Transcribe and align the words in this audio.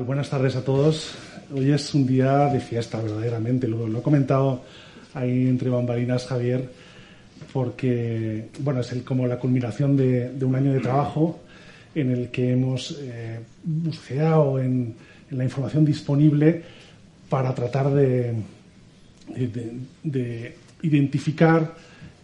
Buenas 0.00 0.30
tardes 0.30 0.56
a 0.56 0.64
todos. 0.64 1.12
Hoy 1.54 1.70
es 1.70 1.92
un 1.92 2.06
día 2.06 2.46
de 2.46 2.60
fiesta, 2.60 2.98
verdaderamente. 2.98 3.68
Lo, 3.68 3.86
lo 3.86 3.98
he 3.98 4.02
comentado 4.02 4.62
ahí 5.12 5.46
entre 5.46 5.68
bambalinas, 5.68 6.26
Javier, 6.26 6.66
porque 7.52 8.48
bueno, 8.60 8.80
es 8.80 8.90
el, 8.92 9.04
como 9.04 9.26
la 9.26 9.38
culminación 9.38 9.94
de, 9.94 10.32
un 10.40 10.54
año 10.54 10.72
de 10.72 10.80
trabajo 10.80 11.40
en 11.94 12.10
el 12.10 12.30
que 12.30 12.52
hemos 12.52 12.96
eh, 13.02 13.40
en, 13.66 14.94
la 15.30 15.44
información 15.44 15.84
disponible 15.84 16.62
para 17.28 17.54
tratar 17.54 17.90
de 17.92 18.32
identificar 20.80 21.74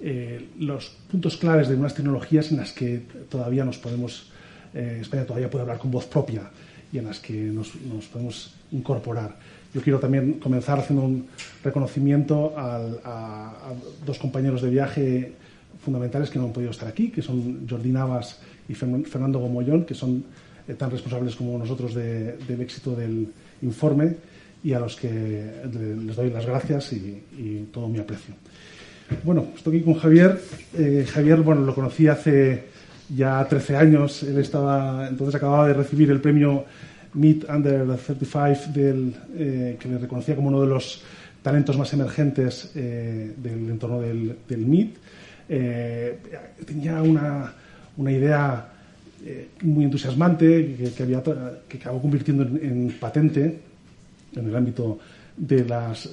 eh, 0.00 0.48
los 0.58 0.96
puntos 1.10 1.36
claves 1.36 1.68
de 1.68 1.74
unas 1.74 1.94
tecnologías 1.94 2.50
en 2.50 2.56
las 2.56 2.72
que 2.72 3.02
todavía 3.28 3.66
nos 3.66 3.76
podemos, 3.76 4.32
eh, 4.72 5.00
España 5.02 5.26
todavía 5.26 5.50
puede 5.50 5.64
hablar 5.64 5.78
con 5.78 5.90
voz 5.90 6.06
propia 6.06 6.50
y 6.92 6.98
en 6.98 7.04
las 7.06 7.20
que 7.20 7.34
nos, 7.34 7.74
nos, 7.82 8.06
podemos 8.06 8.54
incorporar. 8.72 9.36
Yo 9.74 9.82
quiero 9.82 9.98
también 9.98 10.34
comenzar 10.34 10.78
haciendo 10.78 11.04
un 11.04 11.26
reconocimiento 11.62 12.54
al, 12.56 13.00
a, 13.04 13.50
a, 13.50 13.74
dos 14.04 14.18
compañeros 14.18 14.62
de 14.62 14.70
viaje 14.70 15.32
fundamentales 15.84 16.30
que 16.30 16.38
no 16.38 16.46
han 16.46 16.52
podido 16.52 16.70
estar 16.70 16.88
aquí, 16.88 17.10
que 17.10 17.22
son 17.22 17.66
Jordi 17.68 17.90
Navas 17.90 18.40
y 18.68 18.74
Fernando 18.74 19.38
Gomollón, 19.38 19.84
que 19.84 19.94
son 19.94 20.24
eh, 20.66 20.74
tan 20.74 20.90
responsables 20.90 21.36
como 21.36 21.58
nosotros 21.58 21.94
de, 21.94 22.36
del 22.36 22.60
éxito 22.60 22.94
del 22.94 23.28
informe 23.62 24.16
y 24.62 24.72
a 24.72 24.80
los 24.80 24.96
que 24.96 25.62
les 25.72 26.16
doy 26.16 26.30
las 26.30 26.44
gracias 26.44 26.92
y, 26.92 27.22
y 27.36 27.68
todo 27.72 27.88
mi 27.88 27.98
aprecio. 27.98 28.34
Bueno, 29.24 29.48
estoy 29.56 29.76
aquí 29.76 29.84
con 29.84 29.94
Javier. 29.94 30.40
Eh, 30.76 31.06
Javier, 31.08 31.40
bueno, 31.40 31.62
lo 31.62 31.74
conocí 31.74 32.06
hace 32.08 32.64
ya 33.14 33.46
13 33.46 33.76
años. 33.76 34.22
Él 34.22 34.38
estaba, 34.38 35.08
entonces 35.08 35.34
acababa 35.34 35.68
de 35.68 35.74
recibir 35.74 36.10
el 36.10 36.20
premio 36.20 36.64
Meet 37.14 37.48
Under 37.48 37.86
35 37.96 38.72
del, 38.72 39.14
eh, 39.36 39.76
que 39.78 39.88
le 39.88 39.98
reconocía 39.98 40.36
como 40.36 40.48
uno 40.48 40.60
de 40.60 40.66
los 40.66 41.02
talentos 41.42 41.76
más 41.78 41.92
emergentes 41.92 42.72
eh, 42.74 43.32
del 43.36 43.70
entorno 43.70 44.00
del, 44.00 44.36
del 44.46 44.66
MIT. 44.66 44.96
Eh, 45.48 46.18
tenía 46.66 47.00
una, 47.02 47.52
una 47.96 48.12
idea 48.12 48.68
muy 49.62 49.84
entusiasmante 49.84 50.76
que, 50.76 50.92
que, 50.92 51.22
que 51.68 51.78
acabó 51.78 52.00
convirtiendo 52.00 52.44
en, 52.44 52.56
en, 52.62 52.96
patente 53.00 53.60
en 54.36 54.48
el 54.48 54.54
ámbito 54.54 54.98
de 55.36 55.64
las, 55.64 56.08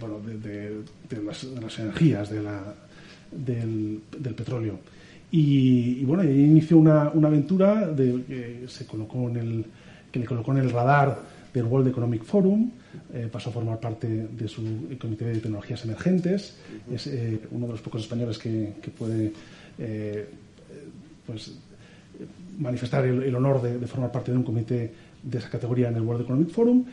bueno, 0.00 0.18
de, 0.20 0.82
de, 1.08 1.22
las, 1.22 1.78
energías, 1.78 2.28
del, 2.30 4.00
del 4.18 4.34
petróleo. 4.34 4.80
Y, 5.32 5.98
y, 6.00 6.04
bueno, 6.04 6.22
ahí 6.22 6.44
inició 6.44 6.78
una, 6.78 7.10
una 7.10 7.28
aventura 7.28 7.86
de, 7.86 8.24
que 8.26 8.64
se 8.68 8.86
colocó 8.86 9.28
en 9.28 9.36
el 9.36 9.64
que 10.10 10.18
le 10.18 10.26
colocó 10.26 10.52
en 10.52 10.58
el 10.58 10.70
radar 10.70 11.18
del 11.52 11.64
World 11.64 11.88
Economic 11.88 12.24
Forum, 12.24 12.70
eh, 13.12 13.28
pasó 13.30 13.50
a 13.50 13.52
formar 13.52 13.78
parte 13.78 14.08
de 14.08 14.48
su 14.48 14.62
comité 15.00 15.26
de 15.26 15.34
tecnologías 15.38 15.84
emergentes, 15.84 16.56
es 16.92 17.06
eh, 17.06 17.40
uno 17.50 17.66
de 17.66 17.72
los 17.72 17.80
pocos 17.80 18.02
españoles 18.02 18.38
que, 18.38 18.74
que 18.82 18.90
puede 18.90 19.32
eh, 19.78 20.28
pues, 21.26 21.52
manifestar 22.58 23.04
el, 23.04 23.22
el 23.22 23.34
honor 23.34 23.62
de, 23.62 23.78
de, 23.78 23.86
formar 23.86 24.10
parte 24.12 24.32
de 24.32 24.38
un 24.38 24.44
comité 24.44 24.92
de 25.22 25.38
esa 25.38 25.48
categoría 25.48 25.88
en 25.88 25.96
el 25.96 26.02
World 26.02 26.22
Economic 26.22 26.50
Forum 26.50 26.84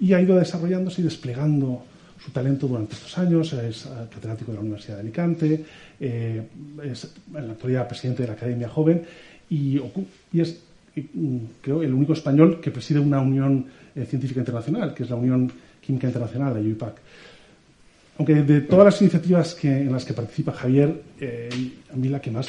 y 0.00 0.12
ha 0.12 0.20
ido 0.20 0.36
desarrollándose 0.36 1.00
y 1.00 1.04
desplegando 1.04 1.84
su 2.26 2.32
talento 2.32 2.66
durante 2.66 2.94
estos 2.94 3.16
años, 3.18 3.52
es 3.52 3.88
catedrático 4.12 4.50
de 4.50 4.56
la 4.56 4.62
Universidad 4.62 4.96
de 4.96 5.00
Alicante, 5.02 5.64
eh, 6.00 6.42
es 6.82 7.14
en 7.32 7.46
la 7.46 7.52
actualidad 7.52 7.86
presidente 7.86 8.22
de 8.22 8.28
la 8.28 8.34
Academia 8.34 8.68
Joven 8.68 9.02
y, 9.48 9.78
y 10.32 10.40
es 10.40 10.58
creo, 11.60 11.82
el 11.82 11.94
único 11.94 12.14
español 12.14 12.60
que 12.60 12.72
preside 12.72 12.98
una 12.98 13.20
unión 13.20 13.66
eh, 13.94 14.04
científica 14.06 14.40
internacional, 14.40 14.92
que 14.92 15.04
es 15.04 15.10
la 15.10 15.16
Unión 15.16 15.52
Química 15.80 16.08
Internacional, 16.08 16.54
la 16.54 16.60
UIPAC. 16.60 16.94
Aunque 18.18 18.34
de 18.34 18.62
todas 18.62 18.86
las 18.86 19.00
iniciativas 19.00 19.54
que, 19.54 19.68
en 19.68 19.92
las 19.92 20.04
que 20.04 20.12
participa 20.12 20.50
Javier, 20.50 21.00
eh, 21.20 21.48
a 21.92 21.96
mí 21.96 22.08
la 22.08 22.20
que 22.20 22.32
más 22.32 22.48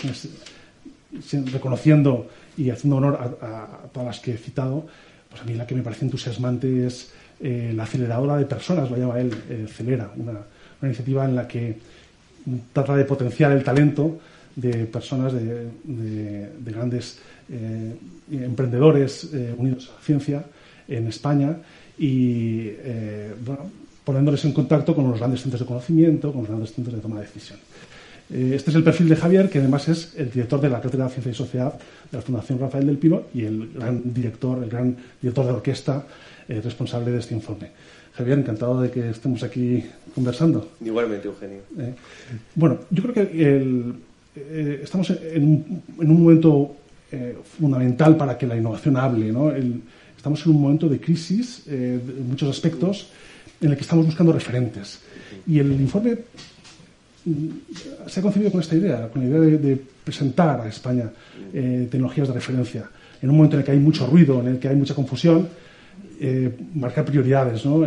reconociendo 1.51 2.29
y 2.57 2.71
haciendo 2.71 2.95
honor 2.95 3.37
a, 3.39 3.45
a, 3.45 3.63
a, 3.63 3.87
todas 3.93 4.07
las 4.07 4.19
que 4.19 4.31
he 4.31 4.37
citado, 4.37 4.87
pues 5.29 5.41
a 5.41 5.45
mí 5.45 5.53
la 5.53 5.67
que 5.67 5.75
me 5.75 5.83
parece 5.83 6.05
entusiasmante 6.05 6.87
es 6.87 7.11
eh, 7.39 7.73
la 7.75 7.83
aceleradora 7.83 8.37
de 8.37 8.45
personas, 8.45 8.89
lo 8.89 8.97
llama 8.97 9.19
él, 9.19 9.31
eh, 9.49 9.67
Celera, 9.67 10.11
una, 10.15 10.39
iniciativa 10.81 11.25
en 11.25 11.35
la 11.35 11.47
que 11.47 11.77
trata 12.71 12.95
de 12.95 13.05
potenciar 13.05 13.51
el 13.51 13.63
talento 13.63 14.19
de 14.55 14.85
personas 14.85 15.33
de, 15.33 15.69
de, 15.83 16.49
de 16.59 16.71
grandes 16.71 17.19
eh, 17.49 17.95
emprendedores 18.29 19.29
eh, 19.33 19.55
unidos 19.57 19.89
a 19.89 19.95
la 19.95 20.01
ciencia 20.01 20.43
en 20.87 21.07
España 21.07 21.57
y 21.97 22.71
poniéndoles 24.03 24.43
en 24.45 24.53
contacto 24.53 24.93
con 24.93 25.09
los 25.09 25.17
grandes 25.19 25.41
centros 25.41 25.61
de 25.61 25.65
conocimiento, 25.65 26.31
con 26.31 26.41
los 26.41 26.49
grandes 26.49 26.73
centros 26.73 26.95
de 26.95 27.01
toma 27.01 27.19
de 27.19 27.25
decisión. 27.25 27.59
Eh, 28.31 28.51
este 28.55 28.71
es 28.71 28.75
el 28.75 28.83
perfil 28.83 29.09
de 29.09 29.15
Javier, 29.15 29.49
que 29.49 29.59
además 29.59 29.87
es 29.87 30.13
el 30.17 30.29
director 30.29 30.59
de 30.59 30.69
la 30.69 30.81
Cátedra 30.81 31.05
de 31.05 31.11
Ciencia 31.11 31.31
y 31.31 31.35
Sociedad 31.35 31.73
de 32.11 32.17
la 32.17 32.21
Fundación 32.21 32.59
Rafael 32.59 32.85
del 32.85 32.97
Pino 32.97 33.23
y 33.33 33.43
el 33.43 33.71
gran 33.73 34.13
director, 34.13 34.63
el 34.63 34.69
gran 34.69 34.95
director 35.21 35.45
de 35.45 35.51
orquesta 35.51 36.05
eh, 36.47 36.61
responsable 36.63 37.11
de 37.11 37.19
este 37.19 37.33
informe. 37.35 37.71
Javier, 38.13 38.39
encantado 38.39 38.81
de 38.81 38.89
que 38.89 39.09
estemos 39.11 39.43
aquí 39.43 39.83
conversando. 40.15 40.71
Igualmente, 40.83 41.27
Eugenio. 41.27 41.59
Eh, 41.77 41.93
bueno, 42.55 42.79
yo 42.89 43.03
creo 43.03 43.13
que 43.13 43.21
el, 43.21 43.93
eh, 44.35 44.81
estamos 44.83 45.09
en 45.09 45.43
un, 45.43 45.83
en 45.99 46.11
un 46.11 46.23
momento 46.23 46.75
eh, 47.09 47.37
fundamental 47.57 48.17
para 48.17 48.37
que 48.37 48.45
la 48.45 48.57
innovación 48.57 48.97
hable. 48.97 49.31
¿no? 49.31 49.49
El, 49.49 49.81
estamos 50.15 50.45
en 50.45 50.51
un 50.51 50.61
momento 50.61 50.89
de 50.89 50.99
crisis 50.99 51.63
eh, 51.67 51.99
en 52.03 52.27
muchos 52.27 52.49
aspectos 52.49 53.07
en 53.61 53.71
el 53.71 53.75
que 53.77 53.83
estamos 53.83 54.05
buscando 54.05 54.33
referentes. 54.33 54.99
Y 55.47 55.59
el 55.59 55.71
informe 55.79 56.17
se 58.07 58.19
ha 58.19 58.23
concebido 58.23 58.51
con 58.51 58.61
esta 58.61 58.75
idea, 58.75 59.09
con 59.09 59.21
la 59.21 59.27
idea 59.27 59.57
de, 59.57 59.81
presentar 60.03 60.61
a 60.61 60.69
España 60.69 61.09
eh, 61.53 61.87
tecnologías 61.91 62.29
de 62.29 62.33
referencia. 62.33 62.89
En 63.21 63.29
un 63.29 63.35
momento 63.35 63.57
en 63.57 63.59
el 63.59 63.65
que 63.65 63.71
hay 63.71 63.79
mucho 63.79 64.07
ruido, 64.07 64.39
en 64.39 64.47
el 64.47 64.59
que 64.59 64.69
hay 64.69 64.75
mucha 64.75 64.95
confusión, 64.95 65.49
eh, 66.19 66.55
marcar 66.73 67.03
prioridades, 67.03 67.65
¿no? 67.65 67.83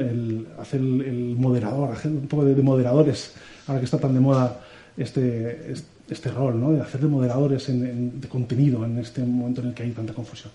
hacer 0.58 0.80
el, 0.80 1.34
moderador, 1.38 1.92
hacer 1.92 2.10
un 2.10 2.28
poco 2.28 2.44
de, 2.44 2.54
de, 2.54 2.62
moderadores, 2.62 3.32
ahora 3.66 3.80
que 3.80 3.86
está 3.86 3.98
tan 3.98 4.12
de 4.12 4.20
moda 4.20 4.60
este, 4.96 5.72
este 6.08 6.30
rol, 6.30 6.60
¿no? 6.60 6.72
de 6.72 6.80
hacer 6.80 7.00
de 7.00 7.08
moderadores 7.08 7.68
en, 7.70 8.20
de 8.20 8.28
contenido 8.28 8.84
en 8.84 8.98
este 8.98 9.22
momento 9.22 9.62
en 9.62 9.68
el 9.68 9.74
que 9.74 9.84
hay 9.84 9.92
tanta 9.92 10.12
confusión. 10.12 10.52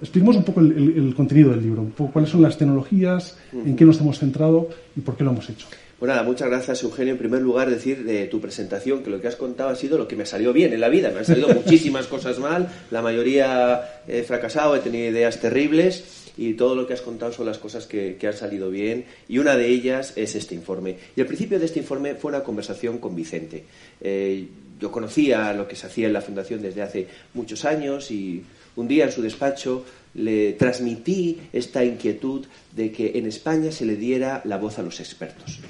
Expliquemos 0.00 0.36
un 0.36 0.44
poco 0.44 0.60
el, 0.60 0.72
el, 0.96 1.14
contenido 1.14 1.50
del 1.50 1.62
libro, 1.62 1.82
un 1.82 1.90
poco 1.90 2.12
cuáles 2.12 2.30
son 2.30 2.40
las 2.40 2.56
tecnologías, 2.56 3.36
en 3.52 3.76
qué 3.76 3.84
nos 3.84 4.00
hemos 4.00 4.18
centrado 4.18 4.68
y 4.96 5.00
por 5.00 5.16
qué 5.16 5.24
lo 5.24 5.32
hemos 5.32 5.50
hecho. 5.50 5.66
Bueno, 6.02 6.14
nada, 6.14 6.26
muchas 6.26 6.48
gracias, 6.48 6.82
Eugenio. 6.82 7.12
En 7.12 7.18
primer 7.18 7.40
lugar, 7.40 7.70
decir 7.70 8.02
de 8.02 8.26
tu 8.26 8.40
presentación 8.40 9.04
que 9.04 9.10
lo 9.10 9.20
que 9.20 9.28
has 9.28 9.36
contado 9.36 9.70
ha 9.70 9.76
sido 9.76 9.98
lo 9.98 10.08
que 10.08 10.16
me 10.16 10.26
salió 10.26 10.52
bien 10.52 10.72
en 10.72 10.80
la 10.80 10.88
vida. 10.88 11.12
Me 11.12 11.20
han 11.20 11.24
salido 11.24 11.46
muchísimas 11.54 12.08
cosas 12.08 12.40
mal, 12.40 12.68
la 12.90 13.02
mayoría 13.02 14.02
he 14.08 14.24
fracasado, 14.24 14.74
he 14.74 14.80
tenido 14.80 15.08
ideas 15.08 15.38
terribles 15.38 16.32
y 16.36 16.54
todo 16.54 16.74
lo 16.74 16.88
que 16.88 16.94
has 16.94 17.02
contado 17.02 17.30
son 17.30 17.46
las 17.46 17.58
cosas 17.58 17.86
que, 17.86 18.16
que, 18.16 18.26
han 18.26 18.32
salido 18.32 18.68
bien 18.68 19.04
y 19.28 19.38
una 19.38 19.54
de 19.54 19.68
ellas 19.68 20.12
es 20.16 20.34
este 20.34 20.56
informe. 20.56 20.96
Y 21.14 21.20
el 21.20 21.28
principio 21.28 21.60
de 21.60 21.66
este 21.66 21.78
informe 21.78 22.16
fue 22.16 22.30
una 22.32 22.42
conversación 22.42 22.98
con 22.98 23.14
Vicente. 23.14 23.62
Eh, 24.00 24.48
yo 24.80 24.90
conocía 24.90 25.52
lo 25.52 25.68
que 25.68 25.76
se 25.76 25.86
hacía 25.86 26.08
en 26.08 26.14
la 26.14 26.20
Fundación 26.20 26.62
desde 26.62 26.82
hace 26.82 27.06
muchos 27.32 27.64
años 27.64 28.10
y 28.10 28.42
un 28.74 28.88
día 28.88 29.04
en 29.04 29.12
su 29.12 29.22
despacho 29.22 29.84
le 30.14 30.54
transmití 30.54 31.38
esta 31.52 31.84
inquietud 31.84 32.44
de 32.74 32.90
que 32.90 33.12
en 33.14 33.26
España 33.26 33.70
se 33.70 33.86
le 33.86 33.94
diera 33.94 34.42
la 34.44 34.58
voz 34.58 34.80
a 34.80 34.82
los 34.82 34.98
expertos. 34.98 35.60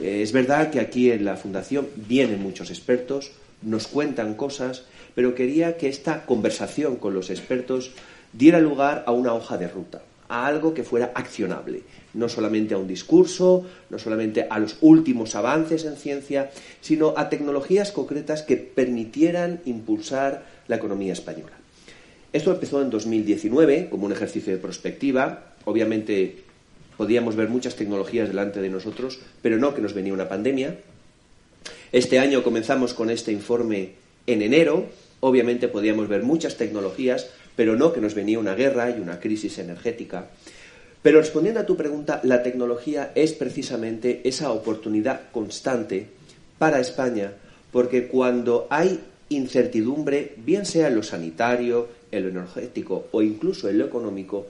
Eh, 0.00 0.22
es 0.22 0.32
verdad 0.32 0.70
que 0.70 0.80
aquí 0.80 1.10
en 1.10 1.24
la 1.24 1.36
Fundación 1.36 1.88
vienen 1.96 2.42
muchos 2.42 2.70
expertos, 2.70 3.32
nos 3.62 3.86
cuentan 3.86 4.34
cosas, 4.34 4.84
pero 5.14 5.34
quería 5.34 5.76
que 5.76 5.88
esta 5.88 6.24
conversación 6.26 6.96
con 6.96 7.14
los 7.14 7.30
expertos 7.30 7.92
diera 8.32 8.60
lugar 8.60 9.04
a 9.06 9.12
una 9.12 9.34
hoja 9.34 9.58
de 9.58 9.68
ruta 9.68 10.02
a 10.30 10.46
algo 10.46 10.72
que 10.72 10.84
fuera 10.84 11.10
accionable, 11.16 11.82
no 12.14 12.28
solamente 12.28 12.74
a 12.74 12.78
un 12.78 12.86
discurso, 12.86 13.66
no 13.90 13.98
solamente 13.98 14.46
a 14.48 14.60
los 14.60 14.76
últimos 14.80 15.34
avances 15.34 15.84
en 15.84 15.96
ciencia, 15.96 16.52
sino 16.80 17.14
a 17.16 17.28
tecnologías 17.28 17.90
concretas 17.90 18.42
que 18.42 18.56
permitieran 18.56 19.60
impulsar 19.64 20.44
la 20.68 20.76
economía 20.76 21.12
española. 21.12 21.58
Esto 22.32 22.52
empezó 22.52 22.80
en 22.80 22.90
2019 22.90 23.88
como 23.90 24.06
un 24.06 24.12
ejercicio 24.12 24.52
de 24.52 24.60
prospectiva. 24.60 25.52
Obviamente 25.64 26.44
podíamos 27.00 27.34
ver 27.34 27.48
muchas 27.48 27.76
tecnologías 27.76 28.28
delante 28.28 28.60
de 28.60 28.68
nosotros, 28.68 29.20
pero 29.40 29.56
no 29.56 29.74
que 29.74 29.80
nos 29.80 29.94
venía 29.94 30.12
una 30.12 30.28
pandemia. 30.28 30.76
Este 31.92 32.18
año 32.18 32.42
comenzamos 32.42 32.92
con 32.92 33.08
este 33.08 33.32
informe 33.32 33.92
en 34.26 34.42
enero. 34.42 34.84
Obviamente 35.20 35.68
podíamos 35.68 36.08
ver 36.08 36.24
muchas 36.24 36.58
tecnologías, 36.58 37.30
pero 37.56 37.74
no 37.74 37.94
que 37.94 38.02
nos 38.02 38.12
venía 38.12 38.38
una 38.38 38.54
guerra 38.54 38.90
y 38.90 39.00
una 39.00 39.18
crisis 39.18 39.56
energética. 39.56 40.26
Pero 41.00 41.20
respondiendo 41.20 41.60
a 41.60 41.64
tu 41.64 41.74
pregunta, 41.74 42.20
la 42.22 42.42
tecnología 42.42 43.12
es 43.14 43.32
precisamente 43.32 44.20
esa 44.24 44.52
oportunidad 44.52 45.30
constante 45.32 46.06
para 46.58 46.80
España, 46.80 47.32
porque 47.72 48.08
cuando 48.08 48.66
hay 48.68 49.00
incertidumbre, 49.30 50.34
bien 50.36 50.66
sea 50.66 50.88
en 50.88 50.96
lo 50.96 51.02
sanitario, 51.02 51.88
en 52.12 52.24
lo 52.24 52.28
energético 52.28 53.06
o 53.12 53.22
incluso 53.22 53.70
en 53.70 53.78
lo 53.78 53.86
económico, 53.86 54.48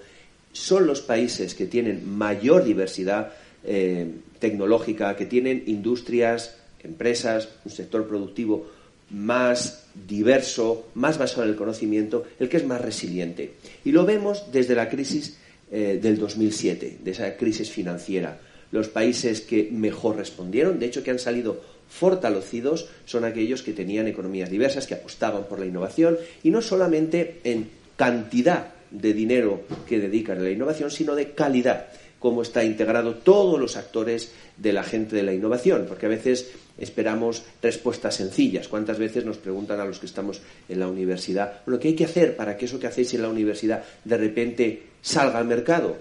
son 0.52 0.87
los 0.87 1.00
países 1.00 1.55
que 1.55 1.67
tienen 1.67 2.08
mayor 2.17 2.64
diversidad 2.64 3.32
eh, 3.64 4.06
tecnológica, 4.38 5.17
que 5.17 5.26
tienen 5.26 5.64
industrias, 5.67 6.56
empresas, 6.82 7.49
un 7.64 7.70
sector 7.70 8.06
productivo 8.06 8.67
más 9.11 9.85
diverso, 10.08 10.88
más 10.94 11.19
basado 11.19 11.43
en 11.44 11.50
el 11.50 11.56
conocimiento, 11.56 12.25
el 12.38 12.49
que 12.49 12.56
es 12.56 12.67
más 12.67 12.81
resiliente. 12.81 13.55
Y 13.85 13.93
lo 13.93 14.06
vemos 14.06 14.50
desde 14.52 14.75
la 14.75 14.88
crisis 14.88 15.37
eh, 15.70 15.99
del 16.00 16.19
2007, 16.19 16.99
de 17.02 17.11
esa 17.11 17.37
crisis 17.37 17.70
financiera. 17.70 18.41
Los 18.73 18.88
países 18.88 19.41
que 19.41 19.69
mejor 19.70 20.17
respondieron, 20.17 20.79
de 20.79 20.87
hecho 20.87 21.02
que 21.02 21.11
han 21.11 21.19
salido 21.19 21.61
fortalecidos, 21.88 22.88
son 23.05 23.25
aquellos 23.25 23.62
que 23.62 23.73
tenían 23.73 24.06
economías 24.06 24.49
diversas, 24.49 24.87
que 24.87 24.94
apostaban 24.94 25.44
por 25.49 25.58
la 25.58 25.67
innovación 25.67 26.17
y 26.44 26.50
no 26.50 26.62
solamente 26.62 27.41
en 27.43 27.69
cantidad 27.97 28.73
de 28.90 29.12
dinero 29.12 29.62
que 29.88 29.98
dedican 29.98 30.38
a 30.38 30.42
la 30.42 30.50
innovación, 30.50 30.90
sino 30.90 31.14
de 31.14 31.32
calidad 31.32 31.87
cómo 32.20 32.42
está 32.42 32.62
integrado 32.62 33.14
todos 33.14 33.58
los 33.58 33.76
actores 33.76 34.32
de 34.58 34.72
la 34.72 34.84
gente 34.84 35.16
de 35.16 35.22
la 35.25 35.32
innovación, 35.32 35.87
porque 35.88 36.06
a 36.06 36.10
veces 36.10 36.52
esperamos 36.78 37.42
respuestas 37.62 38.14
sencillas. 38.14 38.69
¿Cuántas 38.69 38.98
veces 38.98 39.25
nos 39.25 39.38
preguntan 39.38 39.81
a 39.81 39.87
los 39.87 39.98
que 39.98 40.06
estamos 40.06 40.40
en 40.69 40.78
la 40.78 40.87
universidad, 40.87 41.62
lo 41.66 41.81
¿qué 41.81 41.88
hay 41.88 41.94
que 41.94 42.04
hacer 42.04 42.37
para 42.37 42.56
que 42.56 42.66
eso 42.66 42.78
que 42.78 42.87
hacéis 42.87 43.14
en 43.14 43.22
la 43.22 43.28
universidad 43.28 43.82
de 44.04 44.16
repente 44.19 44.82
salga 45.00 45.38
al 45.38 45.46
mercado? 45.46 45.96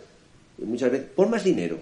Y 0.58 0.66
muchas 0.66 0.92
veces, 0.92 1.08
pon 1.16 1.32
más 1.32 1.44
dinero, 1.44 1.80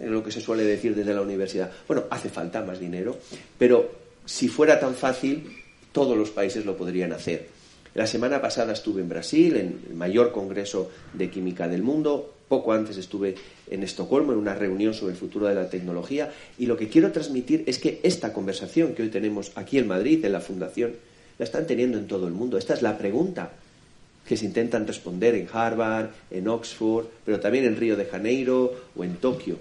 es 0.00 0.08
lo 0.08 0.24
que 0.24 0.32
se 0.32 0.40
suele 0.40 0.64
decir 0.64 0.94
desde 0.94 1.14
la 1.14 1.20
universidad. 1.20 1.70
Bueno, 1.86 2.04
hace 2.10 2.30
falta 2.30 2.64
más 2.64 2.80
dinero, 2.80 3.18
pero 3.58 3.92
si 4.24 4.48
fuera 4.48 4.80
tan 4.80 4.94
fácil, 4.94 5.46
todos 5.92 6.16
los 6.16 6.30
países 6.30 6.64
lo 6.64 6.74
podrían 6.74 7.12
hacer. 7.12 7.53
La 7.94 8.08
semana 8.08 8.40
pasada 8.42 8.72
estuve 8.72 9.02
en 9.02 9.08
Brasil, 9.08 9.56
en 9.56 9.80
el 9.88 9.94
mayor 9.94 10.32
congreso 10.32 10.90
de 11.12 11.30
química 11.30 11.68
del 11.68 11.84
mundo. 11.84 12.34
Poco 12.48 12.72
antes 12.72 12.96
estuve 12.96 13.36
en 13.70 13.84
Estocolmo 13.84 14.32
en 14.32 14.38
una 14.38 14.54
reunión 14.54 14.94
sobre 14.94 15.12
el 15.12 15.18
futuro 15.18 15.46
de 15.46 15.54
la 15.54 15.70
tecnología. 15.70 16.32
Y 16.58 16.66
lo 16.66 16.76
que 16.76 16.88
quiero 16.88 17.12
transmitir 17.12 17.62
es 17.66 17.78
que 17.78 18.00
esta 18.02 18.32
conversación 18.32 18.94
que 18.94 19.04
hoy 19.04 19.10
tenemos 19.10 19.52
aquí 19.54 19.78
en 19.78 19.86
Madrid, 19.86 20.24
en 20.24 20.32
la 20.32 20.40
Fundación, 20.40 20.94
la 21.38 21.44
están 21.44 21.68
teniendo 21.68 21.96
en 21.96 22.08
todo 22.08 22.26
el 22.26 22.34
mundo. 22.34 22.58
Esta 22.58 22.74
es 22.74 22.82
la 22.82 22.98
pregunta 22.98 23.52
que 24.26 24.36
se 24.36 24.46
intentan 24.46 24.88
responder 24.88 25.36
en 25.36 25.48
Harvard, 25.52 26.10
en 26.32 26.48
Oxford, 26.48 27.06
pero 27.24 27.38
también 27.38 27.64
en 27.64 27.76
Río 27.76 27.96
de 27.96 28.06
Janeiro 28.06 28.74
o 28.96 29.04
en 29.04 29.16
Tokio. 29.16 29.56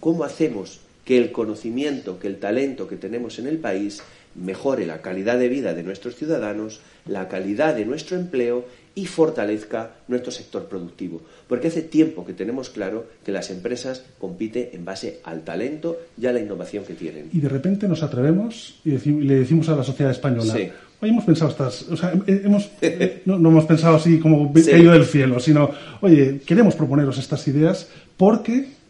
¿Cómo 0.00 0.24
hacemos 0.24 0.80
que 1.04 1.18
el 1.18 1.32
conocimiento, 1.32 2.18
que 2.18 2.26
el 2.26 2.38
talento 2.38 2.88
que 2.88 2.96
tenemos 2.96 3.38
en 3.38 3.46
el 3.46 3.58
país 3.58 4.02
mejore 4.34 4.86
la 4.86 5.02
calidad 5.02 5.38
de 5.38 5.48
vida 5.48 5.74
de 5.74 5.82
nuestros 5.82 6.16
ciudadanos, 6.16 6.80
la 7.06 7.28
calidad 7.28 7.74
de 7.74 7.84
nuestro 7.84 8.16
empleo 8.16 8.64
y 8.94 9.06
fortalezca 9.06 9.92
nuestro 10.08 10.32
sector 10.32 10.66
productivo. 10.66 11.22
Porque 11.48 11.68
hace 11.68 11.82
tiempo 11.82 12.26
que 12.26 12.32
tenemos 12.32 12.70
claro 12.70 13.06
que 13.24 13.32
las 13.32 13.50
empresas 13.50 14.04
compiten 14.18 14.70
en 14.72 14.84
base 14.84 15.20
al 15.24 15.42
talento 15.42 15.98
y 16.20 16.26
a 16.26 16.32
la 16.32 16.40
innovación 16.40 16.84
que 16.84 16.94
tienen. 16.94 17.28
Y 17.32 17.40
de 17.40 17.48
repente 17.48 17.88
nos 17.88 18.02
atrevemos 18.02 18.80
y, 18.84 18.90
le 18.90 19.36
decimos 19.36 19.68
a 19.68 19.76
la 19.76 19.84
sociedad 19.84 20.12
española, 20.12 20.52
sí. 20.52 20.68
hemos 21.02 21.24
pensado 21.24 21.50
estas, 21.50 21.82
o 21.88 21.96
sea, 21.96 22.12
hemos, 22.26 22.70
no, 23.24 23.36
hemos 23.36 23.64
pensado 23.64 23.96
así 23.96 24.18
como 24.18 24.52
caído 24.52 24.92
del 24.92 25.06
cielo, 25.06 25.40
sino, 25.40 25.70
oye, 26.00 26.40
queremos 26.44 26.74
proponeros 26.74 27.18
estas 27.18 27.46
ideas 27.48 27.88
porque... 28.16 28.80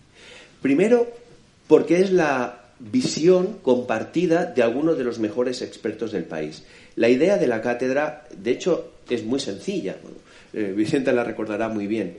Primero, 0.63 1.07
porque 1.67 2.01
es 2.01 2.13
la 2.13 2.60
visión 2.81 3.59
compartida 3.63 4.47
de 4.47 4.63
algunos 4.63 4.97
de 4.97 5.05
los 5.05 5.19
mejores 5.19 5.61
expertos 5.63 6.13
del 6.13 6.25
país. 6.25 6.65
La 6.97 7.09
idea 7.09 7.37
de 7.37 7.47
la 7.47 7.61
cátedra, 7.61 8.27
de 8.37 8.51
hecho, 8.51 8.93
es 9.09 9.25
muy 9.25 9.39
sencilla. 9.39 9.97
Eh, 10.53 10.73
Vicente 10.75 11.13
la 11.13 11.25
recordará 11.25 11.69
muy 11.69 11.87
bien. 11.87 12.19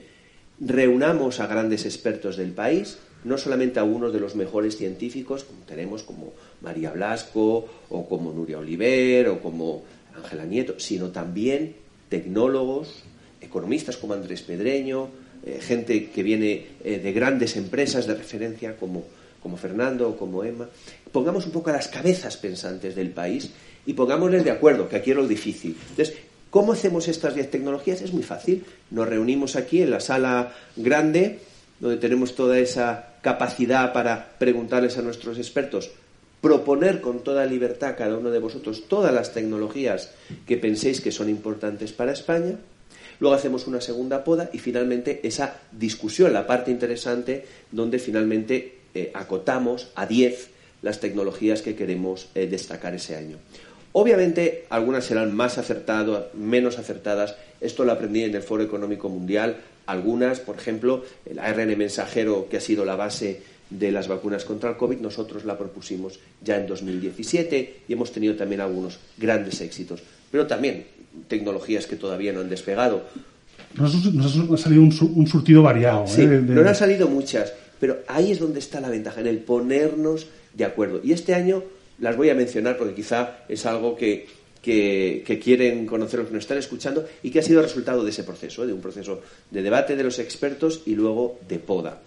Reunamos 0.60 1.40
a 1.40 1.46
grandes 1.46 1.84
expertos 1.84 2.36
del 2.36 2.52
país, 2.52 2.98
no 3.24 3.38
solamente 3.38 3.80
a 3.80 3.84
unos 3.84 4.12
de 4.12 4.20
los 4.20 4.36
mejores 4.36 4.76
científicos, 4.76 5.44
como 5.44 5.64
tenemos 5.64 6.04
como 6.04 6.32
María 6.60 6.92
Blasco, 6.92 7.68
o 7.90 8.08
como 8.08 8.32
Nuria 8.32 8.58
Oliver, 8.58 9.28
o 9.28 9.40
como 9.40 9.82
Ángela 10.16 10.44
Nieto, 10.44 10.78
sino 10.78 11.10
también 11.10 11.74
tecnólogos, 12.08 13.02
economistas 13.40 13.96
como 13.96 14.14
Andrés 14.14 14.42
Pedreño, 14.42 15.08
eh, 15.44 15.58
gente 15.60 16.10
que 16.10 16.22
viene 16.22 16.66
eh, 16.84 16.98
de 16.98 17.12
grandes 17.12 17.56
empresas 17.56 18.06
de 18.06 18.14
referencia 18.14 18.76
como 18.76 19.04
como 19.42 19.56
Fernando 19.56 20.08
o 20.08 20.16
como 20.16 20.44
Emma, 20.44 20.68
pongamos 21.10 21.46
un 21.46 21.52
poco 21.52 21.70
a 21.70 21.74
las 21.74 21.88
cabezas 21.88 22.36
pensantes 22.36 22.94
del 22.94 23.10
país 23.10 23.50
y 23.84 23.94
pongámosles 23.94 24.44
de 24.44 24.50
acuerdo, 24.50 24.88
que 24.88 24.96
aquí 24.96 25.10
es 25.10 25.16
lo 25.16 25.26
difícil. 25.26 25.76
Entonces, 25.90 26.14
¿cómo 26.50 26.72
hacemos 26.72 27.08
estas 27.08 27.34
10 27.34 27.50
tecnologías? 27.50 28.00
Es 28.02 28.12
muy 28.12 28.22
fácil. 28.22 28.64
Nos 28.90 29.08
reunimos 29.08 29.56
aquí 29.56 29.82
en 29.82 29.90
la 29.90 30.00
sala 30.00 30.54
grande, 30.76 31.40
donde 31.80 31.96
tenemos 31.96 32.34
toda 32.36 32.58
esa 32.58 33.14
capacidad 33.22 33.92
para 33.92 34.36
preguntarles 34.38 34.98
a 34.98 35.02
nuestros 35.02 35.38
expertos, 35.38 35.90
proponer 36.40 37.00
con 37.00 37.24
toda 37.24 37.46
libertad 37.46 37.90
a 37.90 37.96
cada 37.96 38.18
uno 38.18 38.30
de 38.30 38.38
vosotros 38.38 38.88
todas 38.88 39.12
las 39.12 39.32
tecnologías 39.32 40.10
que 40.46 40.56
penséis 40.56 41.00
que 41.00 41.12
son 41.12 41.28
importantes 41.28 41.92
para 41.92 42.12
España. 42.12 42.58
Luego 43.20 43.36
hacemos 43.36 43.66
una 43.66 43.80
segunda 43.80 44.24
poda 44.24 44.50
y 44.52 44.58
finalmente 44.58 45.20
esa 45.22 45.60
discusión, 45.70 46.32
la 46.32 46.46
parte 46.46 46.70
interesante, 46.72 47.44
donde 47.70 48.00
finalmente 48.00 48.81
eh, 48.94 49.10
acotamos 49.14 49.88
a 49.94 50.06
10 50.06 50.50
las 50.82 51.00
tecnologías 51.00 51.62
que 51.62 51.74
queremos 51.74 52.28
eh, 52.34 52.46
destacar 52.46 52.94
ese 52.94 53.16
año. 53.16 53.36
Obviamente, 53.92 54.64
algunas 54.70 55.04
serán 55.04 55.34
más 55.34 55.58
acertadas, 55.58 56.24
menos 56.34 56.78
acertadas. 56.78 57.36
Esto 57.60 57.84
lo 57.84 57.92
aprendí 57.92 58.24
en 58.24 58.34
el 58.34 58.42
Foro 58.42 58.62
Económico 58.62 59.08
Mundial. 59.08 59.56
Algunas, 59.86 60.40
por 60.40 60.56
ejemplo, 60.56 61.04
el 61.26 61.38
ARN 61.38 61.76
mensajero, 61.76 62.48
que 62.48 62.56
ha 62.56 62.60
sido 62.60 62.84
la 62.84 62.96
base 62.96 63.42
de 63.68 63.92
las 63.92 64.08
vacunas 64.08 64.44
contra 64.44 64.70
el 64.70 64.76
COVID, 64.76 64.98
nosotros 64.98 65.44
la 65.44 65.58
propusimos 65.58 66.20
ya 66.42 66.56
en 66.56 66.66
2017 66.66 67.76
y 67.88 67.92
hemos 67.92 68.12
tenido 68.12 68.34
también 68.34 68.60
algunos 68.60 68.98
grandes 69.18 69.60
éxitos. 69.60 70.02
Pero 70.30 70.46
también 70.46 70.86
tecnologías 71.28 71.86
que 71.86 71.96
todavía 71.96 72.32
no 72.32 72.40
han 72.40 72.48
despegado. 72.48 73.02
Nos, 73.74 73.94
ha 73.94 74.56
salido 74.56 74.82
un, 74.82 75.26
surtido 75.26 75.62
variado. 75.62 76.06
Sí, 76.06 76.22
¿eh? 76.22 76.42
no 76.42 76.66
han 76.66 76.74
salido 76.74 77.08
muchas. 77.08 77.52
Pero 77.82 77.98
ahí 78.06 78.30
es 78.30 78.38
donde 78.38 78.60
está 78.60 78.80
la 78.80 78.90
ventaja, 78.90 79.20
en 79.20 79.26
el 79.26 79.38
ponernos 79.38 80.28
de 80.54 80.64
acuerdo. 80.64 81.00
Y 81.02 81.10
este 81.10 81.34
año 81.34 81.64
las 81.98 82.16
voy 82.16 82.30
a 82.30 82.34
mencionar 82.36 82.78
porque 82.78 82.94
quizá 82.94 83.38
es 83.48 83.66
algo 83.66 83.96
que, 83.96 84.28
quieren 84.62 85.84
conocer 85.84 86.20
los 86.20 86.28
que 86.28 86.34
nos 86.34 86.44
están 86.44 86.58
escuchando 86.58 87.04
y 87.24 87.32
que 87.32 87.40
ha 87.40 87.42
sido 87.42 87.60
resultado 87.60 88.04
de 88.04 88.10
ese 88.10 88.22
proceso, 88.22 88.62
¿eh? 88.62 88.68
de 88.68 88.72
un 88.72 88.80
proceso 88.80 89.20
de 89.50 89.62
debate 89.62 89.96
de 89.96 90.04
los 90.04 90.20
expertos 90.20 90.82
y 90.86 90.94
luego 90.94 91.40
de 91.48 91.58
poda. 91.58 92.00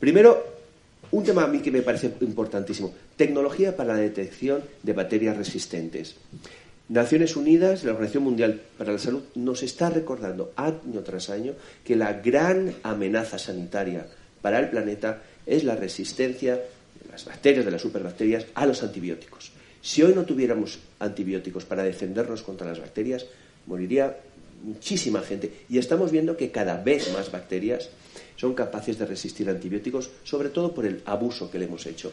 Primero, 0.00 0.46
un 1.10 1.22
tema 1.22 1.44
a 1.44 1.46
mí 1.46 1.58
que 1.60 1.70
me 1.70 1.82
parece 1.82 2.10
importantísimo, 2.22 2.94
tecnología 3.14 3.76
para 3.76 3.92
la 3.92 4.00
detección 4.00 4.62
de 4.82 4.94
bacterias 4.94 5.36
resistentes. 5.36 6.16
Naciones 6.88 7.36
Unidas, 7.36 7.84
la 7.84 7.90
Organización 7.90 8.24
Mundial 8.24 8.62
para 8.78 8.92
la 8.92 8.98
Salud, 8.98 9.24
nos 9.34 9.62
está 9.62 9.90
recordando 9.90 10.52
año 10.56 11.02
tras 11.04 11.28
año 11.28 11.52
que 11.84 11.96
la 11.96 12.14
gran 12.14 12.76
amenaza 12.82 13.38
sanitaria 13.38 14.06
para 14.42 14.58
el 14.58 14.68
planeta 14.68 15.22
es 15.46 15.64
la 15.64 15.76
resistencia 15.76 16.56
de 16.56 17.10
las 17.10 17.24
bacterias, 17.24 17.64
de 17.64 17.70
las 17.70 17.82
superbacterias, 17.82 18.46
a 18.54 18.66
los 18.66 18.82
antibióticos. 18.82 19.52
Si 19.80 20.02
hoy 20.02 20.14
no 20.14 20.24
tuviéramos 20.24 20.78
antibióticos 20.98 21.64
para 21.64 21.82
defendernos 21.82 22.42
contra 22.42 22.68
las 22.68 22.80
bacterias, 22.80 23.26
moriría 23.66 24.16
muchísima 24.62 25.20
gente. 25.22 25.52
Y 25.68 25.78
estamos 25.78 26.12
viendo 26.12 26.36
que 26.36 26.50
cada 26.50 26.76
vez 26.76 27.12
más 27.12 27.32
bacterias 27.32 27.88
son 28.36 28.54
capaces 28.54 28.98
de 28.98 29.06
resistir 29.06 29.48
antibióticos, 29.48 30.10
sobre 30.24 30.50
todo 30.50 30.72
por 30.72 30.86
el 30.86 31.02
abuso 31.04 31.50
que 31.50 31.58
le 31.58 31.64
hemos 31.64 31.86
hecho. 31.86 32.12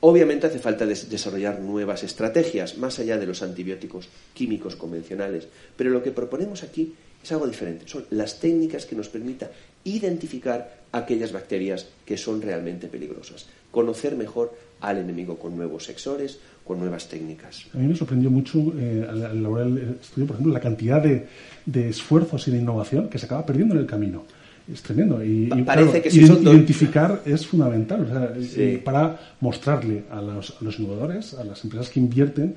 Obviamente 0.00 0.48
hace 0.48 0.58
falta 0.58 0.84
desarrollar 0.84 1.60
nuevas 1.60 2.02
estrategias, 2.02 2.76
más 2.76 2.98
allá 2.98 3.18
de 3.18 3.26
los 3.26 3.42
antibióticos 3.42 4.08
químicos 4.34 4.74
convencionales, 4.74 5.46
pero 5.76 5.90
lo 5.90 6.02
que 6.02 6.10
proponemos 6.10 6.64
aquí 6.64 6.94
es 7.22 7.30
algo 7.30 7.46
diferente. 7.46 7.86
Son 7.86 8.04
las 8.10 8.40
técnicas 8.40 8.84
que 8.84 8.96
nos 8.96 9.08
permitan 9.08 9.50
identificar 9.84 10.81
aquellas 10.92 11.32
bacterias 11.32 11.88
que 12.04 12.16
son 12.16 12.42
realmente 12.42 12.86
peligrosas. 12.86 13.46
Conocer 13.70 14.16
mejor 14.16 14.54
al 14.80 14.98
enemigo 14.98 15.38
con 15.38 15.56
nuevos 15.56 15.84
sexores, 15.84 16.38
con 16.64 16.78
nuevas 16.78 17.08
técnicas. 17.08 17.66
A 17.74 17.78
mí 17.78 17.88
me 17.88 17.96
sorprendió 17.96 18.30
mucho 18.30 18.58
eh, 18.78 19.06
al 19.08 19.38
elaborar 19.38 19.66
el 19.66 19.96
estudio, 20.00 20.26
por 20.26 20.36
ejemplo, 20.36 20.52
la 20.52 20.60
cantidad 20.60 21.02
de, 21.02 21.88
esfuerzos 21.88 22.46
y 22.48 22.50
de 22.50 22.58
innovación 22.58 23.08
que 23.08 23.18
se 23.18 23.26
acaba 23.26 23.46
perdiendo 23.46 23.74
en 23.74 23.80
el 23.80 23.86
camino. 23.86 24.24
Es 24.72 24.80
tremendo. 24.82 25.24
Y, 25.24 25.48
Parece 25.64 26.00
que 26.02 26.08
identificar 26.08 27.22
es 27.26 27.46
fundamental 27.46 28.38
eh, 28.56 28.80
para 28.84 29.34
mostrarle 29.40 30.04
a 30.08 30.20
los, 30.20 30.78
innovadores, 30.78 31.34
a 31.34 31.42
las 31.42 31.64
empresas 31.64 31.88
que 31.90 31.98
invierten 31.98 32.56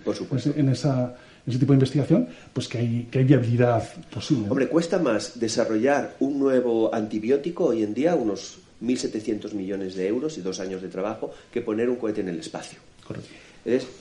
en 0.55 0.69
esa 0.69 1.15
ese 1.47 1.59
tipo 1.59 1.73
de 1.73 1.77
investigación, 1.77 2.27
pues 2.53 2.67
que 2.67 2.79
hay, 2.79 3.07
que 3.11 3.19
hay 3.19 3.25
viabilidad 3.25 3.87
posible. 4.11 4.49
Hombre, 4.49 4.67
cuesta 4.67 4.99
más 4.99 5.39
desarrollar 5.39 6.15
un 6.19 6.39
nuevo 6.39 6.93
antibiótico 6.93 7.65
hoy 7.65 7.83
en 7.83 7.93
día, 7.93 8.15
unos 8.15 8.59
1.700 8.81 9.53
millones 9.53 9.95
de 9.95 10.07
euros 10.07 10.37
y 10.37 10.41
dos 10.41 10.59
años 10.59 10.81
de 10.81 10.89
trabajo, 10.89 11.31
que 11.51 11.61
poner 11.61 11.89
un 11.89 11.97
cohete 11.97 12.21
en 12.21 12.29
el 12.29 12.39
espacio. 12.39 12.79
Correcto. 13.05 13.29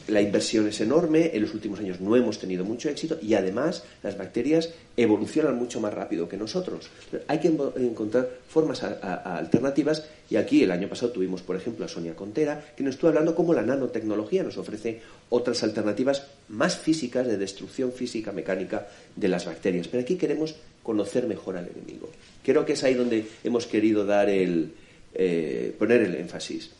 La 0.08 0.20
inversión 0.20 0.68
es 0.68 0.78
enorme, 0.82 1.30
en 1.32 1.40
los 1.40 1.54
últimos 1.54 1.80
años 1.80 1.98
no 1.98 2.14
hemos 2.16 2.38
tenido 2.38 2.66
mucho 2.66 2.90
éxito 2.90 3.18
y 3.22 3.32
además 3.32 3.82
las 4.02 4.18
bacterias 4.18 4.68
evolucionan 4.94 5.56
mucho 5.56 5.80
más 5.80 5.94
rápido 5.94 6.28
que 6.28 6.36
nosotros. 6.36 6.90
Hay 7.28 7.40
que 7.40 7.48
encontrar 7.48 8.28
formas 8.46 8.82
alternativas 8.82 10.06
y 10.28 10.36
aquí 10.36 10.62
el 10.62 10.70
año 10.70 10.86
pasado 10.86 11.12
tuvimos, 11.12 11.40
por 11.40 11.56
ejemplo, 11.56 11.86
a 11.86 11.88
Sonia 11.88 12.14
Contera, 12.14 12.62
que 12.76 12.82
nos 12.82 12.96
estuvo 12.96 13.08
hablando 13.08 13.34
cómo 13.34 13.54
la 13.54 13.62
nanotecnología 13.62 14.42
nos 14.42 14.58
ofrece 14.58 15.00
otras 15.30 15.62
alternativas 15.62 16.26
más 16.48 16.76
físicas 16.76 17.26
de 17.26 17.38
destrucción 17.38 17.90
física, 17.90 18.32
mecánica 18.32 18.86
de 19.16 19.28
las 19.28 19.46
bacterias. 19.46 19.88
Pero 19.88 20.02
aquí 20.02 20.16
queremos 20.16 20.56
conocer 20.82 21.26
mejor 21.26 21.56
al 21.56 21.68
enemigo. 21.68 22.10
Creo 22.44 22.66
que 22.66 22.74
es 22.74 22.84
ahí 22.84 22.92
donde 22.92 23.26
hemos 23.42 23.66
querido 23.66 24.04
dar 24.04 24.28
el, 24.28 24.72
eh, 25.14 25.74
poner 25.78 26.02
el 26.02 26.16
énfasis. 26.16 26.70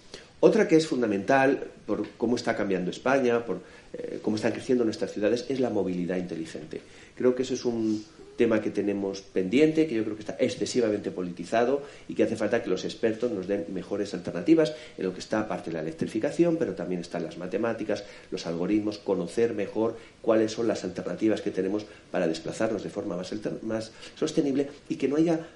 Otra 0.41 0.69
que 0.69 0.77
es 0.77 0.87
fundamental 0.87 1.71
por 1.87 2.09
cómo 2.17 2.37
está 2.37 2.57
cambiando 2.57 2.91
España, 2.91 3.45
por 3.45 3.61
eh, 3.93 4.19
cómo 4.23 4.37
están 4.37 4.53
creciendo 4.53 4.85
nuestras 4.85 5.13
ciudades, 5.13 5.47
es 5.49 5.61
la 5.61 5.71
movilidad 5.71 6.17
inteligente. 6.17 6.81
Creo 7.15 7.35
que 7.35 7.43
eso 7.43 7.55
es 7.55 7.65
un 7.65 8.05
tema 8.37 8.61
que 8.61 8.71
tenemos 8.71 9.21
pendiente, 9.21 9.87
que 9.87 9.95
yo 9.95 10.05
creo 10.05 10.17
que 10.17 10.23
está 10.23 10.37
excesivamente 10.39 11.11
politizado 11.11 11.83
y 12.09 12.15
que 12.15 12.25
hace 12.25 12.37
falta 12.37 12.63
que 12.63 12.71
los 12.71 12.85
expertos 12.85 13.31
nos 13.31 13.47
den 13.47 13.67
mejores 13.69 14.13
alternativas 14.15 14.75
en 14.99 15.05
lo 15.05 15.13
que 15.13 15.21
está 15.21 15.41
aparte 15.41 15.71
de 15.71 15.75
la 15.75 15.83
electrificación, 15.83 16.57
pero 16.57 16.75
también 16.75 17.01
están 17.01 17.25
las 17.25 17.39
matemáticas, 17.39 18.05
los 18.31 18.47
algoritmos, 18.47 18.99
conocer 18.99 19.55
mejor 19.55 19.97
cuáles 20.21 20.53
son 20.53 20.69
las 20.69 20.85
alternativas 20.85 21.43
que 21.43 21.51
tenemos 21.51 21.87
para 22.11 22.27
desplazarnos 22.27 22.83
de 22.83 22.91
forma 22.91 23.17
más, 23.17 23.33
más 23.63 23.93
sostenible 24.17 24.69
y 24.89 24.97
que 24.97 25.09
no 25.09 25.17
haya 25.17 25.47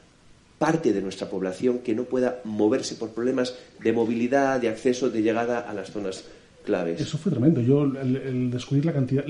parte 0.59 0.93
de 0.93 1.00
nuestra 1.00 1.31
población 1.31 1.79
que 1.79 1.95
no 1.95 2.05
pueda 2.05 2.41
moverse 2.45 2.97
por 2.97 3.11
problemas 3.11 3.55
de 3.83 3.93
movilidad, 3.93 4.61
de 4.61 4.69
acceso, 4.69 5.09
de 5.09 5.23
llegada 5.23 5.61
a 5.61 5.73
las 5.73 5.91
zonas 5.91 6.25
claves. 6.65 7.00
Eso 7.00 7.17
fue 7.17 7.33
tremendo. 7.33 7.61
Yo, 7.61 7.85
el, 7.85 8.50
descubrir 8.50 8.85
la 8.85 8.93
cantidad, 8.93 9.25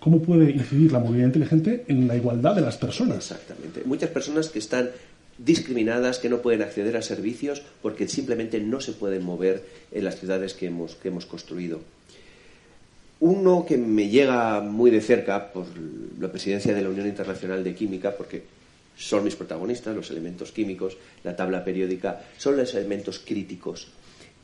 cómo 0.00 0.20
puede 0.22 0.50
incidir 0.50 0.90
la 0.90 0.98
movilidad 0.98 1.26
inteligente 1.26 1.84
en 1.88 2.08
la 2.08 2.16
igualdad 2.16 2.54
de 2.54 2.62
las 2.62 2.76
personas. 2.76 3.30
Exactamente. 3.30 3.82
Muchas 3.84 4.10
personas 4.10 4.48
que 4.48 4.58
están 4.58 4.90
discriminadas, 5.38 6.18
que 6.18 6.28
no 6.28 6.42
pueden 6.42 6.62
acceder 6.62 6.96
a 6.96 7.02
servicios 7.02 7.62
porque 7.80 8.08
simplemente 8.08 8.60
no 8.60 8.80
se 8.80 8.92
pueden 8.92 9.24
mover 9.24 9.64
en 9.92 10.04
las 10.04 10.18
ciudades 10.18 10.54
que 10.54 10.66
hemos, 10.66 10.94
que 10.94 11.08
hemos 11.08 11.26
construido. 11.26 11.80
Uno 13.20 13.64
que 13.66 13.76
me 13.76 14.08
llega 14.08 14.60
muy 14.60 14.90
de 14.90 15.00
cerca 15.00 15.52
por 15.52 15.66
la 16.18 16.30
presidencia 16.30 16.74
de 16.74 16.82
la 16.82 16.88
Unión 16.88 17.06
Internacional 17.06 17.62
de 17.62 17.74
Química, 17.74 18.14
porque 18.16 18.42
son 19.02 19.24
mis 19.24 19.36
protagonistas, 19.36 19.94
los 19.94 20.10
elementos 20.10 20.52
químicos, 20.52 20.96
la 21.24 21.34
tabla 21.34 21.64
periódica, 21.64 22.22
son 22.38 22.56
los 22.56 22.74
elementos 22.74 23.18
críticos. 23.18 23.88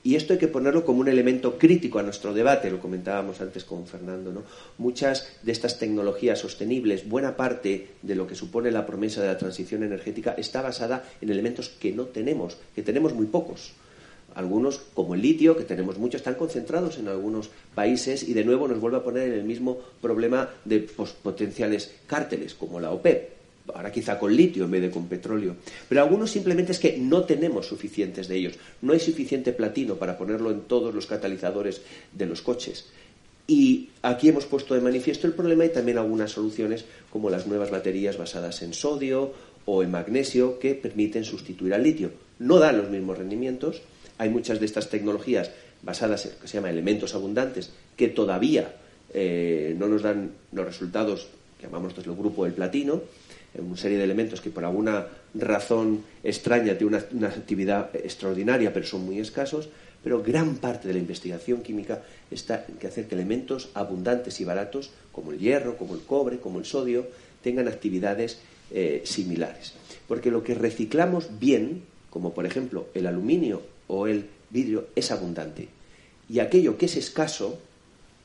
Y 0.04 0.14
esto 0.14 0.32
hay 0.32 0.38
que 0.38 0.48
ponerlo 0.48 0.84
como 0.84 1.00
un 1.00 1.08
elemento 1.08 1.58
crítico 1.58 1.98
a 1.98 2.02
nuestro 2.02 2.32
debate, 2.32 2.70
lo 2.70 2.80
comentábamos 2.80 3.40
antes 3.40 3.64
con 3.64 3.86
Fernando. 3.86 4.32
¿no? 4.32 4.42
Muchas 4.78 5.28
de 5.42 5.52
estas 5.52 5.78
tecnologías 5.78 6.38
sostenibles, 6.38 7.08
buena 7.08 7.36
parte 7.36 7.88
de 8.02 8.14
lo 8.14 8.26
que 8.26 8.34
supone 8.34 8.70
la 8.70 8.86
promesa 8.86 9.20
de 9.20 9.28
la 9.28 9.38
transición 9.38 9.82
energética, 9.82 10.34
está 10.38 10.62
basada 10.62 11.04
en 11.20 11.30
elementos 11.30 11.68
que 11.68 11.92
no 11.92 12.06
tenemos, 12.06 12.56
que 12.74 12.82
tenemos 12.82 13.12
muy 13.12 13.26
pocos. 13.26 13.72
Algunos, 14.34 14.78
como 14.94 15.14
el 15.14 15.22
litio, 15.22 15.56
que 15.56 15.64
tenemos 15.64 15.98
mucho, 15.98 16.16
están 16.16 16.34
concentrados 16.34 16.98
en 16.98 17.08
algunos 17.08 17.50
países 17.74 18.22
y 18.22 18.34
de 18.34 18.44
nuevo 18.44 18.68
nos 18.68 18.78
vuelve 18.78 18.98
a 18.98 19.02
poner 19.02 19.28
en 19.28 19.34
el 19.34 19.44
mismo 19.44 19.78
problema 20.00 20.48
de 20.64 20.80
potenciales 21.22 21.92
cárteles, 22.06 22.54
como 22.54 22.78
la 22.78 22.92
OPEP 22.92 23.37
ahora 23.74 23.92
quizá 23.92 24.18
con 24.18 24.34
litio 24.34 24.64
en 24.64 24.70
vez 24.70 24.82
de 24.82 24.90
con 24.90 25.06
petróleo, 25.06 25.56
pero 25.88 26.02
algunos 26.02 26.30
simplemente 26.30 26.72
es 26.72 26.78
que 26.78 26.96
no 26.98 27.24
tenemos 27.24 27.66
suficientes 27.66 28.28
de 28.28 28.36
ellos, 28.36 28.54
no 28.82 28.92
hay 28.92 29.00
suficiente 29.00 29.52
platino 29.52 29.96
para 29.96 30.16
ponerlo 30.16 30.50
en 30.50 30.62
todos 30.62 30.94
los 30.94 31.06
catalizadores 31.06 31.82
de 32.12 32.26
los 32.26 32.42
coches. 32.42 32.86
Y 33.46 33.88
aquí 34.02 34.28
hemos 34.28 34.44
puesto 34.44 34.74
de 34.74 34.82
manifiesto 34.82 35.26
el 35.26 35.32
problema 35.32 35.64
y 35.64 35.70
también 35.70 35.96
algunas 35.96 36.32
soluciones 36.32 36.84
como 37.10 37.30
las 37.30 37.46
nuevas 37.46 37.70
baterías 37.70 38.18
basadas 38.18 38.60
en 38.60 38.74
sodio 38.74 39.32
o 39.64 39.82
en 39.82 39.90
magnesio 39.90 40.58
que 40.58 40.74
permiten 40.74 41.24
sustituir 41.24 41.72
al 41.72 41.82
litio. 41.82 42.10
No 42.38 42.58
dan 42.58 42.76
los 42.76 42.90
mismos 42.90 43.16
rendimientos, 43.16 43.80
hay 44.18 44.28
muchas 44.28 44.60
de 44.60 44.66
estas 44.66 44.90
tecnologías 44.90 45.50
basadas 45.82 46.26
en 46.26 46.32
lo 46.32 46.38
que 46.40 46.48
se 46.48 46.58
llama 46.58 46.70
elementos 46.70 47.14
abundantes 47.14 47.72
que 47.96 48.08
todavía 48.08 48.74
eh, 49.14 49.74
no 49.78 49.88
nos 49.88 50.02
dan 50.02 50.32
los 50.52 50.66
resultados 50.66 51.28
que 51.58 51.66
llamamos 51.66 51.94
el 51.96 52.14
grupo 52.14 52.44
del 52.44 52.54
platino, 52.54 53.02
una 53.56 53.76
serie 53.76 53.98
de 53.98 54.04
elementos 54.04 54.40
que 54.40 54.50
por 54.50 54.64
alguna 54.64 55.06
razón 55.34 56.04
extraña 56.22 56.76
tienen 56.76 57.02
una, 57.12 57.28
actividad 57.28 57.94
extraordinaria, 57.94 58.72
pero 58.72 58.86
son 58.86 59.04
muy 59.04 59.18
escasos, 59.18 59.68
pero 60.02 60.22
gran 60.22 60.56
parte 60.56 60.88
de 60.88 60.94
la 60.94 61.00
investigación 61.00 61.62
química 61.62 62.02
está 62.30 62.64
en 62.68 62.76
que 62.76 62.86
hacer 62.86 63.06
que 63.08 63.14
elementos 63.14 63.70
abundantes 63.74 64.40
y 64.40 64.44
baratos, 64.44 64.90
como 65.12 65.32
el 65.32 65.38
hierro, 65.38 65.76
como 65.76 65.94
el 65.94 66.02
cobre, 66.02 66.38
como 66.38 66.58
el 66.58 66.64
sodio, 66.64 67.06
tengan 67.42 67.68
actividades 67.68 68.38
eh, 68.70 69.02
similares. 69.04 69.74
Porque 70.06 70.30
lo 70.30 70.42
que 70.42 70.54
reciclamos 70.54 71.38
bien, 71.38 71.82
como 72.10 72.32
por 72.32 72.46
ejemplo 72.46 72.88
el 72.94 73.06
aluminio 73.06 73.62
o 73.86 74.06
el 74.06 74.26
vidrio, 74.50 74.88
es 74.94 75.10
abundante. 75.10 75.68
Y 76.28 76.40
aquello 76.40 76.76
que 76.76 76.86
es 76.86 76.96
escaso, 76.96 77.58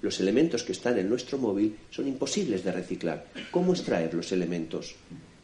los 0.04 0.20
elementos 0.20 0.64
que 0.64 0.74
están 0.74 1.00
en 1.00 1.10
nuestro 1.10 1.38
móvil 1.38 1.78
son 1.90 2.08
imposibles 2.10 2.64
de 2.64 2.74
reciclar. 2.74 3.26
¿Cómo 3.52 3.72
extraer 3.72 4.14
los 4.14 4.34
elementos? 4.34 4.96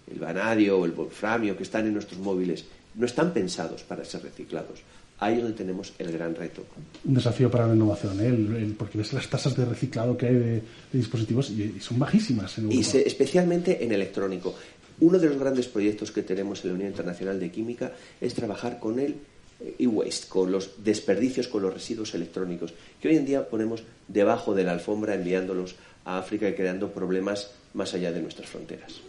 El 0.06 0.20
vanadio 0.20 0.80
o 0.80 0.86
el 0.86 0.92
wolframio 0.92 1.56
que 1.56 1.63
están 1.63 1.88
en 1.88 1.94
nuestros 1.94 2.20
móviles 2.20 2.66
no 2.96 3.06
están 3.06 3.32
pensados 3.32 3.84
para 3.84 4.04
ser 4.04 4.22
reciclados. 4.22 4.82
Ahí 5.20 5.36
es 5.36 5.44
donde 5.44 5.58
tenemos 5.58 5.94
el 5.98 6.12
gran 6.12 6.36
reto. 6.36 6.66
Un 7.06 7.13
desafío 7.13 7.50
para 7.50 7.68
la 7.68 7.74
innovación, 7.74 8.20
¿eh? 8.20 8.74
porque 8.78 8.98
ves 8.98 9.13
las 9.13 9.30
tasas 9.30 9.56
de 9.56 9.63
reciclado 9.63 10.18
que 10.18 10.28
hay 10.28 10.36
de, 10.36 10.62
dispositivos 10.92 11.51
y, 11.51 11.80
son 11.80 11.98
bajísimas 11.98 12.58
en 12.58 12.66
Europa. 12.66 12.82
Y 12.82 12.98
especialmente 13.08 13.82
en 13.84 13.94
electrónico. 13.94 14.56
Uno 15.00 15.18
de 15.20 15.30
los 15.30 15.39
grandes 15.39 15.68
proyectos 15.68 16.12
que 16.12 16.24
tenemos 16.24 16.66
en 16.66 16.72
la 16.72 16.75
Unión 16.75 16.89
Internacional 16.89 17.39
de 17.39 17.50
Química 17.50 17.94
es 18.20 18.34
trabajar 18.34 18.78
con 18.78 19.00
el 19.00 19.16
e-waste, 19.78 20.28
con 20.28 20.51
los 20.51 20.84
desperdicios, 20.84 21.48
con 21.48 21.62
los 21.62 21.74
residuos 21.74 22.13
electrónicos, 22.13 22.74
que 23.01 23.10
hoy 23.10 23.18
en 23.18 23.25
día 23.25 23.50
ponemos 23.50 23.84
debajo 24.08 24.56
de 24.56 24.63
la 24.63 24.72
alfombra 24.72 25.16
enviándolos 25.16 25.75
a 26.06 26.18
África 26.18 26.48
y 26.50 26.54
creando 26.54 26.92
problemas 26.92 27.51
más 27.74 27.94
allá 27.94 28.12
de 28.12 28.22
nuestras 28.22 28.50
fronteras. 28.50 29.01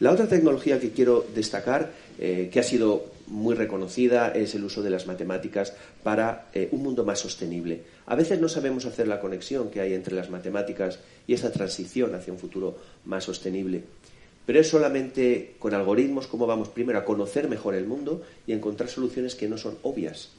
La 0.00 0.12
otra 0.12 0.28
tecnología 0.28 0.80
que 0.80 0.90
quiero 0.90 1.26
destacar, 1.34 1.90
eh, 2.18 2.50
que 2.52 2.60
ha 2.60 2.64
sido 2.64 3.06
muy 3.26 3.54
reconocida, 3.54 4.30
es 4.30 4.54
el 4.54 4.64
uso 4.64 4.82
de 4.82 4.90
las 4.90 5.06
matemáticas 5.06 5.74
para 6.02 6.48
eh, 6.54 6.68
un 6.72 6.82
mundo 6.82 7.04
más 7.04 7.18
sostenible. 7.18 7.82
A 8.06 8.14
veces 8.14 8.40
no 8.40 8.48
sabemos 8.48 8.86
hacer 8.86 9.08
la 9.08 9.20
conexión 9.20 9.70
que 9.70 9.80
hay 9.80 9.94
entre 9.94 10.14
las 10.14 10.30
matemáticas 10.30 11.00
y 11.26 11.34
esta 11.34 11.50
transición 11.50 12.14
hacia 12.14 12.32
un 12.32 12.38
futuro 12.38 12.78
más 13.04 13.24
sostenible. 13.24 13.84
Pero 14.48 14.60
es 14.60 14.68
solamente 14.68 15.56
con 15.58 15.74
algoritmos 15.74 16.26
como 16.26 16.46
vamos 16.46 16.70
primero 16.70 16.98
a 16.98 17.04
conocer 17.04 17.50
mejor 17.50 17.74
el 17.74 17.84
mundo 17.84 18.22
y 18.46 18.54
encontrar 18.54 18.88
soluciones 18.88 19.34
que 19.34 19.46
no 19.46 19.58
son 19.58 19.76
obvias 19.82 20.30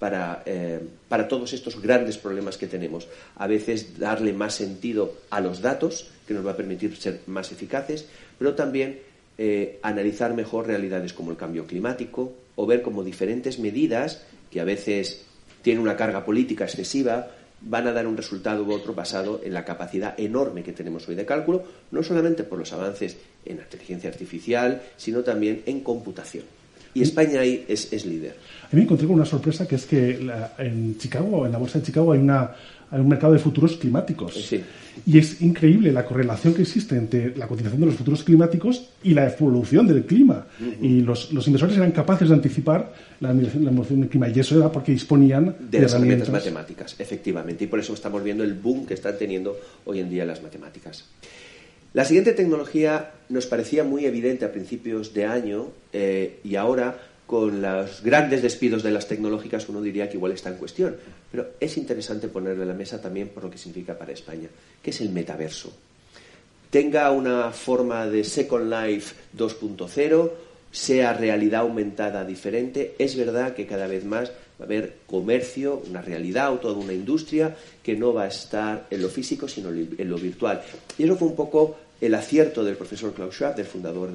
para, 0.00 0.42
eh, 0.46 0.80
para 1.08 1.28
todos 1.28 1.52
estos 1.52 1.80
grandes 1.80 2.18
problemas 2.18 2.58
que 2.58 2.66
tenemos. 2.66 3.06
A 3.36 3.46
veces 3.46 4.00
darle 4.00 4.32
más 4.32 4.56
sentido 4.56 5.14
a 5.30 5.40
los 5.40 5.62
datos, 5.62 6.10
que 6.26 6.34
nos 6.34 6.44
va 6.44 6.50
a 6.50 6.56
permitir 6.56 6.96
ser 6.96 7.20
más 7.26 7.52
eficaces, 7.52 8.08
pero 8.36 8.56
también 8.56 8.98
eh, 9.38 9.78
analizar 9.82 10.34
mejor 10.34 10.66
realidades 10.66 11.12
como 11.12 11.30
el 11.30 11.36
cambio 11.36 11.64
climático 11.64 12.32
o 12.56 12.66
ver 12.66 12.82
cómo 12.82 13.04
diferentes 13.04 13.60
medidas 13.60 14.24
que 14.50 14.60
a 14.60 14.64
veces 14.64 15.22
tienen 15.62 15.84
una 15.84 15.96
carga 15.96 16.24
política 16.24 16.64
excesiva 16.64 17.30
van 17.64 17.86
a 17.86 17.92
dar 17.92 18.06
un 18.06 18.16
resultado 18.16 18.64
u 18.64 18.72
otro 18.72 18.94
basado 18.94 19.40
en 19.44 19.54
la 19.54 19.64
capacidad 19.64 20.18
enorme 20.18 20.62
que 20.62 20.72
tenemos 20.72 21.08
hoy 21.08 21.14
de 21.14 21.24
cálculo, 21.24 21.62
no 21.90 22.02
solamente 22.02 22.44
por 22.44 22.58
los 22.58 22.72
avances 22.72 23.16
en 23.44 23.58
inteligencia 23.58 24.10
artificial, 24.10 24.82
sino 24.96 25.22
también 25.22 25.62
en 25.66 25.80
computación. 25.80 26.44
Y 26.94 27.02
España 27.02 27.40
ahí 27.40 27.64
es, 27.68 27.92
es 27.92 28.04
líder. 28.04 28.36
A 28.64 28.74
mí 28.74 28.80
me 28.80 28.82
encontré 28.82 29.06
con 29.06 29.16
una 29.16 29.24
sorpresa 29.24 29.66
que 29.66 29.76
es 29.76 29.86
que 29.86 30.30
en 30.58 30.98
Chicago, 30.98 31.46
en 31.46 31.52
la 31.52 31.58
bolsa 31.58 31.78
de 31.78 31.86
Chicago, 31.86 32.12
hay 32.12 32.20
una 32.20 32.50
hay 32.92 33.00
un 33.00 33.08
mercado 33.08 33.32
de 33.32 33.38
futuros 33.38 33.76
climáticos. 33.78 34.52
Y 35.06 35.18
es 35.18 35.40
increíble 35.40 35.90
la 35.92 36.04
correlación 36.04 36.52
que 36.52 36.60
existe 36.60 36.94
entre 36.94 37.34
la 37.34 37.48
cotización 37.48 37.80
de 37.80 37.86
los 37.86 37.94
futuros 37.94 38.22
climáticos 38.22 38.90
y 39.02 39.14
la 39.14 39.26
evolución 39.26 39.86
del 39.86 40.04
clima. 40.04 40.46
Y 40.80 41.00
los, 41.00 41.32
los, 41.32 41.46
inversores 41.46 41.78
eran 41.78 41.92
capaces 41.92 42.28
de 42.28 42.34
anticipar 42.34 42.92
la, 43.20 43.30
evolución 43.30 44.00
del 44.00 44.10
clima. 44.10 44.28
Y 44.28 44.38
eso 44.38 44.58
era 44.58 44.70
porque 44.70 44.92
disponían 44.92 45.56
de, 45.58 45.80
las 45.80 45.94
herramientas 45.94 46.28
matemáticas, 46.28 46.94
efectivamente. 46.98 47.64
Y 47.64 47.66
por 47.66 47.80
eso 47.80 47.94
estamos 47.94 48.22
viendo 48.22 48.44
el 48.44 48.52
boom 48.52 48.84
que 48.84 48.92
están 48.92 49.16
teniendo 49.16 49.56
hoy 49.86 50.00
en 50.00 50.10
día 50.10 50.26
las 50.26 50.42
matemáticas. 50.42 51.06
La 51.94 52.04
siguiente 52.04 52.32
tecnología 52.32 53.12
nos 53.30 53.46
parecía 53.46 53.84
muy 53.84 54.04
evidente 54.04 54.44
a 54.44 54.52
principios 54.52 55.14
de 55.14 55.24
año 55.24 55.68
eh, 55.94 56.40
y 56.44 56.56
ahora 56.56 56.98
con 57.26 57.62
los 57.62 58.02
grandes 58.02 58.42
despidos 58.42 58.82
de 58.82 58.90
las 58.90 59.08
tecnológicas 59.08 59.68
uno 59.68 59.80
diría 59.80 60.08
que 60.08 60.16
igual 60.16 60.32
está 60.32 60.50
en 60.50 60.56
cuestión. 60.56 60.96
Pero 61.30 61.50
es 61.58 61.76
interesante 61.76 62.28
ponerlo 62.28 62.62
en 62.62 62.68
la 62.68 62.74
mesa 62.74 63.00
también 63.00 63.28
por 63.28 63.44
lo 63.44 63.50
que 63.50 63.58
significa 63.58 63.96
para 63.96 64.12
España, 64.12 64.48
que 64.82 64.90
es 64.90 65.00
el 65.00 65.10
metaverso. 65.10 65.72
Tenga 66.70 67.10
una 67.10 67.50
forma 67.50 68.06
de 68.06 68.24
Second 68.24 68.70
Life 68.70 69.14
2.0, 69.36 70.30
sea 70.70 71.12
realidad 71.12 71.60
aumentada 71.60 72.24
diferente, 72.24 72.94
es 72.98 73.14
verdad 73.14 73.54
que 73.54 73.66
cada 73.66 73.86
vez 73.86 74.04
más 74.04 74.32
Va 74.62 74.64
a 74.64 74.66
haber 74.66 74.98
comercio, 75.06 75.82
una 75.88 76.02
realidad 76.02 76.52
o 76.52 76.58
toda 76.58 76.78
una 76.78 76.92
industria 76.92 77.56
que 77.82 77.96
no 77.96 78.14
va 78.14 78.24
a 78.24 78.28
estar 78.28 78.86
en 78.90 79.02
lo 79.02 79.08
físico, 79.08 79.48
sino 79.48 79.70
en 79.70 80.08
lo 80.08 80.16
virtual. 80.16 80.62
Y 80.96 81.02
eso 81.02 81.16
fue 81.16 81.26
un 81.26 81.34
poco 81.34 81.76
el 82.00 82.14
acierto 82.14 82.62
del 82.62 82.76
profesor 82.76 83.12
Klaus 83.12 83.34
Schwab, 83.34 83.56
del 83.56 83.66
fundador 83.66 84.12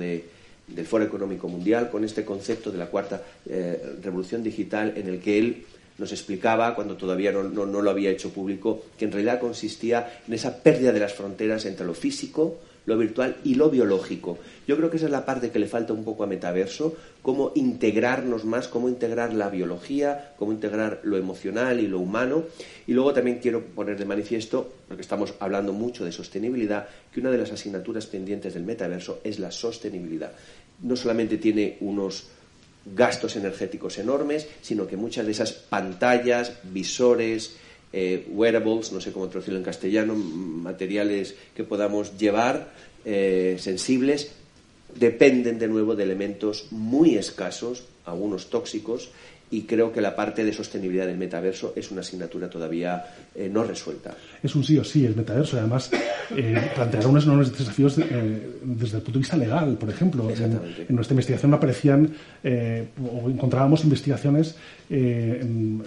del 0.67 0.86
Foro 0.86 1.03
Económico 1.03 1.47
Mundial, 1.47 1.89
con 1.89 2.03
este 2.03 2.25
concepto 2.25 2.71
de 2.71 2.77
la 2.77 2.88
cuarta 2.88 3.21
eh, 3.45 3.95
revolución 4.01 4.43
digital, 4.43 4.93
en 4.95 5.07
el 5.07 5.19
que 5.19 5.39
él 5.39 5.65
nos 5.97 6.12
explicaba, 6.12 6.75
cuando 6.75 6.95
todavía 6.95 7.31
no, 7.31 7.43
no, 7.43 7.81
lo 7.81 7.89
había 7.89 8.12
hecho 8.12 8.29
público, 8.29 8.83
que 8.97 9.05
en 9.05 9.12
realidad 9.12 9.39
consistía 9.39 10.21
en 10.27 10.33
esa 10.33 10.62
pérdida 10.62 10.91
de 10.91 11.00
las 11.00 11.13
fronteras 11.13 11.65
entre 11.65 11.86
lo 11.86 11.93
físico, 11.93 12.59
lo 12.88 12.98
virtual 12.98 13.36
y 13.44 13.56
lo 13.56 13.70
biológico. 13.70 14.39
Yo 14.65 14.77
creo 14.77 14.89
que 14.89 14.98
esa 14.98 15.06
es 15.06 15.12
la 15.12 15.25
parte 15.25 15.51
que 15.51 15.60
le 15.60 15.67
falta 15.67 15.94
un 15.94 16.03
poco 16.03 16.24
a 16.24 16.27
Metaverso, 16.27 16.96
cómo 17.22 17.51
integrarnos 17.53 18.46
más, 18.46 18.70
cómo 18.70 18.88
integrar 18.89 19.34
la 19.34 19.50
biología, 19.50 20.34
cómo 20.39 20.53
integrar 20.53 21.01
lo 21.03 21.17
emocional 21.17 21.82
y 21.82 21.88
lo 21.88 22.00
humano. 22.00 22.46
Y 22.88 22.94
luego 22.94 23.13
también 23.13 23.39
quiero 23.39 23.62
poner 23.62 24.00
de 24.00 24.06
manifiesto, 24.06 24.74
porque 24.88 25.01
estamos 25.01 25.34
hablando 25.39 25.74
mucho 25.74 26.06
de 26.06 26.13
sostenibilidad, 26.13 26.88
que 27.13 27.20
una 27.20 27.29
de 27.29 27.38
las 27.38 27.51
asignaturas 27.51 28.08
pendientes 28.08 28.53
del 28.53 28.63
Metaverso 28.63 29.20
es 29.24 29.38
la 29.38 29.51
sostenibilidad. 29.51 30.32
No 30.82 30.96
solamente 30.96 31.38
tiene 31.38 31.77
unos 31.82 32.29
gastos 32.96 33.36
energéticos 33.36 33.98
enormes, 33.98 34.48
sino 34.62 34.88
que 34.88 34.96
muchas 34.96 35.25
de 35.25 35.34
esas 35.34 35.51
pantallas, 35.51 36.53
visores, 36.63 37.58
eh, 37.94 38.27
wearables, 38.29 38.91
no 38.91 39.01
sé 39.01 39.12
cómo 39.12 39.27
traducirlo 39.27 39.60
en 39.60 39.65
castellano, 39.65 40.15
materiales 40.15 41.36
que 41.56 41.63
podamos 41.63 42.17
llevar 42.17 42.74
eh, 43.06 43.58
sensibles, 43.60 44.32
dependen 44.96 45.60
de 45.60 45.67
nuevo 45.67 45.96
de 45.96 46.03
elementos 46.03 46.67
muy 46.72 47.15
escasos, 47.15 47.84
algunos 48.06 48.50
tóxicos, 48.50 49.10
y 49.49 49.61
creo 49.61 49.91
que 49.93 50.01
la 50.01 50.15
parte 50.15 50.43
de 50.43 50.51
sostenibilidad 50.51 51.07
del 51.07 51.17
metaverso 51.17 51.73
es 51.75 51.89
una 51.91 52.01
asignatura 52.01 52.49
todavía 52.49 53.05
eh, 53.33 53.49
no 53.51 53.63
resuelta. 53.63 54.15
Es 54.43 54.53
un 54.55 54.63
sí 54.63 54.77
o 54.77 54.83
sí 54.83 55.05
el 55.05 55.15
metaverso, 55.15 55.57
además 55.57 55.89
eh, 56.35 56.71
planteará 56.75 57.07
unos 57.07 57.23
enormes 57.23 57.57
desafíos 57.57 57.97
eh, 57.97 58.03
desde 58.61 58.97
el 58.97 59.03
punto 59.03 59.19
de 59.19 59.23
vista 59.23 59.37
legal, 59.37 59.77
por 59.77 59.89
ejemplo. 59.89 60.29
En, 60.29 60.95
nuestra 60.95 61.13
investigación 61.13 61.53
aparecían 61.53 62.11
eh, 62.43 62.87
o 63.01 63.29
encontrábamos 63.29 63.83
investigaciones 63.83 64.55
en, 64.89 65.81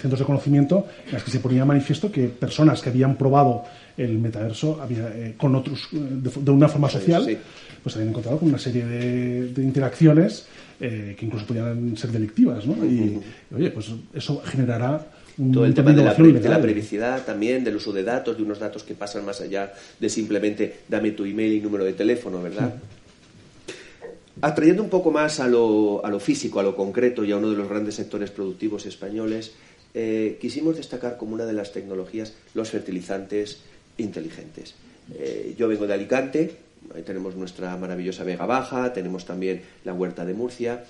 centros 0.00 0.18
de 0.18 0.26
conocimiento 0.26 0.86
en 1.06 1.12
las 1.12 1.22
que 1.22 1.30
se 1.30 1.40
ponía 1.40 1.64
manifiesto 1.64 2.10
que 2.10 2.28
personas 2.28 2.80
que 2.80 2.88
habían 2.88 3.16
probado 3.16 3.64
el 3.96 4.18
metaverso 4.18 4.80
había, 4.82 5.34
con 5.36 5.54
otros 5.54 5.88
de, 5.92 6.50
una 6.50 6.68
forma 6.68 6.88
social, 6.88 7.38
pues 7.82 7.94
habían 7.94 8.10
encontrado 8.10 8.38
con 8.38 8.48
una 8.48 8.58
serie 8.58 8.84
de 8.84 9.62
interacciones 9.62 10.46
eh, 10.80 11.14
que 11.18 11.26
incluso 11.26 11.46
podían 11.46 11.96
ser 11.96 12.10
delictivas, 12.10 12.66
¿no? 12.66 12.84
Y, 12.84 13.20
oye, 13.54 13.70
pues 13.70 13.90
eso 14.12 14.42
generará 14.44 15.06
un 15.38 15.52
todo 15.52 15.64
el 15.64 15.74
tema 15.74 15.92
de 15.92 16.02
la, 16.04 16.14
de 16.14 16.48
la, 16.48 16.60
privacidad 16.60 17.24
también, 17.24 17.64
del 17.64 17.76
uso 17.76 17.92
de 17.92 18.04
datos, 18.04 18.36
de 18.36 18.42
unos 18.42 18.58
datos 18.58 18.84
que 18.84 18.94
pasan 18.94 19.24
más 19.24 19.40
allá 19.40 19.72
de 19.98 20.08
simplemente 20.08 20.80
dame 20.88 21.10
tu 21.12 21.24
email 21.24 21.52
y 21.52 21.60
número 21.60 21.84
de 21.84 21.92
teléfono, 21.92 22.42
¿verdad? 22.42 22.74
Atrayendo 24.40 24.82
un 24.82 24.90
poco 24.90 25.10
más 25.10 25.40
a 25.40 25.48
lo, 25.48 26.04
a 26.04 26.10
lo, 26.10 26.20
físico, 26.20 26.60
a 26.60 26.62
lo 26.62 26.74
concreto 26.74 27.24
y 27.24 27.32
a 27.32 27.36
uno 27.36 27.50
de 27.50 27.56
los 27.56 27.68
grandes 27.68 27.94
sectores 27.94 28.30
productivos 28.30 28.84
españoles, 28.86 29.52
eh, 29.94 30.38
quisimos 30.40 30.76
destacar 30.76 31.16
como 31.16 31.34
una 31.34 31.46
de 31.46 31.52
las 31.52 31.72
tecnologías 31.72 32.34
los 32.52 32.70
fertilizantes 32.70 33.60
inteligentes. 33.96 34.74
Eh, 35.14 35.54
yo 35.56 35.68
vengo 35.68 35.86
de 35.86 35.94
Alicante, 35.94 36.56
Ahí 36.94 37.02
tenemos 37.02 37.36
nuestra 37.36 37.76
maravillosa 37.76 38.24
Vega 38.24 38.46
Baja, 38.46 38.92
tenemos 38.92 39.24
también 39.24 39.62
la 39.84 39.92
huerta 39.92 40.24
de 40.24 40.34
Murcia 40.34 40.84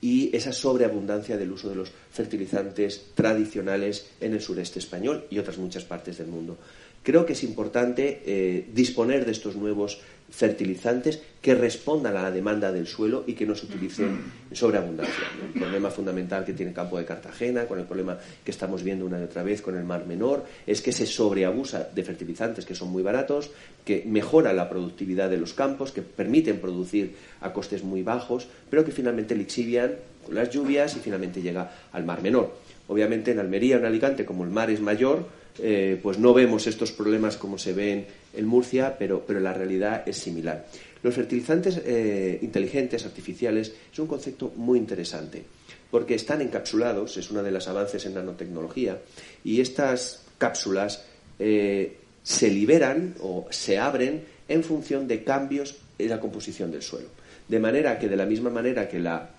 y 0.00 0.34
esa 0.36 0.52
sobreabundancia 0.52 1.36
del 1.36 1.52
uso 1.52 1.68
de 1.68 1.74
los 1.74 1.90
fertilizantes 2.10 3.06
tradicionales 3.14 4.10
en 4.20 4.34
el 4.34 4.40
sureste 4.40 4.78
español 4.78 5.26
y 5.30 5.38
otras 5.38 5.58
muchas 5.58 5.84
partes 5.84 6.18
del 6.18 6.28
mundo. 6.28 6.58
Creo 7.02 7.26
que 7.26 7.32
es 7.32 7.42
importante 7.42 8.22
eh, 8.26 8.68
disponer 8.72 9.24
de 9.24 9.32
estos 9.32 9.56
nuevos 9.56 10.00
fertilizantes 10.30 11.20
que 11.40 11.54
respondan 11.54 12.16
a 12.16 12.22
la 12.22 12.30
demanda 12.30 12.70
del 12.72 12.86
suelo 12.86 13.24
y 13.26 13.32
que 13.32 13.46
no 13.46 13.54
se 13.54 13.66
utilicen 13.66 14.20
en 14.50 14.56
sobreabundancia. 14.56 15.24
El 15.54 15.60
problema 15.60 15.90
fundamental 15.90 16.44
que 16.44 16.52
tiene 16.52 16.70
el 16.70 16.76
campo 16.76 16.98
de 16.98 17.04
Cartagena, 17.04 17.66
con 17.66 17.78
el 17.78 17.86
problema 17.86 18.18
que 18.44 18.50
estamos 18.50 18.82
viendo 18.82 19.06
una 19.06 19.20
y 19.20 19.22
otra 19.22 19.42
vez 19.42 19.62
con 19.62 19.76
el 19.76 19.84
Mar 19.84 20.06
Menor, 20.06 20.44
es 20.66 20.82
que 20.82 20.92
se 20.92 21.06
sobreabusa 21.06 21.88
de 21.94 22.04
fertilizantes 22.04 22.66
que 22.66 22.74
son 22.74 22.90
muy 22.90 23.02
baratos, 23.02 23.50
que 23.84 24.04
mejoran 24.06 24.56
la 24.56 24.68
productividad 24.68 25.30
de 25.30 25.38
los 25.38 25.54
campos, 25.54 25.92
que 25.92 26.02
permiten 26.02 26.58
producir 26.58 27.14
a 27.40 27.52
costes 27.52 27.82
muy 27.82 28.02
bajos, 28.02 28.48
pero 28.68 28.84
que 28.84 28.92
finalmente 28.92 29.34
lixivian 29.34 29.94
con 30.24 30.34
las 30.34 30.50
lluvias 30.50 30.96
y 30.96 31.00
finalmente 31.00 31.40
llega 31.40 31.70
al 31.92 32.04
Mar 32.04 32.20
Menor. 32.20 32.52
Obviamente 32.88 33.30
en 33.30 33.38
Almería, 33.38 33.76
en 33.76 33.84
Alicante, 33.84 34.24
como 34.24 34.44
el 34.44 34.50
mar 34.50 34.70
es 34.70 34.80
mayor, 34.80 35.26
eh, 35.60 35.98
pues 36.02 36.18
no 36.18 36.34
vemos 36.34 36.66
estos 36.66 36.92
problemas 36.92 37.36
como 37.36 37.58
se 37.58 37.72
ven 37.72 38.06
en 38.32 38.46
Murcia, 38.46 38.96
pero, 38.98 39.24
la 39.28 39.52
realidad 39.52 40.02
es 40.06 40.16
similar. 40.16 40.66
Los 41.02 41.14
fertilizantes 41.14 41.80
eh, 41.84 42.38
inteligentes, 42.42 43.04
artificiales, 43.04 43.72
es 43.92 43.98
un 43.98 44.06
concepto 44.06 44.52
muy 44.56 44.78
interesante, 44.78 45.44
porque 45.90 46.14
están 46.14 46.40
encapsulados, 46.40 47.16
es 47.16 47.30
uno 47.30 47.42
de 47.42 47.52
los 47.52 47.68
avances 47.68 48.04
en 48.06 48.14
nanotecnología, 48.14 48.98
y 49.44 49.60
estas 49.60 50.24
cápsulas 50.38 51.04
eh, 51.38 51.96
se 52.22 52.50
liberan 52.50 53.14
o 53.20 53.46
se 53.50 53.78
abren 53.78 54.24
en 54.48 54.64
función 54.64 55.06
de 55.08 55.24
cambios 55.24 55.76
en 55.98 56.10
la 56.10 56.20
composición 56.20 56.70
del 56.70 56.82
suelo. 56.82 57.08
De 57.48 57.58
manera 57.58 57.98
que, 57.98 58.08
de 58.08 58.16
la 58.16 58.26
misma 58.26 58.50
manera 58.50 58.88
que 58.88 58.98
la 58.98 59.30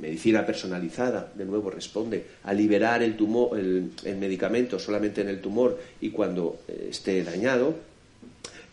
medicina 0.00 0.46
personalizada, 0.46 1.32
de 1.34 1.44
nuevo, 1.44 1.70
responde 1.70 2.24
a 2.44 2.52
liberar 2.52 3.02
el, 3.02 3.16
tumor, 3.16 3.58
el, 3.58 4.16
medicamento 4.16 4.78
solamente 4.78 5.20
en 5.20 5.28
el 5.28 5.40
tumor 5.40 5.78
y 6.00 6.10
cuando 6.10 6.60
eh, 6.68 6.88
esté 6.90 7.22
dañado, 7.22 7.74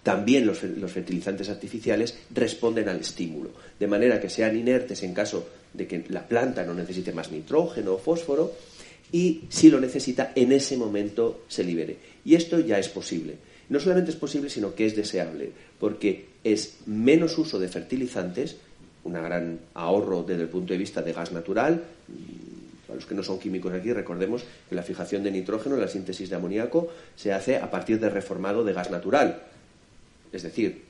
también 0.04 0.46
los, 0.46 0.60
fertilizantes 0.60 1.50
artificiales 1.50 2.18
responden 2.34 2.90
al 2.90 3.00
estímulo, 3.00 3.52
de 3.80 3.88
manera 3.88 4.20
que 4.20 4.30
sean 4.30 4.58
inertes 4.58 5.04
en 5.04 5.14
caso 5.14 5.48
de 5.74 5.88
que 5.88 6.06
la 6.10 6.28
planta 6.28 6.64
no 6.64 6.74
necesite 6.74 7.12
más 7.12 7.32
nitrógeno 7.32 7.94
o 7.94 7.98
fósforo 7.98 8.54
y 9.12 9.42
si 9.50 9.70
lo 9.70 9.80
necesita, 9.80 10.32
en 10.36 10.52
ese 10.52 10.78
momento 10.78 11.44
se 11.48 11.64
libere. 11.64 11.98
Y 12.24 12.36
esto 12.36 12.60
ya 12.60 12.78
es 12.78 12.90
posible. 12.90 13.36
No 13.70 13.80
solamente 13.80 14.12
es 14.12 14.18
posible, 14.18 14.50
sino 14.50 14.74
que 14.74 14.86
es 14.86 14.96
deseable, 14.96 15.52
porque 15.80 16.26
es 16.44 16.78
menos 16.86 17.38
uso 17.38 17.60
de 17.60 17.68
fertilizantes, 17.68 18.58
un 19.04 19.14
gran 19.14 19.60
ahorro 19.74 20.24
desde 20.24 20.44
el 20.44 20.50
punto 20.50 20.74
de 20.74 20.80
vista 20.80 21.02
de 21.02 21.14
gas 21.14 21.32
natural. 21.32 21.84
Para 22.88 22.96
los 22.96 23.06
que 23.06 23.16
no 23.16 23.24
son 23.24 23.40
químicos 23.40 23.74
aquí, 23.74 23.94
recordemos 23.94 24.44
que 24.68 24.76
la 24.76 24.84
fijación 24.84 25.24
de 25.24 25.32
nitrógeno, 25.32 25.78
la 25.78 25.88
síntesis 25.88 26.30
de 26.30 26.36
amoníaco, 26.36 26.90
se 27.16 27.32
hace 27.32 27.58
a 27.58 27.70
partir 27.70 28.00
de 28.00 28.10
reformado 28.10 28.64
de 28.64 28.74
gas 28.74 28.90
natural. 28.90 29.44
Es 30.32 30.44
decir, 30.44 30.84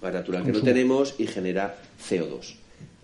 gas 0.00 0.12
natural 0.12 0.44
que 0.44 0.52
no 0.52 0.62
tenemos 0.62 1.14
y 1.18 1.26
genera 1.26 1.76
CO2. 2.08 2.54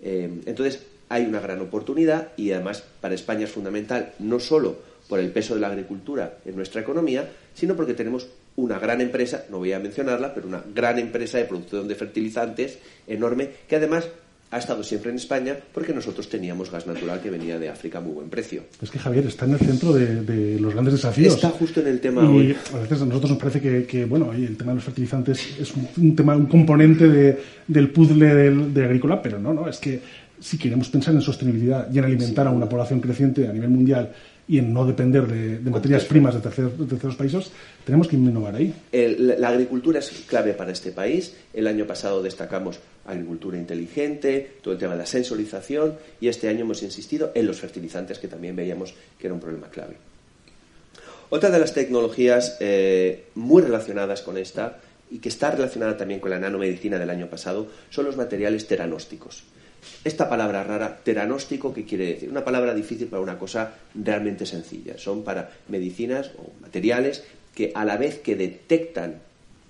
Eh, 0.01 0.41
entonces, 0.45 0.85
hay 1.09 1.25
una 1.25 1.39
gran 1.39 1.61
oportunidad 1.61 2.29
y 2.37 2.51
además 2.51 2.83
para 3.01 3.15
España 3.15 3.45
es 3.45 3.51
fundamental 3.51 4.13
no 4.19 4.39
solo 4.39 4.77
por 5.07 5.19
el 5.19 5.29
peso 5.31 5.53
de 5.53 5.61
la 5.61 5.67
agricultura 5.67 6.39
en 6.45 6.55
nuestra 6.55 6.81
economía, 6.81 7.29
sino 7.53 7.75
porque 7.75 7.93
tenemos 7.93 8.27
una 8.55 8.79
gran 8.79 9.01
empresa, 9.01 9.45
no 9.49 9.59
voy 9.59 9.73
a 9.73 9.79
mencionarla, 9.79 10.33
pero 10.33 10.47
una 10.47 10.63
gran 10.73 10.97
empresa 10.97 11.37
de 11.37 11.45
producción 11.45 11.87
de 11.87 11.95
fertilizantes 11.95 12.79
enorme, 13.05 13.49
que 13.67 13.75
además 13.75 14.07
ha 14.51 14.57
estado 14.57 14.83
siempre 14.83 15.11
en 15.11 15.17
España 15.17 15.55
porque 15.73 15.93
nosotros 15.93 16.29
teníamos 16.29 16.71
gas 16.71 16.87
natural 16.87 17.19
que 17.19 17.29
venía 17.29 17.59
de 17.59 17.69
África 17.69 17.97
a 17.97 18.01
muy 18.01 18.13
buen 18.13 18.29
precio. 18.29 18.63
Es 18.81 18.89
que 18.89 18.99
Javier 18.99 19.25
está 19.25 19.45
en 19.45 19.53
el 19.53 19.59
centro 19.59 19.93
de, 19.93 20.59
los 20.59 20.73
grandes 20.73 20.93
desafíos. 20.93 21.35
Está 21.35 21.49
justo 21.49 21.81
en 21.81 21.87
el 21.87 21.99
tema 21.99 22.23
y 22.23 22.25
hoy. 22.25 22.57
A 22.73 22.77
veces 22.77 23.01
a 23.01 23.05
nosotros 23.05 23.31
nos 23.31 23.39
parece 23.39 23.85
que, 23.85 24.05
bueno, 24.05 24.31
el 24.31 24.55
tema 24.55 24.71
de 24.71 24.75
los 24.75 24.83
fertilizantes 24.83 25.59
es 25.59 25.73
un, 25.97 26.15
tema, 26.15 26.35
un 26.35 26.45
componente 26.45 27.37
del 27.67 27.89
puzzle 27.89 28.51
de 28.69 28.83
agrícola, 28.83 29.21
pero 29.21 29.39
no, 29.39 29.53
no, 29.53 29.67
es 29.67 29.79
que 29.79 29.99
si 30.39 30.57
queremos 30.57 30.89
pensar 30.89 31.13
en 31.13 31.21
sostenibilidad 31.21 31.87
y 31.91 31.97
en 31.97 32.05
alimentar 32.05 32.47
a 32.47 32.51
una 32.51 32.67
población 32.67 32.99
creciente 32.99 33.47
a 33.47 33.53
nivel 33.53 33.69
mundial 33.69 34.11
y 34.47 34.59
en 34.59 34.73
no 34.73 34.85
depender 34.85 35.25
de, 35.27 35.69
materias 35.69 36.05
primas 36.05 36.35
de 36.35 36.41
terceros, 36.41 37.15
países, 37.15 37.51
tenemos 37.83 38.07
que 38.07 38.15
innovar 38.15 38.55
ahí. 38.55 38.73
la 38.91 39.49
agricultura 39.49 39.99
es 39.99 40.09
clave 40.27 40.53
para 40.53 40.71
este 40.71 40.91
país. 40.91 41.33
El 41.53 41.67
año 41.67 41.85
pasado 41.87 42.21
destacamos 42.21 42.79
agricultura 43.05 43.57
inteligente, 43.57 44.57
todo 44.61 44.73
el 44.73 44.79
tema 44.79 44.93
de 44.93 44.99
la 44.99 45.05
sensorización 45.05 45.95
y 46.19 46.27
este 46.27 46.47
año 46.47 46.61
hemos 46.61 46.83
insistido 46.83 47.31
en 47.33 47.47
los 47.47 47.59
fertilizantes 47.59 48.19
que 48.19 48.27
también 48.27 48.55
veíamos 48.55 48.93
que 49.19 49.27
era 49.27 49.33
un 49.33 49.39
problema 49.39 49.67
clave. 49.69 49.97
Otra 51.29 51.49
de 51.49 51.59
las 51.59 51.73
tecnologías 51.73 52.57
eh, 52.59 53.25
muy 53.35 53.63
relacionadas 53.63 54.21
con 54.21 54.37
esta 54.37 54.77
y 55.09 55.19
que 55.19 55.29
está 55.29 55.51
relacionada 55.51 55.97
también 55.97 56.19
con 56.19 56.31
la 56.31 56.39
nanomedicina 56.39 56.99
del 56.99 57.09
año 57.09 57.27
pasado 57.27 57.67
son 57.89 58.05
los 58.05 58.17
materiales 58.17 58.67
teranósticos. 58.67 59.43
Esta 60.03 60.29
palabra 60.29 60.63
rara, 60.63 60.99
teranóstico, 61.03 61.73
¿qué 61.73 61.85
quiere 61.85 62.07
decir? 62.07 62.29
Una 62.29 62.43
palabra 62.43 62.73
difícil 62.73 63.07
para 63.07 63.21
una 63.21 63.39
cosa 63.39 63.73
realmente 63.95 64.45
sencilla. 64.45 64.97
Son 64.97 65.23
para 65.23 65.51
medicinas 65.67 66.31
o 66.37 66.61
materiales 66.61 67.23
que 67.53 67.71
a 67.73 67.85
la 67.85 67.97
vez 67.97 68.19
que 68.19 68.35
detectan 68.35 69.15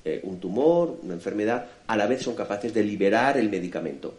eh, 0.03 0.19
un 0.23 0.39
tumor, 0.39 0.99
una 1.03 1.13
enfermedad, 1.13 1.67
a 1.87 1.97
la 1.97 2.07
vez 2.07 2.21
son 2.21 2.35
capaces 2.35 2.73
de 2.73 2.83
liberar 2.83 3.37
el 3.37 3.49
medicamento. 3.49 4.15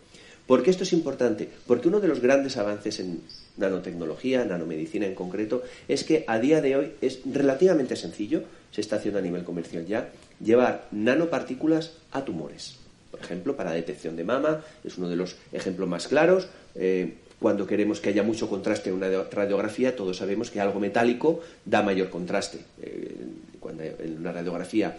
¿Por 0.47 0.63
qué 0.63 0.71
esto 0.71 0.85
es 0.85 0.93
importante? 0.93 1.49
Porque 1.67 1.89
uno 1.89 2.01
de 2.01 2.09
los 2.09 2.21
grandes 2.21 2.57
avances 2.57 3.01
en 3.01 3.23
nanotecnología, 3.57 4.45
nanomedicina 4.45 5.07
en 5.07 5.15
concreto, 5.15 5.63
es 5.89 6.05
que 6.05 6.25
a 6.29 6.39
día 6.39 6.61
de 6.61 6.77
hoy 6.77 6.93
es 7.01 7.21
relativamente 7.25 7.97
sencillo, 7.97 8.45
se 8.71 8.81
está 8.81 8.97
haciendo 8.97 9.19
a 9.19 9.23
nivel 9.23 9.45
comercial 9.45 9.87
ya, 9.87 10.11
llevar 10.41 10.87
nanopartículas 10.93 11.93
a 12.13 12.25
tumores. 12.25 12.77
Por 13.17 13.25
ejemplo, 13.25 13.57
para 13.57 13.73
detección 13.73 14.17
de 14.17 14.25
mama, 14.25 14.63
es 14.85 14.99
uno 14.99 15.09
de 15.09 15.17
los 15.17 15.37
ejemplos 15.53 15.89
más 15.89 16.07
claros. 16.09 16.49
Eh, 16.75 17.15
cuando 17.41 17.67
queremos 17.67 18.01
que 18.01 18.11
haya 18.11 18.23
mucho 18.23 18.49
contraste 18.49 18.91
en 18.91 18.97
una 18.97 19.09
radiografía, 19.31 19.95
todos 19.95 20.17
sabemos 20.17 20.51
que 20.51 20.61
algo 20.61 20.81
metálico 20.81 21.41
da 21.65 21.83
mayor 21.83 22.09
contraste. 22.09 22.59
Eh, 22.83 23.15
cuando 23.61 23.83
en 23.83 24.19
una 24.19 24.33
radiografía 24.33 24.97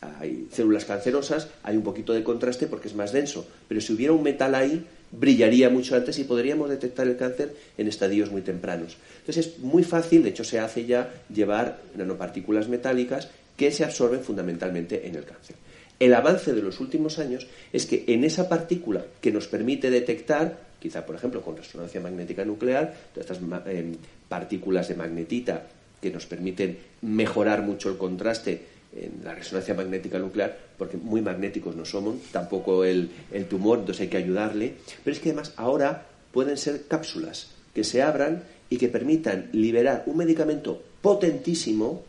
hay 0.00 0.48
células 0.52 0.84
cancerosas, 0.84 1.48
hay 1.62 1.76
un 1.76 1.82
poquito 1.82 2.12
de 2.12 2.22
contraste 2.22 2.66
porque 2.66 2.88
es 2.88 2.94
más 2.94 3.12
denso. 3.12 3.46
Pero 3.68 3.80
si 3.80 3.92
hubiera 3.92 4.12
un 4.12 4.22
metal 4.22 4.54
ahí, 4.54 4.84
brillaría 5.10 5.70
mucho 5.70 5.96
antes 5.96 6.18
y 6.18 6.24
podríamos 6.24 6.68
detectar 6.68 7.06
el 7.06 7.16
cáncer 7.16 7.54
en 7.78 7.88
estadios 7.88 8.30
muy 8.30 8.42
tempranos. 8.42 8.96
Entonces 9.20 9.46
es 9.46 9.58
muy 9.58 9.82
fácil, 9.82 10.22
de 10.22 10.30
hecho 10.30 10.44
se 10.44 10.60
hace 10.60 10.84
ya, 10.84 11.12
llevar 11.32 11.80
nanopartículas 11.96 12.68
metálicas 12.68 13.28
que 13.56 13.72
se 13.72 13.84
absorben 13.84 14.20
fundamentalmente 14.20 15.06
en 15.06 15.16
el 15.16 15.24
cáncer. 15.24 15.56
El 15.98 16.14
avance 16.14 16.52
de 16.52 16.62
los 16.62 16.80
últimos 16.80 17.18
años 17.18 17.46
es 17.72 17.86
que 17.86 18.04
en 18.06 18.24
esa 18.24 18.48
partícula 18.48 19.04
que 19.20 19.32
nos 19.32 19.48
permite 19.48 19.90
detectar, 19.90 20.58
quizá 20.80 21.04
por 21.04 21.16
ejemplo 21.16 21.42
con 21.42 21.56
resonancia 21.56 22.00
magnética 22.00 22.44
nuclear, 22.44 22.94
todas 23.12 23.30
estas 23.30 23.66
eh, 23.66 23.92
partículas 24.28 24.88
de 24.88 24.94
magnetita 24.94 25.66
que 26.00 26.10
nos 26.10 26.26
permiten 26.26 26.78
mejorar 27.02 27.62
mucho 27.62 27.90
el 27.90 27.98
contraste 27.98 28.78
en 28.94 29.24
la 29.24 29.34
resonancia 29.34 29.74
magnética 29.74 30.18
nuclear, 30.18 30.56
porque 30.76 30.96
muy 30.96 31.20
magnéticos 31.20 31.76
no 31.76 31.84
somos, 31.84 32.16
tampoco 32.32 32.84
el, 32.84 33.10
tumor, 33.48 33.80
entonces 33.80 34.02
hay 34.02 34.08
que 34.08 34.16
ayudarle. 34.16 34.74
Pero 35.04 35.14
es 35.14 35.20
que 35.20 35.30
además 35.30 35.52
ahora 35.56 36.06
pueden 36.32 36.56
ser 36.56 36.86
cápsulas 36.86 37.48
que 37.74 37.84
se 37.84 38.02
abran 38.02 38.44
y 38.70 38.76
que 38.76 38.88
permitan 38.88 39.50
liberar 39.52 40.04
un 40.06 40.16
medicamento 40.16 40.82
potentísimo, 41.02 42.04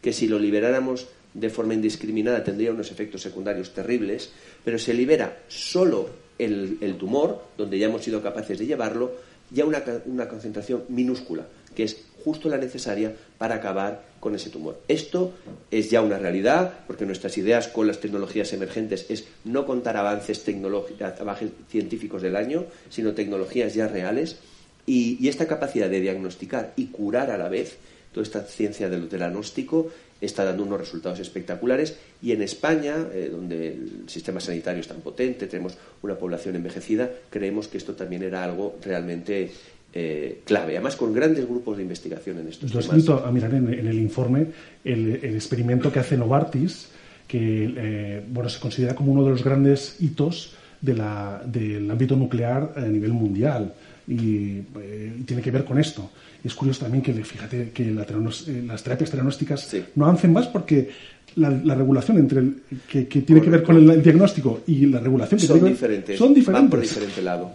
que 0.00 0.12
si 0.12 0.28
lo 0.28 0.38
liberáramos 0.38 1.06
de 1.34 1.50
forma 1.50 1.74
indiscriminada 1.74 2.42
tendría 2.42 2.70
unos 2.70 2.90
efectos 2.90 3.22
secundarios 3.22 3.74
terribles, 3.74 4.30
pero 4.64 4.78
se 4.78 4.94
libera 4.94 5.42
solo 5.48 6.08
el, 6.38 6.96
tumor, 6.98 7.42
donde 7.58 7.78
ya 7.78 7.86
hemos 7.86 8.02
sido 8.02 8.22
capaces 8.22 8.58
de 8.58 8.66
llevarlo, 8.66 9.12
ya 9.50 9.64
una, 9.64 9.82
una 10.06 10.28
concentración 10.28 10.84
minúscula, 10.88 11.46
que 11.74 11.84
es 11.84 12.04
justo 12.24 12.48
la 12.48 12.56
necesaria 12.56 13.14
para 13.36 13.56
acabar 13.56 14.02
con 14.18 14.34
ese 14.34 14.48
tumor. 14.48 14.80
Esto 14.88 15.34
es 15.70 15.90
ya 15.90 16.00
una 16.00 16.18
realidad, 16.18 16.72
porque 16.86 17.04
nuestras 17.04 17.36
ideas 17.36 17.68
con 17.68 17.86
las 17.86 18.00
tecnologías 18.00 18.54
emergentes 18.54 19.06
es 19.10 19.26
no 19.44 19.66
contar 19.66 19.98
avances, 19.98 20.42
avances 21.20 21.50
científicos 21.68 22.22
del 22.22 22.36
año, 22.36 22.64
sino 22.88 23.12
tecnologías 23.12 23.74
ya 23.74 23.86
reales. 23.86 24.38
Y, 24.86 25.28
esta 25.28 25.46
capacidad 25.46 25.90
de 25.90 26.00
diagnosticar 26.00 26.72
y 26.76 26.86
curar 26.86 27.30
a 27.30 27.38
la 27.38 27.50
vez, 27.50 27.76
toda 28.12 28.24
esta 28.24 28.42
ciencia 28.44 28.88
del 28.88 29.08
diagnóstico, 29.08 29.90
está 30.20 30.44
dando 30.44 30.62
unos 30.62 30.78
resultados 30.78 31.20
espectaculares. 31.20 31.96
Y 32.22 32.32
en 32.32 32.42
España, 32.42 32.96
eh, 33.12 33.28
donde 33.30 33.68
el 33.68 34.04
sistema 34.06 34.40
sanitario 34.40 34.80
es 34.80 34.88
tan 34.88 35.00
potente, 35.00 35.46
tenemos 35.46 35.76
una 36.02 36.14
población 36.14 36.56
envejecida, 36.56 37.10
creemos 37.30 37.68
que 37.68 37.78
esto 37.78 37.94
también 37.94 38.22
era 38.22 38.42
algo 38.44 38.76
realmente 38.82 39.50
eh, 39.92 40.40
clave, 40.44 40.72
además 40.72 40.96
con 40.96 41.12
grandes 41.12 41.46
grupos 41.46 41.76
de 41.76 41.84
investigación 41.84 42.38
en 42.38 42.48
estos 42.48 42.70
Yo 42.70 42.80
temas. 42.80 42.86
Yo 42.86 43.12
invito 43.12 43.26
a 43.26 43.30
mirar 43.30 43.54
en, 43.54 43.68
el 43.68 43.98
informe 44.00 44.46
el, 44.84 45.24
experimento 45.24 45.92
que 45.92 46.00
hace 46.00 46.16
Novartis, 46.16 46.88
que 47.28 47.72
eh, 47.76 48.24
bueno, 48.28 48.48
se 48.48 48.58
considera 48.58 48.94
como 48.94 49.12
uno 49.12 49.24
de 49.24 49.30
los 49.30 49.44
grandes 49.44 49.96
hitos 50.00 50.54
de 50.80 50.94
la, 50.94 51.42
del 51.46 51.90
ámbito 51.90 52.16
nuclear 52.16 52.72
a 52.76 52.80
nivel 52.80 53.12
mundial 53.12 53.72
y, 54.06 54.58
eh, 54.80 55.22
tiene 55.26 55.42
que 55.42 55.50
ver 55.50 55.64
con 55.64 55.78
esto. 55.78 56.10
es 56.42 56.54
curioso 56.54 56.84
también 56.84 57.02
que, 57.02 57.12
fíjate, 57.24 57.70
que 57.70 57.90
las 57.90 58.82
terapias 58.82 59.10
diagnósticas 59.10 59.76
no 59.94 60.04
avancen 60.04 60.32
más 60.32 60.46
porque 60.48 60.90
la, 61.36 61.74
regulación 61.74 62.18
entre 62.18 62.40
el, 62.40 62.62
que, 62.88 63.04
tiene 63.04 63.40
que 63.40 63.50
ver 63.50 63.62
con 63.62 63.76
el, 63.76 64.02
diagnóstico 64.02 64.62
y 64.66 64.86
la 64.86 65.00
regulación 65.00 65.40
que 65.40 65.46
son 65.46 65.58
tiene 65.58 65.70
diferentes. 65.70 66.18
son 66.18 66.34
diferentes. 66.34 66.62
Van 66.62 66.70
por 66.70 66.80
diferente 66.80 67.22
lado. 67.22 67.52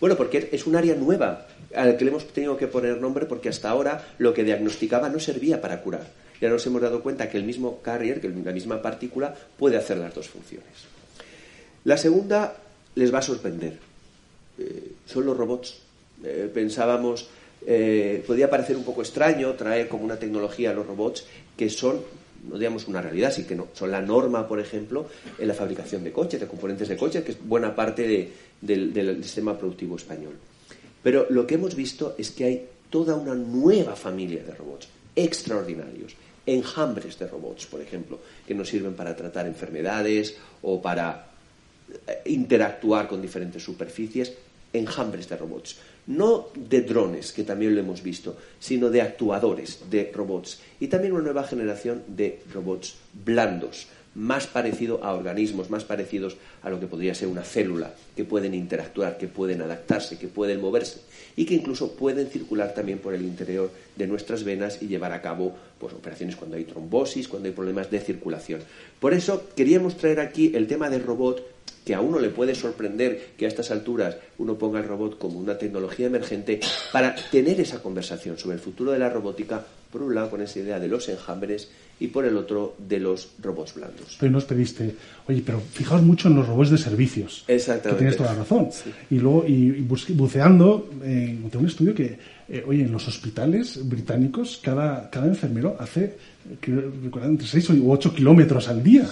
Bueno, 0.00 0.16
porque 0.16 0.48
es 0.52 0.66
un 0.66 0.76
área 0.76 0.94
nueva 0.94 1.46
al 1.74 1.96
que 1.96 2.04
le 2.04 2.10
hemos 2.10 2.26
tenido 2.28 2.56
que 2.56 2.66
poner 2.66 3.00
nombre 3.00 3.26
porque 3.26 3.48
hasta 3.48 3.68
ahora 3.68 4.06
lo 4.18 4.32
que 4.32 4.44
diagnosticaba 4.44 5.08
no 5.08 5.20
servía 5.20 5.60
para 5.60 5.82
curar. 5.82 6.06
Ya 6.40 6.48
nos 6.48 6.64
hemos 6.66 6.80
dado 6.80 7.02
cuenta 7.02 7.28
que 7.28 7.36
el 7.36 7.44
mismo 7.44 7.82
carrier, 7.82 8.20
que 8.20 8.28
la 8.28 8.52
misma 8.52 8.80
partícula, 8.80 9.34
puede 9.58 9.76
hacer 9.76 9.98
las 9.98 10.14
dos 10.14 10.28
funciones. 10.28 10.68
La 11.84 11.96
segunda 11.96 12.56
les 12.94 13.12
va 13.12 13.18
a 13.18 13.22
sorprender. 13.22 13.78
Eh, 14.58 14.92
son 15.06 15.26
los 15.26 15.36
robots. 15.36 15.82
Eh, 16.24 16.50
pensábamos, 16.52 17.28
eh, 17.66 18.22
podía 18.26 18.50
parecer 18.50 18.76
un 18.76 18.84
poco 18.84 19.02
extraño 19.02 19.54
traer 19.54 19.88
como 19.88 20.04
una 20.04 20.18
tecnología 20.18 20.70
a 20.70 20.74
los 20.74 20.86
robots 20.86 21.24
que 21.56 21.70
son 21.70 22.00
no 22.48 22.56
digamos 22.56 22.86
una 22.86 23.02
realidad, 23.02 23.32
sí 23.32 23.44
que 23.44 23.56
no, 23.56 23.66
son 23.72 23.90
la 23.90 24.00
norma, 24.00 24.46
por 24.46 24.60
ejemplo, 24.60 25.08
en 25.38 25.48
la 25.48 25.54
fabricación 25.54 26.04
de 26.04 26.12
coches, 26.12 26.38
de 26.38 26.46
componentes 26.46 26.88
de 26.88 26.96
coches, 26.96 27.24
que 27.24 27.32
es 27.32 27.38
buena 27.44 27.74
parte 27.74 28.30
del 28.60 29.24
sistema 29.24 29.58
productivo 29.58 29.96
español. 29.96 30.34
Pero 31.02 31.26
lo 31.30 31.46
que 31.46 31.56
hemos 31.56 31.74
visto 31.74 32.14
es 32.16 32.30
que 32.30 32.44
hay 32.44 32.66
toda 32.90 33.14
una 33.16 33.34
nueva 33.34 33.96
familia 33.96 34.42
de 34.42 34.54
robots 34.54 34.88
extraordinarios, 35.14 36.14
enjambres 36.46 37.18
de 37.18 37.26
robots, 37.26 37.66
por 37.66 37.80
ejemplo, 37.80 38.20
que 38.46 38.54
nos 38.54 38.68
sirven 38.68 38.94
para 38.94 39.16
tratar 39.16 39.46
enfermedades 39.46 40.36
o 40.62 40.80
para 40.80 41.26
eh, 42.06 42.22
interactuar 42.26 43.08
con 43.08 43.20
diferentes 43.20 43.62
superficies, 43.62 44.32
enjambres 44.72 45.28
de 45.28 45.36
robots. 45.36 45.76
No 46.08 46.48
de 46.54 46.80
drones, 46.80 47.32
que 47.32 47.44
también 47.44 47.74
lo 47.74 47.80
hemos 47.80 48.02
visto, 48.02 48.36
sino 48.58 48.88
de 48.88 49.02
actuadores 49.02 49.90
de 49.90 50.10
robots. 50.12 50.58
Y 50.80 50.88
también 50.88 51.12
una 51.12 51.22
nueva 51.22 51.44
generación 51.44 52.02
de 52.08 52.40
robots 52.52 52.96
blandos, 53.12 53.88
más 54.14 54.46
parecido 54.46 55.04
a 55.04 55.12
organismos, 55.12 55.70
más 55.70 55.84
parecidos 55.84 56.36
a 56.62 56.70
lo 56.70 56.80
que 56.80 56.86
podría 56.86 57.14
ser 57.14 57.28
una 57.28 57.44
célula, 57.44 57.92
que 58.16 58.24
pueden 58.24 58.54
interactuar, 58.54 59.18
que 59.18 59.28
pueden 59.28 59.60
adaptarse, 59.60 60.18
que 60.18 60.28
pueden 60.28 60.60
moverse 60.60 61.00
y 61.36 61.44
que 61.44 61.54
incluso 61.54 61.92
pueden 61.92 62.28
circular 62.28 62.74
también 62.74 62.98
por 62.98 63.14
el 63.14 63.22
interior 63.22 63.70
de 63.94 64.06
nuestras 64.06 64.44
venas 64.44 64.82
y 64.82 64.88
llevar 64.88 65.12
a 65.12 65.22
cabo 65.22 65.54
pues, 65.78 65.92
operaciones 65.92 66.36
cuando 66.36 66.56
hay 66.56 66.64
trombosis, 66.64 67.28
cuando 67.28 67.48
hay 67.48 67.54
problemas 67.54 67.90
de 67.90 68.00
circulación. 68.00 68.60
Por 68.98 69.14
eso 69.14 69.44
queríamos 69.54 69.96
traer 69.96 70.20
aquí 70.20 70.52
el 70.54 70.66
tema 70.66 70.90
del 70.90 71.04
robot 71.04 71.57
que 71.88 71.94
a 71.94 72.02
uno 72.02 72.18
le 72.18 72.28
puede 72.28 72.54
sorprender 72.54 73.28
que 73.38 73.46
a 73.46 73.48
estas 73.48 73.70
alturas 73.70 74.18
uno 74.36 74.58
ponga 74.58 74.78
el 74.78 74.86
robot 74.86 75.16
como 75.16 75.38
una 75.38 75.56
tecnología 75.56 76.04
emergente 76.04 76.60
para 76.92 77.16
tener 77.30 77.58
esa 77.62 77.82
conversación 77.82 78.36
sobre 78.36 78.56
el 78.56 78.60
futuro 78.60 78.92
de 78.92 78.98
la 78.98 79.08
robótica, 79.08 79.64
por 79.90 80.02
un 80.02 80.14
lado 80.14 80.28
con 80.28 80.42
esa 80.42 80.58
idea 80.58 80.78
de 80.78 80.86
los 80.86 81.08
enjambres 81.08 81.70
y 82.00 82.08
por 82.08 82.24
el 82.24 82.36
otro 82.36 82.76
de 82.78 83.00
los 83.00 83.30
robots 83.40 83.74
blandos. 83.74 84.16
Pero 84.18 84.32
nos 84.32 84.44
pediste, 84.44 84.94
oye, 85.26 85.42
pero 85.44 85.60
fijaos 85.60 86.02
mucho 86.02 86.28
en 86.28 86.36
los 86.36 86.46
robots 86.46 86.70
de 86.70 86.78
servicios. 86.78 87.44
Exactamente. 87.48 87.90
Que 87.90 87.98
tienes 87.98 88.16
toda 88.16 88.32
la 88.32 88.38
razón. 88.40 88.68
Y 89.10 89.18
luego, 89.18 89.44
y, 89.46 89.86
buceando, 90.14 90.90
eh, 91.02 91.34
encontré 91.36 91.60
un 91.60 91.66
estudio 91.66 91.94
que, 91.94 92.18
eh, 92.48 92.64
oye, 92.66 92.82
en 92.82 92.92
los 92.92 93.06
hospitales 93.08 93.80
británicos, 93.88 94.60
cada, 94.62 95.10
cada 95.10 95.26
enfermero 95.26 95.76
hace, 95.78 96.16
recuerdan, 96.62 97.32
entre 97.32 97.46
6 97.46 97.70
u 97.70 97.90
8 97.90 98.14
kilómetros 98.14 98.68
al 98.68 98.82
día. 98.82 99.08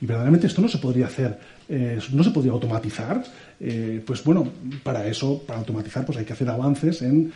Y 0.00 0.06
verdaderamente 0.06 0.46
esto 0.46 0.62
no 0.62 0.68
se 0.68 0.78
podría 0.78 1.06
hacer 1.06 1.38
eh, 1.70 1.98
no 2.12 2.24
se 2.24 2.30
podría 2.30 2.52
automatizar, 2.52 3.22
eh, 3.60 4.02
pues 4.06 4.24
bueno, 4.24 4.48
para 4.82 5.06
eso, 5.06 5.42
para 5.46 5.58
automatizar, 5.58 6.06
pues 6.06 6.16
hay 6.16 6.24
que 6.24 6.32
hacer 6.32 6.48
avances 6.48 7.02
en, 7.02 7.30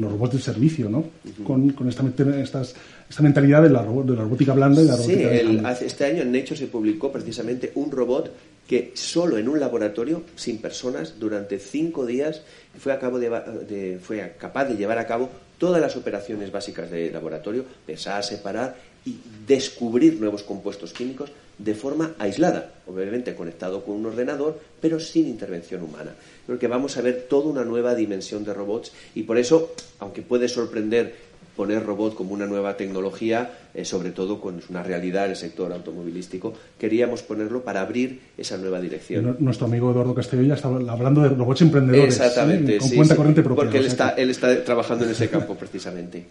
los 0.00 0.10
robots 0.10 0.36
de 0.36 0.40
servicio, 0.40 0.88
¿no? 0.88 1.04
Con, 1.44 1.68
con 1.70 1.86
esta, 1.90 2.02
estas, 2.40 2.74
esta 3.14 3.22
mentalidad 3.22 3.62
de 3.62 3.70
la, 3.70 3.80
de 3.80 4.16
la 4.16 4.22
robótica 4.22 4.54
blanda 4.54 4.82
y 4.82 4.86
la 4.86 4.96
robótica 4.96 5.76
Sí, 5.76 5.84
este 5.86 6.04
año 6.04 6.22
en 6.22 6.32
Nature 6.32 6.56
se 6.56 6.66
publicó 6.66 7.12
precisamente 7.12 7.70
un 7.76 7.92
robot 7.92 8.32
que 8.66 8.90
solo 8.94 9.38
en 9.38 9.48
un 9.48 9.60
laboratorio, 9.60 10.24
sin 10.34 10.58
personas, 10.58 11.14
durante 11.20 11.60
cinco 11.60 12.06
días 12.06 12.42
fue, 12.76 12.92
a 12.92 12.98
cabo 12.98 13.20
de, 13.20 14.00
fue 14.02 14.34
capaz 14.36 14.64
de 14.64 14.76
llevar 14.76 14.98
a 14.98 15.06
cabo 15.06 15.30
todas 15.58 15.80
las 15.80 15.94
operaciones 15.94 16.50
básicas 16.50 16.90
de 16.90 17.12
laboratorio, 17.12 17.64
pensar, 17.86 18.24
separar 18.24 18.74
y 19.06 19.16
descubrir 19.46 20.18
nuevos 20.18 20.42
compuestos 20.42 20.92
químicos 20.92 21.30
de 21.56 21.74
forma 21.76 22.14
aislada, 22.18 22.72
obviamente 22.88 23.36
conectado 23.36 23.84
con 23.84 23.94
un 23.94 24.06
ordenador, 24.06 24.58
pero 24.80 24.98
sin 24.98 25.28
intervención 25.28 25.84
humana. 25.84 26.10
Creo 26.46 26.58
que 26.58 26.66
vamos 26.66 26.96
a 26.96 27.00
ver 27.00 27.26
toda 27.30 27.48
una 27.48 27.64
nueva 27.64 27.94
dimensión 27.94 28.44
de 28.44 28.54
robots 28.54 28.90
y 29.14 29.22
por 29.22 29.38
eso, 29.38 29.72
aunque 30.00 30.22
puede 30.22 30.48
sorprender 30.48 31.32
poner 31.56 31.84
robot 31.84 32.14
como 32.14 32.32
una 32.32 32.46
nueva 32.46 32.76
tecnología, 32.76 33.58
eh, 33.74 33.84
sobre 33.84 34.10
todo 34.10 34.40
cuando 34.40 34.62
es 34.62 34.70
una 34.70 34.82
realidad 34.82 35.24
en 35.26 35.30
el 35.32 35.36
sector 35.36 35.72
automovilístico, 35.72 36.54
queríamos 36.78 37.22
ponerlo 37.22 37.62
para 37.62 37.80
abrir 37.80 38.20
esa 38.36 38.56
nueva 38.56 38.80
dirección. 38.80 39.36
Nuestro 39.38 39.66
amigo 39.66 39.90
Eduardo 39.90 40.14
Castillo 40.14 40.42
ya 40.42 40.54
está 40.54 40.68
hablando 40.68 41.22
de 41.22 41.28
robots 41.30 41.62
emprendedores. 41.62 42.16
Exactamente, 42.16 42.78
con 42.78 42.90
cuenta 42.90 43.16
corriente 43.16 43.42
propia. 43.42 43.64
Porque 43.64 43.78
él 43.78 43.86
está, 43.86 44.10
él 44.10 44.30
está 44.30 44.64
trabajando 44.64 45.04
en 45.04 45.10
ese 45.10 45.28
campo 45.28 45.54
precisamente. 45.58 46.26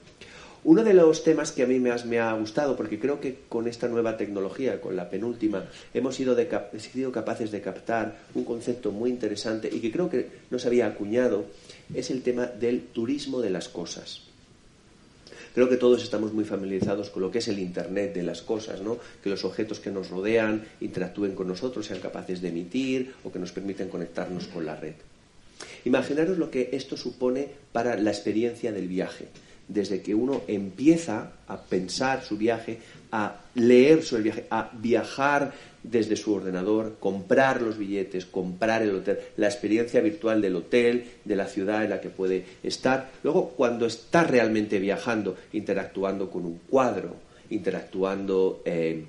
Uno 0.65 0.83
de 0.85 0.93
los 0.93 1.25
temas 1.25 1.51
que 1.51 1.63
a 1.63 1.67
mí 1.67 1.77
me, 1.79 1.91
me, 2.05 2.19
ha 2.19 2.31
gustado, 2.33 2.77
porque 2.77 2.97
creo 2.97 3.19
que 3.19 3.39
con 3.49 3.67
esta 3.67 3.89
nueva 3.89 4.15
tecnología, 4.15 4.79
con 4.79 4.95
la 4.95 5.09
penúltima, 5.09 5.65
hemos 5.93 6.15
sido, 6.15 6.35
de, 6.35 6.47
sido 6.77 7.11
capaces 7.11 7.51
de 7.51 7.59
captar 7.59 8.15
un 8.33 8.45
concepto 8.45 8.91
muy 8.91 9.09
interesante 9.09 9.69
y 9.69 9.81
que 9.81 9.91
creo 9.91 10.09
que 10.09 10.29
no 10.49 10.59
se 10.59 10.67
había 10.67 10.87
acuñado, 10.87 11.45
es 11.93 12.09
el 12.11 12.21
tema 12.21 12.45
del 12.45 12.81
turismo 12.81 13.41
de 13.41 13.49
las 13.49 13.67
cosas. 13.67 14.32
Creo 15.53 15.69
que 15.69 15.77
todos 15.77 16.01
estamos 16.01 16.33
muy 16.33 16.45
familiarizados 16.45 17.09
con 17.09 17.21
lo 17.21 17.29
que 17.29 17.37
es 17.37 17.47
el 17.47 17.59
Internet 17.59 18.13
de 18.13 18.23
las 18.23 18.41
cosas, 18.41 18.81
¿no? 18.81 18.97
que 19.21 19.29
los 19.29 19.45
objetos 19.45 19.79
que 19.79 19.91
nos 19.91 20.09
rodean 20.09 20.65
interactúen 20.81 21.35
con 21.35 21.47
nosotros, 21.47 21.85
sean 21.85 21.99
capaces 21.99 22.41
de 22.41 22.49
emitir 22.49 23.13
o 23.23 23.31
que 23.31 23.39
nos 23.39 23.51
permiten 23.51 23.89
conectarnos 23.89 24.47
con 24.47 24.65
la 24.65 24.75
red. 24.75 24.95
Imaginaros 25.85 26.37
lo 26.37 26.49
que 26.49 26.69
esto 26.73 26.97
supone 26.97 27.47
para 27.71 27.97
la 27.97 28.09
experiencia 28.09 28.71
del 28.71 28.87
viaje. 28.87 29.27
Desde 29.67 30.01
que 30.01 30.15
uno 30.15 30.41
empieza 30.47 31.33
a 31.47 31.61
pensar 31.61 32.23
su 32.23 32.37
viaje, 32.37 32.79
a 33.13 33.35
leer 33.53 34.03
sobre 34.03 34.21
el 34.21 34.23
viaje, 34.23 34.47
a 34.49 34.71
viajar 34.73 35.53
desde 35.83 36.15
su 36.15 36.33
ordenador, 36.33 36.95
comprar 36.99 37.61
los 37.61 37.77
billetes, 37.77 38.25
comprar 38.25 38.81
el 38.81 38.95
hotel, 38.95 39.19
la 39.37 39.45
experiencia 39.45 40.01
virtual 40.01 40.41
del 40.41 40.55
hotel, 40.55 41.11
de 41.23 41.35
la 41.35 41.45
ciudad 41.45 41.83
en 41.83 41.91
la 41.91 42.01
que 42.01 42.09
puede 42.09 42.43
estar. 42.63 43.11
Luego, 43.21 43.49
cuando 43.49 43.85
está 43.85 44.23
realmente 44.23 44.79
viajando, 44.79 45.37
interactuando 45.51 46.31
con 46.31 46.43
un 46.43 46.59
cuadro, 46.67 47.15
interactuando 47.51 48.63
eh, 48.65 49.05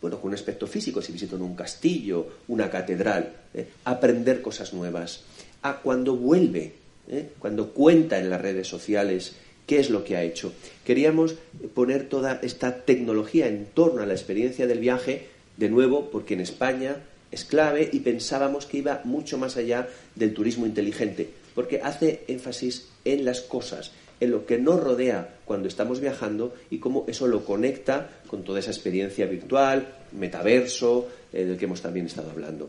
bueno, 0.00 0.20
con 0.20 0.30
un 0.30 0.34
aspecto 0.34 0.66
físico, 0.66 1.00
si 1.00 1.12
visito 1.12 1.36
en 1.36 1.42
un 1.42 1.54
castillo, 1.54 2.26
una 2.48 2.68
catedral, 2.68 3.32
eh, 3.54 3.68
aprender 3.84 4.42
cosas 4.42 4.74
nuevas. 4.74 5.22
A 5.62 5.76
cuando 5.76 6.16
vuelve, 6.16 6.72
eh, 7.08 7.30
cuando 7.38 7.68
cuenta 7.68 8.18
en 8.18 8.28
las 8.28 8.40
redes 8.40 8.66
sociales 8.66 9.36
qué 9.70 9.78
es 9.78 9.88
lo 9.88 10.02
que 10.02 10.16
ha 10.16 10.22
hecho. 10.24 10.52
Queríamos 10.90 11.36
poner 11.72 12.08
toda 12.08 12.40
esta 12.42 12.78
tecnología 12.78 13.46
en 13.46 13.66
torno 13.66 14.02
a 14.02 14.06
la 14.06 14.12
experiencia 14.14 14.66
del 14.66 14.80
viaje 14.80 15.28
de 15.56 15.68
nuevo, 15.68 16.10
porque 16.10 16.34
en 16.34 16.40
España 16.40 16.96
es 17.30 17.44
clave 17.44 17.88
y 17.92 18.00
pensábamos 18.00 18.66
que 18.66 18.78
iba 18.78 19.00
mucho 19.04 19.38
más 19.38 19.56
allá 19.56 19.86
del 20.16 20.34
turismo 20.34 20.66
inteligente, 20.66 21.30
porque 21.54 21.80
hace 21.80 22.24
énfasis 22.26 22.88
en 23.04 23.24
las 23.24 23.40
cosas, 23.40 23.92
en 24.18 24.32
lo 24.32 24.46
que 24.46 24.58
nos 24.58 24.82
rodea 24.82 25.36
cuando 25.44 25.68
estamos 25.68 26.00
viajando 26.00 26.56
y 26.70 26.78
cómo 26.78 27.04
eso 27.06 27.28
lo 27.28 27.44
conecta 27.44 28.10
con 28.26 28.42
toda 28.42 28.58
esa 28.58 28.72
experiencia 28.72 29.26
virtual, 29.26 29.86
metaverso, 30.18 31.08
eh, 31.32 31.44
del 31.44 31.56
que 31.56 31.66
hemos 31.66 31.82
también 31.82 32.06
estado 32.06 32.32
hablando. 32.32 32.68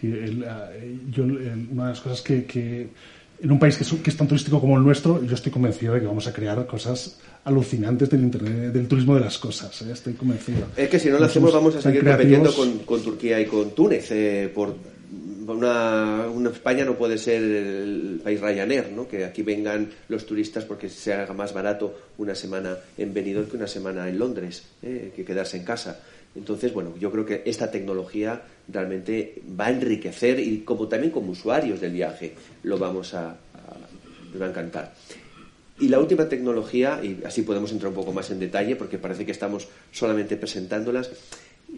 Sí, 0.00 0.12
eh, 0.14 0.96
yo, 1.10 1.24
una 1.24 1.40
de 1.40 1.88
las 1.90 2.00
cosas 2.00 2.22
que, 2.22 2.90
en 3.40 3.52
un 3.52 3.58
país 3.58 3.76
que 3.76 3.84
es, 3.84 3.92
que 3.92 4.10
es, 4.10 4.16
tan 4.16 4.26
turístico 4.26 4.60
como 4.60 4.76
el 4.76 4.82
nuestro, 4.82 5.22
yo 5.24 5.34
estoy 5.34 5.52
convencido 5.52 5.94
de 5.94 6.00
que 6.00 6.06
vamos 6.06 6.26
a 6.26 6.32
crear 6.32 6.66
cosas 6.66 7.18
alucinantes 7.44 8.10
del 8.10 8.22
internet, 8.22 8.72
del 8.72 8.88
turismo 8.88 9.14
de 9.14 9.20
las 9.20 9.38
cosas. 9.38 9.80
¿eh? 9.82 9.92
Estoy 9.92 10.14
convencido. 10.14 10.66
Es 10.76 10.88
que 10.88 10.98
si 10.98 11.08
no 11.08 11.18
lo 11.18 11.26
hacemos 11.26 11.52
vamos 11.52 11.76
a 11.76 11.82
seguir 11.82 12.04
compitiendo 12.04 12.52
con, 12.54 13.02
Turquía 13.02 13.40
y 13.40 13.46
con 13.46 13.70
Túnez. 13.70 14.10
Eh, 14.10 14.50
por 14.52 14.74
una, 15.46 16.26
España 16.52 16.84
no 16.84 16.96
puede 16.96 17.18
ser 17.18 17.42
el 17.42 18.20
país 18.22 18.40
Ryanair, 18.40 18.90
¿no? 18.92 19.08
que 19.08 19.24
aquí 19.24 19.42
vengan 19.42 19.88
los 20.08 20.26
turistas 20.26 20.64
porque 20.64 20.88
se 20.88 21.12
haga 21.14 21.32
más 21.32 21.52
barato 21.52 21.96
una 22.18 22.34
semana 22.34 22.76
en 22.96 23.14
Benidorm 23.14 23.48
que 23.48 23.56
una 23.56 23.66
semana 23.66 24.08
en 24.08 24.18
Londres, 24.18 24.64
¿eh? 24.82 25.12
que 25.14 25.24
quedarse 25.24 25.56
en 25.56 25.64
casa. 25.64 26.00
Entonces, 26.38 26.72
bueno, 26.72 26.94
yo 26.98 27.10
creo 27.10 27.26
que 27.26 27.42
esta 27.44 27.70
tecnología 27.70 28.42
realmente 28.68 29.42
va 29.58 29.66
a 29.66 29.70
enriquecer 29.70 30.38
y 30.40 30.60
como 30.60 30.88
también 30.88 31.12
como 31.12 31.32
usuarios 31.32 31.80
del 31.80 31.92
viaje 31.92 32.34
lo 32.62 32.78
vamos 32.78 33.14
a, 33.14 33.30
a 33.30 34.38
va 34.40 34.46
a 34.46 34.50
encantar. 34.50 34.94
Y 35.80 35.88
la 35.88 36.00
última 36.00 36.28
tecnología, 36.28 37.00
y 37.02 37.20
así 37.24 37.42
podemos 37.42 37.70
entrar 37.70 37.90
un 37.90 37.94
poco 37.94 38.12
más 38.12 38.30
en 38.30 38.40
detalle, 38.40 38.74
porque 38.74 38.98
parece 38.98 39.24
que 39.24 39.30
estamos 39.30 39.68
solamente 39.92 40.36
presentándolas, 40.36 41.10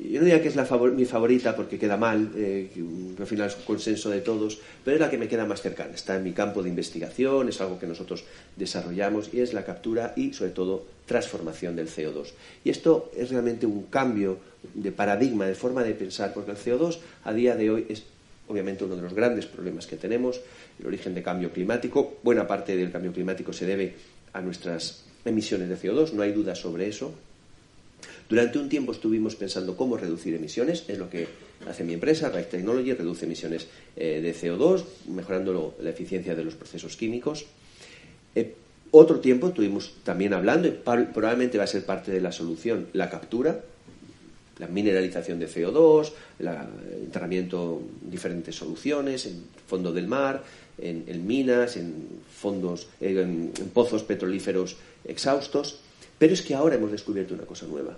yo 0.02 0.20
no 0.20 0.24
diría 0.24 0.40
que 0.40 0.48
es 0.48 0.56
la 0.56 0.66
mi 0.92 1.04
favorita 1.04 1.54
porque 1.54 1.78
queda 1.78 1.96
mal, 1.96 2.30
eh, 2.34 2.70
al 3.18 3.26
final 3.26 3.48
es 3.48 3.56
un 3.56 3.64
consenso 3.64 4.08
de 4.08 4.20
todos, 4.20 4.58
pero 4.84 4.96
es 4.96 5.00
la 5.00 5.10
que 5.10 5.18
me 5.18 5.28
queda 5.28 5.44
más 5.44 5.60
cercana. 5.60 5.94
Está 5.94 6.16
en 6.16 6.24
mi 6.24 6.32
campo 6.32 6.62
de 6.62 6.70
investigación, 6.70 7.48
es 7.48 7.60
algo 7.60 7.78
que 7.78 7.86
nosotros 7.86 8.24
desarrollamos 8.56 9.34
y 9.34 9.40
es 9.40 9.52
la 9.52 9.64
captura 9.64 10.14
y, 10.16 10.32
sobre 10.32 10.52
todo, 10.52 10.86
transformación 11.04 11.76
del 11.76 11.88
CO2. 11.88 12.28
Y 12.64 12.70
esto 12.70 13.10
es 13.16 13.30
realmente 13.30 13.66
un 13.66 13.84
cambio 13.84 14.38
de 14.74 14.90
paradigma, 14.90 15.46
de 15.46 15.54
forma 15.54 15.84
de 15.84 15.94
pensar, 15.94 16.32
porque 16.32 16.52
el 16.52 16.56
CO2 16.56 16.98
a 17.24 17.32
día 17.32 17.54
de 17.56 17.70
hoy 17.70 17.86
es 17.88 18.04
obviamente 18.48 18.84
uno 18.84 18.96
de 18.96 19.02
los 19.02 19.14
grandes 19.14 19.46
problemas 19.46 19.86
que 19.86 19.96
tenemos, 19.96 20.40
el 20.80 20.86
origen 20.86 21.14
de 21.14 21.22
cambio 21.22 21.52
climático. 21.52 22.18
Buena 22.22 22.46
parte 22.46 22.76
del 22.76 22.90
cambio 22.90 23.12
climático 23.12 23.52
se 23.52 23.66
debe 23.66 23.94
a 24.32 24.40
nuestras 24.40 25.04
emisiones 25.24 25.68
de 25.68 25.76
CO2, 25.76 26.12
no 26.12 26.22
hay 26.22 26.32
duda 26.32 26.54
sobre 26.54 26.88
eso. 26.88 27.14
Durante 28.30 28.60
un 28.60 28.68
tiempo 28.68 28.92
estuvimos 28.92 29.34
pensando 29.34 29.76
cómo 29.76 29.96
reducir 29.96 30.36
emisiones, 30.36 30.84
es 30.86 30.98
lo 30.98 31.10
que 31.10 31.26
hace 31.68 31.82
mi 31.82 31.94
empresa, 31.94 32.30
Right 32.30 32.48
Technology, 32.48 32.92
reduce 32.92 33.26
emisiones 33.26 33.66
eh, 33.96 34.20
de 34.22 34.32
CO2, 34.32 34.84
mejorando 35.08 35.74
la 35.80 35.90
eficiencia 35.90 36.36
de 36.36 36.44
los 36.44 36.54
procesos 36.54 36.96
químicos. 36.96 37.46
Eh, 38.36 38.54
otro 38.92 39.18
tiempo 39.18 39.48
estuvimos 39.48 39.94
también 40.04 40.32
hablando, 40.32 40.68
y 40.68 40.70
probablemente 40.70 41.58
va 41.58 41.64
a 41.64 41.66
ser 41.66 41.84
parte 41.84 42.12
de 42.12 42.20
la 42.20 42.30
solución, 42.30 42.86
la 42.92 43.10
captura, 43.10 43.62
la 44.60 44.68
mineralización 44.68 45.40
de 45.40 45.48
CO2, 45.48 46.12
el 46.38 46.48
enterramiento 47.02 47.82
en 48.04 48.10
diferentes 48.12 48.54
soluciones, 48.54 49.26
en 49.26 49.42
fondo 49.66 49.92
del 49.92 50.06
mar, 50.06 50.44
en, 50.78 51.26
minas, 51.26 51.76
en 51.76 52.06
fondos, 52.32 52.86
en, 53.00 53.50
pozos 53.74 54.04
petrolíferos 54.04 54.76
exhaustos. 55.04 55.80
Pero 56.16 56.34
es 56.34 56.42
que 56.42 56.54
ahora 56.54 56.76
hemos 56.76 56.92
descubierto 56.92 57.34
una 57.34 57.44
cosa 57.44 57.66
nueva. 57.66 57.96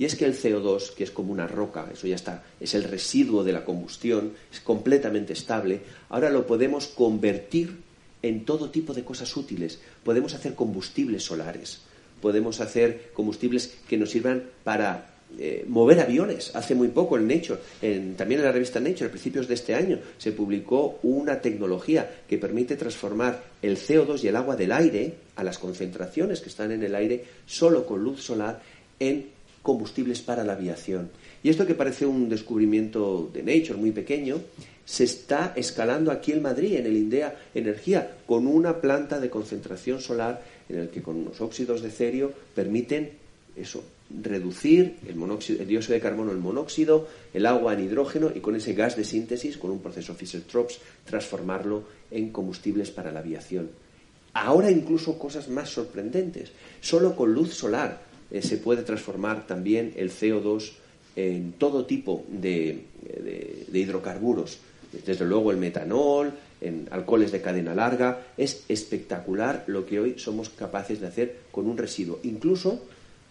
Y 0.00 0.06
es 0.06 0.16
que 0.16 0.24
el 0.24 0.32
CO2, 0.32 0.94
que 0.94 1.04
es 1.04 1.10
como 1.10 1.30
una 1.30 1.46
roca, 1.46 1.86
eso 1.92 2.06
ya 2.06 2.14
está, 2.14 2.42
es 2.58 2.72
el 2.72 2.84
residuo 2.84 3.44
de 3.44 3.52
la 3.52 3.66
combustión, 3.66 4.32
es 4.50 4.58
completamente 4.60 5.34
estable, 5.34 5.82
ahora 6.08 6.30
lo 6.30 6.46
podemos 6.46 6.86
convertir 6.86 7.76
en 8.22 8.46
todo 8.46 8.70
tipo 8.70 8.94
de 8.94 9.04
cosas 9.04 9.36
útiles. 9.36 9.78
Podemos 10.02 10.32
hacer 10.32 10.54
combustibles 10.54 11.24
solares, 11.24 11.82
podemos 12.22 12.62
hacer 12.62 13.10
combustibles 13.12 13.74
que 13.86 13.98
nos 13.98 14.08
sirvan 14.08 14.44
para 14.64 15.16
eh, 15.38 15.66
mover 15.68 16.00
aviones. 16.00 16.56
Hace 16.56 16.74
muy 16.74 16.88
poco 16.88 17.18
en 17.18 17.28
Nature, 17.28 17.60
también 18.16 18.40
en 18.40 18.46
la 18.46 18.52
revista 18.52 18.80
Nature, 18.80 19.08
a 19.08 19.10
principios 19.10 19.48
de 19.48 19.54
este 19.54 19.74
año, 19.74 19.98
se 20.16 20.32
publicó 20.32 20.98
una 21.02 21.42
tecnología 21.42 22.22
que 22.26 22.38
permite 22.38 22.76
transformar 22.76 23.44
el 23.60 23.76
CO2 23.76 24.24
y 24.24 24.28
el 24.28 24.36
agua 24.36 24.56
del 24.56 24.72
aire 24.72 25.12
a 25.36 25.44
las 25.44 25.58
concentraciones 25.58 26.40
que 26.40 26.48
están 26.48 26.72
en 26.72 26.84
el 26.84 26.94
aire 26.94 27.22
solo 27.44 27.84
con 27.84 28.02
luz 28.02 28.22
solar 28.22 28.62
en 28.98 29.38
combustibles 29.62 30.22
para 30.22 30.44
la 30.44 30.54
aviación. 30.54 31.10
Y 31.42 31.48
esto 31.48 31.66
que 31.66 31.74
parece 31.74 32.06
un 32.06 32.28
descubrimiento 32.28 33.30
de 33.32 33.42
Nature 33.42 33.78
muy 33.78 33.92
pequeño, 33.92 34.40
se 34.84 35.04
está 35.04 35.52
escalando 35.56 36.10
aquí 36.10 36.32
en 36.32 36.42
Madrid, 36.42 36.74
en 36.74 36.86
el 36.86 36.96
INDEA 36.96 37.36
Energía, 37.54 38.16
con 38.26 38.46
una 38.46 38.80
planta 38.80 39.20
de 39.20 39.30
concentración 39.30 40.00
solar 40.00 40.42
en 40.68 40.80
el 40.80 40.88
que 40.88 41.02
con 41.02 41.16
unos 41.16 41.40
óxidos 41.40 41.82
de 41.82 41.90
cerio 41.90 42.32
permiten 42.54 43.12
eso, 43.56 43.84
reducir 44.22 44.96
el, 45.06 45.16
monóxido, 45.16 45.62
el 45.62 45.68
dióxido 45.68 45.94
de 45.94 46.00
carbono 46.00 46.32
en 46.32 46.40
monóxido, 46.40 47.08
el 47.32 47.46
agua 47.46 47.74
en 47.74 47.84
hidrógeno 47.84 48.30
y 48.34 48.40
con 48.40 48.56
ese 48.56 48.74
gas 48.74 48.96
de 48.96 49.04
síntesis, 49.04 49.58
con 49.58 49.70
un 49.70 49.80
proceso 49.80 50.14
Fischer-Tropsch, 50.14 50.78
transformarlo 51.04 51.84
en 52.10 52.30
combustibles 52.30 52.90
para 52.90 53.12
la 53.12 53.20
aviación. 53.20 53.70
Ahora 54.32 54.70
incluso 54.70 55.18
cosas 55.18 55.48
más 55.48 55.70
sorprendentes. 55.70 56.52
Solo 56.80 57.16
con 57.16 57.32
luz 57.32 57.54
solar 57.54 58.09
eh, 58.30 58.42
se 58.42 58.56
puede 58.58 58.82
transformar 58.82 59.46
también 59.46 59.92
el 59.96 60.10
CO2 60.10 60.72
en 61.16 61.52
todo 61.52 61.86
tipo 61.86 62.24
de, 62.28 62.84
de 63.68 63.78
hidrocarburos. 63.78 64.58
Desde 65.04 65.24
luego 65.24 65.50
el 65.50 65.56
metanol, 65.56 66.32
en 66.60 66.88
alcoholes 66.90 67.32
de 67.32 67.40
cadena 67.40 67.74
larga. 67.74 68.26
Es 68.36 68.64
espectacular 68.68 69.64
lo 69.66 69.86
que 69.86 70.00
hoy 70.00 70.18
somos 70.18 70.50
capaces 70.50 71.00
de 71.00 71.06
hacer 71.06 71.36
con 71.50 71.66
un 71.66 71.76
residuo. 71.76 72.20
Incluso 72.22 72.80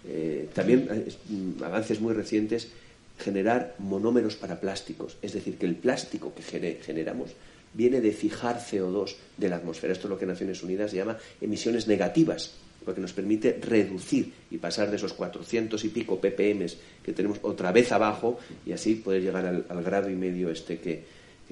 eh, 0.07 0.49
también 0.53 0.87
eh, 0.91 1.11
mm, 1.29 1.63
avances 1.63 1.99
muy 2.01 2.13
recientes, 2.13 2.69
generar 3.17 3.75
monómeros 3.79 4.35
para 4.35 4.59
plásticos. 4.59 5.17
Es 5.21 5.33
decir, 5.33 5.57
que 5.57 5.65
el 5.65 5.75
plástico 5.75 6.33
que 6.33 6.77
generamos 6.81 7.31
viene 7.73 8.01
de 8.01 8.11
fijar 8.11 8.59
CO2 8.59 9.15
de 9.37 9.49
la 9.49 9.57
atmósfera. 9.57 9.93
Esto 9.93 10.07
es 10.07 10.09
lo 10.09 10.17
que 10.17 10.25
Naciones 10.25 10.63
Unidas 10.63 10.91
llama 10.91 11.17
emisiones 11.39 11.87
negativas, 11.87 12.53
porque 12.85 13.01
nos 13.01 13.13
permite 13.13 13.59
reducir 13.61 14.33
y 14.51 14.57
pasar 14.57 14.89
de 14.89 14.95
esos 14.95 15.13
400 15.13 15.83
y 15.83 15.89
pico 15.89 16.19
ppm 16.19 16.65
que 17.03 17.13
tenemos 17.13 17.39
otra 17.41 17.71
vez 17.71 17.91
abajo 17.91 18.39
y 18.65 18.71
así 18.71 18.95
poder 18.95 19.21
llegar 19.21 19.45
al, 19.45 19.83
grado 19.83 20.09
y 20.09 20.15
medio 20.15 20.49
este 20.49 20.79
que, 20.79 21.03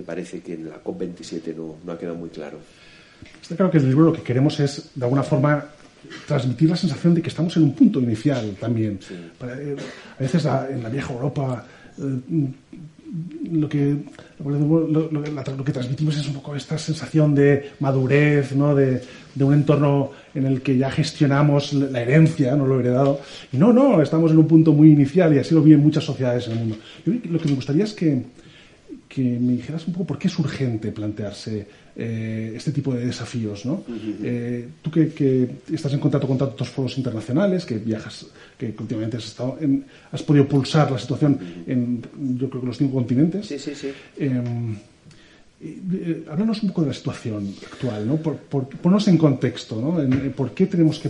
parece 0.06 0.42
que 0.42 0.54
en 0.54 0.70
la 0.70 0.84
COP27 0.84 1.56
no, 1.56 1.76
no 1.84 1.92
ha 1.92 1.98
quedado 1.98 2.16
muy 2.16 2.30
claro. 2.30 2.60
Está 3.42 3.56
claro 3.56 3.72
que 3.72 3.80
el 3.80 3.88
libro 3.88 4.06
lo 4.06 4.14
que 4.14 4.22
queremos 4.22 4.60
es, 4.60 4.92
de 4.94 5.04
alguna 5.06 5.24
forma, 5.24 5.66
transmitir 6.28 6.70
la 6.70 6.76
sensación 6.76 7.16
de 7.16 7.22
que 7.22 7.30
estamos 7.30 7.56
en 7.58 7.64
un 7.64 7.74
punto 7.74 8.00
inicial 8.00 8.56
también. 8.60 9.00
Eh, 9.12 9.76
a 10.18 10.22
veces 10.22 10.46
en 10.46 10.84
la 10.84 10.90
vieja 10.90 11.14
Europa 11.14 11.66
lo 13.52 13.70
que 13.70 13.98
lo, 14.44 15.64
que 15.64 15.72
transmitimos 15.72 16.18
es 16.18 16.28
un 16.28 16.36
poco 16.36 16.56
esta 16.56 16.78
sensación 16.78 17.34
de 17.34 17.72
madurez, 17.80 18.56
¿no? 18.56 18.76
de, 18.76 19.02
de, 19.34 19.44
un 19.44 19.54
entorno 19.54 20.12
en 20.36 20.46
el 20.46 20.62
que 20.62 20.78
ya 20.78 20.92
gestionamos 20.92 21.74
la 21.74 22.02
herencia, 22.02 22.56
no 22.56 22.68
lo 22.68 22.80
heredado. 22.80 23.20
No, 23.54 23.74
no, 23.74 24.02
estamos 24.02 24.32
en 24.32 24.38
un 24.38 24.48
punto 24.48 24.74
muy 24.74 24.92
inicial 24.92 25.34
y 25.36 25.40
así 25.40 25.56
lo 25.56 25.62
viven 25.62 25.82
muchas 25.82 26.04
sociedades 26.04 26.48
en 26.48 26.54
el 26.54 26.60
mundo. 26.60 26.78
Lo 27.06 27.40
que 27.40 27.50
me 27.50 27.56
gustaría 27.56 27.84
es 27.86 27.94
que, 27.94 28.24
que 29.18 29.24
me 29.24 29.54
dijeras 29.54 29.88
un 29.88 29.94
poco 29.94 30.06
por 30.06 30.20
qué 30.20 30.28
es 30.28 30.38
urgente 30.38 30.92
plantearse 30.92 31.66
eh, 31.96 32.54
este 32.56 32.72
tipo 32.72 32.94
de 32.94 33.08
desafíos. 33.08 33.66
¿no? 33.66 33.84
Eh, 34.24 34.68
tú 34.80 34.92
que, 34.92 35.50
estás 35.74 35.92
en 35.94 36.00
contacto 36.00 36.28
con 36.28 36.38
tantos 36.38 36.70
foros 36.70 36.96
internacionales, 37.00 37.66
que 37.66 37.80
viajas, 37.80 38.28
que 38.56 38.76
últimamente 38.78 39.18
has, 39.18 39.26
estado 39.26 39.58
has 40.12 40.22
podido 40.22 40.48
pulsar 40.48 40.92
la 40.92 41.00
situación 41.00 41.40
en, 41.66 42.00
yo 42.38 42.48
creo 42.48 42.62
que 42.62 42.68
los 42.68 42.78
cinco 42.78 42.94
continentes. 42.94 43.48
Sí, 43.48 43.58
sí, 43.58 43.74
sí. 43.74 43.92
Em, 44.18 44.78
eh, 45.62 46.24
háblanos 46.30 46.62
un 46.62 46.70
poco 46.70 46.82
de 46.82 46.90
la 46.90 46.94
situación 46.94 47.56
actual, 47.72 48.08
¿no? 48.08 48.18
Por, 48.18 48.38
ponernos 48.38 49.08
en 49.08 49.18
contexto, 49.18 49.82
¿no? 49.82 49.98
¿Por 50.34 50.52
qué 50.52 50.68
tenemos 50.68 51.00
que... 51.00 51.10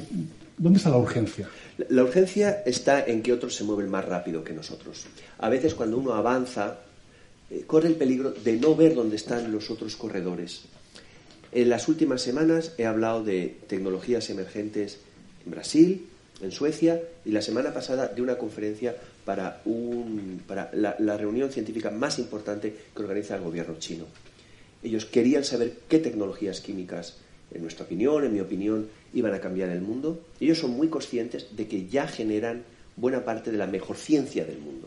¿Dónde 0.58 0.78
está 0.78 0.89
la 0.89 0.98
urgencia? 0.98 1.50
La 1.89 2.04
urgencia 2.04 2.63
está 2.65 3.06
en 3.06 3.22
que 3.22 3.34
otros 3.34 3.54
se 3.54 3.65
mueven 3.65 3.89
más 3.89 4.06
rápido 4.06 4.46
que 4.46 4.54
nosotros. 4.54 5.08
A 5.39 5.50
veces 5.50 5.76
cuando 5.76 5.98
uno 5.98 6.13
avanza, 6.13 6.80
corre 7.66 7.88
el 7.88 7.96
peligro 7.96 8.32
de 8.32 8.58
no 8.58 8.76
ver 8.76 8.96
dónde 8.96 9.16
están 9.16 9.52
los 9.52 9.70
otros 9.70 9.96
corredores. 9.96 10.64
En 11.52 11.70
las 11.70 11.88
últimas 11.88 12.22
semanas 12.22 12.74
he 12.78 12.86
hablado 12.86 13.24
de 13.24 13.58
tecnologías 13.68 14.30
emergentes 14.30 15.00
en 15.46 15.52
Brasil, 15.52 16.08
en 16.42 16.52
Suecia 16.52 17.02
y 17.26 17.32
la 17.32 17.42
semana 17.42 17.74
pasada 17.74 18.08
de 18.08 18.22
una 18.22 18.38
conferencia 18.38 18.96
para, 19.26 19.62
la, 20.74 21.18
reunión 21.18 21.52
científica 21.52 21.90
más 21.90 22.20
importante 22.20 22.74
que 22.96 23.02
organiza 23.02 23.36
el 23.36 23.42
gobierno 23.42 23.76
chino. 23.80 24.06
Ellos 24.84 25.06
querían 25.06 25.44
saber 25.44 25.80
qué 25.90 26.00
tecnologías 26.00 26.62
químicas, 26.62 27.18
en 27.52 27.62
nuestra 27.62 27.86
opinión, 27.86 28.24
en 28.26 28.34
mi 28.34 28.40
opinión, 28.42 28.88
iban 29.14 29.34
a 29.34 29.40
cambiar 29.40 29.70
el 29.70 29.82
mundo. 29.82 30.22
Ellos 30.40 30.60
son 30.60 30.72
muy 30.72 30.90
conscientes 30.90 31.56
de 31.56 31.68
que 31.68 31.88
ya 31.88 32.08
generan 32.08 32.64
buena 32.96 33.24
parte 33.24 33.52
de 33.52 33.58
la 33.58 33.68
mejor 33.68 33.98
ciencia 33.98 34.46
del 34.46 34.60
mundo. 34.60 34.87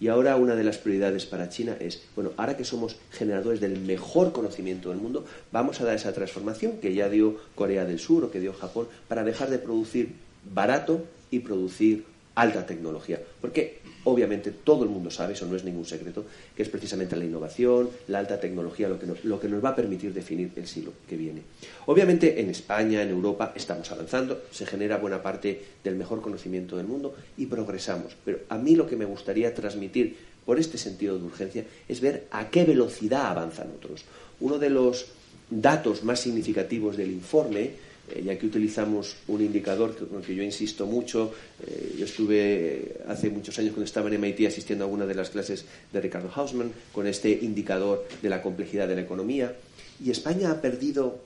Y 0.00 0.08
ahora 0.08 0.36
una 0.36 0.54
de 0.54 0.64
las 0.64 0.78
prioridades 0.78 1.26
para 1.26 1.48
China 1.48 1.76
es, 1.80 2.02
bueno, 2.14 2.30
ahora 2.36 2.56
que 2.56 2.64
somos 2.64 2.96
generadores 3.10 3.60
del 3.60 3.80
mejor 3.80 4.32
conocimiento 4.32 4.90
del 4.90 4.98
mundo, 4.98 5.24
vamos 5.50 5.80
a 5.80 5.84
dar 5.84 5.96
esa 5.96 6.12
transformación 6.12 6.78
que 6.78 6.94
ya 6.94 7.08
dio 7.08 7.36
Corea 7.54 7.84
del 7.84 7.98
Sur 7.98 8.24
o 8.24 8.30
que 8.30 8.40
dio 8.40 8.52
Japón 8.52 8.86
para 9.08 9.24
dejar 9.24 9.50
de 9.50 9.58
producir 9.58 10.14
barato 10.54 11.04
y 11.30 11.40
producir 11.40 12.04
alta 12.34 12.66
tecnología. 12.66 13.20
Porque 13.40 13.80
obviamente 14.08 14.50
todo 14.50 14.84
el 14.84 14.90
mundo 14.90 15.10
sabe, 15.10 15.34
eso 15.34 15.46
no 15.46 15.56
es 15.56 15.64
ningún 15.64 15.84
secreto, 15.84 16.24
que 16.56 16.62
es 16.62 16.68
precisamente 16.68 17.16
la 17.16 17.24
innovación, 17.24 17.88
la 18.08 18.18
alta 18.18 18.40
tecnología 18.40 18.88
lo 18.88 18.98
que, 18.98 19.06
nos, 19.06 19.24
lo 19.24 19.38
que 19.40 19.48
nos 19.48 19.64
va 19.64 19.70
a 19.70 19.76
permitir 19.76 20.12
definir 20.12 20.50
el 20.56 20.66
siglo 20.66 20.92
que 21.08 21.16
viene. 21.16 21.42
Obviamente 21.86 22.40
en 22.40 22.50
España, 22.50 23.02
en 23.02 23.10
Europa, 23.10 23.52
estamos 23.54 23.90
avanzando, 23.92 24.42
se 24.50 24.66
genera 24.66 24.98
buena 24.98 25.22
parte 25.22 25.60
del 25.82 25.96
mejor 25.96 26.20
conocimiento 26.20 26.76
del 26.76 26.86
mundo 26.86 27.14
y 27.36 27.46
progresamos. 27.46 28.16
Pero 28.24 28.40
a 28.48 28.58
mí 28.58 28.76
lo 28.76 28.86
que 28.86 28.96
me 28.96 29.04
gustaría 29.04 29.54
transmitir 29.54 30.16
por 30.44 30.58
este 30.58 30.78
sentido 30.78 31.18
de 31.18 31.24
urgencia 31.24 31.64
es 31.88 32.00
ver 32.00 32.26
a 32.30 32.48
qué 32.48 32.64
velocidad 32.64 33.26
avanzan 33.26 33.68
otros. 33.76 34.04
Uno 34.40 34.58
de 34.58 34.70
los 34.70 35.06
datos 35.50 36.04
más 36.04 36.20
significativos 36.20 36.96
del 36.96 37.10
informe 37.10 37.87
eh, 38.10 38.22
ya 38.24 38.38
que 38.38 38.46
utilizamos 38.46 39.16
un 39.28 39.42
indicador 39.42 39.96
con 39.96 40.20
el 40.20 40.24
que 40.24 40.34
yo 40.34 40.42
insisto 40.42 40.86
mucho. 40.86 41.32
Eh, 41.66 41.96
yo 41.98 42.04
estuve 42.04 42.96
hace 43.06 43.30
muchos 43.30 43.58
años 43.58 43.72
cuando 43.72 43.84
estaba 43.84 44.08
en 44.08 44.20
MIT 44.20 44.46
asistiendo 44.46 44.84
a 44.84 44.86
alguna 44.86 45.06
de 45.06 45.14
las 45.14 45.30
clases 45.30 45.64
de 45.92 46.00
Ricardo 46.00 46.30
Hausman 46.34 46.72
con 46.92 47.06
este 47.06 47.30
indicador 47.30 48.06
de 48.22 48.28
la 48.28 48.42
complejidad 48.42 48.88
de 48.88 48.96
la 48.96 49.02
economía. 49.02 49.54
Y 50.04 50.10
España 50.10 50.50
ha 50.50 50.60
perdido 50.60 51.20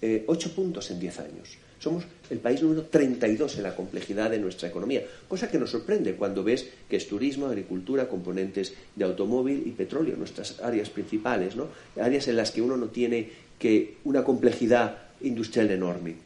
eh, 0.00 0.24
ocho 0.26 0.52
puntos 0.54 0.90
en 0.90 0.98
diez 0.98 1.18
años. 1.20 1.56
Somos 1.78 2.04
el 2.30 2.38
país 2.38 2.62
número 2.62 2.82
32 2.82 3.56
en 3.56 3.62
la 3.64 3.74
complejidad 3.74 4.30
de 4.30 4.38
nuestra 4.38 4.68
economía, 4.68 5.02
cosa 5.26 5.50
que 5.50 5.58
nos 5.58 5.70
sorprende 5.70 6.14
cuando 6.14 6.44
ves 6.44 6.68
que 6.88 6.96
es 6.96 7.08
turismo, 7.08 7.46
agricultura, 7.46 8.08
componentes 8.08 8.72
de 8.94 9.04
automóvil 9.04 9.64
y 9.66 9.70
petróleo, 9.70 10.16
nuestras 10.16 10.60
áreas 10.60 10.90
principales, 10.90 11.56
¿no? 11.56 11.68
áreas 12.00 12.28
en 12.28 12.36
las 12.36 12.52
que 12.52 12.62
uno 12.62 12.76
no 12.76 12.86
tiene 12.86 13.30
que 13.58 13.96
una 14.04 14.22
complejidad 14.22 14.98
industrial 15.24 15.70
enorme. 15.70 16.16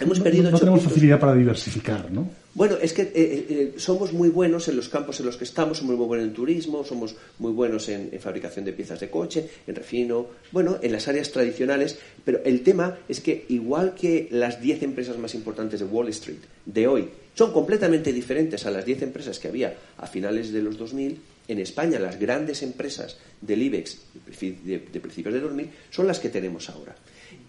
Hemos 0.00 0.20
perdido 0.20 0.50
no, 0.50 0.58
tenemos 0.58 0.82
facilidad 0.82 1.18
para 1.18 1.34
diversificar, 1.34 2.10
¿no? 2.10 2.30
Bueno, 2.54 2.76
es 2.80 2.92
que 2.92 3.02
eh, 3.02 3.10
eh, 3.14 3.46
eh, 3.50 3.74
somos 3.76 4.12
muy 4.12 4.28
buenos 4.28 4.68
en 4.68 4.76
los 4.76 4.88
campos 4.88 5.20
en 5.20 5.26
los 5.26 5.36
que 5.36 5.44
estamos, 5.44 5.78
somos 5.78 5.96
muy 5.96 6.06
buenos 6.06 6.26
en 6.26 6.34
turismo, 6.34 6.84
somos 6.84 7.14
muy 7.38 7.52
buenos 7.52 7.88
en, 7.88 8.10
fabricación 8.20 8.64
de 8.64 8.72
piezas 8.72 9.00
de 9.00 9.10
coche, 9.10 9.48
en 9.66 9.74
refino, 9.74 10.26
bueno, 10.52 10.78
en 10.82 10.92
las 10.92 11.08
áreas 11.08 11.30
tradicionales, 11.30 11.98
pero 12.24 12.40
el 12.44 12.62
tema 12.62 12.98
es 13.08 13.20
que 13.20 13.44
igual 13.48 13.94
que 13.94 14.28
las 14.30 14.60
10 14.60 14.82
empresas 14.82 15.18
más 15.18 15.34
importantes 15.34 15.80
de 15.80 15.86
Wall 15.86 16.08
Street 16.08 16.38
de 16.64 16.86
hoy 16.86 17.08
son 17.34 17.52
completamente 17.52 18.12
diferentes 18.12 18.66
a 18.66 18.70
las 18.70 18.84
10 18.84 19.02
empresas 19.02 19.38
que 19.38 19.48
había 19.48 19.76
a 19.96 20.06
finales 20.06 20.52
de 20.52 20.62
los 20.62 20.78
2000, 20.78 21.18
en 21.48 21.58
España 21.60 21.98
las 21.98 22.18
grandes 22.18 22.62
empresas 22.62 23.18
del 23.40 23.62
IBEX 23.62 23.98
de, 24.64 24.78
de 24.92 25.00
principios 25.00 25.34
de 25.34 25.40
2000 25.40 25.70
son 25.90 26.06
las 26.06 26.18
que 26.18 26.28
tenemos 26.28 26.68
ahora. 26.70 26.94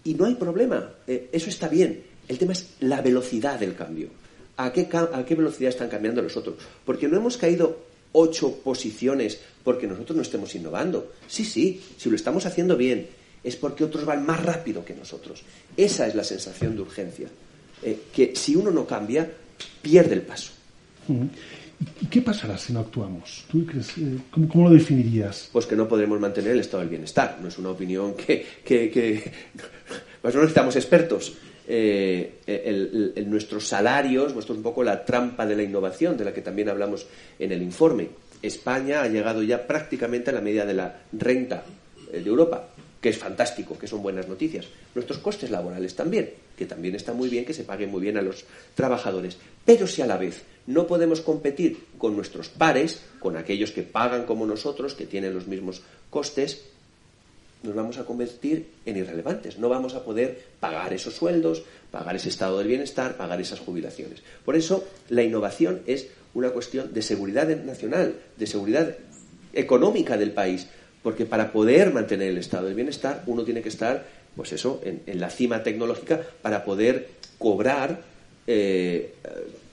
Y 0.04 0.14
no 0.14 0.24
hay 0.26 0.34
problema, 0.34 0.94
eh, 1.06 1.28
eso 1.32 1.50
está 1.50 1.68
bien. 1.68 2.02
El 2.28 2.38
tema 2.38 2.52
es 2.52 2.74
la 2.80 3.00
velocidad 3.02 3.58
del 3.58 3.74
cambio. 3.74 4.08
¿A 4.56 4.72
qué, 4.72 4.88
¿A 4.92 5.24
qué 5.24 5.34
velocidad 5.34 5.70
están 5.70 5.88
cambiando 5.88 6.22
los 6.22 6.36
otros? 6.36 6.56
Porque 6.84 7.08
no 7.08 7.16
hemos 7.16 7.36
caído 7.36 7.78
ocho 8.12 8.56
posiciones 8.62 9.40
porque 9.64 9.86
nosotros 9.86 10.16
no 10.16 10.22
estemos 10.22 10.54
innovando. 10.54 11.12
Sí, 11.26 11.44
sí, 11.44 11.80
si 11.96 12.08
lo 12.10 12.16
estamos 12.16 12.46
haciendo 12.46 12.76
bien, 12.76 13.06
es 13.42 13.56
porque 13.56 13.84
otros 13.84 14.04
van 14.04 14.24
más 14.24 14.44
rápido 14.44 14.84
que 14.84 14.94
nosotros. 14.94 15.42
Esa 15.76 16.06
es 16.06 16.14
la 16.14 16.24
sensación 16.24 16.76
de 16.76 16.82
urgencia. 16.82 17.28
Eh, 17.82 17.98
que 18.12 18.34
si 18.36 18.54
uno 18.56 18.70
no 18.70 18.86
cambia, 18.86 19.30
pierde 19.80 20.14
el 20.14 20.22
paso. 20.22 20.52
¿Y 22.00 22.06
qué 22.06 22.20
pasará 22.20 22.58
si 22.58 22.72
no 22.72 22.80
actuamos? 22.80 23.44
¿Tú 23.50 23.64
crees, 23.64 23.96
eh, 23.98 24.18
cómo, 24.30 24.68
lo 24.68 24.74
definirías? 24.74 25.48
Pues 25.52 25.66
que 25.66 25.76
no 25.76 25.88
podremos 25.88 26.20
mantener 26.20 26.52
el 26.52 26.60
estado 26.60 26.80
del 26.80 26.90
bienestar. 26.90 27.38
No 27.40 27.48
es 27.48 27.58
una 27.58 27.70
opinión 27.70 28.14
que... 28.14 28.44
que, 28.64 29.32
pues 30.20 30.34
no 30.34 30.40
necesitamos 30.42 30.76
expertos. 30.76 31.32
Eh, 31.66 33.24
nuestros 33.26 33.66
salarios, 33.66 34.28
esto 34.36 34.52
es 34.52 34.58
un 34.58 34.62
poco 34.62 34.82
la 34.82 35.04
trampa 35.04 35.46
de 35.46 35.56
la 35.56 35.62
innovación, 35.62 36.16
de 36.16 36.24
la 36.24 36.34
que 36.34 36.42
también 36.42 36.68
hablamos 36.68 37.06
en 37.38 37.52
el 37.52 37.62
informe. 37.62 38.08
España 38.42 39.02
ha 39.02 39.08
llegado 39.08 39.42
ya 39.42 39.66
prácticamente 39.66 40.30
a 40.30 40.34
la 40.34 40.40
media 40.40 40.66
de 40.66 40.74
la 40.74 41.02
renta 41.12 41.64
eh, 42.12 42.20
de 42.20 42.28
Europa 42.28 42.68
que 43.00 43.08
es 43.08 43.18
fantástico, 43.18 43.78
que 43.78 43.86
son 43.86 44.02
buenas 44.02 44.28
noticias. 44.28 44.66
Nuestros 44.94 45.18
costes 45.18 45.50
laborales 45.50 45.96
también, 45.96 46.30
que 46.56 46.66
también 46.66 46.94
está 46.94 47.14
muy 47.14 47.30
bien 47.30 47.44
que 47.44 47.54
se 47.54 47.64
paguen 47.64 47.90
muy 47.90 48.02
bien 48.02 48.18
a 48.18 48.22
los 48.22 48.44
trabajadores. 48.74 49.38
Pero 49.64 49.86
si 49.86 50.02
a 50.02 50.06
la 50.06 50.18
vez 50.18 50.42
no 50.66 50.86
podemos 50.86 51.20
competir 51.20 51.84
con 51.98 52.16
nuestros 52.16 52.48
pares, 52.48 53.02
con 53.18 53.36
aquellos 53.36 53.72
que 53.72 53.82
pagan 53.82 54.24
como 54.24 54.46
nosotros, 54.46 54.94
que 54.94 55.06
tienen 55.06 55.34
los 55.34 55.46
mismos 55.46 55.82
costes, 56.10 56.62
nos 57.62 57.74
vamos 57.74 57.98
a 57.98 58.04
convertir 58.04 58.68
en 58.86 58.96
irrelevantes. 58.96 59.58
No 59.58 59.68
vamos 59.68 59.94
a 59.94 60.04
poder 60.04 60.40
pagar 60.60 60.92
esos 60.92 61.14
sueldos, 61.14 61.62
pagar 61.90 62.16
ese 62.16 62.28
estado 62.28 62.58
del 62.58 62.68
bienestar, 62.68 63.16
pagar 63.16 63.40
esas 63.40 63.60
jubilaciones. 63.60 64.22
Por 64.44 64.56
eso, 64.56 64.84
la 65.08 65.22
innovación 65.22 65.82
es 65.86 66.08
una 66.34 66.50
cuestión 66.50 66.94
de 66.94 67.02
seguridad 67.02 67.48
nacional, 67.64 68.14
de 68.36 68.46
seguridad 68.46 68.96
económica 69.52 70.16
del 70.16 70.32
país, 70.32 70.68
porque 71.02 71.26
para 71.26 71.52
poder 71.52 71.92
mantener 71.92 72.28
el 72.28 72.38
estado 72.38 72.66
del 72.66 72.74
bienestar 72.74 73.24
uno 73.26 73.44
tiene 73.44 73.62
que 73.62 73.68
estar, 73.68 74.06
pues 74.36 74.52
eso, 74.52 74.80
en, 74.84 75.20
la 75.20 75.30
cima 75.30 75.62
tecnológica 75.62 76.20
para 76.42 76.64
poder 76.64 77.08
cobrar 77.38 78.02
eh, 78.52 79.14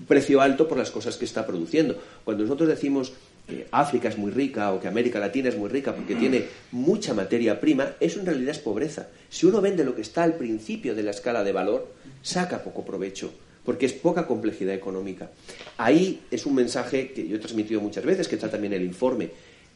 precio 0.07 0.39
alto 0.39 0.67
por 0.67 0.77
las 0.77 0.91
cosas 0.91 1.17
que 1.17 1.25
está 1.25 1.45
produciendo. 1.45 1.97
Cuando 2.23 2.43
nosotros 2.43 2.69
decimos 2.69 3.13
que 3.47 3.65
África 3.71 4.09
es 4.09 4.17
muy 4.17 4.31
rica 4.31 4.71
o 4.73 4.79
que 4.79 4.87
América 4.87 5.19
Latina 5.19 5.49
es 5.49 5.57
muy 5.57 5.69
rica 5.69 5.95
porque 5.95 6.15
tiene 6.15 6.45
mucha 6.71 7.13
materia 7.13 7.59
prima, 7.59 7.93
eso 7.99 8.19
en 8.19 8.27
realidad 8.27 8.51
es 8.51 8.59
pobreza. 8.59 9.07
Si 9.29 9.45
uno 9.45 9.61
vende 9.61 9.83
lo 9.83 9.95
que 9.95 10.01
está 10.01 10.23
al 10.23 10.35
principio 10.35 10.93
de 10.93 11.03
la 11.03 11.11
escala 11.11 11.43
de 11.43 11.53
valor, 11.53 11.87
saca 12.21 12.63
poco 12.63 12.85
provecho 12.85 13.31
porque 13.65 13.85
es 13.85 13.91
poca 13.91 14.25
complejidad 14.27 14.73
económica. 14.73 15.29
Ahí 15.77 16.21
es 16.31 16.45
un 16.45 16.55
mensaje 16.55 17.11
que 17.11 17.27
yo 17.27 17.35
he 17.35 17.39
transmitido 17.39 17.81
muchas 17.81 18.05
veces, 18.05 18.29
que 18.29 18.35
está 18.35 18.49
también 18.49 18.71
en 18.71 18.81
el 18.81 18.87
informe. 18.87 19.29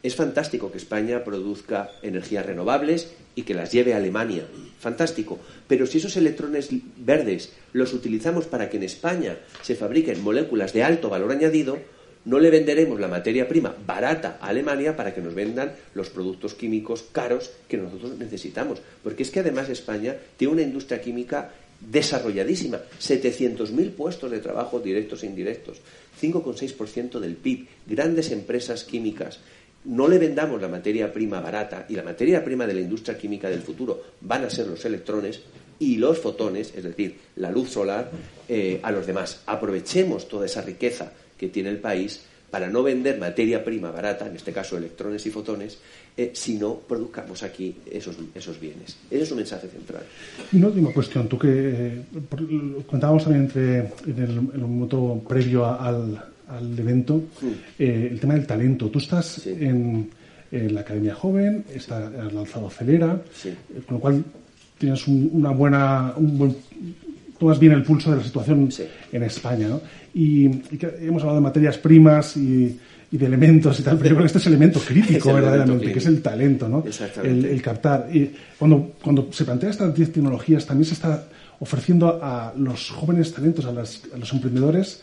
Es 0.04 0.16
fantástico 0.16 0.72
que 0.72 0.80
España 0.80 1.24
produzca 1.24 1.92
energías 2.02 2.46
renovables 2.46 3.14
y 3.36 3.44
que 3.44 3.54
las 3.54 3.72
lleve 3.72 3.94
a 3.94 3.98
Alemania. 3.98 4.48
Fantástico. 4.80 5.40
Pero 5.68 5.86
si 5.86 6.00
esos 6.00 6.18
electrones 6.18 6.70
verdes 6.98 7.52
los 7.72 7.94
utilizamos 7.94 8.46
para 8.46 8.70
que 8.70 8.78
en 8.78 8.84
España 8.84 9.38
se 9.62 9.76
fabriquen 9.76 10.24
moléculas 10.24 10.74
de 10.74 10.84
alto 10.84 11.10
valor 11.10 11.32
añadido, 11.32 11.78
no 12.26 12.40
le 12.40 12.50
venderemos 12.50 13.00
la 13.00 13.08
materia 13.08 13.48
prima 13.48 13.76
barata 13.86 14.38
a 14.42 14.48
Alemania 14.48 14.96
para 14.96 15.14
que 15.14 15.22
nos 15.22 15.34
vendan 15.34 15.74
los 15.94 16.10
productos 16.10 16.54
químicos 16.54 17.04
caros 17.12 17.52
que 17.68 17.78
nosotros 17.78 18.18
necesitamos. 18.18 18.80
Porque 19.04 19.24
es 19.24 19.32
que 19.32 19.40
además 19.40 19.70
España 19.70 20.16
tiene 20.38 20.54
una 20.54 20.62
industria 20.64 21.02
química 21.02 21.52
desarrolladísima, 21.80 22.80
700.000 23.00 23.92
puestos 23.94 24.30
de 24.30 24.40
trabajo 24.40 24.80
directos 24.80 25.24
e 25.24 25.28
indirectos, 25.28 25.82
5,6% 26.22 27.20
del 27.20 27.36
PIB, 27.36 27.68
grandes 27.88 28.32
empresas 28.32 28.84
químicas. 28.84 29.40
No 29.86 30.08
le 30.08 30.20
vendamos 30.20 30.62
la 30.62 30.68
materia 30.68 31.12
prima 31.12 31.40
barata 31.40 31.86
y 31.90 31.96
la 31.96 32.04
materia 32.04 32.44
prima 32.44 32.68
de 32.68 32.76
la 32.76 32.82
industria 32.82 33.18
química 33.18 33.50
del 33.50 33.62
futuro 33.62 34.02
van 34.22 34.46
a 34.46 34.50
ser 34.50 34.68
los 34.68 34.86
electrones 34.86 35.42
y 35.80 35.98
los 35.98 36.20
fotones, 36.20 36.74
es 36.76 36.84
decir, 36.84 37.18
la 37.38 37.50
luz 37.50 37.72
solar, 37.72 38.12
eh, 38.48 38.80
a 38.84 38.92
los 38.92 39.08
demás. 39.08 39.42
Aprovechemos 39.48 40.28
toda 40.28 40.46
esa 40.46 40.62
riqueza 40.62 41.12
que 41.38 41.48
tiene 41.50 41.70
el 41.70 41.78
país 41.78 42.22
para 42.52 42.70
no 42.70 42.84
vender 42.84 43.18
materia 43.18 43.64
prima 43.64 43.90
barata, 43.90 44.28
en 44.28 44.36
este 44.36 44.52
caso 44.52 44.78
electrones 44.78 45.26
y 45.26 45.32
fotones, 45.32 45.80
eh, 46.18 46.32
si 46.36 46.60
produzcamos 46.88 47.42
aquí 47.42 47.78
esos, 47.90 48.18
esos 48.36 48.60
bienes. 48.60 48.98
Ese 49.10 49.24
es 49.24 49.32
un 49.32 49.38
mensaje 49.38 49.70
central. 49.70 50.04
Una 50.52 50.68
última 50.68 50.94
cuestión. 50.94 51.28
Tú 51.30 51.40
que 51.40 51.48
eh, 51.50 52.02
también 52.92 53.50
en 53.56 54.18
el, 54.18 54.42
momento 54.42 55.24
previo 55.28 55.66
al, 55.66 56.31
al 56.52 56.78
evento 56.78 57.24
eh, 57.80 58.10
el 58.12 58.20
tema 58.20 58.34
del 58.34 58.46
talento. 58.46 58.90
Tú 58.90 59.00
estás 59.00 59.46
en, 59.48 60.10
en, 60.52 60.74
la 60.74 60.82
Academia 60.82 61.16
Joven, 61.16 61.66
está, 61.74 62.08
has 62.08 62.34
lanzado 62.34 62.68
Acelera, 62.68 63.22
con 63.88 63.96
lo 63.96 64.00
cual 64.00 64.24
tienes 64.78 65.08
un, 65.08 65.30
una 65.34 65.52
buena, 65.52 66.14
un 66.18 66.38
buen 66.38 66.56
tomas 67.42 67.58
bien 67.58 67.72
el 67.74 67.82
pulso 67.82 68.12
de 68.12 68.18
la 68.18 68.24
situación 68.24 68.70
en 69.12 69.24
España. 69.24 69.68
¿no? 69.68 69.82
Y, 70.14 70.46
hemos 71.02 71.24
hablado 71.24 71.36
de 71.36 71.42
materias 71.42 71.78
primas 71.80 72.38
y, 72.38 72.78
de 73.10 73.26
elementos 73.26 73.78
y 73.80 73.84
tal, 73.84 73.98
pero 73.98 74.12
yo 74.12 74.16
creo 74.16 74.22
que 74.22 74.28
este 74.28 74.38
es 74.38 74.48
elemento 74.48 74.80
crítico 74.80 75.34
verdaderamente, 75.34 75.92
que 75.92 76.00
es 76.00 76.06
el 76.06 76.22
talento, 76.22 76.70
¿no? 76.70 76.84
El, 77.22 77.62
captar. 77.62 78.08
Y 78.14 78.32
cuando, 78.58 78.94
cuando 79.04 79.28
se 79.34 79.44
plantea 79.44 79.72
estas 79.72 79.94
10 79.94 80.14
tecnologías, 80.14 80.66
también 80.66 80.86
se 80.86 80.94
está 80.94 81.28
ofreciendo 81.60 82.20
a 82.24 82.54
los 82.56 82.90
jóvenes 82.92 83.34
talentos, 83.34 83.66
a, 83.66 83.72
los 83.74 84.34
emprendedores, 84.34 85.02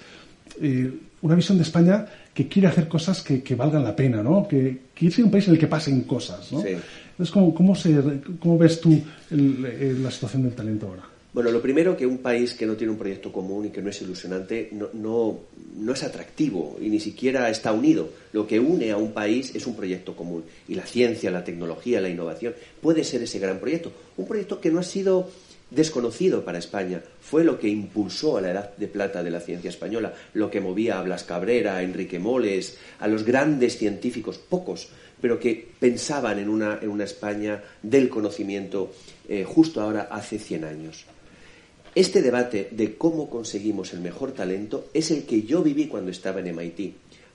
eh, 0.62 0.90
una 1.22 1.34
visión 1.34 1.58
de 1.58 1.64
España 1.64 2.06
que 2.32 2.48
quiere 2.48 2.68
hacer 2.68 2.88
cosas 2.88 3.22
que, 3.22 3.54
valgan 3.54 3.84
la 3.84 3.94
pena, 3.94 4.22
¿no? 4.22 4.46
Que 4.46 4.78
quiere 4.94 5.14
ser 5.14 5.24
un 5.24 5.30
país 5.30 5.48
en 5.48 5.54
el 5.54 5.60
que 5.60 5.66
pasen 5.66 6.02
cosas, 6.02 6.52
¿no? 6.52 6.64
Entonces, 6.64 7.32
¿cómo, 7.32 7.54
cómo, 7.54 7.74
se, 7.74 7.96
¿cómo 8.38 8.56
ves 8.58 8.80
tú 8.80 9.00
la 9.30 10.10
situación 10.10 10.44
del 10.44 10.54
talento 10.54 10.86
ahora? 10.86 11.02
Bueno, 11.32 11.50
lo 11.50 11.60
primero 11.60 11.96
que 11.96 12.06
un 12.06 12.18
país 12.18 12.54
que 12.54 12.64
no 12.64 12.74
tiene 12.74 12.92
un 12.92 12.98
proyecto 12.98 13.30
común 13.30 13.66
y 13.66 13.70
que 13.70 13.82
no 13.82 13.90
es 13.90 14.00
ilusionante 14.00 14.70
no, 14.72 14.88
no, 14.94 15.92
es 15.92 16.02
atractivo 16.02 16.78
y 16.80 16.88
ni 16.88 16.98
siquiera 17.00 17.50
está 17.50 17.72
unido. 17.72 18.08
Lo 18.32 18.46
que 18.46 18.58
une 18.58 18.90
a 18.90 18.96
un 18.96 19.12
país 19.12 19.54
es 19.54 19.66
un 19.66 19.76
proyecto 19.76 20.16
común. 20.16 20.44
Y 20.68 20.74
la 20.74 20.86
ciencia, 20.86 21.30
la 21.30 21.44
tecnología, 21.44 22.00
la 22.00 22.08
innovación 22.08 22.54
puede 22.80 23.04
ser 23.04 23.22
ese 23.22 23.38
gran 23.38 23.58
proyecto. 23.58 23.92
Un 24.16 24.26
proyecto 24.26 24.60
que 24.60 24.70
no 24.70 24.80
ha 24.80 24.82
sido 24.82 25.28
desconocido 25.70 26.44
para 26.44 26.58
España. 26.58 27.02
Fue 27.20 27.44
lo 27.44 27.58
que 27.58 27.68
impulsó 27.68 28.38
a 28.38 28.40
la 28.40 28.50
edad 28.50 28.76
de 28.76 28.88
plata 28.88 29.22
de 29.22 29.30
la 29.30 29.40
ciencia 29.40 29.70
española, 29.70 30.14
lo 30.34 30.50
que 30.50 30.60
movía 30.60 30.98
a 30.98 31.02
Blas 31.02 31.24
Cabrera, 31.24 31.76
a 31.76 31.82
Enrique 31.82 32.18
Moles, 32.18 32.78
a 33.00 33.08
los 33.08 33.24
grandes 33.24 33.76
científicos, 33.76 34.38
pocos, 34.38 34.88
pero 35.20 35.38
que 35.38 35.68
pensaban 35.78 36.38
en 36.38 36.48
una, 36.48 36.78
en 36.80 36.88
una 36.88 37.04
España 37.04 37.62
del 37.82 38.08
conocimiento 38.08 38.92
eh, 39.28 39.44
justo 39.44 39.80
ahora 39.80 40.08
hace 40.10 40.38
100 40.38 40.64
años. 40.64 41.04
Este 41.94 42.22
debate 42.22 42.68
de 42.70 42.96
cómo 42.96 43.28
conseguimos 43.28 43.92
el 43.92 44.00
mejor 44.00 44.32
talento 44.32 44.88
es 44.94 45.10
el 45.10 45.24
que 45.24 45.42
yo 45.42 45.62
viví 45.62 45.88
cuando 45.88 46.10
estaba 46.10 46.40
en 46.40 46.54
MIT. 46.54 46.94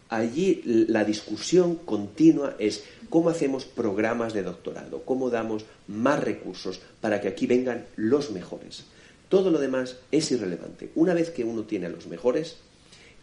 Allí 0.09 0.61
la 0.63 1.03
discusión 1.03 1.77
continua 1.77 2.55
es 2.59 2.83
cómo 3.13 3.29
hacemos 3.29 3.65
programas 3.65 4.33
de 4.33 4.41
doctorado, 4.41 5.03
cómo 5.05 5.29
damos 5.29 5.65
más 5.87 6.19
recursos 6.19 6.81
para 6.99 7.21
que 7.21 7.27
aquí 7.27 7.45
vengan 7.45 7.85
los 7.95 8.31
mejores. 8.31 8.85
Todo 9.29 9.51
lo 9.51 9.59
demás 9.59 9.97
es 10.11 10.31
irrelevante. 10.31 10.89
Una 10.95 11.13
vez 11.13 11.29
que 11.29 11.43
uno 11.43 11.61
tiene 11.61 11.85
a 11.85 11.89
los 11.89 12.07
mejores, 12.07 12.57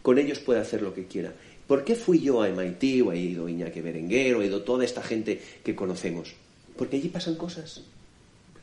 con 0.01 0.17
ellos 0.17 0.39
puede 0.39 0.61
hacer 0.61 0.81
lo 0.81 0.93
que 0.93 1.07
quiera. 1.07 1.33
¿Por 1.67 1.83
qué 1.83 1.95
fui 1.95 2.21
yo 2.21 2.41
a 2.41 2.47
MIT 2.47 3.05
o 3.05 3.09
ha 3.09 3.17
ido 3.17 3.49
Iñaki 3.49 3.81
Berenguer 3.81 4.35
o 4.35 4.39
ha 4.39 4.45
ido 4.45 4.61
toda 4.61 4.85
esta 4.85 5.03
gente 5.03 5.41
que 5.61 5.75
conocemos? 5.75 6.35
Porque 6.77 6.95
allí 6.95 7.09
pasan 7.09 7.35
cosas 7.35 7.81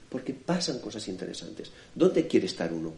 porque 0.08 0.32
pasan 0.32 0.78
cosas 0.78 1.06
interesantes. 1.08 1.70
¿Dónde 1.94 2.26
quiere 2.26 2.46
estar 2.46 2.72
uno? 2.72 2.94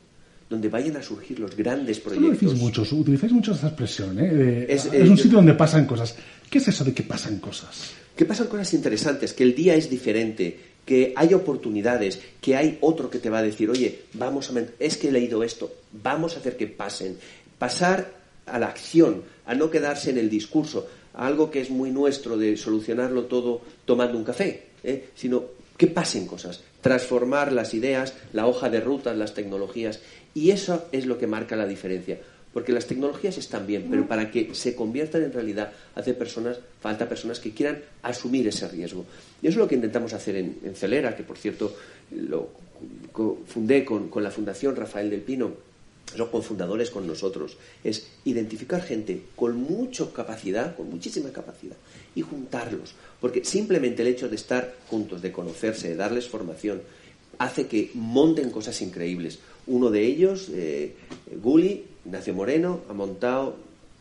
Donde 0.48 0.68
vayan 0.68 0.96
a 0.98 1.02
surgir 1.02 1.40
los 1.40 1.56
grandes 1.56 1.98
proyectos. 1.98 2.54
mucho, 2.54 2.82
utilizáis 2.82 3.32
mucho 3.32 3.52
esa 3.52 3.68
expresión, 3.68 4.16
¿eh? 4.20 4.66
es, 4.68 4.86
un 4.86 5.16
sitio 5.16 5.38
donde 5.38 5.54
pasan 5.54 5.86
cosas. 5.86 6.14
¿Qué 6.48 6.58
es 6.58 6.68
eso 6.68 6.84
de 6.84 6.92
que 6.92 7.02
pasan 7.02 7.38
cosas? 7.38 7.92
Que 8.20 8.26
pasan 8.26 8.48
cosas 8.48 8.74
interesantes, 8.74 9.32
que 9.32 9.44
el 9.44 9.54
día 9.54 9.76
es 9.76 9.88
diferente, 9.88 10.54
que 10.84 11.14
hay 11.16 11.32
oportunidades, 11.32 12.20
que 12.42 12.54
hay 12.54 12.76
otro 12.82 13.08
que 13.08 13.18
te 13.18 13.30
va 13.30 13.38
a 13.38 13.42
decir, 13.42 13.70
oye, 13.70 14.02
vamos 14.12 14.50
a, 14.50 14.62
es 14.78 14.98
que 14.98 15.08
he 15.08 15.10
leído 15.10 15.42
esto, 15.42 15.72
vamos 15.90 16.36
a 16.36 16.40
hacer 16.40 16.58
que 16.58 16.66
pasen. 16.66 17.16
Pasar 17.58 18.12
a 18.44 18.58
la 18.58 18.66
acción, 18.66 19.22
a 19.46 19.54
no 19.54 19.70
quedarse 19.70 20.10
en 20.10 20.18
el 20.18 20.28
discurso, 20.28 20.86
algo 21.14 21.50
que 21.50 21.62
es 21.62 21.70
muy 21.70 21.92
nuestro 21.92 22.36
de 22.36 22.58
solucionarlo 22.58 23.24
todo 23.24 23.62
tomando 23.86 24.18
un 24.18 24.24
café, 24.24 24.64
¿eh? 24.84 25.08
sino 25.14 25.42
que 25.78 25.86
pasen 25.86 26.26
cosas, 26.26 26.60
transformar 26.82 27.52
las 27.52 27.72
ideas, 27.72 28.12
la 28.34 28.46
hoja 28.46 28.68
de 28.68 28.82
rutas, 28.82 29.16
las 29.16 29.32
tecnologías. 29.32 30.00
Y 30.34 30.50
eso 30.50 30.88
es 30.92 31.06
lo 31.06 31.16
que 31.16 31.26
marca 31.26 31.56
la 31.56 31.66
diferencia. 31.66 32.20
Porque 32.52 32.72
las 32.72 32.86
tecnologías 32.86 33.38
están 33.38 33.66
bien, 33.66 33.86
pero 33.88 34.08
para 34.08 34.30
que 34.30 34.54
se 34.54 34.74
conviertan 34.74 35.22
en 35.22 35.32
realidad 35.32 35.72
hace 35.94 36.14
personas, 36.14 36.58
falta 36.80 37.08
personas 37.08 37.38
que 37.38 37.52
quieran 37.52 37.80
asumir 38.02 38.48
ese 38.48 38.66
riesgo. 38.66 39.04
Y 39.40 39.46
eso 39.46 39.54
es 39.54 39.62
lo 39.62 39.68
que 39.68 39.76
intentamos 39.76 40.12
hacer 40.12 40.36
en, 40.36 40.74
Celera, 40.74 41.16
que 41.16 41.22
por 41.22 41.38
cierto 41.38 41.76
lo 42.10 42.48
fundé 43.46 43.84
con, 43.84 44.10
la 44.16 44.30
Fundación 44.30 44.74
Rafael 44.74 45.10
del 45.10 45.20
Pino, 45.20 45.52
son 46.16 46.28
cofundadores 46.28 46.90
con 46.90 47.06
nosotros, 47.06 47.56
es 47.84 48.08
identificar 48.24 48.82
gente 48.82 49.22
con 49.36 49.56
mucha 49.56 50.10
capacidad, 50.12 50.74
con 50.74 50.90
muchísima 50.90 51.30
capacidad, 51.30 51.76
y 52.16 52.22
juntarlos. 52.22 52.94
Porque 53.20 53.44
simplemente 53.44 54.02
el 54.02 54.08
hecho 54.08 54.28
de 54.28 54.34
estar 54.34 54.74
juntos, 54.88 55.22
de 55.22 55.30
conocerse, 55.30 55.88
de 55.88 55.96
darles 55.96 56.26
formación, 56.26 56.82
hace 57.38 57.68
que 57.68 57.90
monten 57.94 58.50
cosas 58.50 58.80
increíbles. 58.82 59.38
Uno 59.66 59.90
de 59.90 60.04
ellos, 60.04 60.48
eh, 60.52 60.94
Gulli, 61.40 61.84
Ignacio 62.04 62.34
Moreno, 62.34 62.80
ha 62.88 62.92
montado 62.92 63.56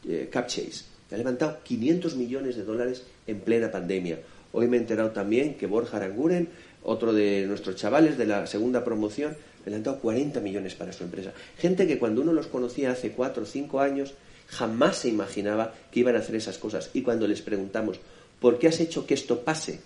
eh, 0.07 0.29
CapChase. 0.31 0.85
Ha 1.11 1.17
levantado 1.17 1.59
500 1.63 2.15
millones 2.15 2.55
de 2.55 2.63
dólares 2.63 3.03
en 3.25 3.39
plena 3.39 3.71
pandemia. 3.71 4.19
Hoy 4.51 4.67
me 4.67 4.77
he 4.77 4.79
enterado 4.79 5.11
también 5.11 5.55
que 5.55 5.67
Borja 5.67 5.97
Aranguren, 5.97 6.49
otro 6.83 7.13
de 7.13 7.45
nuestros 7.47 7.75
chavales 7.75 8.17
de 8.17 8.25
la 8.25 8.47
segunda 8.47 8.83
promoción, 8.83 9.35
le 9.65 9.75
han 9.75 9.83
dado 9.83 9.99
40 9.99 10.39
millones 10.39 10.75
para 10.75 10.93
su 10.93 11.03
empresa. 11.03 11.33
Gente 11.57 11.87
que 11.87 11.99
cuando 11.99 12.21
uno 12.21 12.33
los 12.33 12.47
conocía 12.47 12.91
hace 12.91 13.11
4 13.11 13.43
o 13.43 13.45
5 13.45 13.79
años 13.79 14.13
jamás 14.47 14.97
se 14.97 15.09
imaginaba 15.09 15.73
que 15.91 15.99
iban 15.99 16.15
a 16.15 16.19
hacer 16.19 16.35
esas 16.35 16.57
cosas. 16.57 16.89
Y 16.93 17.01
cuando 17.01 17.27
les 17.27 17.41
preguntamos, 17.41 17.99
¿por 18.39 18.57
qué 18.57 18.67
has 18.67 18.79
hecho 18.79 19.05
que 19.05 19.13
esto 19.13 19.41
pase? 19.41 19.79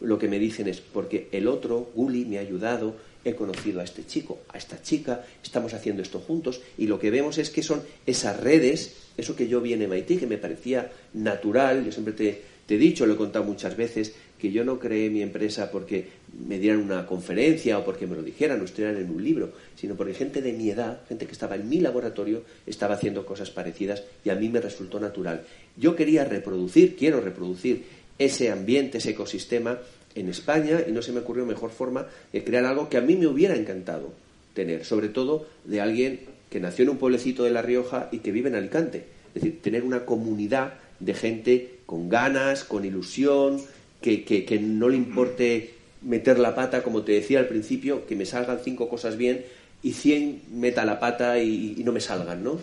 Lo 0.00 0.18
que 0.18 0.28
me 0.28 0.38
dicen 0.38 0.68
es, 0.68 0.80
porque 0.80 1.28
el 1.32 1.46
otro, 1.48 1.90
Guli, 1.94 2.24
me 2.24 2.38
ha 2.38 2.42
ayudado, 2.42 2.94
he 3.24 3.34
conocido 3.34 3.80
a 3.80 3.84
este 3.84 4.06
chico, 4.06 4.40
a 4.48 4.58
esta 4.58 4.80
chica, 4.82 5.24
estamos 5.42 5.74
haciendo 5.74 6.02
esto 6.02 6.20
juntos 6.20 6.60
y 6.76 6.86
lo 6.86 6.98
que 6.98 7.10
vemos 7.10 7.38
es 7.38 7.50
que 7.50 7.62
son 7.62 7.82
esas 8.06 8.38
redes, 8.40 8.96
eso 9.16 9.36
que 9.36 9.48
yo 9.48 9.60
vi 9.60 9.72
en 9.72 9.88
MIT, 9.88 10.20
que 10.20 10.26
me 10.26 10.38
parecía 10.38 10.90
natural, 11.14 11.84
yo 11.84 11.92
siempre 11.92 12.14
te, 12.14 12.42
te 12.66 12.74
he 12.74 12.78
dicho, 12.78 13.06
lo 13.06 13.14
he 13.14 13.16
contado 13.16 13.44
muchas 13.44 13.76
veces, 13.76 14.14
que 14.38 14.52
yo 14.52 14.64
no 14.64 14.78
creé 14.78 15.10
mi 15.10 15.20
empresa 15.20 15.70
porque 15.70 16.06
me 16.46 16.58
dieran 16.58 16.80
una 16.80 17.06
conferencia 17.06 17.78
o 17.78 17.84
porque 17.84 18.06
me 18.06 18.14
lo 18.14 18.22
dijeran 18.22 18.60
o 18.60 18.64
estuvieran 18.64 18.96
en 18.96 19.10
un 19.10 19.22
libro, 19.22 19.52
sino 19.74 19.96
porque 19.96 20.14
gente 20.14 20.40
de 20.40 20.52
mi 20.52 20.70
edad, 20.70 21.00
gente 21.08 21.26
que 21.26 21.32
estaba 21.32 21.56
en 21.56 21.68
mi 21.68 21.80
laboratorio, 21.80 22.44
estaba 22.66 22.94
haciendo 22.94 23.26
cosas 23.26 23.50
parecidas 23.50 24.04
y 24.24 24.30
a 24.30 24.36
mí 24.36 24.48
me 24.48 24.60
resultó 24.60 25.00
natural. 25.00 25.44
Yo 25.76 25.96
quería 25.96 26.24
reproducir, 26.24 26.94
quiero 26.94 27.20
reproducir 27.20 27.84
ese 28.18 28.50
ambiente, 28.50 28.98
ese 28.98 29.10
ecosistema 29.10 29.78
en 30.20 30.28
España 30.28 30.80
y 30.86 30.92
no 30.92 31.02
se 31.02 31.12
me 31.12 31.20
ocurrió 31.20 31.46
mejor 31.46 31.70
forma 31.70 32.06
de 32.32 32.44
crear 32.44 32.64
algo 32.64 32.88
que 32.88 32.96
a 32.96 33.00
mí 33.00 33.16
me 33.16 33.26
hubiera 33.26 33.54
encantado 33.54 34.12
tener, 34.54 34.84
sobre 34.84 35.08
todo 35.08 35.46
de 35.64 35.80
alguien 35.80 36.20
que 36.50 36.60
nació 36.60 36.84
en 36.84 36.90
un 36.90 36.98
pueblecito 36.98 37.44
de 37.44 37.50
La 37.50 37.62
Rioja 37.62 38.08
y 38.10 38.18
que 38.18 38.32
vive 38.32 38.48
en 38.48 38.56
Alicante. 38.56 39.04
Es 39.34 39.42
decir, 39.42 39.62
tener 39.62 39.84
una 39.84 40.04
comunidad 40.04 40.74
de 41.00 41.14
gente 41.14 41.78
con 41.86 42.08
ganas, 42.08 42.64
con 42.64 42.84
ilusión, 42.84 43.60
que, 44.00 44.24
que, 44.24 44.58
no 44.60 44.88
le 44.88 44.96
importe 44.96 45.74
meter 46.02 46.38
la 46.38 46.54
pata, 46.54 46.82
como 46.82 47.02
te 47.02 47.12
decía 47.12 47.40
al 47.40 47.48
principio, 47.48 48.06
que 48.06 48.16
me 48.16 48.26
salgan 48.26 48.60
cinco 48.62 48.88
cosas 48.88 49.16
bien 49.16 49.44
y 49.82 49.92
cien 49.92 50.42
meta 50.50 50.84
la 50.84 51.00
pata 51.00 51.38
y, 51.42 51.82
no 51.84 51.92
me 51.92 52.00
salgan, 52.00 52.42
¿no? 52.42 52.58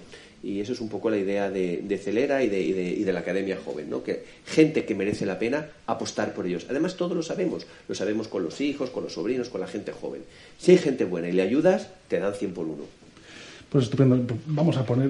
Y 0.46 0.62
eso 0.62 0.74
es 0.74 0.80
un 0.80 0.90
poco 0.90 1.10
la 1.10 1.18
idea 1.18 1.50
de, 1.50 2.00
Celera 2.04 2.44
y 2.44 2.50
de, 2.50 2.62
y, 2.62 3.04
de, 3.04 3.12
la 3.12 3.22
Academia 3.22 3.58
Joven, 3.66 3.90
¿no? 3.90 4.04
Que 4.04 4.24
gente 4.46 4.86
que 4.86 4.94
merece 4.94 5.26
la 5.26 5.40
pena 5.40 5.66
apostar 5.88 6.36
por 6.36 6.46
ellos. 6.46 6.68
Además, 6.70 6.96
todos 6.96 7.18
lo 7.18 7.24
sabemos. 7.24 7.66
Lo 7.88 7.96
sabemos 7.96 8.28
con 8.28 8.44
los 8.44 8.62
hijos, 8.62 8.92
con 8.92 9.04
los 9.04 9.14
sobrinos, 9.14 9.50
con 9.50 9.60
la 9.60 9.66
gente 9.66 9.92
joven. 9.92 10.22
Si 10.60 10.74
hay 10.74 10.78
gente 10.78 11.04
buena 11.04 11.30
y 11.30 11.32
le 11.32 11.42
ayudas, 11.42 11.90
te 12.10 12.20
dan 12.20 12.36
100 12.36 12.54
por 12.54 12.68
uno. 12.68 12.84
Pues 13.72 13.86
estupendo. 13.86 14.24
Vamos 14.46 14.78
a 14.78 14.86
poner 14.86 15.10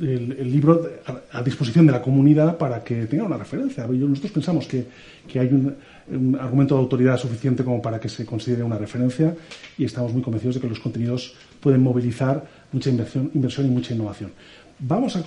el, 0.00 0.52
libro 0.52 0.88
a, 1.32 1.42
disposición 1.42 1.86
de 1.86 1.92
la 1.92 2.00
comunidad 2.00 2.56
para 2.56 2.84
que 2.84 3.06
tenga 3.06 3.24
una 3.24 3.36
referencia. 3.36 3.86
Nosotros 3.86 4.30
pensamos 4.32 4.68
que, 4.68 4.86
hay 5.34 5.48
un, 5.48 6.36
argumento 6.38 6.74
de 6.74 6.80
autoridad 6.80 7.16
suficiente 7.18 7.64
como 7.64 7.82
para 7.82 7.98
que 7.98 8.08
se 8.08 8.24
considere 8.24 8.62
una 8.62 8.78
referencia 8.78 9.34
y 9.78 9.84
estamos 9.84 10.12
muy 10.12 10.22
convencidos 10.22 10.56
de 10.56 10.60
que 10.60 10.68
los 10.68 10.80
contenidos 10.80 11.34
pueden 11.60 11.82
movilizar 11.82 12.44
mucha 12.72 12.90
inversión, 12.90 13.30
inversión 13.34 13.66
y 13.66 13.70
mucha 13.70 13.94
innovación. 13.94 14.32
Vamos 14.78 15.16
a, 15.16 15.22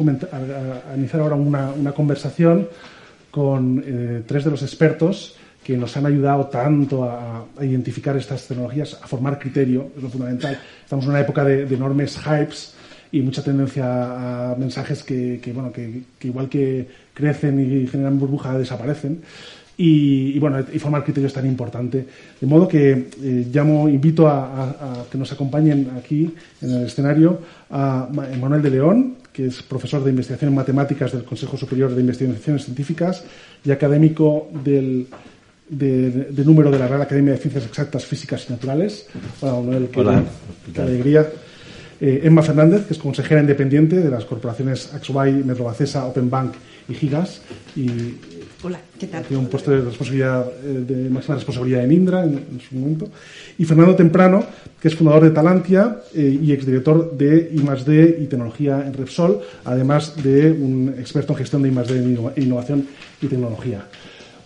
iniciar 0.95 1.21
ahora 1.21 1.35
una, 1.35 1.91
conversación 1.91 2.67
con 3.29 3.83
eh, 3.85 4.23
tres 4.25 4.45
de 4.45 4.51
los 4.51 4.63
expertos 4.63 5.35
que 5.63 5.77
nos 5.77 5.95
han 5.95 6.05
ayudado 6.05 6.47
tanto 6.47 7.03
a, 7.05 7.45
identificar 7.61 8.17
estas 8.17 8.47
tecnologías, 8.47 8.99
a 9.01 9.07
formar 9.07 9.39
criterio, 9.39 9.91
es 9.95 10.03
lo 10.03 10.09
fundamental. 10.09 10.59
Estamos 10.83 11.05
en 11.05 11.11
una 11.11 11.21
época 11.21 11.43
de, 11.43 11.63
enormes 11.63 12.17
hypes 12.17 12.73
y 13.11 13.21
mucha 13.21 13.43
tendencia 13.43 14.51
a 14.51 14.55
mensajes 14.55 15.03
que, 15.03 15.39
bueno, 15.53 15.71
que, 15.71 16.01
igual 16.21 16.49
que 16.49 16.87
crecen 17.13 17.59
y 17.59 17.87
generan 17.87 18.19
burbuja, 18.19 18.57
desaparecen. 18.57 19.21
Y, 19.76 20.38
bueno, 20.38 20.59
y 20.71 20.78
formar 20.78 21.03
criterio 21.03 21.28
es 21.28 21.34
tan 21.34 21.47
importante. 21.47 22.05
De 22.39 22.47
modo 22.47 22.67
que 22.67 22.91
eh, 22.91 23.47
llamo, 23.51 23.89
invito 23.89 24.28
a, 24.28 25.05
que 25.11 25.17
nos 25.17 25.32
acompañen 25.32 25.89
aquí 25.97 26.32
en 26.61 26.69
el 26.69 26.86
escenario 26.86 27.39
a 27.71 28.07
Manuel 28.39 28.61
de 28.61 28.69
León, 28.69 29.15
que 29.32 29.47
es 29.47 29.63
profesor 29.63 30.03
de 30.03 30.11
investigación 30.11 30.49
en 30.49 30.55
matemáticas 30.55 31.11
del 31.11 31.24
Consejo 31.24 31.57
Superior 31.57 31.93
de 31.93 32.01
Investigaciones 32.01 32.65
Científicas 32.65 33.24
y 33.65 33.71
académico 33.71 34.49
del 34.63 35.07
de, 35.69 36.43
número 36.45 36.69
de 36.71 36.80
la 36.80 36.88
Real 36.88 37.01
Academia 37.01 37.34
de 37.34 37.39
Ciencias 37.39 37.65
Exactas, 37.65 38.05
Físicas 38.05 38.45
y 38.47 38.53
Naturales. 38.53 39.07
Hola, 39.41 39.53
Manuel, 39.53 39.89
qué, 40.74 40.82
alegría. 40.82 41.28
Eh, 41.99 42.21
Emma 42.24 42.41
Fernández, 42.41 42.86
que 42.86 42.93
es 42.93 42.99
consejera 42.99 43.41
independiente 43.41 43.97
de 43.97 44.09
las 44.09 44.26
corporaciones 44.26 44.93
Axobay, 44.93 45.43
Metrobacesa, 45.43 46.05
Open 46.05 46.30
Bank 46.30 46.53
y 46.89 46.93
Gigas. 46.93 47.41
Y 47.76 47.88
Hola, 48.66 48.80
¿qué 48.97 49.07
tal? 49.07 49.26
Tiene 49.26 49.43
un 49.43 49.49
puesto 49.49 49.72
de 49.72 49.82
responsabilidad, 49.82 50.49
eh, 50.64 50.86
de 50.88 51.09
máxima 51.09 51.36
responsabilidad 51.36 51.84
en 51.84 51.91
Indra 51.91 52.24
en, 52.24 52.61
su 52.61 52.76
momento. 52.76 53.09
Y 53.57 53.66
Fernando 53.66 53.93
Temprano, 53.93 54.45
que 54.80 54.88
es 54.88 54.95
fundador 54.95 55.24
de 55.24 55.32
Talantia 55.32 55.97
eh, 56.16 56.39
y 56.41 56.53
exdirector 56.53 57.11
de 57.18 57.51
I+D 57.53 58.20
y 58.22 58.26
tecnología 58.28 58.82
en 58.88 58.93
Repsol, 58.93 59.41
además 59.66 60.16
de 60.24 60.49
un 60.49 60.95
experto 60.97 61.34
en 61.34 61.39
gestión 61.39 61.61
de 61.61 61.70
I+D 61.70 62.32
e 62.38 62.41
innovación 62.41 62.88
y 63.22 63.28
tecnología. 63.28 63.86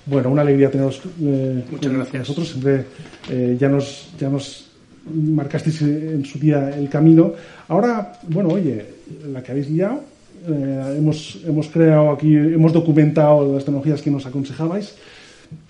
Bueno, 0.07 0.32
una 0.32 0.41
alegría 0.41 0.72
teneros 0.72 0.99
eh, 1.22 1.63
Muchas 1.70 1.93
gracias. 1.93 2.20
nosotros. 2.20 2.49
Siempre 2.49 2.86
eh, 3.30 3.55
ya, 3.59 3.70
nos, 3.70 4.09
ya 4.20 4.30
nos 4.30 4.72
marcasteis 5.13 5.84
en 5.84 6.26
su 6.26 6.39
día 6.39 6.72
el 6.76 6.89
camino. 6.89 7.34
Ahora, 7.68 8.13
bueno, 8.28 8.49
oye, 8.49 8.84
la 9.32 9.43
que 9.43 9.51
habéis 9.51 9.70
guiado, 9.70 10.01
eh, 10.47 10.95
hemos, 10.97 11.39
hemos 11.45 11.67
creado 11.67 12.11
aquí, 12.11 12.35
hemos 12.35 12.73
documentado 12.73 13.53
las 13.53 13.65
tecnologías 13.65 14.01
que 14.01 14.11
nos 14.11 14.25
aconsejabais. 14.25 14.95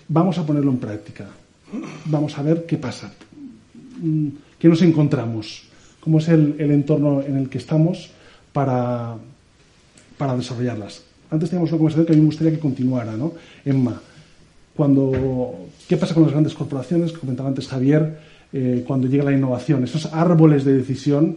Vamos 0.08 0.38
a 0.38 0.46
ponerlo 0.46 0.70
en 0.70 0.78
práctica. 0.78 1.26
Vamos 2.06 2.36
a 2.38 2.42
ver 2.42 2.66
qué 2.66 2.76
pasa. 2.76 3.12
Mm, 4.00 4.28
¿Qué 4.58 4.68
nos 4.68 4.82
encontramos? 4.82 5.64
¿Cómo 6.00 6.18
es 6.18 6.28
el, 6.28 6.56
el 6.58 6.70
entorno 6.70 7.22
en 7.22 7.36
el 7.36 7.48
que 7.48 7.58
estamos 7.58 8.10
para, 8.52 9.16
para 10.16 10.36
desarrollarlas? 10.36 11.02
Antes 11.30 11.50
teníamos 11.50 11.70
una 11.70 11.78
conversación 11.78 12.06
que 12.06 12.12
a 12.12 12.16
mí 12.16 12.22
me 12.22 12.26
gustaría 12.26 12.52
que 12.52 12.58
continuara, 12.58 13.16
¿no? 13.16 13.32
Emma, 13.64 14.00
cuando, 14.74 15.66
¿qué 15.88 15.96
pasa 15.96 16.14
con 16.14 16.22
las 16.22 16.32
grandes 16.32 16.54
corporaciones? 16.54 17.12
Comentaba 17.12 17.48
antes 17.48 17.68
Javier, 17.68 18.18
eh, 18.52 18.84
cuando 18.86 19.08
llega 19.08 19.24
la 19.24 19.32
innovación, 19.32 19.84
esos 19.84 20.06
árboles 20.06 20.64
de 20.64 20.74
decisión 20.74 21.36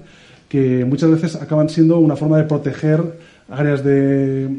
que 0.51 0.83
muchas 0.83 1.09
veces 1.09 1.37
acaban 1.37 1.69
siendo 1.69 1.97
una 1.99 2.17
forma 2.17 2.37
de 2.37 2.43
proteger 2.43 3.01
áreas 3.47 3.85
de, 3.85 4.49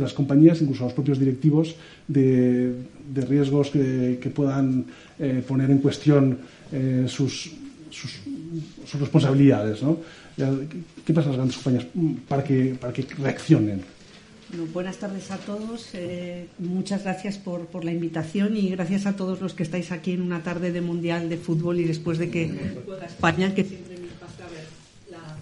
las 0.00 0.12
compañías, 0.12 0.60
incluso 0.60 0.82
a 0.82 0.86
los 0.86 0.94
propios 0.94 1.20
directivos, 1.20 1.76
de, 2.08 2.74
riesgos 3.14 3.70
que, 3.70 4.32
puedan 4.34 4.84
eh, 5.16 5.40
poner 5.46 5.70
en 5.70 5.78
cuestión 5.78 6.38
eh, 6.72 7.04
sus, 7.06 7.52
sus, 7.88 8.18
responsabilidades. 8.98 9.80
¿no? 9.80 9.98
¿Qué 11.06 11.14
pasa 11.14 11.26
en 11.26 11.30
las 11.30 11.36
grandes 11.36 11.56
compañías 11.58 11.86
para 12.26 12.42
que, 12.42 12.76
para 12.80 12.92
que 12.92 13.06
reaccionen? 13.16 13.80
buenas 14.72 14.96
tardes 14.96 15.30
a 15.30 15.36
todos. 15.36 15.90
Eh, 15.94 16.48
muchas 16.58 17.04
gracias 17.04 17.38
por, 17.38 17.66
por, 17.66 17.84
la 17.84 17.92
invitación 17.92 18.56
y 18.56 18.70
gracias 18.70 19.06
a 19.06 19.14
todos 19.14 19.40
los 19.40 19.54
que 19.54 19.62
estáis 19.62 19.92
aquí 19.92 20.14
en 20.14 20.22
una 20.22 20.42
tarde 20.42 20.72
de 20.72 20.80
Mundial 20.80 21.28
de 21.28 21.36
Fútbol 21.36 21.78
y 21.78 21.84
después 21.84 22.18
de 22.18 22.28
que 22.28 22.50
juega 22.84 23.06
España, 23.06 23.54
que 23.54 23.62
siempre 23.62 23.98
me 23.98 24.08
pasa 24.18 24.48
ver 24.50 24.77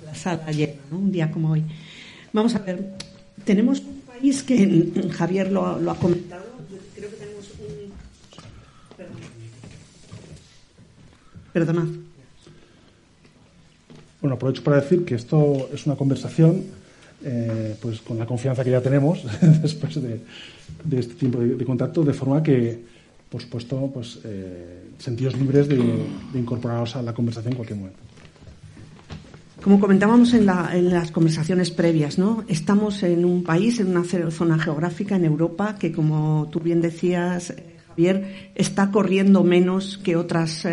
la, 0.05 0.15
sala 0.15 0.51
llena, 0.51 0.75
un 0.91 1.13
día 1.13 1.31
como 1.31 1.51
hoy. 1.53 1.63
Vamos 2.33 2.55
a 2.55 2.59
ver, 2.61 2.95
tenemos 3.45 3.81
un 3.81 4.01
país 4.01 4.43
que 4.43 5.11
Javier 5.11 5.53
lo, 5.53 5.79
lo 5.81 5.91
ha 5.91 5.97
comentado. 5.97 6.45
creo 6.95 7.11
que 7.11 7.17
tenemos 7.17 7.47
un. 7.61 7.93
Perdón. 8.97 9.17
Perdonad. 11.53 11.89
Bueno, 14.21 14.35
aprovecho 14.37 14.65
para 14.65 14.81
decir 14.81 15.05
que 15.05 15.15
esto 15.15 15.69
es 15.73 15.87
una 15.87 15.95
conversación 15.97 16.65
eh, 17.25 17.75
pues 17.81 18.01
con 18.03 18.19
la 18.19 18.27
confianza 18.27 18.63
que 18.63 18.71
ya 18.71 18.81
tenemos 18.81 19.25
después 19.63 20.01
de, 20.01 20.21
este 20.99 21.15
tiempo 21.15 21.39
de, 21.41 21.65
contacto, 21.65 22.05
de 22.05 22.13
forma 22.13 22.43
que, 22.43 22.79
por 23.31 23.41
supuesto, 23.41 23.91
pues, 23.93 24.19
eh, 24.25 24.83
sentidos 24.99 25.37
libres 25.37 25.67
de, 25.67 25.77
de, 25.77 26.39
incorporaros 26.39 26.95
a 26.95 27.03
la 27.03 27.15
conversación 27.15 27.53
en 27.53 27.57
cualquier 27.57 27.79
momento. 27.79 28.06
Como 29.67 29.81
comentábamos 29.81 30.33
en, 30.33 30.47
las 30.47 31.11
conversaciones 31.11 31.73
previas, 31.73 32.19
¿no? 32.19 32.45
estamos 32.47 33.03
en 33.03 33.25
un 33.25 33.43
país, 33.43 33.81
en 33.81 33.97
una 33.97 34.05
zona 34.31 34.61
geográfica 34.61 35.17
en 35.17 35.25
Europa 35.25 35.75
que, 35.77 35.91
como 35.91 36.49
tú 36.53 36.61
bien 36.61 36.81
decías, 36.81 37.51
eh, 37.51 37.75
Javier, 37.89 38.53
está 38.55 38.93
corriendo 38.93 39.43
menos 39.43 39.99
que 39.99 40.15
otras 40.15 40.65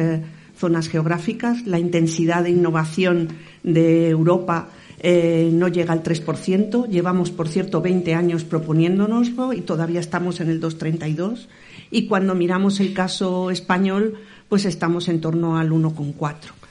zonas 0.55 0.89
geográficas. 0.89 1.65
La 1.65 1.79
intensidad 1.79 2.43
de 2.43 2.51
innovación 2.51 3.29
de 3.63 4.09
Europa 4.09 4.69
eh, 4.99 5.49
no 5.51 5.69
llega 5.69 5.91
al 5.91 6.03
3%. 6.03 6.87
Llevamos, 6.87 7.31
por 7.31 7.47
cierto, 7.47 7.81
20 7.81 8.13
años 8.13 8.43
proponiéndonoslo 8.43 9.53
y 9.53 9.61
todavía 9.61 10.01
estamos 10.01 10.39
en 10.39 10.51
el 10.51 10.61
2,32. 10.61 11.47
Y 11.89 12.05
cuando 12.05 12.35
miramos 12.35 12.79
el 12.79 12.93
caso 12.93 13.49
español, 13.49 14.19
pues 14.49 14.65
estamos 14.65 15.07
en 15.07 15.19
torno 15.19 15.57
al 15.57 15.71
1,4. 15.71 16.62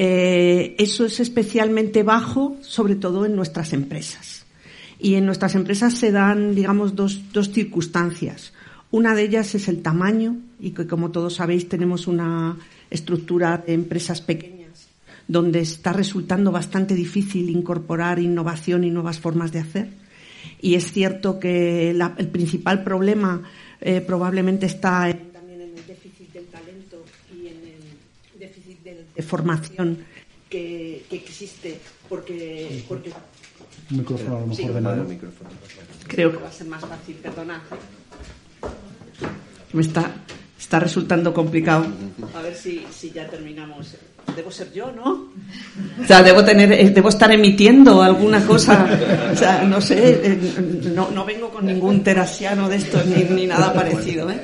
Eh, 0.00 0.76
eso 0.78 1.06
es 1.06 1.18
especialmente 1.18 2.04
bajo, 2.04 2.56
sobre 2.60 2.94
todo 2.94 3.26
en 3.26 3.34
nuestras 3.34 3.72
empresas. 3.72 4.46
Y 5.00 5.16
en 5.16 5.26
nuestras 5.26 5.56
empresas 5.56 5.94
se 5.94 6.12
dan, 6.12 6.54
digamos, 6.54 6.94
dos, 6.94 7.32
dos 7.32 7.50
circunstancias. 7.50 8.52
Una 8.92 9.16
de 9.16 9.24
ellas 9.24 9.56
es 9.56 9.66
el 9.66 9.82
tamaño, 9.82 10.36
y 10.60 10.70
que 10.70 10.86
como 10.86 11.10
todos 11.10 11.34
sabéis 11.34 11.68
tenemos 11.68 12.06
una 12.06 12.56
estructura 12.90 13.58
de 13.58 13.74
empresas 13.74 14.20
pequeñas 14.20 14.86
donde 15.26 15.60
está 15.60 15.92
resultando 15.92 16.52
bastante 16.52 16.94
difícil 16.94 17.50
incorporar 17.50 18.20
innovación 18.20 18.84
y 18.84 18.90
nuevas 18.90 19.18
formas 19.18 19.50
de 19.50 19.58
hacer. 19.58 19.88
Y 20.60 20.74
es 20.74 20.92
cierto 20.92 21.40
que 21.40 21.90
el 21.90 22.28
principal 22.28 22.84
problema 22.84 23.42
eh, 23.80 24.00
probablemente 24.00 24.66
está 24.66 25.10
el 25.10 25.18
déficit 25.86 26.32
del 26.32 26.46
talento 26.46 27.04
y 27.34 27.48
en 27.48 27.56
el 27.56 28.38
déficit 28.38 28.82
de, 29.18 29.22
formación 29.22 29.98
que, 30.48 31.04
existe, 31.10 31.78
porque, 32.08 32.84
porque 32.88 33.10
micrófono 33.90 34.36
a 34.36 34.40
lo 34.40 34.46
mejor 34.46 34.74
de 34.74 34.80
nada. 34.80 35.06
Creo 36.06 36.30
que 36.32 36.38
va 36.38 36.48
a 36.48 36.52
ser 36.52 36.66
más 36.68 36.80
fácil, 36.80 37.16
perdonad. 37.16 37.60
Me 39.72 39.82
está, 39.82 40.24
está 40.58 40.80
resultando 40.80 41.34
complicado. 41.34 41.86
A 42.34 42.42
ver 42.42 42.54
si, 42.54 42.86
si 42.90 43.10
ya 43.10 43.28
terminamos 43.28 43.96
debo 44.36 44.50
ser 44.50 44.72
yo, 44.72 44.92
¿no? 44.92 45.30
O 46.02 46.06
sea, 46.06 46.22
debo 46.22 46.44
tener, 46.44 46.70
eh, 46.72 46.90
debo 46.90 47.08
estar 47.08 47.32
emitiendo 47.32 48.02
alguna 48.02 48.44
cosa, 48.46 48.86
o 49.32 49.36
sea, 49.36 49.62
no 49.64 49.80
sé, 49.80 50.20
eh, 50.22 50.38
no, 50.94 51.10
no 51.10 51.24
vengo 51.24 51.50
con 51.50 51.66
ningún 51.66 52.02
terasiano 52.04 52.68
de 52.68 52.76
esto 52.76 53.02
ni, 53.04 53.24
ni 53.24 53.46
nada 53.46 53.72
parecido, 53.72 54.30
¿eh? 54.30 54.40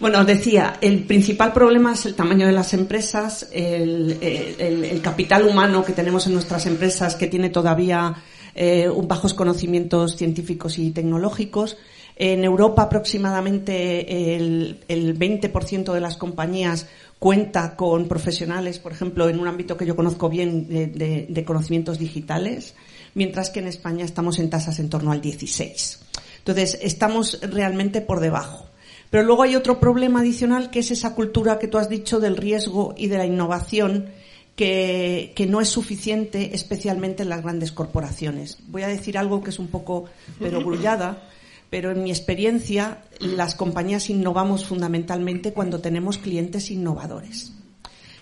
Bueno, 0.00 0.20
os 0.20 0.26
decía, 0.26 0.78
el 0.80 1.04
principal 1.04 1.52
problema 1.52 1.92
es 1.92 2.06
el 2.06 2.14
tamaño 2.14 2.46
de 2.46 2.52
las 2.52 2.72
empresas, 2.72 3.48
el, 3.52 4.16
el, 4.22 4.84
el 4.84 5.02
capital 5.02 5.46
humano 5.46 5.84
que 5.84 5.92
tenemos 5.92 6.26
en 6.26 6.32
nuestras 6.32 6.64
empresas 6.64 7.16
que 7.16 7.26
tiene 7.26 7.50
todavía 7.50 8.16
eh, 8.54 8.88
bajos 9.04 9.34
conocimientos 9.34 10.16
científicos 10.16 10.78
y 10.78 10.90
tecnológicos. 10.90 11.76
En 12.16 12.44
Europa 12.44 12.82
aproximadamente 12.82 14.36
el, 14.36 14.80
el 14.88 15.18
20% 15.18 15.92
de 15.92 16.00
las 16.00 16.16
compañías 16.16 16.86
cuenta 17.18 17.76
con 17.76 18.08
profesionales, 18.08 18.78
por 18.78 18.92
ejemplo, 18.92 19.28
en 19.28 19.38
un 19.38 19.48
ámbito 19.48 19.76
que 19.76 19.86
yo 19.86 19.96
conozco 19.96 20.28
bien 20.28 20.68
de, 20.68 21.44
conocimientos 21.46 21.98
digitales, 21.98 22.74
mientras 23.14 23.50
que 23.50 23.60
en 23.60 23.68
España 23.68 24.04
estamos 24.04 24.38
en 24.38 24.50
tasas 24.50 24.78
en 24.78 24.88
torno 24.88 25.12
al 25.12 25.20
16. 25.20 26.00
Entonces, 26.38 26.78
estamos 26.82 27.38
realmente 27.42 28.00
por 28.00 28.20
debajo. 28.20 28.69
Pero 29.10 29.24
luego 29.24 29.42
hay 29.42 29.56
otro 29.56 29.80
problema 29.80 30.20
adicional 30.20 30.70
que 30.70 30.78
es 30.78 30.92
esa 30.92 31.14
cultura 31.14 31.58
que 31.58 31.66
tú 31.66 31.78
has 31.78 31.88
dicho 31.88 32.20
del 32.20 32.36
riesgo 32.36 32.94
y 32.96 33.08
de 33.08 33.18
la 33.18 33.26
innovación 33.26 34.10
que, 34.54 35.46
no 35.48 35.60
es 35.60 35.68
suficiente, 35.68 36.54
especialmente 36.54 37.22
en 37.22 37.30
las 37.30 37.42
grandes 37.42 37.72
corporaciones. 37.72 38.58
Voy 38.68 38.82
a 38.82 38.88
decir 38.88 39.16
algo 39.16 39.42
que 39.42 39.50
es 39.50 39.58
un 39.58 39.68
poco 39.68 40.04
perogrullada, 40.38 41.28
pero 41.70 41.90
en 41.90 42.02
mi 42.02 42.10
experiencia 42.10 43.02
las 43.18 43.54
compañías 43.54 44.10
innovamos 44.10 44.66
fundamentalmente 44.66 45.52
cuando 45.52 45.80
tenemos 45.80 46.18
clientes 46.18 46.70
innovadores. 46.70 47.52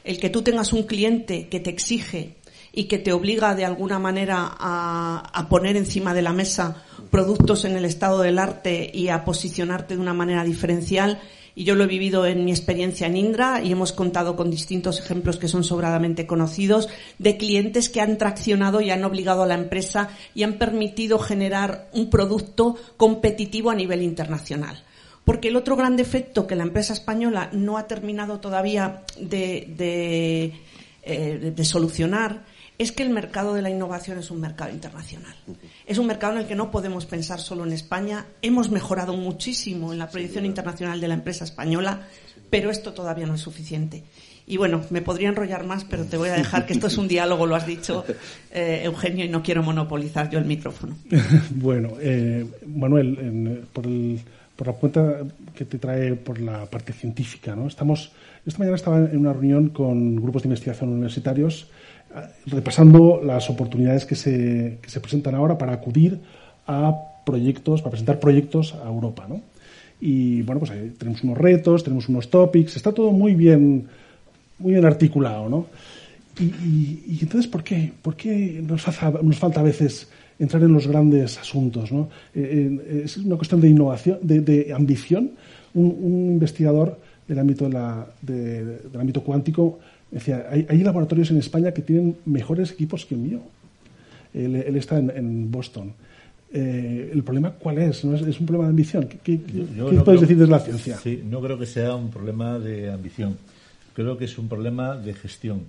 El 0.05 0.21
que 0.21 0.31
tú 0.31 0.43
tengas 0.43 0.73
un 0.73 0.85
cliente 0.85 1.49
que 1.49 1.61
te 1.61 1.71
exige 1.71 2.37
y 2.73 2.85
que 2.85 2.99
te 2.99 3.13
obliga 3.13 3.55
de 3.55 3.65
alguna 3.65 3.99
manera 3.99 4.49
a, 4.59 5.31
a, 5.35 5.49
poner 5.49 5.77
encima 5.77 6.15
de 6.15 6.23
la 6.23 6.33
mesa 6.33 6.85
productos 7.11 7.65
en 7.65 7.77
el 7.77 7.85
estado 7.85 8.21
del 8.21 8.39
arte 8.39 8.91
y 8.93 9.09
a 9.09 9.25
posicionarte 9.25 9.95
de 9.95 10.01
una 10.01 10.15
manera 10.15 10.45
diferencial 10.45 11.21
y 11.59 11.65
yo 11.65 11.75
lo 11.75 11.83
he 11.83 11.89
vivido 11.89 12.25
en 12.25 12.45
mi 12.45 12.53
experiencia 12.53 13.09
en 13.09 13.17
Indra 13.17 13.61
y 13.61 13.73
hemos 13.73 13.91
contado 13.91 14.37
con 14.37 14.49
distintos 14.49 15.01
ejemplos 15.01 15.39
que 15.39 15.49
son 15.49 15.65
sobradamente 15.65 16.25
conocidos 16.25 16.89
de 17.19 17.37
clientes 17.37 17.89
que 17.89 18.01
han 18.01 18.17
traccionado 18.17 18.81
y 18.81 18.91
han 18.91 19.03
obligado 19.03 19.43
a 19.43 19.47
la 19.47 19.55
empresa 19.55 20.11
y 20.37 20.45
han 20.45 20.53
permitido 20.53 21.19
generar 21.19 21.89
un 21.93 22.11
producto 22.11 22.77
competitivo 22.97 23.71
a 23.71 23.75
nivel 23.75 24.03
internacional. 24.03 24.85
Porque 25.25 25.49
el 25.49 25.57
otro 25.57 25.75
gran 25.75 25.97
defecto 25.97 26.47
que 26.47 26.55
la 26.55 26.63
empresa 26.63 26.93
española 26.93 27.51
no 27.53 27.77
ha 27.77 27.89
terminado 27.89 28.39
todavía 28.39 29.03
de, 29.19 30.55
eh, 31.03 31.53
de 31.57 31.65
solucionar 31.65 32.45
es 32.79 32.93
que 32.93 33.03
el 33.03 33.11
mercado 33.11 33.55
de 33.55 33.63
la 33.63 33.71
innovación 33.71 34.19
es 34.19 34.31
un 34.31 34.41
mercado 34.41 34.73
internacional. 34.73 35.35
Es 35.85 35.99
un 35.99 36.07
mercado 36.07 36.35
en 36.35 36.39
el 36.41 36.47
que 36.47 36.55
no 36.55 36.71
podemos 36.71 37.07
pensar 37.07 37.41
solo 37.41 37.67
en 37.67 37.73
España. 37.73 38.27
Hemos 38.41 38.71
mejorado 38.71 39.15
muchísimo 39.15 39.93
en 39.93 39.99
la 39.99 40.09
proyección 40.09 40.47
internacional 40.47 41.01
de 41.01 41.09
la 41.09 41.15
empresa 41.15 41.45
española, 41.45 42.03
pero 42.51 42.71
esto 42.71 42.93
todavía 42.93 43.27
no 43.27 43.35
es 43.35 43.41
suficiente. 43.41 44.05
Y 44.47 44.57
bueno, 44.57 44.83
me 44.91 45.03
podría 45.03 45.29
enrollar 45.29 45.67
más, 45.67 45.85
pero 45.85 46.05
te 46.05 46.17
voy 46.17 46.29
a 46.29 46.35
dejar 46.35 46.67
que 46.67 46.73
esto 46.73 46.87
es 46.87 46.97
un 46.97 47.09
diálogo, 47.09 47.47
lo 47.47 47.57
has 47.57 47.67
dicho, 47.67 48.05
eh, 48.53 48.83
Eugenio, 48.85 49.25
y 49.25 49.29
no 49.29 49.43
quiero 49.43 49.63
monopolizar 49.65 50.31
yo 50.31 50.39
el 50.39 50.45
micrófono. 50.45 50.97
bueno, 51.51 51.95
eh, 52.01 52.47
Manuel, 52.65 53.67
por, 53.73 53.87
por, 54.57 54.67
la 54.69 54.73
cuenta 54.73 55.19
que 55.55 55.65
te 55.65 55.79
trae 55.79 56.15
por 56.15 56.41
la 56.41 56.65
parte 56.67 56.93
científica, 56.93 57.57
¿no? 57.57 57.67
Estamos, 57.67 58.13
esta 58.47 58.61
mañana 58.61 58.77
estaba 58.77 58.99
en 58.99 59.19
una 59.19 59.33
reunión 59.33 59.69
con 59.71 60.17
grupos 60.17 60.45
de 60.45 60.47
investigación 60.47 60.91
universitarios 60.91 61.69
repasando 62.47 63.21
las 63.23 63.51
oportunidades 63.51 64.05
que 64.05 64.15
se, 64.15 64.79
que 64.83 64.91
se 64.91 65.01
presentan 65.01 65.35
ahora 65.35 65.59
para 65.59 65.73
acudir 65.73 66.21
a 66.67 66.95
proyectos, 67.25 67.83
para 67.83 67.91
presentar 67.91 68.21
proyectos 68.21 68.75
a 68.75 68.89
Europa, 68.89 69.27
¿no? 69.29 69.43
Y 70.01 70.43
bueno, 70.43 70.61
pues 70.61 70.73
tenemos 70.97 71.23
unos 71.25 71.39
retos, 71.39 71.83
tenemos 71.83 72.09
unos 72.09 72.31
topics, 72.31 72.77
está 72.77 72.93
todo 72.93 73.11
muy 73.11 73.35
bien, 73.35 73.89
muy 74.59 74.73
bien 74.73 74.85
articulado, 74.85 75.49
¿no? 75.49 75.67
Y, 76.41 77.19
entonces, 77.21 77.49
¿por 77.49 77.65
qué? 77.65 77.93
¿Por 78.01 78.15
qué 78.15 78.63
nos, 78.65 78.87
nos, 79.23 79.37
falta 79.37 79.59
a 79.59 79.65
veces 79.65 80.09
entrar 80.39 80.63
en 80.63 80.73
los 80.73 80.87
grandes 80.87 81.37
asuntos, 81.37 81.91
¿no? 81.91 82.09
Eh, 82.33 82.79
eh, 82.81 83.03
es 83.05 83.17
una 83.17 83.37
cuestión 83.37 83.61
de 83.61 83.69
innovación, 83.69 84.19
de, 84.23 84.73
ambición. 84.73 85.33
Un, 85.75 86.31
investigador 86.33 86.99
del 87.27 87.41
ámbito, 87.41 87.69
del 88.23 89.01
ámbito 89.01 89.23
cuántico 89.23 89.81
Decía, 90.11 90.47
hay, 90.51 90.83
laboratorios 90.83 91.31
en 91.31 91.39
España 91.39 91.73
que 91.73 91.83
tienen 91.83 92.17
mejores 92.25 92.71
equipos 92.71 93.05
que 93.05 93.15
el 93.15 93.21
mío. 93.21 93.41
Él, 94.33 94.77
está 94.77 94.99
en, 94.99 95.51
Boston. 95.51 95.93
Eh, 96.51 97.11
¿El 97.13 97.23
problema 97.23 97.53
cuál 97.53 97.79
es? 97.79 98.05
¿No 98.05 98.17
es, 98.17 98.41
un 98.41 98.47
problema 98.47 98.65
de 98.65 98.71
ambición? 98.71 99.09
¿Qué, 99.23 99.39
puedes 100.05 100.23
decir 100.23 100.39
desde 100.39 100.51
la 100.51 100.61
ciencia? 100.61 100.97
Sí, 100.97 101.23
no 101.29 101.41
creo 101.43 101.59
que 101.59 101.67
sea 101.67 101.95
un 101.95 102.11
problema 102.11 102.59
de 102.59 102.91
ambición. 102.91 103.37
Creo 103.95 104.17
que 104.17 104.25
es 104.25 104.39
un 104.39 104.49
problema 104.49 104.97
de 104.97 105.13
gestión. 105.13 105.63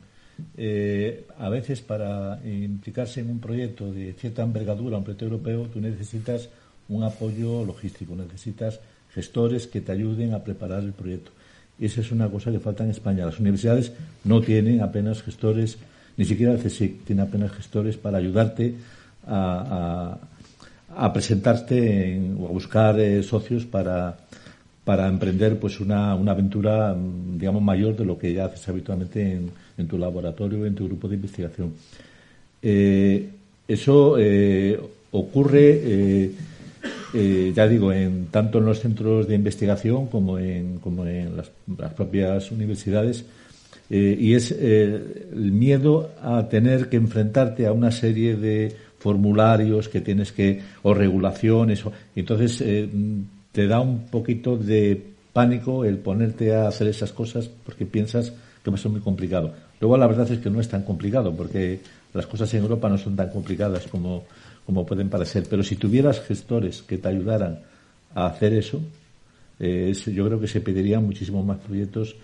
Eh, 0.56 1.26
a 1.38 1.50
veces 1.50 1.82
para 1.82 2.40
implicarse 2.46 3.20
en 3.20 3.30
un 3.30 3.40
proyecto 3.40 3.92
de 3.92 4.14
cierta 4.14 4.44
envergadura, 4.44 4.98
un 4.98 5.04
proyecto 5.04 5.26
europeo, 5.26 5.64
tú 5.66 5.82
necesitas 5.82 6.50
un 6.88 7.04
apoyo 7.04 7.66
logístico, 7.66 8.16
necesitas 8.16 8.80
gestores 9.14 9.68
que 9.68 9.82
te 9.82 9.92
ayuden 9.92 10.34
a 10.34 10.44
preparar 10.44 10.84
el 10.84 10.94
proyecto. 10.94 11.32
Y 11.80 11.86
esa 11.86 12.02
es 12.02 12.12
una 12.12 12.28
cosa 12.28 12.52
que 12.52 12.60
falta 12.60 12.84
en 12.84 12.92
España. 12.92 13.26
Las 13.26 13.40
universidades 13.40 13.94
no 14.26 14.42
tienen 14.42 14.82
apenas 14.82 15.22
gestores, 15.24 15.78
ni 16.18 16.26
siquiera 16.26 16.52
el 16.52 16.60
CSIC 16.60 17.06
tiene 17.06 17.22
apenas 17.22 17.52
gestores 17.52 17.96
para 17.98 18.18
ayudarte 18.18 18.76
a, 19.26 20.18
presentarte 21.14 22.20
o 22.38 22.48
a 22.48 22.52
buscar 22.52 23.00
eh, 23.00 23.24
socios 23.24 23.66
para, 23.66 24.18
para 24.84 25.08
emprender 25.08 25.58
pues 25.58 25.80
una, 25.80 26.16
una, 26.16 26.32
aventura, 26.32 26.96
digamos, 27.38 27.62
mayor 27.62 27.96
de 27.96 28.06
lo 28.06 28.18
que 28.18 28.34
ya 28.34 28.46
haces 28.46 28.68
habitualmente 28.68 29.40
en, 29.78 29.88
tu 29.88 29.98
laboratorio, 29.98 30.66
en 30.66 30.76
tu 30.76 30.88
grupo 30.88 31.08
de 31.08 31.16
investigación. 31.16 31.74
Eh, 32.62 33.30
eso 33.68 34.18
eh, 34.18 34.78
ocurre 35.12 36.32
eh, 37.14 37.52
ya 37.56 37.68
digo, 37.68 37.92
en, 37.92 38.28
tanto 38.28 38.60
en 38.60 38.66
los 38.66 38.80
centros 38.80 39.28
de 39.28 39.36
investigación 39.36 40.08
como 40.08 40.38
en, 40.38 40.78
como 40.80 41.06
en 41.06 41.36
las, 41.38 41.50
propias 41.96 42.52
universidades, 42.52 43.26
eh, 43.90 44.16
y 44.20 44.34
es 44.36 44.52
eh, 44.52 45.28
el 45.34 45.52
miedo 45.52 46.12
a 46.22 46.48
tener 46.48 46.90
que 46.90 46.98
enfrentarte 46.98 47.66
a 47.66 47.72
una 47.72 47.92
serie 47.92 48.36
de 48.36 48.76
formularios 49.00 49.90
que 49.90 50.02
tienes 50.02 50.32
que, 50.32 50.62
o 50.84 50.94
regulaciones, 50.94 51.86
o, 51.86 51.92
entonces 52.16 52.64
te 53.52 53.68
da 53.68 53.80
un 53.80 54.06
poquito 54.08 54.58
de 54.58 55.02
pánico 55.34 55.86
el 55.86 55.98
ponerte 55.98 56.54
a 56.54 56.68
hacer 56.68 56.88
esas 56.88 57.12
cosas 57.12 57.48
porque 57.48 57.86
piensas 57.86 58.34
que 58.64 58.70
va 58.70 58.76
a 58.76 58.80
ser 58.80 58.92
muy 58.92 59.02
complicado. 59.02 59.54
Luego 59.80 59.98
la 59.98 60.08
verdad 60.08 60.30
es 60.30 60.40
que 60.40 60.50
no 60.50 60.60
es 60.60 60.68
tan 60.68 60.84
complicado 60.84 61.34
porque 61.36 61.80
las 62.14 62.26
cosas 62.26 62.54
en 62.54 62.64
Europa 62.64 62.90
no 62.90 62.98
son 62.98 63.16
tan 63.16 63.30
complicadas 63.30 63.88
como 63.88 64.26
como 64.70 64.86
pueden 64.86 65.10
parecer. 65.10 65.48
Pero 65.50 65.64
si 65.64 65.78
tuvieras 65.78 66.22
gestores 66.22 66.84
que 66.84 67.00
te 67.00 67.08
ayudaran 67.08 67.62
a 68.14 68.28
hacer 68.28 68.54
eso, 68.54 68.80
eh, 69.60 69.92
yo 70.14 70.28
creo 70.28 70.40
que 70.40 70.48
se 70.48 70.62
pedirían 70.62 71.04
muchísimos 71.04 71.44
más 71.44 71.58
proyectos, 71.58 72.16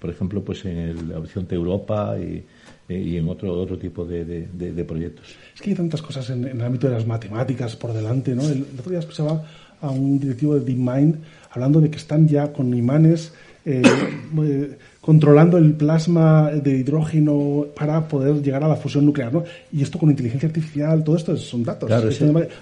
por 0.00 0.10
ejemplo, 0.10 0.42
pues 0.42 0.64
en 0.64 1.08
la 1.08 1.20
Horizonte 1.20 1.54
Europa 1.54 2.16
y, 2.18 2.42
eh, 2.88 3.18
en 3.18 3.28
otro 3.28 3.52
otro 3.52 3.78
tipo 3.78 4.04
de, 4.04 4.84
proyectos. 4.88 5.36
Es 5.54 5.62
que 5.62 5.70
hay 5.70 5.76
tantas 5.76 6.02
cosas 6.02 6.28
en, 6.30 6.44
el 6.44 6.60
ámbito 6.60 6.88
de 6.88 6.94
las 6.94 7.06
matemáticas 7.06 7.76
por 7.76 7.92
delante, 7.92 8.34
¿no? 8.34 8.42
El, 8.42 8.66
otro 8.76 8.90
día 8.90 8.98
escuchaba 8.98 9.44
a 9.80 9.90
un 9.90 10.18
directivo 10.18 10.58
de 10.58 10.64
DeepMind 10.64 11.18
hablando 11.52 11.80
de 11.80 11.90
que 11.90 11.98
están 11.98 12.26
ya 12.26 12.52
con 12.52 12.74
imanes 12.74 13.32
eh, 13.64 13.82
controlando 15.04 15.58
el 15.58 15.74
plasma 15.74 16.50
de 16.50 16.78
hidrógeno 16.78 17.66
para 17.76 18.08
poder 18.08 18.40
llegar 18.42 18.64
a 18.64 18.68
la 18.68 18.76
fusión 18.76 19.04
nuclear, 19.04 19.32
¿no? 19.34 19.44
Y 19.70 19.82
esto 19.82 19.98
con 19.98 20.08
inteligencia 20.08 20.48
artificial, 20.48 21.04
todo 21.04 21.16
esto 21.16 21.36
son 21.36 21.62
datos. 21.62 21.90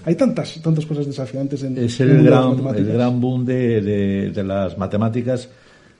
hay 0.03 0.15
tantas, 0.15 0.61
tantas 0.61 0.85
cosas 0.85 1.05
desafiantes 1.05 1.63
en 1.63 1.77
Es 1.77 2.01
el, 2.01 2.21
gran, 2.21 2.59
el 2.75 2.85
gran 2.85 3.21
boom 3.21 3.45
de, 3.45 4.31
de, 4.31 4.43
las 4.43 4.77
matemáticas, 4.77 5.47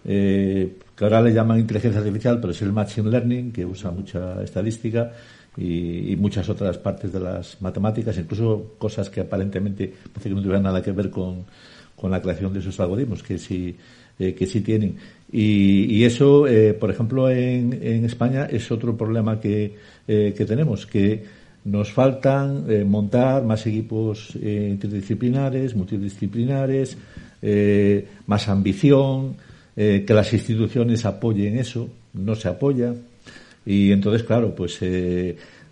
eh, 0.03 0.75
que 0.93 1.03
ahora 1.05 1.21
le 1.21 1.31
llaman 1.31 1.59
inteligencia 1.59 1.99
artificial, 2.01 2.41
pero 2.41 2.51
es 2.51 2.61
el 2.61 2.73
machine 2.73 3.09
learning, 3.09 3.53
que 3.53 3.65
usa 3.65 3.91
mucha 3.91 4.43
estadística 4.43 5.13
y, 5.55 6.13
muchas 6.17 6.49
otras 6.49 6.77
partes 6.77 7.13
de 7.13 7.21
las 7.21 7.61
matemáticas, 7.61 8.17
incluso 8.17 8.73
cosas 8.77 9.09
que 9.09 9.21
aparentemente 9.21 9.93
que 10.21 10.29
no 10.29 10.41
tuvieran 10.41 10.63
nada 10.63 10.81
que 10.81 10.91
ver 10.91 11.09
con, 11.09 11.45
con 11.95 12.11
la 12.11 12.21
creación 12.21 12.51
de 12.51 12.59
esos 12.59 12.77
algoritmos, 12.81 13.23
que 13.23 13.37
sí, 13.37 13.77
eh, 14.19 14.33
que 14.33 14.45
sí 14.45 14.59
tienen. 14.59 14.97
Y, 15.36 16.03
eso, 16.03 16.45
eh, 16.45 16.75
por 16.75 16.91
ejemplo, 16.91 17.27
en, 17.27 17.79
en, 17.81 18.05
España 18.05 18.45
es 18.45 18.71
otro 18.71 18.95
problema 18.95 19.39
que, 19.39 19.73
eh, 20.07 20.31
que 20.38 20.45
tenemos, 20.45 20.86
que 20.86 21.23
nos 21.65 21.91
faltan 21.91 22.65
eh, 22.69 22.84
montar 22.84 23.43
más 23.43 23.65
equipos 23.65 24.36
interdisciplinares, 24.36 25.75
multidisciplinares, 25.75 26.97
más 28.27 28.47
ambición, 28.47 29.36
que 29.75 30.05
las 30.07 30.31
instituciones 30.34 31.03
apoyen 31.03 31.57
eso, 31.57 31.89
no 32.13 32.36
se 32.36 32.47
apoya. 32.47 32.93
Y 33.65 33.91
entonces, 33.91 34.23
claro, 34.23 34.53
pues 34.53 34.79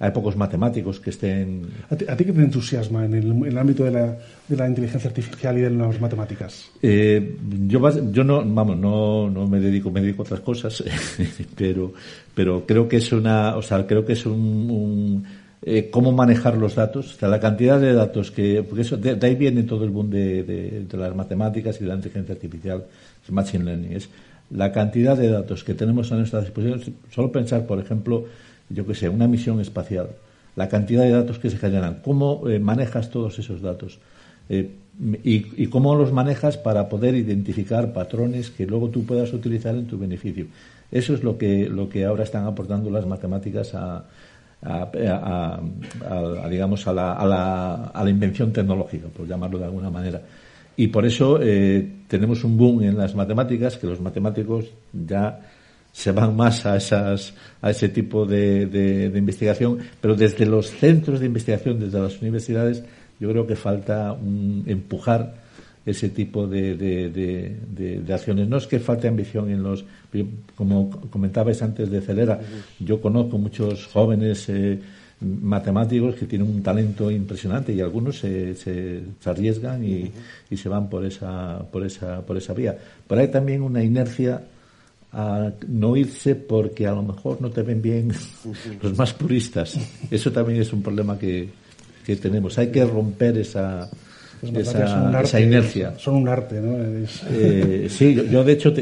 hay 0.02 0.10
pocos 0.10 0.36
matemáticos 0.36 0.99
que 0.99 1.12
estén... 1.12 1.68
¿A 1.91 1.95
ti, 1.95 2.26
qué 2.26 2.34
te 2.34 2.41
entusiasma 2.41 3.06
en 3.06 3.14
el, 3.14 3.58
ámbito 3.58 3.84
de 3.84 3.91
la, 3.91 4.18
de 4.47 4.58
la, 4.58 4.68
inteligencia 4.68 5.08
artificial 5.08 5.56
y 5.60 5.62
de 5.62 5.70
las 5.70 6.02
matemáticas? 6.02 6.72
Eh, 6.82 7.38
yo, 7.68 8.12
yo 8.12 8.24
no, 8.24 8.43
vamos, 8.43 8.78
no, 8.78 9.30
no 9.30 9.47
me 9.47 9.60
dedico, 9.60 9.91
me 9.91 10.02
dedico 10.02 10.24
a 10.24 10.26
otras 10.26 10.39
cosas, 10.39 10.84
pero, 11.56 11.93
pero 12.34 12.66
creo 12.66 12.88
que 12.88 12.97
es 12.97 13.12
una, 13.12 13.56
o 13.56 13.62
sea, 13.62 13.86
creo 13.86 14.04
que 14.04 14.14
es 14.14 14.26
un, 14.26 15.24
eh, 15.62 15.89
cómo 15.91 16.12
manejar 16.12 16.58
los 16.58 16.74
datos, 16.74 17.14
o 17.14 17.20
sea, 17.20 17.30
la 17.30 17.39
cantidad 17.39 17.80
de 17.80 17.93
datos 17.93 18.32
que, 18.32 18.64
porque 18.64 18.82
eso, 18.82 18.97
de, 18.97 19.20
ahí 19.22 19.36
viene 19.36 19.62
todo 19.62 19.84
el 19.84 19.91
boom 19.91 20.10
de, 20.10 20.41
de, 20.41 20.97
las 20.97 21.16
matemáticas 21.16 21.78
y 21.78 21.84
de 21.84 21.89
la 21.89 21.95
inteligencia 21.95 22.34
artificial, 22.34 22.86
el 23.28 23.34
machine 23.36 23.66
learning, 23.66 23.91
es 23.91 24.10
la 24.49 24.72
cantidad 24.72 25.16
de 25.16 25.30
datos 25.30 25.64
que 25.64 25.76
tenemos 25.76 26.12
a 26.12 26.16
nuestra 26.16 26.41
disposición, 26.41 26.82
solo 27.12 27.32
pensar, 27.32 27.68
por 27.68 27.80
ejemplo, 27.80 28.26
yo 28.74 28.86
que 28.86 28.95
sé, 28.95 29.09
una 29.09 29.28
misión 29.28 29.59
espacial, 29.59 30.09
la 30.55 30.67
cantidad 30.67 31.03
de 31.03 31.11
datos 31.11 31.39
que 31.39 31.49
se 31.49 31.57
generan, 31.57 32.01
cómo 32.03 32.47
eh, 32.49 32.59
manejas 32.59 33.09
todos 33.09 33.38
esos 33.39 33.61
datos. 33.61 33.99
y, 35.24 35.67
cómo 35.67 35.95
los 35.95 36.11
manejas 36.11 36.57
para 36.57 36.89
poder 36.89 37.15
identificar 37.15 37.93
patrones 37.93 38.49
que 38.49 38.67
luego 38.67 38.89
tú 38.89 39.05
puedas 39.05 39.32
utilizar 39.32 39.74
en 39.76 39.88
tu 39.88 39.97
beneficio. 39.97 40.47
Eso 40.91 41.13
es 41.13 41.24
lo 41.24 41.38
que, 41.38 41.69
lo 41.69 41.88
que 41.88 42.03
ahora 42.03 42.24
están 42.24 42.45
aportando 42.45 42.89
las 42.89 43.05
matemáticas 43.05 43.74
a, 43.74 44.03
a 44.61 44.91
la, 44.93 45.61
a, 46.84 47.26
la, 47.26 47.84
a 47.86 48.03
la 48.03 48.09
invención 48.09 48.51
tecnológica, 48.51 49.07
por 49.07 49.28
llamarlo 49.28 49.57
de 49.57 49.65
alguna 49.65 49.89
manera. 49.89 50.22
Y 50.78 50.88
por 50.88 51.05
eso 51.05 51.39
eh, 51.41 51.88
tenemos 52.07 52.43
un 52.43 52.57
boom 52.57 52.84
en 52.84 52.97
las 52.97 53.15
matemáticas, 53.15 53.78
que 53.78 53.88
los 53.88 53.99
matemáticos 53.99 54.65
ya 54.93 55.39
se 55.92 56.12
van 56.12 56.36
más 56.36 56.66
a, 56.66 56.78
esas, 56.78 57.34
a 57.62 57.70
ese 57.70 57.89
tipo 57.89 58.26
de, 58.26 58.66
de, 58.66 59.18
investigación, 59.18 59.80
pero 60.00 60.16
desde 60.16 60.46
los 60.46 60.70
centros 60.70 61.20
de 61.20 61.26
investigación, 61.26 61.80
desde 61.80 62.00
las 62.00 62.22
universidades, 62.22 62.84
yo 63.20 63.30
creo 63.30 63.46
que 63.46 63.56
falta 63.56 64.18
empujar 64.66 65.36
ese 65.86 66.10
tipo 66.10 66.48
de, 66.48 66.76
de, 66.76 68.14
acciones. 68.14 68.48
No 68.48 68.58
es 68.58 68.68
que 68.68 68.80
falte 68.80 69.08
ambición 69.08 69.50
en 69.50 69.64
los, 69.64 69.84
como 70.56 70.89
comentabais 71.10 71.62
antes 71.62 71.89
de 71.89 72.02
Celera, 72.02 72.39
yo 72.80 73.02
conozco 73.02 73.38
muchos 73.38 73.88
jóvenes 73.88 74.48
eh, 74.50 74.80
matemáticos 75.22 76.16
que 76.16 76.26
tienen 76.26 76.50
un 76.50 76.64
talento 76.64 77.12
impresionante 77.12 77.74
y 77.74 77.82
algunos 77.82 78.20
se, 78.20 78.56
se, 78.56 79.04
arriesgan 79.26 79.84
y, 79.84 80.12
y, 80.50 80.58
se 80.58 80.70
van 80.70 80.89
por 80.89 81.06
esa, 81.06 81.60
por 81.72 81.86
esa, 81.86 82.22
por 82.22 82.38
esa 82.38 82.54
vía. 82.54 82.78
Pero 83.08 83.22
hay 83.22 83.28
también 83.28 83.62
una 83.62 83.84
inercia 83.84 84.42
a 85.14 85.51
no 85.68 85.97
irse 85.97 86.36
porque 86.36 86.88
a 86.88 86.93
lo 86.93 87.03
mejor 87.03 87.41
no 87.41 87.49
te 87.49 87.64
ven 87.64 87.82
bien 87.82 88.12
los 88.82 88.97
más 88.97 89.14
puristas. 89.14 89.78
Eso 90.09 90.32
también 90.32 90.62
es 90.62 90.72
un 90.72 90.82
problema 90.82 91.18
que, 91.18 91.49
que 92.05 92.16
tenemos. 92.16 92.57
Hay 92.57 92.68
que 92.68 92.86
romper 92.86 93.38
esa, 93.38 93.89
esa, 94.41 95.39
inercia. 95.39 95.97
Son 95.97 96.16
un 96.16 96.28
arte, 96.28 96.62
¿no? 96.62 96.78
Eh, 97.30 97.88
sí, 97.89 98.16
yo, 98.30 98.43
de 98.43 98.53
hecho 98.53 98.74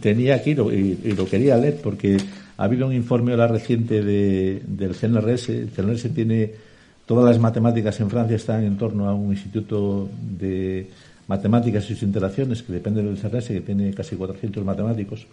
tenía 0.00 0.36
aquí 0.36 0.52
y, 0.52 1.12
lo 1.12 1.26
quería 1.26 1.56
leer 1.56 1.78
porque 1.82 2.16
ha 2.56 2.64
habido 2.64 2.86
un 2.86 2.94
informe 2.94 3.32
ahora 3.32 3.48
reciente 3.48 4.02
de, 4.02 4.62
del 4.66 4.94
CNRS. 4.94 5.48
El 5.48 5.70
CNRS 5.70 6.14
tiene 6.14 6.50
todas 7.06 7.24
las 7.24 7.38
matemáticas 7.40 7.98
en 8.00 8.08
Francia 8.08 8.36
están 8.36 8.64
en 8.64 8.78
torno 8.78 9.08
a 9.08 9.14
un 9.14 9.32
instituto 9.32 10.08
de 10.20 10.86
matemáticas 11.26 11.84
y 11.84 11.94
sus 11.94 12.04
interacciones 12.04 12.62
que 12.62 12.72
depende 12.72 13.02
del 13.02 13.18
CNRS 13.18 13.48
que 13.48 13.60
tiene 13.60 13.92
casi 13.92 14.16
400 14.16 14.64
matemáticos 14.64 15.26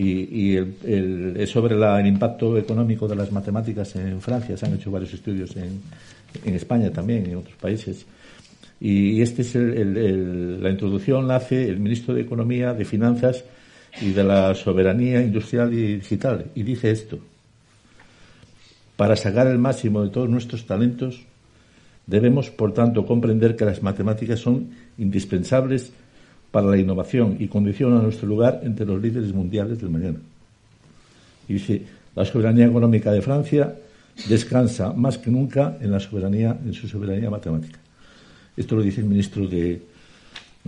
y, 0.00 0.56
el, 0.56 1.34
es 1.36 1.50
sobre 1.50 1.74
el 1.74 2.06
impacto 2.06 2.56
económico 2.56 3.08
de 3.08 3.16
las 3.16 3.32
matemáticas 3.32 3.96
en 3.96 4.20
Francia. 4.20 4.56
Se 4.56 4.66
han 4.66 4.74
hecho 4.74 4.92
varios 4.92 5.12
estudios 5.12 5.56
en, 5.56 5.82
España 6.54 6.90
también, 6.90 7.26
en 7.26 7.36
otros 7.38 7.56
países. 7.56 8.06
Y 8.80 9.20
este 9.20 9.42
es 9.42 9.56
el, 9.56 10.62
la 10.62 10.70
introducción 10.70 11.26
la 11.26 11.36
hace 11.36 11.68
el 11.68 11.80
ministro 11.80 12.14
de 12.14 12.20
Economía, 12.20 12.74
de 12.74 12.84
Finanzas 12.84 13.44
y 14.00 14.10
de 14.10 14.22
la 14.22 14.54
Soberanía 14.54 15.20
Industrial 15.20 15.72
y 15.72 15.96
Digital. 15.96 16.46
Y 16.54 16.62
dice 16.62 16.92
esto. 16.92 17.18
Para 18.96 19.16
sacar 19.16 19.48
el 19.48 19.58
máximo 19.58 20.04
de 20.04 20.10
todos 20.10 20.28
nuestros 20.28 20.64
talentos, 20.64 21.22
debemos, 22.06 22.50
por 22.50 22.72
tanto, 22.72 23.04
comprender 23.04 23.56
que 23.56 23.64
las 23.64 23.82
matemáticas 23.82 24.38
son 24.38 24.70
indispensables 24.96 25.92
para 26.50 26.66
la 26.66 26.78
innovación 26.78 27.36
y 27.38 27.48
condicionan 27.48 28.02
nuestro 28.02 28.26
lugar 28.26 28.60
entre 28.64 28.86
los 28.86 29.00
líderes 29.00 29.32
mundiales 29.32 29.80
del 29.80 29.90
mañana. 29.90 30.18
Y 31.48 31.54
dice, 31.54 31.82
la 32.14 32.24
soberanía 32.24 32.66
económica 32.66 33.12
de 33.12 33.22
Francia 33.22 33.74
descansa 34.28 34.92
más 34.92 35.18
que 35.18 35.30
nunca 35.30 35.76
en 35.80 35.90
la 35.90 36.00
soberanía, 36.00 36.56
en 36.64 36.72
su 36.72 36.88
soberanía 36.88 37.30
matemática. 37.30 37.78
Esto 38.56 38.76
lo 38.76 38.82
dice 38.82 39.00
el 39.00 39.06
ministro 39.06 39.46
de, 39.46 39.80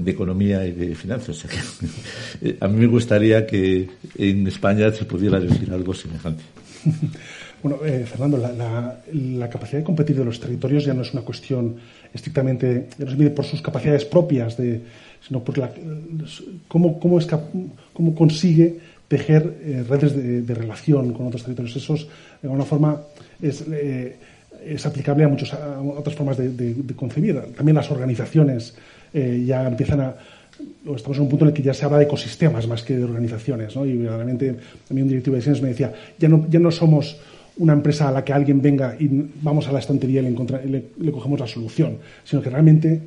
Economía 0.06 0.66
y 0.66 0.72
de 0.72 0.94
Finanzas. 0.94 1.44
a 2.60 2.68
mí 2.68 2.76
me 2.80 2.86
gustaría 2.86 3.46
que 3.46 3.90
en 4.16 4.46
España 4.46 4.90
se 4.92 5.04
pudiera 5.04 5.38
decir 5.38 5.70
algo 5.72 5.92
semejante. 5.92 6.42
Bueno, 7.62 7.84
eh, 7.84 8.06
Fernando, 8.06 8.38
la, 8.38 9.50
capacidad 9.50 9.80
de 9.80 9.84
competir 9.84 10.16
de 10.16 10.24
los 10.24 10.40
territorios 10.40 10.82
ya 10.82 10.94
no 10.94 11.02
es 11.02 11.12
una 11.12 11.20
cuestión 11.20 11.76
estrictamente, 12.12 12.88
ya 12.96 13.04
no 13.04 13.10
se 13.10 13.16
mide 13.18 13.30
por 13.30 13.44
sus 13.44 13.60
capacidades 13.60 14.06
propias, 14.06 14.56
de, 14.56 14.80
sino 15.26 15.42
por 15.42 15.58
la, 15.58 15.70
cómo, 16.68 16.98
cómo, 16.98 17.18
es, 17.18 17.28
cómo 17.92 18.14
consigue 18.14 18.78
tejer 19.10 19.58
eh, 19.64 19.84
redes 19.88 20.46
de, 20.46 20.54
relación 20.54 21.12
con 21.12 21.26
otros 21.26 21.42
territorios. 21.42 21.74
Eso 21.74 21.94
es, 21.94 22.06
de 22.40 22.48
alguna 22.48 22.64
forma, 22.64 23.00
es, 23.42 23.64
eh, 23.68 24.16
es 24.64 24.86
aplicable 24.86 25.24
a, 25.24 25.28
muchas 25.28 25.52
otras 25.52 26.14
formas 26.14 26.38
de, 26.38 26.94
concebir. 26.94 27.40
También 27.56 27.74
las 27.74 27.90
organizaciones 27.90 28.76
eh, 29.12 29.42
ya 29.44 29.66
empiezan 29.66 30.00
a. 30.00 30.14
Estamos 30.94 31.16
en 31.16 31.22
un 31.24 31.28
punto 31.28 31.46
en 31.46 31.48
el 31.48 31.54
que 31.54 31.62
ya 31.62 31.74
se 31.74 31.86
habla 31.86 31.98
de 31.98 32.04
ecosistemas 32.04 32.68
más 32.68 32.82
que 32.82 32.96
de 32.96 33.02
organizaciones. 33.02 33.74
¿no? 33.74 33.86
Y 33.86 34.06
realmente 34.06 34.54
también 34.86 35.04
un 35.04 35.08
directivo 35.08 35.34
de 35.34 35.42
Siemens 35.42 35.62
me 35.62 35.68
decía: 35.70 35.92
ya 36.18 36.28
no, 36.28 36.46
ya 36.48 36.60
no 36.60 36.70
somos 36.70 37.16
una 37.56 37.72
empresa 37.72 38.08
a 38.08 38.12
la 38.12 38.24
que 38.24 38.32
alguien 38.32 38.62
venga 38.62 38.94
y 38.98 39.08
vamos 39.42 39.66
a 39.66 39.72
la 39.72 39.80
estantería 39.80 40.22
y 40.22 40.24
le, 40.68 40.84
le, 40.98 41.12
cogemos 41.12 41.40
la 41.40 41.46
solución, 41.48 41.98
sino 42.24 42.40
que 42.42 42.48
realmente 42.48 43.02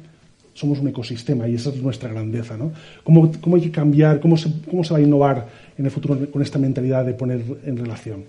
somos 0.54 0.80
un 0.80 0.88
ecosistema 0.88 1.48
y 1.48 1.56
esa 1.56 1.70
es 1.70 1.82
nuestra 1.82 2.10
grandeza. 2.10 2.58
¿no? 2.58 2.72
¿Cómo, 3.04 3.32
¿Cómo, 3.42 3.56
hay 3.56 3.64
que 3.64 3.72
cambiar? 3.72 4.20
Cómo 4.20 4.38
se, 4.38 4.52
¿Cómo 4.70 4.84
se 4.84 4.94
va 4.94 5.00
a 5.00 5.02
innovar 5.02 5.48
en 5.78 5.86
el 5.86 5.92
futuro 5.92 6.30
con 6.32 6.42
esta 6.42 6.60
mentalidad 6.60 7.06
de 7.06 7.14
poner 7.14 7.44
en 7.66 7.78
relación? 7.78 8.26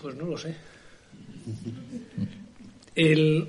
Pues 0.00 0.14
no 0.16 0.26
lo 0.26 0.38
sé. 0.38 0.54
El, 2.94 3.48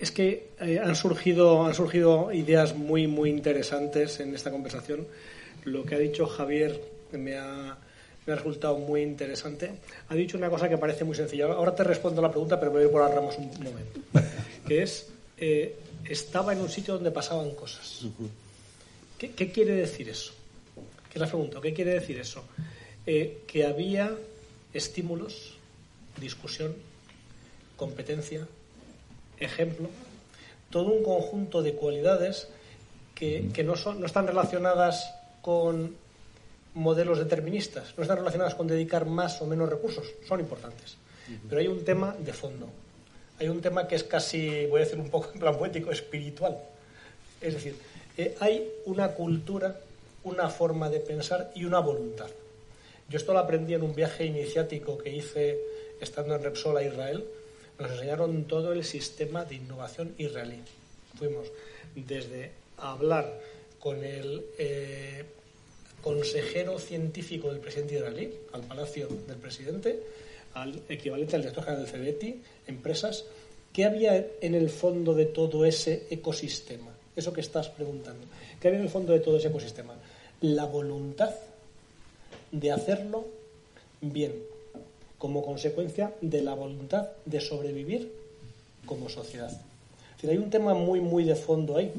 es 0.00 0.10
que 0.10 0.50
eh, 0.60 0.80
han 0.82 0.96
surgido, 0.96 1.66
han 1.66 1.74
surgido 1.74 2.32
ideas 2.32 2.76
muy, 2.76 3.06
muy 3.06 3.30
interesantes 3.30 4.20
en 4.20 4.34
esta 4.34 4.50
conversación. 4.50 5.06
Lo 5.64 5.84
que 5.84 5.94
ha 5.94 5.98
dicho 5.98 6.26
Javier 6.26 6.80
me 7.12 7.36
ha, 7.36 7.76
me 8.26 8.32
ha 8.32 8.36
resultado 8.36 8.78
muy 8.78 9.02
interesante. 9.02 9.70
Ha 10.08 10.14
dicho 10.14 10.36
una 10.36 10.50
cosa 10.50 10.68
que 10.68 10.76
parece 10.76 11.04
muy 11.04 11.14
sencilla. 11.14 11.46
Ahora 11.46 11.74
te 11.74 11.84
respondo 11.84 12.20
la 12.20 12.30
pregunta, 12.30 12.58
pero 12.58 12.72
voy 12.72 12.82
a 12.82 12.84
ir 12.86 12.90
por 12.90 13.02
las 13.02 13.14
ramas 13.14 13.38
un 13.38 13.50
momento. 13.62 14.00
Que 14.66 14.82
es, 14.82 15.06
eh, 15.38 15.76
estaba 16.04 16.52
en 16.52 16.60
un 16.60 16.68
sitio 16.68 16.94
donde 16.94 17.12
pasaban 17.12 17.52
cosas. 17.52 18.04
¿Qué, 19.16 19.30
¿Qué, 19.30 19.52
quiere 19.52 19.74
decir 19.74 20.08
eso? 20.08 20.32
¿Qué 21.12 21.20
la 21.20 21.28
pregunta? 21.28 21.60
¿Qué 21.60 21.72
quiere 21.72 21.92
decir 21.92 22.18
eso? 22.18 22.42
Eh, 23.06 23.44
que 23.46 23.64
había 23.64 24.12
estímulos, 24.74 25.54
discusión, 26.20 26.74
competencia, 27.76 28.48
ejemplo, 29.38 29.88
todo 30.70 30.92
un 30.92 31.04
conjunto 31.04 31.62
de 31.62 31.74
cualidades 31.74 32.48
que, 33.14 33.62
no, 33.64 33.76
son, 33.76 34.00
no 34.00 34.06
están 34.06 34.26
relacionadas 34.26 35.14
con 35.40 35.94
modelos 36.76 37.18
deterministas, 37.18 37.94
no 37.96 38.02
están 38.02 38.18
relacionadas 38.18 38.54
con 38.54 38.66
dedicar 38.66 39.06
más 39.06 39.40
o 39.40 39.46
menos 39.46 39.68
recursos, 39.68 40.06
son 40.28 40.40
importantes. 40.40 40.96
Pero 41.48 41.60
hay 41.60 41.66
un 41.66 41.84
tema 41.84 42.14
de 42.18 42.32
fondo, 42.32 42.68
hay 43.40 43.48
un 43.48 43.62
tema 43.62 43.88
que 43.88 43.96
es 43.96 44.04
casi, 44.04 44.66
voy 44.66 44.82
a 44.82 44.84
decir 44.84 45.00
un 45.00 45.08
poco 45.08 45.30
en 45.32 45.40
plan 45.40 45.56
poético, 45.56 45.90
espiritual. 45.90 46.58
Es 47.40 47.54
decir, 47.54 47.76
eh, 48.18 48.36
hay 48.40 48.70
una 48.84 49.08
cultura, 49.08 49.80
una 50.24 50.50
forma 50.50 50.90
de 50.90 51.00
pensar 51.00 51.50
y 51.54 51.64
una 51.64 51.78
voluntad. 51.80 52.28
Yo 53.08 53.16
esto 53.16 53.32
lo 53.32 53.38
aprendí 53.38 53.72
en 53.72 53.82
un 53.82 53.94
viaje 53.94 54.26
iniciático 54.26 54.98
que 54.98 55.16
hice 55.16 55.58
estando 56.00 56.34
en 56.34 56.42
Repsol 56.42 56.76
a 56.76 56.82
Israel. 56.82 57.24
Nos 57.78 57.90
enseñaron 57.90 58.44
todo 58.44 58.74
el 58.74 58.84
sistema 58.84 59.46
de 59.46 59.56
innovación 59.56 60.14
israelí. 60.18 60.60
Fuimos 61.16 61.46
desde 61.94 62.50
hablar 62.76 63.40
con 63.78 64.04
el 64.04 64.44
eh, 64.58 65.24
consejero 66.06 66.78
científico 66.78 67.50
del 67.50 67.58
presidente 67.58 67.96
israelí, 67.96 68.32
al 68.52 68.60
palacio 68.62 69.08
del 69.26 69.38
presidente, 69.38 70.00
al 70.54 70.80
equivalente 70.88 71.34
al 71.34 71.42
director 71.42 71.64
general 71.64 71.84
del 71.84 71.92
CBETI, 71.92 72.42
empresas. 72.68 73.24
¿Qué 73.72 73.84
había 73.84 74.24
en 74.40 74.54
el 74.54 74.70
fondo 74.70 75.14
de 75.14 75.26
todo 75.26 75.64
ese 75.64 76.06
ecosistema? 76.08 76.94
Eso 77.16 77.32
que 77.32 77.40
estás 77.40 77.70
preguntando. 77.70 78.24
¿Qué 78.60 78.68
había 78.68 78.78
en 78.78 78.84
el 78.84 78.90
fondo 78.92 79.14
de 79.14 79.18
todo 79.18 79.38
ese 79.38 79.48
ecosistema? 79.48 79.94
La 80.42 80.64
voluntad 80.66 81.34
de 82.52 82.70
hacerlo 82.70 83.26
bien, 84.00 84.32
como 85.18 85.44
consecuencia 85.44 86.14
de 86.20 86.40
la 86.40 86.54
voluntad 86.54 87.08
de 87.24 87.40
sobrevivir 87.40 88.12
como 88.86 89.08
sociedad. 89.08 89.50
hay 90.22 90.36
un 90.36 90.50
tema 90.50 90.72
muy, 90.72 91.00
muy 91.00 91.24
de 91.24 91.34
fondo 91.34 91.76
ahí. 91.76 91.92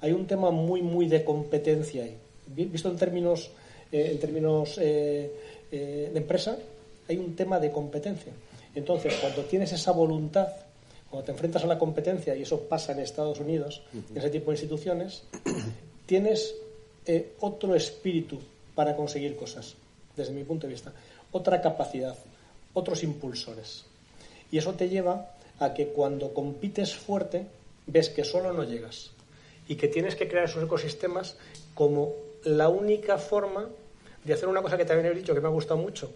Hay 0.00 0.10
un 0.10 0.26
tema 0.26 0.50
muy, 0.50 0.82
muy 0.82 1.06
de 1.06 1.22
competencia 1.22 2.02
ahí. 2.02 2.18
Visto 2.54 2.88
en 2.88 2.96
términos, 2.96 3.50
eh, 3.90 4.10
en 4.12 4.18
términos 4.18 4.78
eh, 4.78 5.30
eh, 5.70 6.10
de 6.12 6.18
empresa, 6.18 6.56
hay 7.08 7.16
un 7.18 7.34
tema 7.34 7.58
de 7.58 7.70
competencia. 7.70 8.32
Entonces, 8.74 9.14
cuando 9.20 9.42
tienes 9.44 9.72
esa 9.72 9.92
voluntad, 9.92 10.48
cuando 11.10 11.26
te 11.26 11.32
enfrentas 11.32 11.64
a 11.64 11.66
la 11.66 11.78
competencia, 11.78 12.34
y 12.34 12.42
eso 12.42 12.60
pasa 12.60 12.92
en 12.92 13.00
Estados 13.00 13.40
Unidos, 13.40 13.82
en 13.92 14.16
ese 14.16 14.30
tipo 14.30 14.50
de 14.50 14.56
instituciones, 14.56 15.24
tienes 16.06 16.54
otro 17.40 17.74
espíritu 17.74 18.38
para 18.74 18.96
conseguir 18.96 19.36
cosas 19.36 19.74
desde 20.16 20.32
mi 20.32 20.44
punto 20.44 20.66
de 20.66 20.72
vista, 20.72 20.92
otra 21.32 21.60
capacidad, 21.60 22.16
otros 22.74 23.02
impulsores. 23.02 23.84
Y 24.50 24.58
eso 24.58 24.72
te 24.74 24.88
lleva 24.88 25.34
a 25.58 25.74
que 25.74 25.88
cuando 25.88 26.32
compites 26.32 26.94
fuerte 26.94 27.46
ves 27.86 28.08
que 28.10 28.24
solo 28.24 28.52
no 28.52 28.64
llegas 28.64 29.10
y 29.68 29.76
que 29.76 29.88
tienes 29.88 30.16
que 30.16 30.28
crear 30.28 30.44
esos 30.44 30.64
ecosistemas 30.64 31.36
como 31.74 32.12
la 32.44 32.68
única 32.68 33.18
forma 33.18 33.68
de 34.24 34.32
hacer 34.32 34.48
una 34.48 34.62
cosa 34.62 34.76
que 34.76 34.84
también 34.84 35.12
he 35.12 35.18
dicho 35.18 35.34
que 35.34 35.40
me 35.40 35.48
ha 35.48 35.50
gustado 35.50 35.80
mucho, 35.80 36.12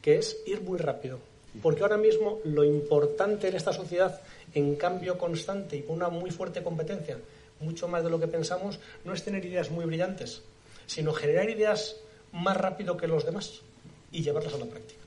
que 0.00 0.16
es 0.16 0.38
ir 0.46 0.62
muy 0.62 0.78
rápido. 0.78 1.18
Porque 1.62 1.82
ahora 1.82 1.98
mismo 1.98 2.40
lo 2.44 2.64
importante 2.64 3.48
en 3.48 3.56
esta 3.56 3.72
sociedad, 3.72 4.20
en 4.54 4.76
cambio 4.76 5.18
constante 5.18 5.76
y 5.76 5.82
con 5.82 5.96
una 5.96 6.08
muy 6.08 6.30
fuerte 6.30 6.62
competencia, 6.62 7.18
mucho 7.60 7.88
más 7.88 8.02
de 8.02 8.10
lo 8.10 8.18
que 8.18 8.26
pensamos, 8.26 8.78
no 9.04 9.12
es 9.12 9.22
tener 9.22 9.44
ideas 9.44 9.70
muy 9.70 9.84
brillantes, 9.84 10.42
sino 10.86 11.12
generar 11.12 11.48
ideas 11.50 11.96
más 12.32 12.56
rápido 12.56 12.96
que 12.96 13.06
los 13.06 13.24
demás 13.24 13.60
y 14.10 14.22
llevarlas 14.22 14.54
a 14.54 14.58
la 14.58 14.66
práctica. 14.66 15.00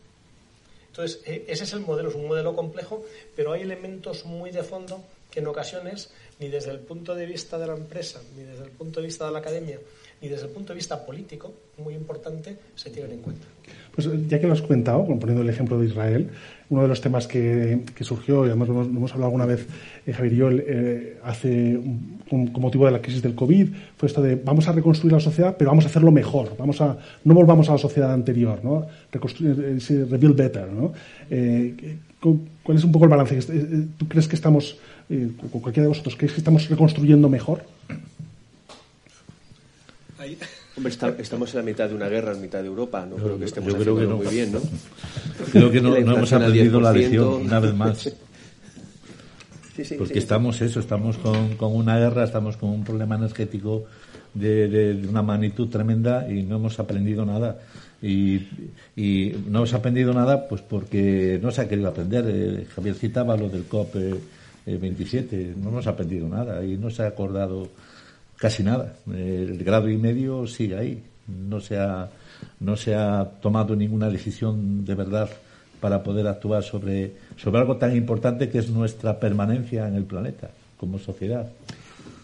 Entonces, 0.88 1.22
e, 1.26 1.46
ese 1.48 1.66
es 1.66 1.74
el 1.74 1.82
modelo, 1.82 2.10
es 2.10 2.16
un 2.16 2.28
modelo 2.28 2.56
complejo, 2.56 3.04
pero 3.36 3.52
hay 3.52 3.64
elementos 3.64 4.26
muy 4.26 4.52
de 4.52 4.64
fondo 4.64 5.04
que 5.30 5.42
en 5.42 5.48
ocasiones, 5.48 6.12
ni 6.40 6.48
desde 6.48 6.72
el 6.72 6.80
punto 6.80 7.16
de 7.16 7.26
vista 7.26 7.58
de 7.58 7.68
la 7.68 7.74
empresa, 7.74 8.22
ni 8.38 8.44
desde 8.44 8.64
el 8.64 8.72
punto 8.72 9.02
de 9.02 9.08
vista 9.08 9.26
de 9.26 9.32
la 9.32 9.40
academia, 9.40 9.80
ni 10.22 10.28
desde 10.28 10.46
el 10.46 10.52
punto 10.52 10.74
de 10.74 10.78
vista 10.78 11.06
político, 11.06 11.54
muy 11.78 11.94
importante, 11.94 12.58
se 12.76 12.90
tienen 12.90 13.14
en 13.14 13.20
cuenta. 13.20 13.46
Pues 13.94 14.10
ya 14.28 14.40
que 14.40 14.48
lo 14.48 14.54
has 14.54 14.62
comentado, 14.62 15.06
poniendo 15.06 15.42
el 15.42 15.50
ejemplo 15.50 15.80
de 15.80 15.88
Israel, 15.88 16.30
uno 16.70 16.82
de 16.82 16.88
los 16.88 17.00
temas 17.00 17.28
que, 17.28 17.80
surgió, 18.02 18.46
y 18.46 18.50
además 18.50 18.70
lo 18.70 18.82
hemos, 18.82 19.12
hablado 19.12 19.28
alguna 19.28 19.46
vez, 19.46 19.68
eh, 20.06 20.14
Javier 20.14 20.34
y 20.34 20.36
yo, 20.36 20.50
eh, 20.52 21.18
hace, 21.24 21.80
con, 22.30 22.52
motivo 22.54 22.86
de 22.86 22.92
la 22.92 23.02
crisis 23.02 23.22
del 23.22 23.36
COVID, 23.36 23.70
fue 23.98 24.08
esto 24.08 24.22
de 24.22 24.36
vamos 24.36 24.68
a 24.68 24.72
reconstruir 24.72 25.14
la 25.14 25.20
sociedad, 25.20 25.56
pero 25.58 25.70
vamos 25.70 25.86
a 25.86 25.88
hacerlo 25.88 26.12
mejor, 26.12 26.56
vamos 26.58 26.82
a, 26.82 26.98
no 27.24 27.34
volvamos 27.34 27.70
a 27.70 27.74
la 27.74 27.78
sociedad 27.78 28.12
anterior, 28.14 28.60
¿no? 28.64 28.88
Reconstruir, 29.12 29.80
eh, 29.90 30.06
rebuild 30.10 30.36
better, 30.36 30.68
¿no? 30.68 30.94
¿Cuál 32.64 32.78
es 32.78 32.84
un 32.84 32.92
poco 32.92 33.06
el 33.06 33.12
balance? 33.12 33.40
¿Tú 33.98 34.08
crees 34.08 34.28
que 34.28 34.36
estamos, 34.36 34.80
cualquiera 35.52 35.84
de 35.84 35.90
vosotros, 35.90 36.16
crees 36.16 36.34
que 36.34 36.40
estamos 36.40 36.68
reconstruyendo 36.68 37.30
mejor? 37.30 37.62
Hombre, 40.78 40.94
estamos 41.20 41.54
en 41.54 41.58
la 41.58 41.64
mitad 41.64 41.90
de 41.90 41.96
una 41.96 42.10
guerra 42.10 42.34
en 42.34 42.42
mitad 42.42 42.62
de 42.62 42.68
Europa. 42.68 43.06
No 43.06 43.16
creo 43.16 43.40
que 43.40 43.46
estemos 43.46 43.74
muy 43.76 44.28
bien, 44.28 44.52
¿no? 44.52 44.60
Creo 45.52 45.72
que 45.72 45.82
no, 45.82 45.96
hemos 45.96 46.32
aprendido 46.34 46.82
la 46.82 46.92
lección 46.92 47.46
una 47.46 47.60
vez 47.60 47.74
más. 47.74 48.14
Porque 49.98 50.20
estamos 50.20 50.62
eso, 50.62 50.80
estamos 50.80 51.18
con, 51.18 51.56
con, 51.56 51.76
una 51.76 51.98
guerra, 51.98 52.24
estamos 52.24 52.56
con 52.56 52.70
un 52.70 52.86
problema 52.86 53.16
energético 53.16 53.84
de, 54.34 54.70
de, 54.70 55.08
una 55.08 55.22
magnitud 55.22 55.68
tremenda 55.68 56.32
y 56.32 56.44
no 56.44 56.56
hemos 56.58 56.80
aprendido 56.80 57.26
nada. 57.26 57.60
Y, 58.02 58.36
y, 58.96 59.36
no 59.48 59.60
hemos 59.60 59.74
aprendido 59.74 60.14
nada 60.14 60.48
pues 60.48 60.62
porque 60.62 61.40
no 61.42 61.52
se 61.52 61.62
ha 61.62 61.68
querido 61.68 61.90
aprender. 61.90 62.26
Eh, 62.28 62.66
Javier 62.74 62.96
citaba 62.96 63.36
lo 63.36 63.50
del 63.50 63.64
COP 63.64 63.96
27, 64.66 65.36
eh, 65.36 65.54
no 65.58 65.70
hemos 65.70 65.88
aprendido 65.88 66.28
nada 66.28 66.64
y 66.64 66.78
no 66.78 66.90
se 66.90 67.04
ha 67.04 67.08
acordado 67.08 67.70
Casi 68.38 68.64
nada. 68.64 68.96
El 69.12 69.64
grado 69.64 69.90
y 69.90 69.98
medio 69.98 70.46
sigue 70.48 70.78
ahí. 70.78 71.04
No 71.28 71.60
se 71.60 71.78
ha, 71.78 72.10
no 72.60 72.76
se 72.76 72.96
ha 72.96 73.26
tomado 73.42 73.76
ninguna 73.76 74.10
decisión 74.10 74.86
de 74.86 74.96
verdad 74.96 75.30
para 75.80 76.04
poder 76.04 76.28
actuar 76.28 76.64
sobre, 76.64 77.14
sobre 77.38 77.60
algo 77.60 77.78
tan 77.78 77.96
importante 77.96 78.50
que 78.50 78.60
es 78.60 78.70
nuestra 78.70 79.20
permanencia 79.20 79.88
en 79.88 79.96
el 79.96 80.04
planeta 80.04 80.50
como 80.78 81.00
sociedad. 81.00 81.52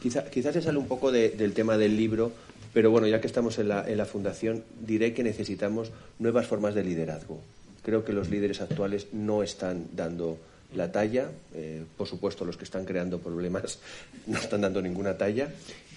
quizás 0.01 0.53
se 0.53 0.61
sale 0.61 0.77
un 0.77 0.87
poco 0.87 1.11
del 1.11 1.53
tema 1.53 1.77
del 1.77 1.95
libro, 1.95 2.31
pero 2.73 2.91
bueno, 2.91 3.07
ya 3.07 3.21
que 3.21 3.27
estamos 3.27 3.59
en 3.59 3.69
la, 3.69 3.87
en 3.87 3.97
la 3.97 4.05
fundación, 4.05 4.63
diré 4.79 5.13
que 5.13 5.23
necesitamos 5.23 5.91
nuevas 6.19 6.47
formas 6.47 6.75
de 6.75 6.83
liderazgo. 6.83 7.39
Creo 7.83 8.05
que 8.05 8.13
los 8.13 8.29
líderes 8.29 8.61
actuales 8.61 9.07
no 9.13 9.43
están 9.43 9.87
dando 9.93 10.37
la 10.75 10.91
talla. 10.91 11.31
Eh, 11.53 11.83
por 11.97 12.07
supuesto, 12.07 12.45
los 12.45 12.57
que 12.57 12.63
están 12.63 12.85
creando 12.85 13.19
problemas 13.19 13.79
no 14.27 14.37
están 14.37 14.61
dando 14.61 14.81
ninguna 14.81 15.17
talla 15.17 15.49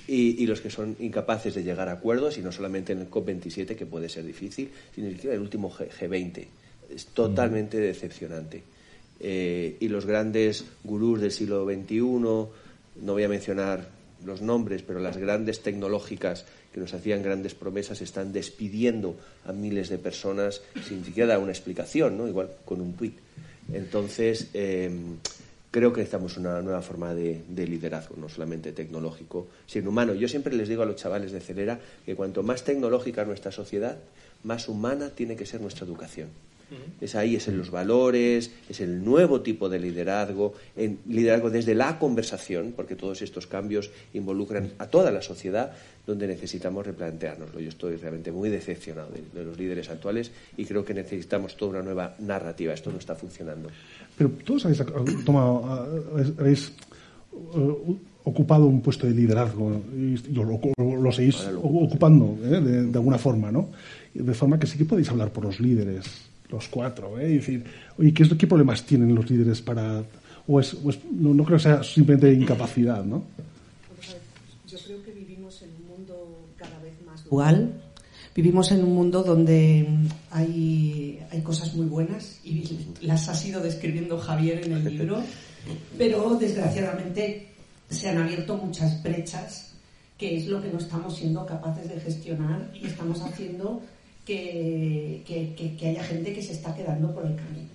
y, 0.06 0.46
los 0.46 0.60
que 0.60 0.70
son 0.70 0.96
incapaces 1.00 1.54
de 1.54 1.62
llegar 1.62 1.88
a 1.88 1.92
acuerdos, 1.92 2.36
y 2.38 2.42
no 2.42 2.52
solamente 2.52 2.92
en 2.92 3.00
el 3.00 3.10
COP27, 3.10 3.74
que 3.74 3.86
puede 3.86 4.08
ser 4.08 4.24
difícil, 4.24 4.70
sino 4.94 5.08
en 5.08 5.18
el 5.30 5.40
último 5.40 5.70
G 5.70 6.08
20 6.08 6.48
Es 6.94 7.06
totalmente 7.06 7.78
decepcionante. 7.78 8.62
Eh, 9.20 9.76
y 9.80 9.88
los 9.88 10.06
grandes 10.06 10.64
gurús 10.82 11.20
del 11.20 11.30
siglo 11.30 11.64
XXI, 11.64 11.98
no 12.00 13.12
voy 13.12 13.22
a 13.22 13.28
mencionar 13.28 13.88
los 14.24 14.42
nombres, 14.42 14.82
pero 14.82 15.00
las 15.00 15.16
grandes 15.16 15.62
tecnológicas 15.62 16.44
que 16.72 16.80
nos 16.80 16.92
hacían 16.94 17.22
grandes 17.22 17.54
promesas 17.54 18.00
están 18.02 18.32
despidiendo 18.32 19.16
a 19.44 19.52
miles 19.52 19.88
de 19.88 19.98
personas 19.98 20.62
sin 20.86 21.04
siquiera 21.04 21.28
dar 21.28 21.38
una 21.38 21.52
explicación, 21.52 22.18
¿no? 22.18 22.26
igual 22.26 22.50
con 22.64 22.80
un 22.80 22.94
tuit. 22.94 23.14
Entonces, 23.72 24.50
eh, 24.54 24.90
creo 25.74 25.92
que 25.92 26.02
necesitamos 26.02 26.36
una 26.36 26.62
nueva 26.62 26.82
forma 26.82 27.16
de, 27.16 27.42
liderazgo, 27.66 28.14
no 28.16 28.28
solamente 28.28 28.70
tecnológico, 28.70 29.48
sino 29.66 29.90
humano. 29.90 30.14
Yo 30.14 30.28
siempre 30.28 30.54
les 30.54 30.68
digo 30.68 30.84
a 30.84 30.86
los 30.86 30.94
chavales 30.94 31.32
de 31.32 31.40
Celera 31.40 31.80
que 32.06 32.14
cuanto 32.14 32.44
más 32.44 32.62
tecnológica 32.62 33.22
es 33.22 33.26
nuestra 33.26 33.50
sociedad, 33.50 33.98
más 34.44 34.68
humana 34.68 35.10
tiene 35.10 35.34
que 35.34 35.46
ser 35.46 35.60
nuestra 35.60 35.84
educación. 35.84 36.28
Es 37.00 37.16
ahí, 37.16 37.34
es 37.34 37.48
en 37.48 37.58
los 37.58 37.72
valores, 37.72 38.52
es 38.68 38.80
el 38.80 39.04
nuevo 39.04 39.40
tipo 39.40 39.68
de 39.68 39.80
liderazgo, 39.80 40.54
en 40.76 41.00
liderazgo 41.08 41.50
desde 41.50 41.74
la 41.74 41.98
conversación, 41.98 42.72
porque 42.76 42.94
todos 42.94 43.20
estos 43.22 43.48
cambios 43.48 43.90
involucran 44.12 44.74
a 44.78 44.86
toda 44.86 45.10
la 45.10 45.22
sociedad, 45.22 45.72
donde 46.06 46.26
necesitamos 46.26 46.86
replanteárnoslo. 46.86 47.60
Yo 47.60 47.68
estoy 47.68 47.96
realmente 47.96 48.30
muy 48.30 48.50
decepcionado 48.50 49.10
de, 49.10 49.44
los 49.44 49.58
líderes 49.58 49.88
actuales 49.90 50.30
y 50.56 50.64
creo 50.64 50.84
que 50.84 50.94
necesitamos 50.94 51.56
toda 51.56 51.72
una 51.72 51.82
nueva 51.82 52.14
narrativa. 52.18 52.74
Esto 52.74 52.90
no 52.90 52.98
está 52.98 53.14
funcionando. 53.14 53.68
Pero 54.16 54.30
todos 54.44 54.64
habéis, 54.66 54.82
tomado, 55.24 55.88
habéis 56.38 56.72
eh, 57.32 57.96
ocupado 58.24 58.66
un 58.66 58.80
puesto 58.80 59.06
de 59.06 59.12
liderazgo 59.12 59.82
y 59.94 60.16
lo, 60.32 61.12
seguís 61.12 61.36
ocupando 61.62 62.38
¿eh? 62.42 62.60
de, 62.60 62.98
alguna 62.98 63.18
forma, 63.18 63.50
¿no? 63.50 63.70
De 64.12 64.34
forma 64.34 64.58
que 64.58 64.66
sí 64.66 64.78
que 64.78 64.84
podéis 64.84 65.10
hablar 65.10 65.30
por 65.30 65.44
los 65.44 65.60
líderes, 65.60 66.06
los 66.48 66.68
cuatro, 66.68 67.18
¿eh? 67.18 67.30
Y 67.30 67.36
decir, 67.36 67.64
oye, 67.98 68.14
¿qué, 68.14 68.28
¿qué 68.36 68.46
problemas 68.46 68.84
tienen 68.84 69.14
los 69.14 69.28
líderes 69.28 69.60
para...? 69.60 70.02
O 70.46 70.60
es, 70.60 70.76
no, 71.10 71.32
no, 71.32 71.44
creo 71.44 71.56
que 71.56 71.62
sea 71.62 71.82
simplemente 71.82 72.32
incapacidad, 72.32 73.02
¿no? 73.02 73.24
Yo 74.68 74.78
creo 74.84 75.02
que 75.02 75.12
vivimos 75.12 75.62
en 75.62 75.70
un 75.70 75.88
mundo 75.88 76.48
cada 76.56 76.78
vez 76.80 76.94
más 77.06 77.13
dual 77.30 77.80
Vivimos 78.34 78.72
en 78.72 78.82
un 78.82 78.94
mundo 78.94 79.22
donde 79.22 79.86
hay, 80.32 81.20
hay 81.30 81.40
cosas 81.42 81.72
muy 81.74 81.86
buenas 81.86 82.40
y 82.42 82.64
las 83.00 83.28
ha 83.28 83.46
ido 83.46 83.60
describiendo 83.60 84.18
Javier 84.18 84.64
en 84.64 84.72
el 84.72 84.84
libro, 84.98 85.22
pero 85.96 86.34
desgraciadamente 86.34 87.46
se 87.88 88.08
han 88.08 88.18
abierto 88.18 88.56
muchas 88.56 89.00
brechas, 89.04 89.74
que 90.18 90.36
es 90.36 90.48
lo 90.48 90.60
que 90.60 90.68
no 90.68 90.78
estamos 90.78 91.16
siendo 91.16 91.46
capaces 91.46 91.88
de 91.88 92.00
gestionar 92.00 92.72
y 92.74 92.86
estamos 92.86 93.20
haciendo 93.20 93.80
que, 94.26 95.22
que, 95.24 95.88
haya 95.88 96.02
gente 96.02 96.32
que 96.32 96.42
se 96.42 96.54
está 96.54 96.74
quedando 96.74 97.14
por 97.14 97.24
el 97.24 97.36
camino. 97.36 97.68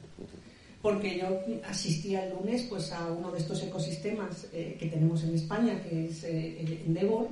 Porque 0.82 1.20
yo 1.20 1.40
asistí 1.70 2.16
el 2.16 2.32
lunes 2.32 2.64
pues, 2.64 2.92
a 2.92 3.10
uno 3.10 3.32
de 3.32 3.40
estos 3.40 3.64
ecosistemas 3.64 4.48
eh, 4.52 4.76
que 4.78 4.88
tenemos 4.88 5.24
en 5.24 5.36
España, 5.36 5.82
que 5.84 6.08
es 6.08 6.24
eh, 6.26 6.84
Endeavor, 6.86 7.30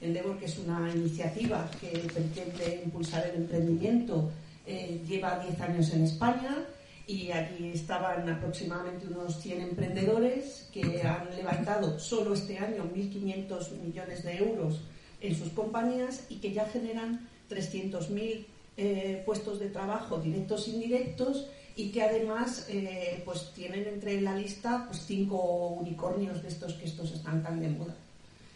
Endeavor, 0.00 0.38
que 0.38 0.46
es 0.46 0.58
una 0.58 0.90
iniciativa 0.94 1.68
que 1.80 1.88
pretende 1.88 2.82
impulsar 2.84 3.26
el 3.26 3.36
emprendimiento, 3.42 4.30
eh, 4.66 5.00
lleva 5.08 5.38
10 5.38 5.60
años 5.60 5.92
en 5.92 6.04
España 6.04 6.64
y 7.06 7.32
allí 7.32 7.70
estaban 7.72 8.28
aproximadamente 8.28 9.06
unos 9.06 9.40
100 9.40 9.62
emprendedores 9.62 10.68
que 10.72 11.02
han 11.02 11.34
levantado 11.34 11.98
solo 11.98 12.34
este 12.34 12.58
año 12.58 12.84
1.500 12.94 13.70
millones 13.82 14.22
de 14.22 14.36
euros 14.36 14.80
en 15.20 15.34
sus 15.34 15.48
compañías 15.50 16.26
y 16.28 16.36
que 16.36 16.52
ya 16.52 16.66
generan 16.66 17.28
300.000 17.50 18.44
eh, 18.76 19.22
puestos 19.24 19.58
de 19.58 19.70
trabajo 19.70 20.18
directos 20.18 20.68
e 20.68 20.70
indirectos 20.70 21.48
y 21.74 21.90
que 21.90 22.02
además 22.02 22.66
eh, 22.68 23.22
pues 23.24 23.52
tienen 23.54 23.88
entre 23.88 24.20
la 24.20 24.36
lista 24.36 24.84
pues 24.86 25.02
cinco 25.06 25.68
unicornios 25.68 26.42
de 26.42 26.48
estos 26.48 26.74
que 26.74 26.84
estos 26.84 27.12
están 27.12 27.42
tan 27.42 27.58
de 27.60 27.70
moda. 27.70 27.96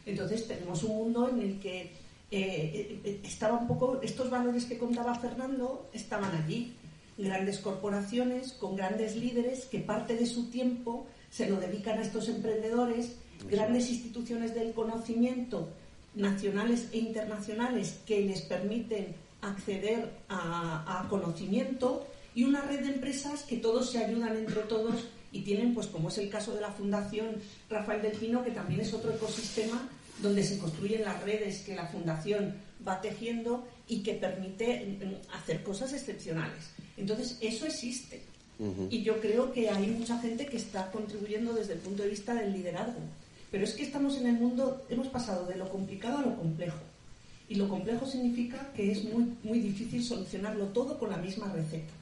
Entonces 0.06 0.46
tenemos 0.46 0.82
un 0.82 0.96
mundo 0.96 1.28
en 1.28 1.40
el 1.40 1.60
que 1.60 1.92
eh, 2.30 3.00
eh, 3.04 3.20
un 3.50 3.68
poco, 3.68 4.00
estos 4.02 4.30
valores 4.30 4.64
que 4.64 4.78
contaba 4.78 5.14
Fernando 5.14 5.90
estaban 5.92 6.34
allí. 6.34 6.74
Grandes 7.18 7.58
corporaciones 7.58 8.52
con 8.52 8.74
grandes 8.74 9.16
líderes 9.16 9.66
que 9.66 9.80
parte 9.80 10.16
de 10.16 10.26
su 10.26 10.50
tiempo 10.50 11.06
se 11.30 11.48
lo 11.48 11.60
dedican 11.60 11.98
a 11.98 12.02
estos 12.02 12.28
emprendedores, 12.28 13.16
grandes 13.50 13.90
instituciones 13.90 14.54
del 14.54 14.72
conocimiento 14.72 15.68
nacionales 16.14 16.88
e 16.92 16.98
internacionales 16.98 18.00
que 18.06 18.22
les 18.22 18.42
permiten 18.42 19.14
acceder 19.42 20.10
a 20.28 21.06
conocimiento 21.08 22.06
y 22.34 22.44
una 22.44 22.62
red 22.62 22.80
de 22.80 22.94
empresas 22.94 23.42
que 23.42 23.58
todos 23.58 23.90
se 23.90 24.04
ayudan 24.04 24.36
entre 24.36 24.62
todos 24.62 25.06
y 25.32 25.40
tienen, 25.40 25.74
pues 25.74 25.86
como 25.86 26.08
es 26.08 26.18
el 26.18 26.28
caso 26.28 26.54
de 26.54 26.60
la 26.60 26.70
Fundación 26.70 27.36
Rafael 27.70 28.02
Delfino, 28.02 28.44
que 28.44 28.50
también 28.50 28.80
es 28.80 28.92
otro 28.92 29.12
ecosistema 29.12 29.88
donde 30.20 30.44
se 30.44 30.58
construyen 30.58 31.02
las 31.02 31.22
redes 31.22 31.60
que 31.60 31.74
la 31.74 31.86
Fundación 31.86 32.54
va 32.86 33.00
tejiendo 33.00 33.66
y 33.88 34.02
que 34.02 34.14
permite 34.14 34.98
mm, 35.00 35.34
hacer 35.36 35.62
cosas 35.62 35.92
excepcionales. 35.92 36.70
Entonces, 36.96 37.38
eso 37.40 37.66
existe. 37.66 38.22
Y 38.90 39.02
yo 39.02 39.20
creo 39.20 39.52
que 39.52 39.68
hay 39.70 39.88
mucha 39.88 40.20
gente 40.20 40.46
que 40.46 40.56
está 40.56 40.88
contribuyendo 40.92 41.52
desde 41.52 41.72
el 41.72 41.80
punto 41.80 42.04
de 42.04 42.10
vista 42.10 42.32
del 42.32 42.52
liderazgo. 42.52 43.00
Pero 43.50 43.64
es 43.64 43.72
que 43.74 43.82
estamos 43.82 44.16
en 44.18 44.28
el 44.28 44.34
mundo, 44.34 44.86
hemos 44.88 45.08
pasado 45.08 45.46
de 45.46 45.56
lo 45.56 45.68
complicado 45.68 46.18
a 46.18 46.22
lo 46.22 46.36
complejo. 46.36 46.78
Y 47.48 47.56
lo 47.56 47.68
complejo 47.68 48.06
significa 48.06 48.70
que 48.76 48.92
es 48.92 49.02
muy, 49.02 49.34
muy 49.42 49.58
difícil 49.58 50.04
solucionarlo 50.04 50.66
todo 50.66 50.96
con 50.96 51.10
la 51.10 51.16
misma 51.16 51.52
receta. 51.52 51.92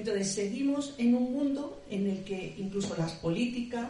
Entonces, 0.00 0.32
seguimos 0.32 0.94
en 0.96 1.14
un 1.14 1.30
mundo 1.30 1.82
en 1.90 2.08
el 2.08 2.24
que 2.24 2.54
incluso 2.56 2.96
las 2.96 3.12
políticas 3.12 3.86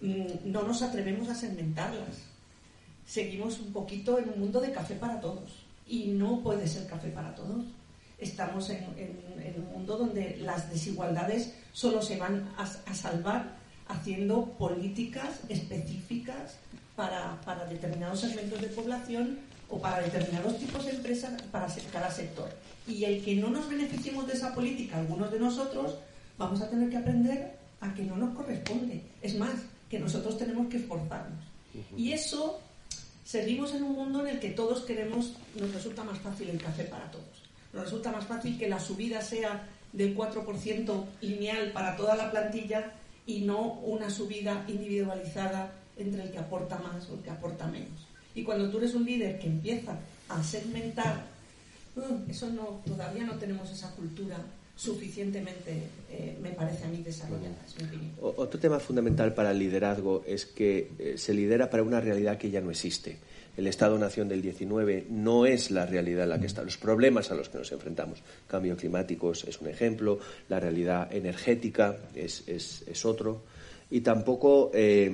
mm, 0.00 0.50
no 0.50 0.62
nos 0.62 0.80
atrevemos 0.80 1.28
a 1.28 1.34
segmentarlas. 1.34 2.16
Seguimos 3.06 3.60
un 3.60 3.70
poquito 3.70 4.18
en 4.18 4.30
un 4.30 4.40
mundo 4.40 4.62
de 4.62 4.72
café 4.72 4.94
para 4.94 5.20
todos. 5.20 5.66
Y 5.86 6.06
no 6.06 6.42
puede 6.42 6.66
ser 6.66 6.86
café 6.86 7.10
para 7.10 7.34
todos. 7.34 7.66
Estamos 8.18 8.70
en, 8.70 8.86
un 9.58 9.72
mundo 9.74 9.98
donde 9.98 10.38
las 10.38 10.70
desigualdades 10.70 11.52
solo 11.74 12.00
se 12.00 12.16
van 12.16 12.48
a, 12.56 12.94
salvar 12.94 13.58
haciendo 13.88 14.46
políticas 14.52 15.40
específicas 15.50 16.56
para, 16.96 17.38
para 17.42 17.66
determinados 17.66 18.20
segmentos 18.20 18.62
de 18.62 18.68
población 18.68 19.38
o 19.68 19.78
para 19.78 20.00
determinados 20.00 20.58
tipos 20.58 20.84
de 20.84 20.92
empresas 20.92 21.40
para 21.50 21.68
cada 21.92 22.10
sector. 22.10 22.48
Y 22.86 23.04
el 23.04 23.24
que 23.24 23.34
no 23.34 23.50
nos 23.50 23.68
beneficiemos 23.68 24.26
de 24.26 24.34
esa 24.34 24.54
política, 24.54 24.98
algunos 24.98 25.30
de 25.30 25.40
nosotros, 25.40 25.96
vamos 26.38 26.60
a 26.60 26.70
tener 26.70 26.88
que 26.88 26.96
aprender 26.96 27.56
a 27.80 27.92
que 27.94 28.02
no 28.02 28.16
nos 28.16 28.34
corresponde. 28.34 29.02
Es 29.22 29.34
más, 29.36 29.54
que 29.90 29.98
nosotros 29.98 30.38
tenemos 30.38 30.68
que 30.68 30.78
esforzarnos. 30.78 31.44
Y 31.96 32.12
eso, 32.12 32.60
seguimos 33.24 33.74
en 33.74 33.82
un 33.84 33.92
mundo 33.92 34.20
en 34.20 34.34
el 34.34 34.40
que 34.40 34.50
todos 34.50 34.82
queremos, 34.82 35.32
nos 35.58 35.72
resulta 35.72 36.02
más 36.04 36.18
fácil 36.18 36.48
el 36.48 36.60
café 36.60 36.84
para 36.84 37.10
todos. 37.10 37.24
Nos 37.72 37.84
resulta 37.84 38.10
más 38.10 38.24
fácil 38.24 38.58
que 38.58 38.68
la 38.68 38.80
subida 38.80 39.20
sea 39.20 39.68
del 39.92 40.16
4% 40.16 41.04
lineal 41.20 41.72
para 41.72 41.96
toda 41.96 42.16
la 42.16 42.30
plantilla 42.30 42.92
y 43.26 43.40
no 43.40 43.74
una 43.74 44.10
subida 44.10 44.64
individualizada 44.68 45.72
entre 45.96 46.22
el 46.22 46.30
que 46.30 46.38
aporta 46.38 46.78
más 46.78 47.08
o 47.10 47.14
el 47.14 47.20
que 47.20 47.30
aporta 47.30 47.66
menos. 47.66 48.06
Y 48.36 48.44
cuando 48.44 48.68
tú 48.70 48.78
eres 48.78 48.94
un 48.94 49.04
líder 49.04 49.38
que 49.38 49.46
empieza 49.46 49.98
a 50.28 50.44
segmentar, 50.44 51.24
uh, 51.96 52.30
eso 52.30 52.50
no, 52.50 52.82
todavía 52.86 53.24
no 53.24 53.34
tenemos 53.36 53.70
esa 53.70 53.90
cultura 53.96 54.36
suficientemente, 54.76 55.84
eh, 56.10 56.36
me 56.42 56.50
parece 56.50 56.84
a 56.84 56.88
mí, 56.88 57.02
desarrollada. 57.02 57.56
Otro 58.20 58.60
tema 58.60 58.78
fundamental 58.78 59.32
para 59.32 59.52
el 59.52 59.58
liderazgo 59.58 60.22
es 60.26 60.44
que 60.44 60.90
eh, 60.98 61.14
se 61.16 61.32
lidera 61.32 61.70
para 61.70 61.82
una 61.82 61.98
realidad 61.98 62.36
que 62.36 62.50
ya 62.50 62.60
no 62.60 62.70
existe. 62.70 63.16
El 63.56 63.66
Estado-Nación 63.68 64.28
del 64.28 64.42
19 64.42 65.06
no 65.08 65.46
es 65.46 65.70
la 65.70 65.86
realidad 65.86 66.24
en 66.24 66.28
la 66.28 66.38
que 66.38 66.46
están 66.46 66.66
los 66.66 66.76
problemas 66.76 67.30
a 67.30 67.34
los 67.34 67.48
que 67.48 67.56
nos 67.56 67.72
enfrentamos. 67.72 68.22
Cambio 68.46 68.76
climático 68.76 69.32
es 69.32 69.58
un 69.62 69.68
ejemplo, 69.68 70.18
la 70.50 70.60
realidad 70.60 71.10
energética 71.10 71.96
es, 72.14 72.44
es, 72.46 73.04
otro, 73.06 73.44
y 73.90 74.02
tampoco 74.02 74.70
eh, 74.74 75.10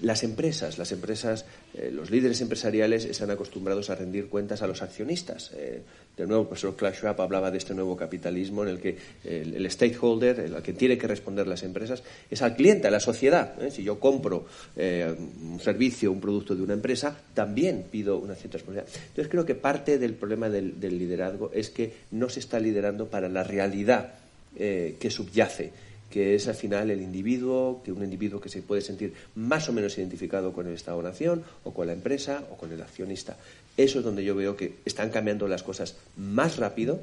las 0.00 0.22
empresas, 0.22 0.78
las 0.78 0.92
empresas, 0.92 1.44
eh, 1.72 1.90
los 1.92 2.10
líderes 2.10 2.40
empresariales 2.40 3.04
están 3.04 3.30
acostumbrados 3.30 3.90
a 3.90 3.94
rendir 3.94 4.28
cuentas 4.28 4.60
a 4.62 4.66
los 4.66 4.82
accionistas. 4.82 5.52
Eh, 5.54 5.82
de 6.16 6.26
nuevo, 6.26 6.42
el 6.42 6.48
profesor 6.48 6.74
Klaus 6.74 6.96
Schwab 6.96 7.20
hablaba 7.20 7.50
de 7.50 7.58
este 7.58 7.74
nuevo 7.74 7.96
capitalismo 7.96 8.64
en 8.64 8.70
el 8.70 8.80
que 8.80 8.98
el, 9.24 9.70
stakeholder, 9.70 10.40
el 10.40 10.62
que 10.62 10.72
tiene 10.72 10.98
que 10.98 11.06
responder 11.06 11.46
las 11.46 11.62
empresas, 11.62 12.02
es 12.28 12.42
al 12.42 12.56
cliente, 12.56 12.88
a 12.88 12.90
la 12.90 12.98
sociedad. 12.98 13.62
¿eh? 13.62 13.70
Si 13.70 13.84
yo 13.84 14.00
compro 14.00 14.46
un 14.76 15.60
servicio, 15.60 16.10
un 16.10 16.20
producto 16.20 16.54
de 16.54 16.62
una 16.62 16.74
empresa, 16.74 17.16
también 17.34 17.84
pido 17.90 18.18
una 18.18 18.34
cierta 18.34 18.58
responsabilidad. 18.58 19.00
Entonces 19.08 19.30
creo 19.30 19.46
que 19.46 19.54
parte 19.54 19.98
del 19.98 20.14
problema 20.14 20.48
del, 20.48 20.80
del 20.80 20.98
liderazgo 20.98 21.50
es 21.54 21.70
que 21.70 21.92
no 22.10 22.28
se 22.28 22.40
está 22.40 22.58
liderando 22.58 23.06
para 23.08 23.28
la 23.28 23.44
realidad 23.44 24.14
que 24.56 25.10
subyace 25.10 25.72
que 26.10 26.34
es 26.34 26.48
al 26.48 26.54
final 26.54 26.90
el 26.90 27.00
individuo, 27.00 27.80
que 27.84 27.92
un 27.92 28.02
individuo 28.02 28.40
que 28.40 28.48
se 28.48 28.62
puede 28.62 28.82
sentir 28.82 29.14
más 29.36 29.68
o 29.68 29.72
menos 29.72 29.96
identificado 29.96 30.52
con 30.52 30.66
el 30.66 30.74
Estado-Nación 30.74 31.44
o 31.64 31.72
con 31.72 31.86
la 31.86 31.92
empresa 31.92 32.44
o 32.50 32.56
con 32.56 32.72
el 32.72 32.82
accionista. 32.82 33.36
Eso 33.76 34.00
es 34.00 34.04
donde 34.04 34.24
yo 34.24 34.34
veo 34.34 34.56
que 34.56 34.74
están 34.84 35.10
cambiando 35.10 35.46
las 35.46 35.62
cosas 35.62 35.94
más 36.16 36.56
rápido 36.56 37.00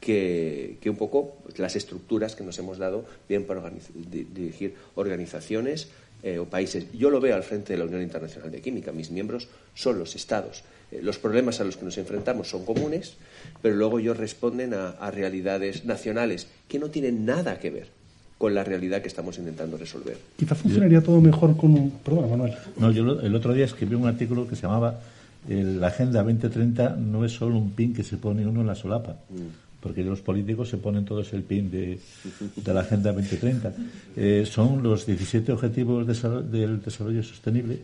que, 0.00 0.78
un 0.86 0.96
poco 0.96 1.36
las 1.56 1.76
estructuras 1.76 2.34
que 2.34 2.44
nos 2.44 2.58
hemos 2.58 2.78
dado 2.78 3.04
bien 3.28 3.44
para 3.44 3.70
dirigir 3.94 4.74
organizaciones 4.94 5.88
eh, 6.22 6.38
o 6.38 6.46
países. 6.46 6.86
Yo 6.92 7.10
lo 7.10 7.20
veo 7.20 7.36
al 7.36 7.42
frente 7.42 7.74
de 7.74 7.78
la 7.78 7.84
Unión 7.84 8.02
Internacional 8.02 8.50
de 8.50 8.60
Química. 8.60 8.92
Mis 8.92 9.10
miembros 9.10 9.48
son 9.74 9.98
los 9.98 10.16
estados. 10.16 10.64
Eh, 10.90 11.00
los 11.02 11.18
problemas 11.18 11.60
a 11.60 11.64
los 11.64 11.76
que 11.76 11.84
nos 11.84 11.98
enfrentamos 11.98 12.48
son 12.48 12.64
comunes, 12.64 13.16
pero 13.60 13.76
luego 13.76 13.98
ellos 13.98 14.16
responden 14.16 14.72
a 14.72 15.10
realidades 15.10 15.84
nacionales 15.84 16.46
que 16.66 16.78
no 16.78 16.90
tienen 16.90 17.26
nada 17.26 17.60
que 17.60 17.70
ver 17.70 17.97
con 18.38 18.54
la 18.54 18.62
realidad 18.62 19.02
que 19.02 19.08
estamos 19.08 19.36
intentando 19.38 19.76
resolver. 19.76 20.16
Quizá 20.36 20.54
funcionaría 20.54 21.02
todo 21.02 21.20
mejor 21.20 21.56
con 21.56 21.74
un... 21.74 21.90
Perdón, 21.90 22.30
Manuel. 22.30 22.54
No, 22.78 22.90
yo 22.92 23.20
el 23.20 23.34
otro 23.34 23.52
día 23.52 23.64
escribí 23.64 23.96
un 23.96 24.06
artículo 24.06 24.46
que 24.46 24.54
se 24.54 24.62
llamaba 24.62 25.00
La 25.48 25.88
Agenda 25.88 26.22
2030 26.22 26.96
no 26.96 27.24
es 27.24 27.32
solo 27.32 27.58
un 27.58 27.72
pin 27.72 27.92
que 27.92 28.04
se 28.04 28.16
pone 28.16 28.46
uno 28.46 28.60
en 28.60 28.68
la 28.68 28.76
solapa. 28.76 29.16
Mm. 29.28 29.80
Porque 29.80 30.02
los 30.02 30.20
políticos 30.20 30.68
se 30.68 30.76
ponen 30.76 31.04
todos 31.04 31.32
el 31.32 31.42
pin 31.42 31.70
de, 31.70 31.98
la 32.64 32.80
Agenda 32.80 33.12
2030. 33.12 33.72
Eh, 34.16 34.46
son 34.48 34.82
los 34.82 35.04
17 35.04 35.52
Objetivos 35.52 36.06
del 36.06 36.80
Desarrollo 36.80 37.22
Sostenible 37.24 37.78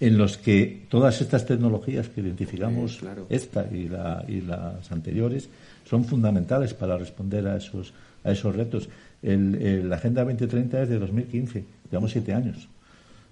en 0.00 0.18
los 0.18 0.36
que 0.36 0.86
todas 0.88 1.20
estas 1.20 1.46
tecnologías 1.46 2.08
que 2.08 2.20
identificamos, 2.20 3.00
esta 3.28 3.66
y, 3.72 3.88
la, 3.88 4.24
y 4.28 4.40
las 4.40 4.90
anteriores, 4.90 5.48
son 5.88 6.04
fundamentales 6.04 6.74
para 6.74 6.98
responder 6.98 7.46
a 7.46 7.56
esos, 7.56 7.92
a 8.24 8.32
esos 8.32 8.54
retos. 8.54 8.88
El, 9.24 9.88
la 9.88 9.96
Agenda 9.96 10.22
2030 10.22 10.82
es 10.82 10.88
de 10.90 10.98
2015, 10.98 11.64
llevamos 11.90 12.12
siete 12.12 12.34
años. 12.34 12.68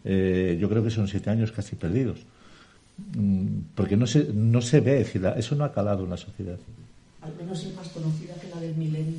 Eh, 0.05 0.57
yo 0.59 0.69
creo 0.69 0.83
que 0.83 0.91
son 0.91 1.07
siete 1.07 1.29
años 1.29 1.53
casi 1.53 1.77
perdidos. 1.77 2.19
Mm, 3.15 3.75
porque 3.75 3.97
no 3.97 4.07
se, 4.07 4.33
no 4.33 4.63
se 4.63 4.81
ve, 4.81 5.07
eso 5.37 5.55
no 5.55 5.65
ha 5.65 5.73
calado 5.73 6.05
en 6.05 6.11
la 6.11 6.17
sociedad. 6.17 6.57
Al 7.21 7.35
menos 7.35 7.63
es 7.65 7.75
más 7.77 7.89
conocida 7.89 8.35
que 8.41 8.49
la 8.49 8.61
del 8.61 8.75
milenio. 8.75 9.19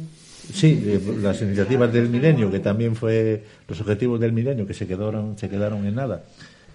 Sí, 0.51 0.83
eh, 0.85 0.99
las 1.21 1.41
iniciativas 1.41 1.93
del 1.93 2.09
milenio, 2.09 2.51
que 2.51 2.59
también 2.59 2.95
fue 2.95 3.43
los 3.67 3.79
objetivos 3.79 4.19
del 4.19 4.33
milenio, 4.33 4.65
que 4.65 4.73
se 4.73 4.87
quedaron, 4.87 5.37
se 5.37 5.49
quedaron 5.49 5.85
en 5.85 5.95
nada. 5.95 6.23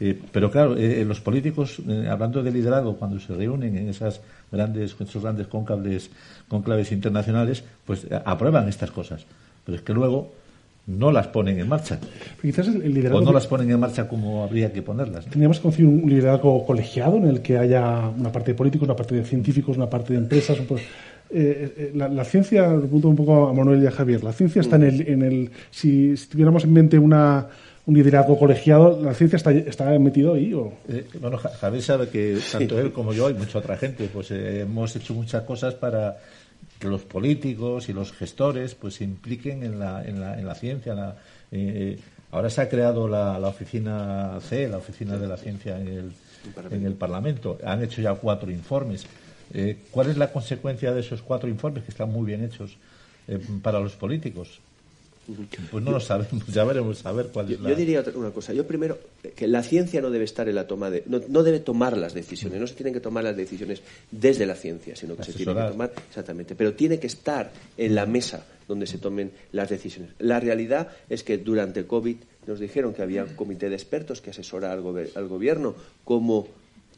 Eh, 0.01 0.19
pero 0.31 0.49
claro, 0.49 0.77
los 0.77 1.21
políticos, 1.21 1.83
hablando 2.09 2.41
de 2.41 2.53
liderazgo, 2.53 2.97
cuando 2.97 3.19
se 3.19 3.35
reúnen 3.35 3.77
en 3.77 3.89
esas 3.89 4.21
grandes, 4.51 4.95
esos 4.99 5.23
grandes 5.23 5.49
cónclaves 5.49 6.93
internacionales, 6.93 7.65
pues 7.85 8.07
aprueban 8.25 8.69
estas 8.69 8.93
cosas 8.93 9.27
pero 9.69 9.77
es 9.77 9.85
que 9.85 9.93
luego 9.93 10.31
no 10.87 11.13
las 11.13 11.27
ponen 11.27 11.59
en 11.59 11.69
marcha. 11.69 12.01
o 13.13 13.21
no 13.21 13.33
las 13.35 13.47
ponen 13.47 13.71
en 13.71 13.79
marcha 13.79 14.09
como 14.09 14.43
habría 14.43 14.73
que 14.73 14.81
ponerlas. 14.81 15.27
Tendríamos 15.27 15.59
que 15.59 15.65
conseguir 15.65 15.91
un 15.91 16.09
liderazgo 16.09 16.65
colegiado 16.65 17.19
en 17.19 17.29
el 17.29 17.43
que 17.43 17.59
haya 17.59 18.09
una 18.09 18.33
parte 18.33 18.53
de 18.53 18.55
políticos, 18.55 18.89
una 18.89 18.97
parte 18.97 19.15
de 19.15 19.25
científicos, 19.25 19.77
una 19.77 19.91
parte 19.91 20.15
de 20.15 20.21
empresas. 20.21 20.57
Eh, 20.59 20.73
eh, 21.31 21.93
la, 21.95 22.25
ciencia, 22.25 22.67
lo 22.69 22.81
pregunto 22.81 23.09
un 23.09 23.17
poco 23.17 23.47
a 23.47 23.53
Manuel 23.53 23.83
y 23.83 23.87
a 23.87 23.91
Javier, 23.91 24.25
la 24.25 24.33
ciencia 24.33 24.63
está 24.63 24.77
en 24.77 24.85
el, 24.85 25.07
en 25.07 25.21
el 25.23 25.51
si, 25.71 26.15
tuviéramos 26.31 26.65
en 26.65 26.73
mente 26.73 26.99
una, 26.99 27.47
un 27.85 27.95
liderazgo 27.95 28.39
colegiado, 28.39 28.99
¿la 29.03 29.13
ciencia 29.13 29.37
está, 29.37 29.53
está 29.53 29.99
metido 29.99 30.33
ahí? 30.33 30.55
O? 30.55 30.73
Eh, 30.89 31.05
bueno, 31.21 31.37
Javier 31.37 31.83
sabe 31.83 32.09
que 32.09 32.39
tanto 32.51 32.81
él 32.81 32.93
como 32.93 33.13
yo 33.13 33.29
y 33.29 33.35
mucha 33.35 33.59
otra 33.59 33.77
gente, 33.77 34.09
pues 34.11 34.31
hemos 34.31 34.97
hecho 34.97 35.13
muchas 35.13 35.43
cosas 35.43 35.75
para 35.75 36.17
que 36.79 36.89
los 36.89 37.03
políticos 37.03 37.89
y 37.89 37.93
los 37.93 38.13
gestores 38.13 38.75
pues 38.75 38.95
se 38.95 39.05
impliquen 39.05 39.63
en 39.63 39.79
la, 39.79 40.05
en 40.05 40.21
la, 40.21 40.39
en 40.39 40.47
la 40.47 40.55
ciencia. 40.55 41.17
Eh, 41.51 41.99
ahora 42.31 42.51
se 42.51 42.61
ha 42.61 42.69
creado 42.69 43.09
la, 43.09 43.39
la, 43.39 43.49
oficina 43.49 44.39
C, 44.41 44.69
la 44.69 44.79
oficina 44.79 45.17
de 45.17 45.27
la 45.27 45.37
ciencia 45.37 45.79
en 45.81 45.89
el, 45.89 46.13
en 46.71 46.87
el 46.87 46.95
Parlamento. 46.95 47.59
Han 47.65 47.83
hecho 47.83 48.01
ya 48.01 48.15
cuatro 48.15 48.51
informes. 48.51 49.07
Eh, 49.53 49.79
¿Cuál 49.91 50.11
es 50.11 50.17
la 50.17 50.31
consecuencia 50.33 50.93
de 50.93 51.01
esos 51.01 51.23
cuatro 51.23 51.49
informes 51.49 51.85
que 51.85 51.91
están 51.91 52.13
muy 52.13 52.27
bien 52.27 52.45
hechos 52.45 52.77
eh, 53.27 53.41
para 53.63 53.81
los 53.81 53.97
políticos? 53.97 54.61
Pues 55.71 55.85
no 55.85 55.91
lo 55.91 56.01
sabemos, 56.01 56.47
ya 56.47 56.65
veremos 56.65 57.05
a 57.05 57.13
ver 57.13 57.29
cuál 57.29 57.53
es 57.53 57.61
la... 57.61 57.69
Yo 57.69 57.77
diría 57.77 58.03
una 58.15 58.31
cosa. 58.31 58.55
Yo 58.55 58.67
primero, 58.67 58.99
que 59.37 59.47
la 59.47 59.63
ciencia 59.63 60.01
no 60.01 60.11
debe 60.11 60.25
estar 60.25 60.49
en 60.49 60.55
la 60.55 60.67
toma 60.67 60.91
de... 60.91 61.05
No, 61.07 61.43
debe 61.43 61.61
tomar 61.61 61.97
las 61.99 62.15
decisiones, 62.15 62.59
no 62.59 62.67
se 62.67 62.75
tienen 62.75 62.95
que 62.95 63.01
tomar 63.01 63.25
las 63.25 63.37
decisiones 63.37 63.83
desde 64.11 64.47
la 64.47 64.55
ciencia, 64.55 64.97
sino 64.97 65.17
que 65.17 65.25
se 65.25 65.33
tienen 65.35 65.55
que 65.55 65.71
tomar... 65.71 65.93
Exactamente, 66.09 66.55
pero 66.55 66.73
tiene 66.75 66.99
que 66.99 67.09
estar 67.09 67.53
en 67.77 67.95
la 67.95 68.07
mesa 68.07 68.47
donde 68.67 68.87
se 68.87 68.99
tomen 68.99 69.31
las 69.53 69.69
decisiones. 69.69 70.13
La 70.19 70.41
realidad 70.41 70.89
es 71.09 71.23
que 71.23 71.37
durante 71.37 71.81
el 71.81 71.87
COVID 71.87 72.17
nos 72.47 72.59
dijeron 72.59 72.95
que 72.95 73.03
había 73.03 73.25
un 73.25 73.35
comité 73.35 73.69
de 73.69 73.75
expertos 73.75 74.23
que 74.23 74.31
asesora 74.31 74.73
al, 74.73 74.83
al 75.15 75.29
gobierno, 75.29 75.75
como 76.05 76.49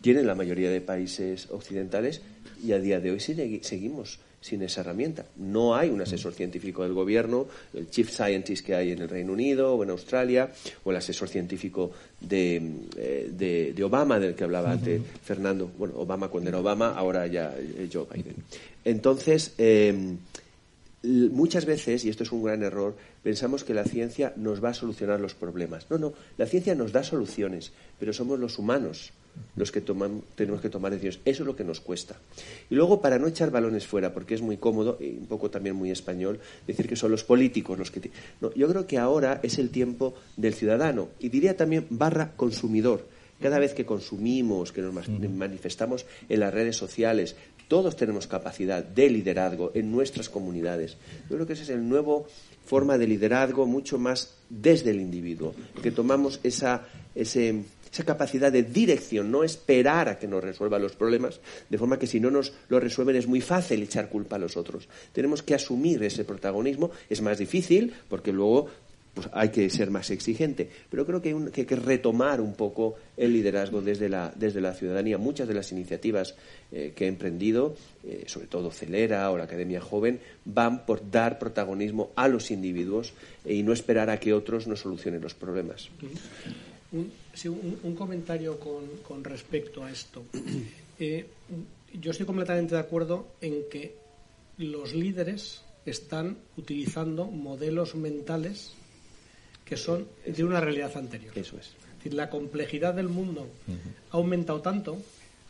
tienen 0.00 0.26
la 0.26 0.34
mayoría 0.34 0.70
de 0.70 0.80
países 0.80 1.48
occidentales, 1.50 2.22
y 2.64 2.72
a 2.72 2.78
día 2.78 3.00
de 3.00 3.10
hoy 3.10 3.20
seguimos 3.20 4.20
sin 4.40 4.62
esa 4.62 4.80
herramienta. 4.80 5.26
No 5.36 5.74
hay 5.74 5.90
un 5.90 6.00
asesor 6.00 6.32
científico 6.32 6.82
del 6.82 6.94
gobierno, 6.94 7.46
el 7.74 7.90
chief 7.90 8.10
scientist 8.10 8.64
que 8.64 8.74
hay 8.74 8.92
en 8.92 9.00
el 9.00 9.08
Reino 9.08 9.32
Unido 9.32 9.74
o 9.74 9.82
en 9.84 9.90
Australia, 9.90 10.50
o 10.84 10.90
el 10.90 10.96
asesor 10.96 11.28
científico 11.28 11.90
de, 12.20 12.62
eh, 12.96 13.72
de, 13.74 13.84
Obama, 13.84 14.18
del 14.18 14.34
que 14.34 14.44
hablaba 14.44 14.72
antes 14.72 15.02
Fernando. 15.22 15.70
Bueno, 15.76 15.94
Obama 15.98 16.28
cuando 16.28 16.48
era 16.48 16.58
Obama, 16.58 16.94
ahora 16.94 17.26
ya 17.26 17.54
eh, 17.56 17.88
Joe 17.92 18.06
Biden. 18.12 18.36
Entonces, 18.84 19.52
em, 19.58 20.16
muchas 21.02 21.66
veces, 21.66 22.04
y 22.04 22.08
esto 22.08 22.24
es 22.24 22.32
un 22.32 22.42
gran 22.42 22.62
error, 22.62 22.96
pensamos 23.22 23.64
que 23.64 23.74
la 23.74 23.84
ciencia 23.84 24.32
nos 24.36 24.64
va 24.64 24.70
a 24.70 24.74
solucionar 24.74 25.20
los 25.20 25.34
problemas. 25.34 25.86
No, 25.90 25.98
no, 25.98 26.14
la 26.38 26.46
ciencia 26.46 26.74
nos 26.74 26.92
da 26.92 27.02
soluciones, 27.02 27.72
pero 27.98 28.12
somos 28.14 28.38
los 28.38 28.58
humanos 28.58 29.12
los 29.56 29.72
que 29.72 29.80
tenemos 29.80 30.60
que 30.60 30.70
tomar 30.70 30.92
decisiones. 30.92 31.20
Eso 31.24 31.42
es 31.42 31.46
lo 31.46 31.56
que 31.56 31.64
nos 31.64 31.80
cuesta. 31.80 32.16
Y 32.70 32.74
luego, 32.74 33.00
para 33.00 33.18
no 33.18 33.26
echar 33.26 33.50
balones 33.50 33.86
fuera, 33.86 34.12
porque 34.12 34.34
es 34.34 34.42
muy 34.42 34.56
cómodo 34.56 34.98
y 35.00 35.10
un 35.18 35.26
poco 35.26 35.50
también 35.50 35.76
muy 35.76 35.90
español, 35.90 36.40
decir 36.66 36.88
que 36.88 36.96
son 36.96 37.10
los 37.10 37.24
políticos 37.24 37.78
los 37.78 37.90
que... 37.90 38.10
No, 38.40 38.52
yo 38.54 38.68
creo 38.68 38.86
que 38.86 38.98
ahora 38.98 39.40
es 39.42 39.58
el 39.58 39.70
tiempo 39.70 40.14
del 40.36 40.54
ciudadano 40.54 41.08
y 41.18 41.28
diría 41.28 41.56
también 41.56 41.86
barra 41.90 42.32
consumidor. 42.36 43.06
Cada 43.40 43.58
vez 43.58 43.72
que 43.72 43.86
consumimos, 43.86 44.70
que 44.70 44.82
nos 44.82 45.08
manifestamos 45.08 46.04
en 46.28 46.40
las 46.40 46.52
redes 46.52 46.76
sociales, 46.76 47.36
todos 47.68 47.96
tenemos 47.96 48.26
capacidad 48.26 48.84
de 48.84 49.08
liderazgo 49.08 49.70
en 49.74 49.92
nuestras 49.92 50.28
comunidades. 50.28 50.96
Yo 51.30 51.36
creo 51.36 51.46
que 51.46 51.54
esa 51.54 51.62
es 51.62 51.70
el 51.70 51.88
nuevo 51.88 52.26
forma 52.66 52.98
de 52.98 53.06
liderazgo 53.06 53.66
mucho 53.66 53.98
más 53.98 54.34
desde 54.48 54.90
el 54.90 55.00
individuo, 55.00 55.54
que 55.82 55.90
tomamos 55.90 56.40
esa, 56.42 56.86
ese, 57.14 57.62
esa 57.92 58.04
capacidad 58.04 58.52
de 58.52 58.62
dirección, 58.62 59.30
no 59.30 59.42
esperar 59.44 60.08
a 60.08 60.18
que 60.18 60.28
nos 60.28 60.42
resuelvan 60.42 60.82
los 60.82 60.96
problemas, 60.96 61.40
de 61.68 61.78
forma 61.78 61.98
que 61.98 62.06
si 62.06 62.20
no 62.20 62.30
nos 62.30 62.52
lo 62.68 62.78
resuelven 62.78 63.16
es 63.16 63.26
muy 63.26 63.40
fácil 63.40 63.82
echar 63.82 64.08
culpa 64.08 64.36
a 64.36 64.38
los 64.38 64.56
otros. 64.56 64.88
Tenemos 65.12 65.42
que 65.42 65.54
asumir 65.54 66.02
ese 66.02 66.24
protagonismo, 66.24 66.90
es 67.08 67.20
más 67.20 67.38
difícil 67.38 67.92
porque 68.08 68.32
luego 68.32 68.68
pues 69.14 69.28
hay 69.32 69.48
que 69.48 69.68
ser 69.70 69.90
más 69.90 70.10
exigente. 70.10 70.68
Pero 70.88 71.04
creo 71.04 71.20
que 71.20 71.30
hay, 71.30 71.64
que, 71.64 71.76
retomar 71.76 72.40
un 72.40 72.54
poco 72.54 72.94
el 73.16 73.32
liderazgo 73.32 73.80
desde 73.80 74.08
la, 74.08 74.32
desde 74.36 74.60
la 74.60 74.72
ciudadanía. 74.72 75.18
Muchas 75.18 75.48
de 75.48 75.54
las 75.54 75.72
iniciativas 75.72 76.36
eh, 76.70 76.92
que 76.94 77.06
he 77.06 77.08
emprendido, 77.08 77.74
eh, 78.04 78.24
sobre 78.26 78.46
todo 78.46 78.70
Celera 78.70 79.30
o 79.30 79.36
la 79.38 79.44
Academia 79.44 79.80
Joven, 79.80 80.20
van 80.44 80.86
por 80.86 81.10
dar 81.10 81.38
protagonismo 81.38 82.10
a 82.14 82.28
los 82.28 82.50
individuos 82.50 83.12
y 83.44 83.62
no 83.62 83.72
esperar 83.72 84.10
a 84.10 84.20
que 84.20 84.32
otros 84.32 84.66
nos 84.66 84.80
solucionen 84.80 85.20
los 85.20 85.34
problemas. 85.34 85.90
Un, 86.92 87.12
sí, 87.34 87.48
un, 87.48 87.94
comentario 87.94 88.58
con, 88.58 88.84
con, 89.06 89.22
respecto 89.24 89.84
a 89.84 89.90
esto. 89.90 90.24
Eh, 91.02 91.24
yo 91.94 92.10
estoy 92.10 92.26
completamente 92.26 92.74
de 92.74 92.80
acuerdo 92.82 93.28
en 93.40 93.62
que 93.70 93.96
los 94.58 94.92
líderes 94.92 95.62
están 95.86 96.36
utilizando 96.58 97.24
modelos 97.24 97.94
mentales 97.94 98.74
que 99.64 99.78
son 99.78 100.06
de 100.26 100.44
una 100.44 100.60
realidad 100.60 100.94
anterior. 100.96 101.32
Eso 101.38 101.56
es. 101.56 101.68
es 101.68 101.96
decir, 101.96 102.14
la 102.14 102.28
complejidad 102.28 102.92
del 102.92 103.08
mundo 103.08 103.46
ha 104.10 104.16
aumentado 104.16 104.60
tanto 104.60 104.98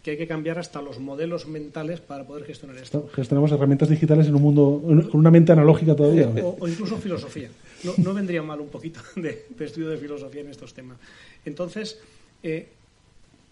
que 0.03 0.13
hay 0.13 0.17
que 0.17 0.27
cambiar 0.27 0.59
hasta 0.59 0.81
los 0.81 0.99
modelos 0.99 1.47
mentales 1.47 2.01
para 2.01 2.25
poder 2.27 2.45
gestionar 2.45 2.77
esto. 2.79 3.09
Gestionamos 3.15 3.53
herramientas 3.53 3.89
digitales 3.89 4.27
en 4.29 4.35
un 4.35 4.43
mundo 4.43 4.83
con 4.83 5.21
una 5.21 5.31
mente 5.31 5.53
analógica 5.53 5.95
todavía. 5.95 6.29
O, 6.29 6.67
incluso 6.67 6.97
filosofía. 6.97 7.51
No, 7.99 8.15
vendría 8.15 8.43
mal 8.43 8.61
un 8.61 8.69
poquito 8.69 9.01
de, 9.17 9.47
estudio 9.59 9.89
de 9.89 9.99
filosofía 9.99 10.43
en 10.43 10.51
estos 10.51 10.73
temas. 10.73 10.99
Entonces, 11.45 11.99
eh, 12.43 12.69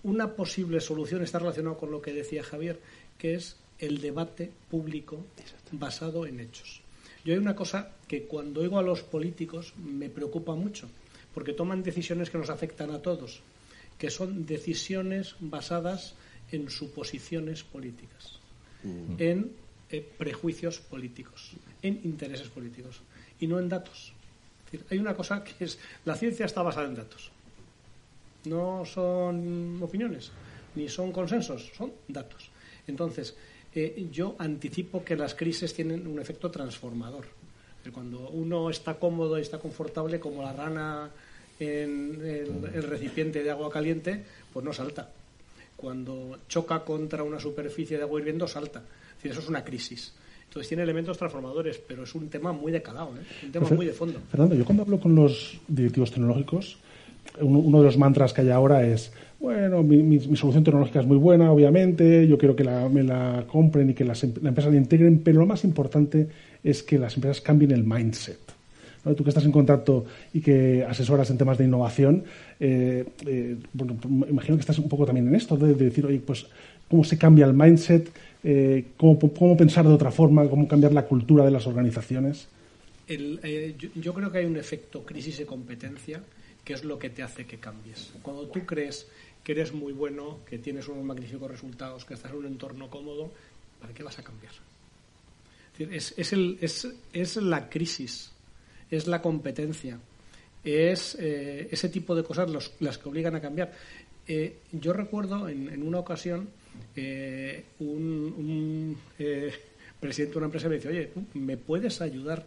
una 0.02 0.34
posible 0.34 0.80
solución 0.80 1.22
está 1.22 1.38
relacionada 1.38 1.76
con 1.76 1.90
lo 1.90 2.00
que 2.00 2.12
decía 2.12 2.42
Javier, 2.42 2.80
que 3.18 3.34
es 3.34 3.56
el 3.78 4.00
debate 4.00 4.50
público 4.70 5.24
basado 5.72 6.26
en 6.26 6.40
hechos. 6.40 6.80
Yo 7.24 7.34
hay 7.34 7.38
una 7.38 7.56
cosa 7.56 7.90
que 8.06 8.24
cuando 8.24 8.60
oigo 8.60 8.78
a 8.78 8.82
los 8.82 9.02
políticos 9.02 9.74
me 9.76 10.08
preocupa 10.08 10.54
mucho, 10.54 10.88
porque 11.34 11.52
toman 11.52 11.82
decisiones 11.82 12.30
que 12.30 12.38
nos 12.38 12.50
afectan 12.50 12.90
a 12.90 13.02
todos, 13.02 13.40
que 13.98 14.10
son 14.10 14.46
decisiones 14.46 15.34
basadas 15.40 16.14
en 16.50 16.70
suposiciones 16.70 17.62
políticas, 17.62 18.38
mm. 18.82 19.14
en 19.18 19.52
eh, 19.90 20.06
prejuicios 20.16 20.78
políticos, 20.78 21.52
en 21.82 22.00
intereses 22.04 22.48
políticos 22.48 23.00
y 23.40 23.46
no 23.46 23.58
en 23.58 23.68
datos. 23.68 24.12
hay 24.90 24.98
una 24.98 25.14
cosa 25.14 25.44
que 25.44 25.64
es, 25.64 25.78
la 26.04 26.14
ciencia 26.14 26.46
está 26.46 26.62
basada 26.62 26.88
en 26.88 26.94
datos. 26.94 27.30
No 28.48 28.84
son 28.84 29.78
opiniones, 29.82 30.30
ni 30.74 30.88
son 30.88 31.12
consensos, 31.12 31.70
son 31.76 31.92
datos. 32.08 32.50
Entonces, 32.86 33.36
eh, 33.74 34.08
yo 34.10 34.36
anticipo 34.38 35.04
que 35.04 35.16
las 35.16 35.34
crisis 35.34 35.74
tienen 35.74 36.06
un 36.06 36.18
efecto 36.18 36.50
transformador. 36.50 37.26
Cuando 37.92 38.28
uno 38.30 38.68
está 38.68 38.94
cómodo 38.94 39.38
y 39.38 39.42
está 39.42 39.58
confortable, 39.58 40.20
como 40.20 40.42
la 40.42 40.52
rana 40.52 41.10
en 41.58 42.20
el 42.22 42.82
recipiente 42.82 43.42
de 43.42 43.50
agua 43.50 43.70
caliente, 43.70 44.24
pues 44.52 44.64
no 44.64 44.72
salta 44.72 45.10
cuando 45.78 46.36
choca 46.48 46.80
contra 46.80 47.22
una 47.22 47.38
superficie 47.38 47.96
de 47.96 48.02
agua 48.02 48.18
hirviendo, 48.18 48.48
salta. 48.48 48.80
Es 48.80 49.14
decir, 49.14 49.30
eso 49.30 49.40
es 49.40 49.48
una 49.48 49.62
crisis. 49.62 50.12
Entonces 50.48 50.66
tiene 50.66 50.82
elementos 50.82 51.16
transformadores, 51.16 51.78
pero 51.78 52.02
es 52.02 52.14
un 52.16 52.28
tema 52.28 52.52
muy 52.52 52.72
de 52.72 52.82
calado, 52.82 53.14
¿eh? 53.16 53.22
un 53.44 53.52
tema 53.52 53.68
muy 53.70 53.86
de 53.86 53.92
fondo. 53.92 54.18
Fernando, 54.28 54.56
yo 54.56 54.64
cuando 54.64 54.82
hablo 54.82 54.98
con 54.98 55.14
los 55.14 55.56
directivos 55.68 56.10
tecnológicos, 56.10 56.78
uno, 57.40 57.78
de 57.78 57.84
los 57.84 57.98
mantras 57.98 58.32
que 58.32 58.42
hay 58.42 58.50
ahora 58.50 58.86
es, 58.86 59.12
bueno, 59.40 59.82
mi, 59.82 60.18
solución 60.36 60.64
tecnológica 60.64 61.00
es 61.00 61.06
muy 61.06 61.18
buena, 61.18 61.52
obviamente, 61.52 62.26
yo 62.26 62.38
quiero 62.38 62.56
que 62.56 62.64
me 62.64 63.02
la 63.02 63.44
compren 63.46 63.90
y 63.90 63.94
que 63.94 64.04
las, 64.04 64.22
la 64.42 64.48
empresa 64.48 64.70
la 64.70 64.76
integren, 64.76 65.20
pero 65.20 65.40
lo 65.40 65.46
más 65.46 65.64
importante 65.64 66.28
es 66.64 66.82
que 66.82 66.98
las 66.98 67.14
empresas 67.14 67.40
cambien 67.40 67.70
el 67.70 67.84
mindset. 67.84 68.58
Tú 69.16 69.24
que 69.24 69.30
estás 69.30 69.44
en 69.44 69.52
contacto 69.52 70.04
y 70.34 70.40
que 70.40 70.84
asesoras 70.84 71.30
en 71.30 71.38
temas 71.38 71.56
de 71.56 71.64
innovación, 71.64 72.24
eh, 72.60 73.04
eh, 73.26 73.56
bueno, 73.72 73.96
imagino 74.28 74.56
que 74.56 74.60
estás 74.60 74.78
un 74.78 74.88
poco 74.88 75.06
también 75.06 75.28
en 75.28 75.34
esto, 75.34 75.56
de, 75.56 75.74
decir, 75.74 76.04
oye, 76.04 76.20
pues, 76.20 76.46
¿cómo 76.90 77.04
se 77.04 77.16
cambia 77.16 77.46
el 77.46 77.54
mindset? 77.54 78.10
Eh, 78.44 78.86
cómo, 78.96 79.56
pensar 79.56 79.86
de 79.86 79.94
otra 79.94 80.10
forma? 80.10 80.46
¿Cómo 80.48 80.68
cambiar 80.68 80.92
la 80.92 81.06
cultura 81.06 81.44
de 81.44 81.50
las 81.50 81.66
organizaciones? 81.66 82.48
yo, 83.08 84.12
creo 84.12 84.30
que 84.30 84.38
hay 84.38 84.44
un 84.44 84.58
efecto 84.58 85.02
crisis 85.02 85.38
de 85.38 85.46
competencia 85.46 86.20
que 86.68 86.74
es 86.74 86.84
lo 86.84 86.98
que 86.98 87.08
te 87.08 87.22
hace 87.22 87.46
que 87.46 87.56
cambies. 87.56 88.12
Cuando 88.20 88.46
tú 88.46 88.66
crees 88.66 89.08
que 89.42 89.52
eres 89.52 89.72
muy 89.72 89.94
bueno, 89.94 90.40
que 90.44 90.58
tienes 90.58 90.86
unos 90.86 91.02
magníficos 91.02 91.50
resultados, 91.50 92.04
que 92.04 92.12
estás 92.12 92.30
en 92.30 92.36
un 92.36 92.44
entorno 92.44 92.90
cómodo, 92.90 93.32
¿para 93.80 93.94
qué 93.94 94.02
vas 94.02 94.18
a 94.18 94.22
cambiar? 94.22 94.52
Es, 95.78 96.12
es, 96.18 96.34
el, 96.34 96.58
es, 96.60 96.86
es 97.14 97.36
la 97.36 97.70
crisis 97.70 98.32
es 98.90 99.06
la 99.06 99.22
competencia, 99.22 99.98
es 100.62 101.16
eh, 101.18 101.68
ese 101.70 101.88
tipo 101.88 102.14
de 102.14 102.22
cosas 102.22 102.50
las 102.80 102.98
que 102.98 103.08
obligan 103.08 103.34
a 103.34 103.40
cambiar. 103.40 103.72
Eh, 104.26 104.58
yo 104.72 104.92
recuerdo 104.92 105.48
en, 105.48 105.82
una 105.82 106.00
ocasión 106.00 106.50
eh, 106.94 107.64
un, 107.78 108.94
presidente 110.00 110.32
de 110.34 110.36
una 110.36 110.46
empresa 110.48 110.68
me 110.68 110.74
dice, 110.74 110.88
oye, 110.88 111.10
¿me 111.32 111.56
puedes 111.56 112.02
ayudar 112.02 112.46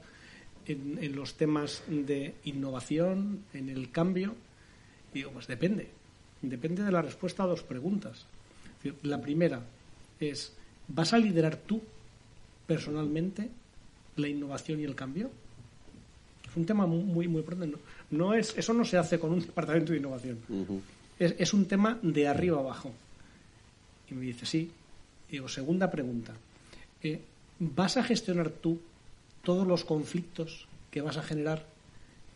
en, 0.71 1.15
los 1.15 1.35
temas 1.35 1.83
de 1.87 2.35
innovación, 2.45 3.43
en 3.53 3.69
el 3.69 3.91
cambio? 3.91 4.35
Y 5.13 5.19
digo, 5.19 5.31
pues 5.31 5.47
depende. 5.47 5.89
Depende 6.41 6.83
de 6.83 6.91
la 6.91 7.01
respuesta 7.01 7.43
a 7.43 7.47
dos 7.47 7.63
preguntas. 7.63 8.25
La 9.03 9.21
primera 9.21 9.61
es, 10.19 10.53
¿vas 10.87 11.13
a 11.13 11.19
liderar 11.19 11.57
tú 11.57 11.81
personalmente 12.65 13.49
la 14.15 14.27
innovación 14.27 14.79
y 14.79 14.83
el 14.83 14.95
cambio? 14.95 15.29
Es 16.49 16.55
un 16.57 16.65
tema 16.65 16.85
muy, 16.85 17.27
muy 17.27 17.41
importante. 17.41 17.77
No, 18.09 18.33
es, 18.33 18.57
eso 18.57 18.73
no 18.73 18.83
se 18.83 18.97
hace 18.97 19.19
con 19.19 19.31
un 19.31 19.41
departamento 19.41 19.91
de 19.91 19.99
innovación. 19.99 20.39
es, 21.19 21.53
un 21.53 21.65
tema 21.65 21.99
de 22.01 22.27
arriba 22.27 22.59
abajo. 22.59 22.91
Y 24.09 24.13
me 24.15 24.25
dice, 24.25 24.45
sí. 24.45 24.71
Y 25.29 25.33
digo, 25.33 25.47
segunda 25.47 25.89
pregunta. 25.89 26.33
Eh, 27.03 27.21
¿Vas 27.59 27.97
a 27.97 28.03
gestionar 28.03 28.49
tú 28.49 28.79
todos 29.43 29.67
los 29.67 29.83
conflictos 29.85 30.67
que 30.89 31.01
vas 31.01 31.17
a 31.17 31.23
generar 31.23 31.65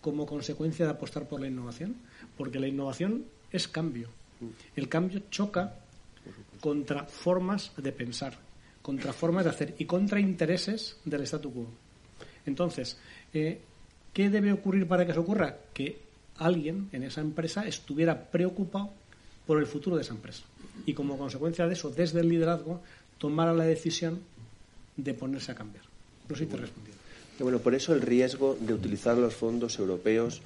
como 0.01 0.25
consecuencia 0.25 0.85
de 0.85 0.91
apostar 0.91 1.27
por 1.27 1.39
la 1.39 1.47
innovación? 1.47 1.95
Porque 2.37 2.59
la 2.59 2.67
innovación 2.67 3.25
es 3.51 3.67
cambio. 3.67 4.09
El 4.75 4.89
cambio 4.89 5.21
choca 5.31 5.75
contra 6.59 7.05
formas 7.05 7.71
de 7.77 7.91
pensar, 7.91 8.37
contra 8.81 9.13
formas 9.13 9.45
de 9.45 9.49
hacer 9.51 9.75
y 9.79 9.85
contra 9.85 10.19
intereses 10.19 10.97
del 11.05 11.23
statu 11.23 11.51
quo. 11.51 11.67
Entonces, 12.45 12.97
eh, 13.33 13.59
¿Qué 14.15 14.29
debe 14.29 14.53
ocurrir 14.53 14.87
para 14.87 15.05
que 15.05 15.11
eso 15.11 15.19
ocurra? 15.19 15.57
Que 15.73 15.99
alguien 16.37 16.87
en 16.93 17.03
esa 17.03 17.19
empresa 17.19 17.67
estuviera 17.67 18.31
preocupado 18.31 18.93
por 19.45 19.59
el 19.59 19.65
futuro 19.65 19.97
de 19.97 20.03
esa 20.03 20.13
empresa. 20.13 20.43
Y 20.85 20.93
como 20.93 21.17
consecuencia 21.17 21.67
de 21.67 21.73
eso, 21.73 21.89
desde 21.89 22.21
el 22.21 22.29
liderazgo, 22.29 22.81
tomara 23.17 23.51
la 23.51 23.65
decisión 23.65 24.21
de 24.95 25.13
ponerse 25.13 25.51
a 25.51 25.55
cambiar. 25.55 25.83
No 26.29 26.35
sé 26.35 26.43
si 26.43 26.49
te 26.49 26.57
he 26.57 26.59
respondido. 26.59 26.95
Bueno, 27.39 27.59
por 27.59 27.75
eso 27.75 27.93
el 27.93 28.01
riesgo 28.01 28.57
de 28.59 28.73
utilizar 28.73 29.17
los 29.17 29.33
fondos 29.33 29.77
europeos 29.79 30.41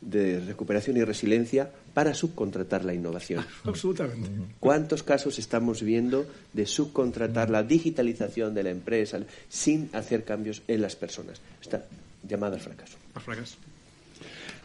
de 0.00 0.40
recuperación 0.40 0.96
y 0.98 1.04
resiliencia 1.04 1.70
para 1.94 2.12
subcontratar 2.12 2.84
la 2.84 2.92
innovación. 2.92 3.44
Absolutamente. 3.64 4.28
¿Cuántos 4.60 5.02
casos 5.02 5.38
estamos 5.38 5.82
viendo 5.82 6.26
de 6.52 6.66
subcontratar 6.66 7.48
la 7.50 7.62
digitalización 7.62 8.54
de 8.54 8.62
la 8.62 8.70
empresa 8.70 9.20
sin 9.48 9.88
hacer 9.92 10.24
cambios 10.24 10.62
en 10.68 10.82
las 10.82 10.96
personas? 10.96 11.40
Está 11.62 11.84
llamada 12.28 12.56
al 12.56 12.60
fracaso. 12.60 12.98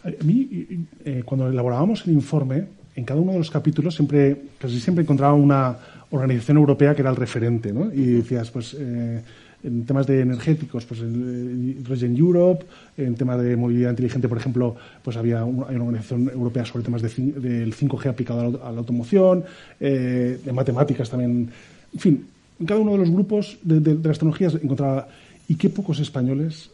A 0.04 0.24
mí, 0.24 0.68
eh, 1.06 1.24
cuando 1.26 1.50
elaborábamos 1.50 2.06
el 2.06 2.14
informe, 2.14 2.66
en 2.96 3.06
cada 3.06 3.20
uno 3.20 3.34
de 3.34 3.38
los 3.38 3.52
capítulos 3.52 3.96
siempre, 3.96 4.42
casi 4.58 4.80
siempre 4.80 5.04
encontraba 5.04 5.34
una 5.34 5.78
organización 6.12 6.58
europea 6.58 6.96
que 6.96 7.02
era 7.02 7.12
el 7.12 7.16
referente, 7.16 7.72
¿no? 7.72 7.94
Y 7.94 8.06
decías, 8.06 8.50
pues, 8.50 8.76
eh, 8.78 9.22
en 9.64 9.86
temas 9.86 10.08
de 10.08 10.22
energéticos, 10.22 10.86
pues 10.86 11.02
en 11.02 11.76
Hydrogen 11.80 12.16
Europe, 12.16 12.66
en 12.98 13.16
temas 13.16 13.42
de 13.42 13.56
movilidad 13.56 13.90
inteligente, 13.90 14.30
por 14.30 14.38
ejemplo, 14.38 14.76
pues 15.04 15.18
había 15.18 15.42
hay 15.42 15.50
una 15.50 15.84
organización 15.84 16.30
europea 16.30 16.66
sobre 16.66 16.84
temas 16.84 17.02
del 17.02 17.74
5G 17.76 18.10
aplicado 18.10 18.64
a 18.64 18.72
la, 18.72 18.78
automoción, 18.78 19.44
eh, 19.80 20.40
de 20.44 20.54
matemáticas 20.54 21.10
también. 21.10 21.50
En 21.94 22.00
fin, 22.00 22.26
en 22.60 22.66
cada 22.66 22.80
uno 22.80 22.94
de 22.94 23.00
los 23.00 23.10
grupos 23.10 23.58
de, 23.64 23.96
las 23.96 24.18
tecnologías 24.18 24.56
encontraba. 24.56 25.08
¿Y 25.48 25.56
qué 25.56 25.70
pocos 25.70 26.00
españoles 26.00 26.70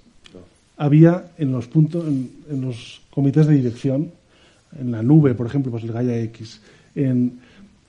había 0.78 1.32
en 1.38 1.52
los 1.52 1.68
puntos, 1.68 2.06
en, 2.06 2.62
los 2.62 3.02
comités 3.10 3.48
de 3.48 3.56
dirección, 3.56 4.12
en 4.78 4.92
la 4.92 5.02
nube, 5.02 5.34
por 5.34 5.48
ejemplo, 5.48 5.72
pues 5.72 5.84
el 5.86 5.94
Gaia 5.94 6.20
X? 6.24 6.60
En, 6.94 7.40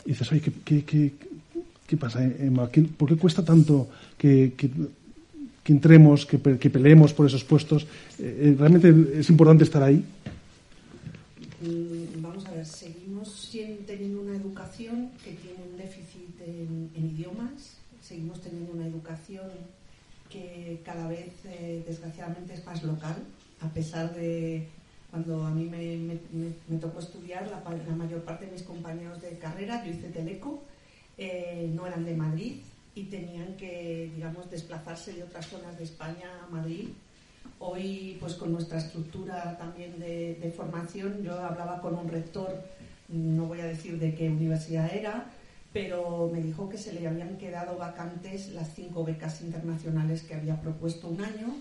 y 0.05 0.11
dices, 0.11 0.31
oye, 0.31 0.41
¿qué, 0.41 0.53
qué, 0.65 0.85
qué, 0.85 1.13
pasa, 1.95 2.25
Emma? 2.25 2.69
¿Por 2.69 3.09
qué 3.09 3.17
cuesta 3.17 3.45
tanto 3.45 3.89
que, 4.19 4.53
entremos, 5.67 6.27
que, 6.27 6.39
peleemos 6.39 7.15
por 7.15 7.27
esos 7.27 7.45
puestos? 7.45 7.85
Eh, 8.19 8.51
eh, 8.51 8.57
¿Realmente 8.59 9.21
es 9.21 9.31
importante 9.31 9.63
estar 9.63 9.83
ahí? 9.83 10.05
Mm, 11.63 12.21
vamos 12.21 12.45
a 12.47 12.51
ver, 12.51 12.67
seguimos 12.67 13.51
teniendo 13.87 14.21
una 14.21 14.35
educación 14.35 15.11
que 15.23 15.33
tiene 15.33 15.63
un 15.71 15.77
déficit 15.79 16.41
en, 16.45 16.91
idiomas, 16.97 17.79
seguimos 18.03 18.41
teniendo 18.41 18.73
una 18.73 18.87
educación 18.87 19.47
que 20.29 20.81
cada 20.85 21.07
vez, 21.07 21.31
eh, 21.45 21.85
desgraciadamente, 21.87 22.55
es 22.55 22.67
más 22.67 22.83
local, 22.83 23.17
a 23.61 23.69
pesar 23.69 24.13
de 24.15 24.67
cuando 25.11 25.45
a 25.45 25.51
mí 25.51 25.65
me, 25.65 26.79
tocó 26.79 26.99
estudiar, 26.99 27.49
la, 27.49 27.63
la, 27.89 27.95
mayor 27.95 28.23
parte 28.23 28.47
de 28.47 28.53
mis 28.53 28.63
compañeros 28.63 29.23
de 29.23 29.39
carrera, 29.39 29.85
yo 29.85 29.93
hice 29.93 30.09
Teleco, 30.09 30.63
eh, 31.19 31.71
no 31.75 31.87
eran 31.87 32.05
de 32.05 32.15
Madrid 32.15 32.57
y 32.95 33.05
tenían 33.05 33.57
que, 33.57 34.11
digamos, 34.15 34.51
desplazarse 34.51 35.13
de 35.13 35.23
otras 35.23 35.47
zonas 35.47 35.77
de 35.79 35.85
España 35.85 36.29
a 36.43 36.51
Madrid. 36.51 36.89
Hoy, 37.59 38.17
pues 38.21 38.35
con 38.35 38.53
nuestra 38.53 38.79
estructura 38.79 39.57
también 39.59 39.99
de, 39.99 40.53
formación, 40.57 41.23
yo 41.23 41.39
hablaba 41.39 41.81
con 41.81 41.95
un 41.95 42.09
rector, 42.09 42.63
no 43.09 43.45
voy 43.47 43.61
a 43.61 43.67
decir 43.67 43.99
de 43.99 44.15
qué 44.15 44.29
universidad 44.29 44.93
era, 44.95 45.27
pero 45.73 46.29
me 46.33 46.41
dijo 46.41 46.69
que 46.69 46.79
se 46.79 46.93
le 46.93 47.07
habían 47.07 47.37
quedado 47.37 47.77
vacantes 47.77 48.49
las 48.53 48.75
cinco 48.75 49.05
becas 49.05 49.41
internacionales 49.43 50.23
que 50.23 50.35
había 50.35 50.61
propuesto 50.61 51.09
un 51.09 51.23
año, 51.23 51.55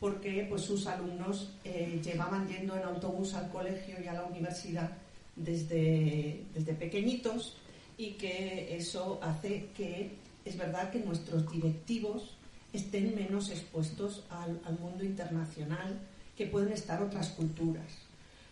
porque 0.00 0.46
pues 0.48 0.62
sus 0.62 0.86
alumnos 0.86 1.52
eh, 1.64 2.00
llevaban 2.02 2.48
yendo 2.48 2.76
en 2.76 2.82
autobús 2.84 3.34
al 3.34 3.50
colegio 3.50 3.96
y 4.02 4.06
a 4.06 4.14
la 4.14 4.24
universidad 4.24 4.90
desde, 5.36 6.44
desde 6.54 6.74
pequeñitos 6.74 7.56
y 7.98 8.12
que 8.12 8.76
eso 8.76 9.18
hace 9.22 9.66
que 9.76 10.12
es 10.44 10.56
verdad 10.56 10.90
que 10.90 11.00
nuestros 11.00 11.50
directivos 11.50 12.36
estén 12.72 13.14
menos 13.14 13.50
expuestos 13.50 14.24
al, 14.30 14.78
mundo 14.78 15.04
internacional 15.04 15.98
que 16.36 16.46
pueden 16.46 16.72
estar 16.72 17.02
otras 17.02 17.30
culturas. 17.30 17.86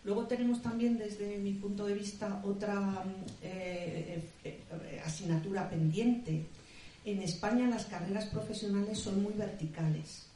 Luego 0.03 0.25
tenemos 0.25 0.61
también, 0.61 0.97
desde 0.97 1.37
mi 1.37 1.53
punto 1.53 1.85
de 1.85 1.93
vista, 1.93 2.41
otra 2.43 3.03
eh, 3.41 4.21
eh, 4.43 4.59
eh, 4.83 5.01
asignatura 5.05 5.69
pendiente. 5.69 6.45
En 7.05 7.21
España 7.21 7.67
las 7.67 7.85
carreras 7.85 8.25
profesionales 8.25 8.99
son 8.99 9.23
muy 9.23 9.33
verticales. 9.33 10.27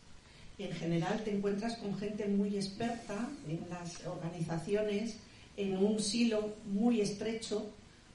En 0.57 0.71
general 0.71 1.21
te 1.23 1.35
encuentras 1.35 1.77
con 1.77 1.97
gente 1.97 2.27
muy 2.27 2.55
experta 2.55 3.29
en 3.47 3.61
las 3.69 4.05
organizaciones, 4.05 5.17
en 5.57 5.77
un 5.77 5.99
silo 5.99 6.53
muy 6.71 7.01
estrecho 7.01 7.71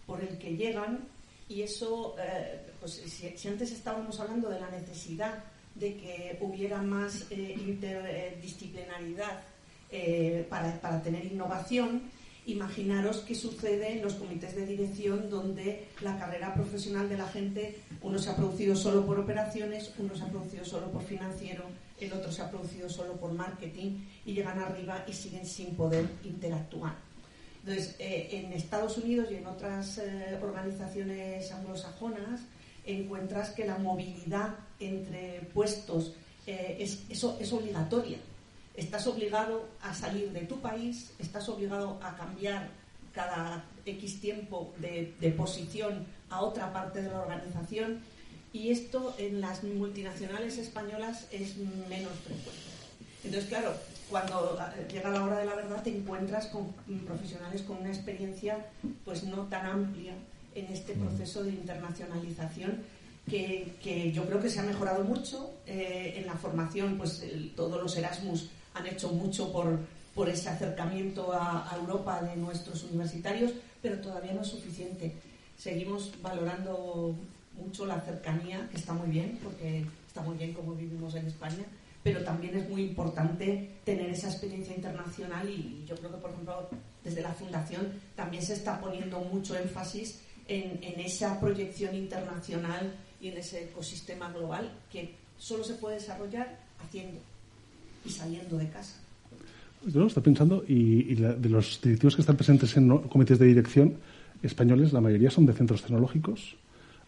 por 0.06 0.20
el 0.22 0.38
que 0.38 0.56
llegan 0.56 1.08
y 1.48 1.62
eso, 1.62 2.16
eh, 2.18 2.60
pues 2.80 2.92
si, 2.92 3.48
antes 3.48 3.70
estábamos 3.70 4.18
hablando 4.20 4.48
de 4.48 4.60
la 4.60 4.70
necesidad 4.70 5.44
de 5.74 5.96
que 5.96 6.38
hubiera 6.40 6.82
más 6.82 7.26
eh, 7.30 7.54
interdisciplinaridad 7.56 9.42
eh, 9.90 10.46
para, 10.48 10.80
para, 10.80 11.02
tener 11.02 11.24
innovación, 11.24 12.02
imaginaros 12.46 13.18
qué 13.18 13.34
sucede 13.34 13.92
en 13.92 14.02
los 14.02 14.14
comités 14.14 14.56
de 14.56 14.66
dirección 14.66 15.30
donde 15.30 15.88
la 16.00 16.18
carrera 16.18 16.54
profesional 16.54 17.08
de 17.08 17.18
la 17.18 17.28
gente, 17.28 17.78
uno 18.02 18.18
se 18.18 18.30
ha 18.30 18.36
producido 18.36 18.74
solo 18.74 19.04
por 19.04 19.18
operaciones, 19.18 19.92
uno 19.98 20.16
se 20.16 20.24
ha 20.24 20.28
producido 20.28 20.64
solo 20.64 20.90
por 20.90 21.02
financiero, 21.02 21.64
el 22.00 22.12
otro 22.12 22.32
se 22.32 22.42
ha 22.42 22.50
producido 22.50 22.88
solo 22.88 23.14
por 23.14 23.32
marketing 23.32 24.00
y 24.24 24.34
llegan 24.34 24.58
arriba 24.58 25.04
y 25.06 25.12
siguen 25.12 25.46
sin 25.46 25.74
poder 25.76 26.06
interactuar. 26.24 26.94
Entonces, 27.66 27.96
eh, 27.98 28.28
en 28.30 28.52
Estados 28.52 28.96
Unidos 28.96 29.26
y 29.28 29.34
en 29.34 29.46
otras 29.48 29.98
eh, 29.98 30.38
organizaciones 30.40 31.50
anglosajonas 31.50 32.42
encuentras 32.84 33.50
que 33.50 33.64
la 33.66 33.76
movilidad 33.76 34.54
entre 34.78 35.40
puestos 35.52 36.14
eh, 36.46 36.76
es, 36.78 37.24
obligatoria. 37.52 38.18
Estás 38.76 39.08
obligado 39.08 39.66
a 39.82 39.92
salir 39.94 40.30
de 40.30 40.42
tu 40.42 40.60
país, 40.60 41.12
estás 41.18 41.48
obligado 41.48 41.98
a 42.04 42.16
cambiar 42.16 42.68
cada 43.12 43.64
X 43.84 44.20
tiempo 44.20 44.72
de 44.78 45.34
posición 45.36 46.06
a 46.30 46.42
otra 46.42 46.72
parte 46.72 47.02
de 47.02 47.08
la 47.08 47.22
organización 47.22 48.00
y 48.52 48.70
esto 48.70 49.16
en 49.18 49.40
las 49.40 49.64
multinacionales 49.64 50.58
españolas 50.58 51.26
es 51.32 51.56
menos 51.56 52.12
frecuente. 52.24 52.60
Entonces, 53.24 53.48
claro, 53.48 53.74
cuando 54.10 54.58
eh, 54.76 54.86
llega 54.92 55.10
la 55.10 55.22
hora 55.24 55.38
de 55.38 55.46
la 55.46 55.54
verdad 55.54 55.82
te 55.82 55.90
encuentras 55.90 56.46
con 56.46 56.72
profesionales 57.06 57.62
con 57.62 57.78
una 57.78 57.88
experiencia 57.88 58.66
pues 59.04 59.24
no 59.24 59.44
tan 59.44 59.66
amplia 59.66 60.12
en 60.54 60.66
este 60.66 60.94
mm. 60.94 61.00
proceso 61.00 61.42
de 61.44 61.50
internacionalización 61.50 62.82
que, 63.28 64.12
yo 64.14 64.24
creo 64.24 64.40
que 64.40 64.48
se 64.48 64.60
ha 64.60 64.62
mejorado 64.62 65.02
mucho 65.02 65.50
eh, 65.66 66.14
en 66.16 66.26
la 66.26 66.34
formación 66.34 66.96
pues 66.96 67.24
todos 67.56 67.82
los 67.82 67.96
Erasmus 67.96 68.50
han 68.74 68.86
hecho 68.86 69.08
mucho 69.08 69.52
por, 69.52 69.78
por 70.14 70.28
ese 70.28 70.48
acercamiento 70.48 71.32
a, 71.32 71.68
a, 71.68 71.76
Europa 71.76 72.22
de 72.22 72.36
nuestros 72.36 72.84
universitarios 72.84 73.52
pero 73.82 73.98
todavía 73.98 74.32
no 74.32 74.42
es 74.42 74.48
suficiente 74.48 75.12
seguimos 75.58 76.12
valorando 76.22 77.16
mucho 77.58 77.86
la 77.86 78.00
cercanía 78.02 78.68
que 78.70 78.76
está 78.76 78.92
muy 78.92 79.08
bien 79.08 79.40
porque 79.42 79.84
está 80.06 80.20
muy 80.20 80.36
bien 80.36 80.52
como 80.52 80.74
vivimos 80.74 81.14
en 81.16 81.26
España 81.26 81.64
pero 82.06 82.22
también 82.22 82.56
es 82.56 82.68
muy 82.70 82.82
importante 82.82 83.68
tener 83.84 84.08
esa 84.10 84.28
experiencia 84.28 84.76
internacional 84.76 85.50
y 85.50 85.84
yo 85.88 85.96
creo 85.96 86.12
que, 86.12 86.18
por 86.18 86.30
ejemplo, 86.30 86.68
desde 87.02 87.20
la 87.20 87.32
Fundación 87.32 87.88
también 88.14 88.44
se 88.44 88.52
está 88.52 88.80
poniendo 88.80 89.18
mucho 89.22 89.56
énfasis 89.56 90.20
en, 90.46 91.00
esa 91.00 91.40
proyección 91.40 91.96
internacional 91.96 92.94
y 93.20 93.26
en 93.26 93.38
ese 93.38 93.64
ecosistema 93.64 94.30
global 94.30 94.70
que 94.88 95.16
solo 95.36 95.64
se 95.64 95.74
puede 95.74 95.96
desarrollar 95.96 96.56
haciendo 96.78 97.18
y 98.04 98.10
saliendo 98.10 98.56
de 98.56 98.68
casa. 98.68 99.00
Yo 99.84 100.06
está 100.06 100.20
pensando, 100.20 100.62
y, 100.68 101.12
de 101.16 101.48
los 101.48 101.80
directivos 101.82 102.14
que 102.14 102.22
están 102.22 102.36
presentes 102.36 102.76
en 102.76 102.98
comités 103.08 103.40
de 103.40 103.46
dirección 103.46 103.96
españoles, 104.44 104.92
la 104.92 105.00
mayoría 105.00 105.32
son 105.32 105.44
de 105.44 105.54
centros 105.54 105.82
tecnológicos. 105.82 106.54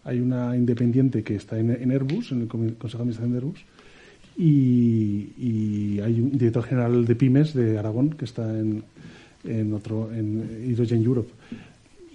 Hay 0.02 0.18
una 0.18 0.56
independiente 0.56 1.22
que 1.22 1.36
está 1.36 1.56
en, 1.56 1.70
en 1.70 1.92
Airbus, 1.92 2.32
en 2.32 2.40
el 2.42 2.48
Consejo 2.48 3.04
de 3.04 3.12
Administración 3.12 3.30
de 3.30 3.38
Airbus, 3.38 3.64
y, 4.38 6.00
hay 6.00 6.20
un 6.20 6.38
director 6.38 6.62
general 6.62 7.04
de 7.04 7.14
pymes 7.16 7.54
de 7.54 7.76
Aragón 7.76 8.10
que 8.10 8.24
está 8.24 8.48
en, 8.56 8.84
en 9.44 9.74
otro 9.74 10.10
en 10.12 10.64
Hydrogen 10.64 11.02
Europe 11.02 11.30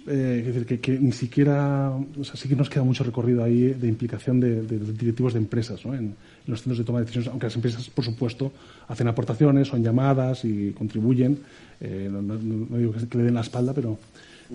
eh, 0.06 0.44
es 0.46 0.54
decir, 0.54 0.80
que, 0.80 0.98
ni 0.98 1.12
siquiera, 1.12 1.90
o 1.90 2.24
sea, 2.24 2.36
sí 2.36 2.46
que 2.46 2.56
nos 2.56 2.68
queda 2.68 2.84
mucho 2.84 3.04
recorrido 3.04 3.42
ahí 3.42 3.72
de 3.72 3.88
implicación 3.88 4.38
de, 4.38 4.60
directivos 4.62 5.32
de 5.32 5.38
empresas 5.38 5.84
¿no? 5.86 5.94
en, 5.94 6.14
los 6.46 6.60
centros 6.60 6.78
de 6.78 6.84
toma 6.84 6.98
de 6.98 7.06
decisiones, 7.06 7.30
aunque 7.30 7.46
las 7.46 7.56
empresas, 7.56 7.88
por 7.88 8.04
supuesto, 8.04 8.52
hacen 8.88 9.08
aportaciones, 9.08 9.68
son 9.68 9.82
llamadas 9.82 10.44
y 10.44 10.72
contribuyen. 10.72 11.38
Eh, 11.80 12.10
no, 12.12 12.36
digo 12.76 12.92
que, 12.92 13.16
le 13.16 13.24
den 13.24 13.34
la 13.34 13.40
espalda, 13.40 13.72
pero 13.72 13.98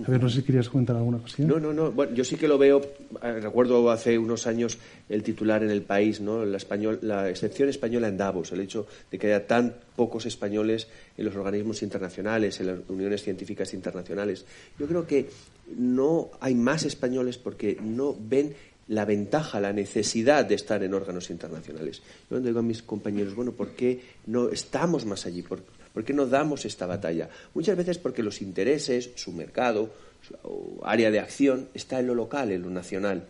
a 0.06 0.10
ver, 0.10 0.22
no 0.22 0.28
sé 0.28 0.40
si 0.40 0.42
querías 0.42 0.68
comentar 0.68 0.96
alguna 0.96 1.18
cosa. 1.18 1.42
No, 1.42 1.58
no, 1.58 1.72
no. 1.72 1.90
Bueno, 1.90 2.14
yo 2.14 2.24
sí 2.24 2.36
que 2.36 2.46
lo 2.46 2.58
veo. 2.58 2.80
Eh, 3.22 3.40
recuerdo 3.40 3.90
hace 3.90 4.18
unos 4.18 4.46
años 4.46 4.78
el 5.08 5.22
titular 5.22 5.62
en 5.62 5.70
el 5.70 5.82
país, 5.82 6.20
¿no? 6.20 6.44
La, 6.44 6.56
español, 6.56 6.98
la 7.02 7.28
excepción 7.28 7.68
española 7.68 8.08
en 8.08 8.16
Davos, 8.16 8.52
el 8.52 8.60
hecho 8.60 8.86
de 9.10 9.18
que 9.18 9.26
haya 9.28 9.46
tan 9.46 9.74
pocos 9.96 10.26
españoles 10.26 10.86
en 11.16 11.24
los 11.24 11.34
organismos 11.34 11.82
internacionales, 11.82 12.60
en 12.60 12.66
las 12.68 12.78
uniones 12.88 13.22
científicas 13.22 13.74
internacionales. 13.74 14.44
Yo 14.78 14.86
creo 14.86 15.06
que 15.06 15.28
no 15.76 16.30
hay 16.40 16.54
más 16.54 16.84
españoles 16.84 17.38
porque 17.38 17.76
no 17.80 18.16
ven 18.18 18.54
la 18.88 19.04
ventaja, 19.04 19.60
la 19.60 19.72
necesidad 19.72 20.44
de 20.44 20.56
estar 20.56 20.82
en 20.82 20.94
órganos 20.94 21.30
internacionales. 21.30 22.02
Yo 22.28 22.40
digo 22.40 22.58
a 22.58 22.62
mis 22.62 22.82
compañeros, 22.82 23.34
bueno, 23.34 23.52
¿por 23.52 23.70
qué 23.70 24.00
no 24.26 24.48
estamos 24.48 25.04
más 25.06 25.26
allí? 25.26 25.42
¿Por, 25.42 25.62
¿Por 25.92 26.04
qué 26.04 26.12
no 26.12 26.26
damos 26.26 26.64
esta 26.64 26.86
batalla? 26.86 27.28
Muchas 27.54 27.76
veces 27.76 27.98
porque 27.98 28.22
los 28.22 28.42
intereses, 28.42 29.10
su 29.16 29.32
mercado, 29.32 29.90
su 30.22 30.80
área 30.82 31.10
de 31.10 31.18
acción 31.18 31.68
está 31.74 32.00
en 32.00 32.06
lo 32.06 32.14
local, 32.14 32.52
en 32.52 32.62
lo 32.62 32.70
nacional. 32.70 33.24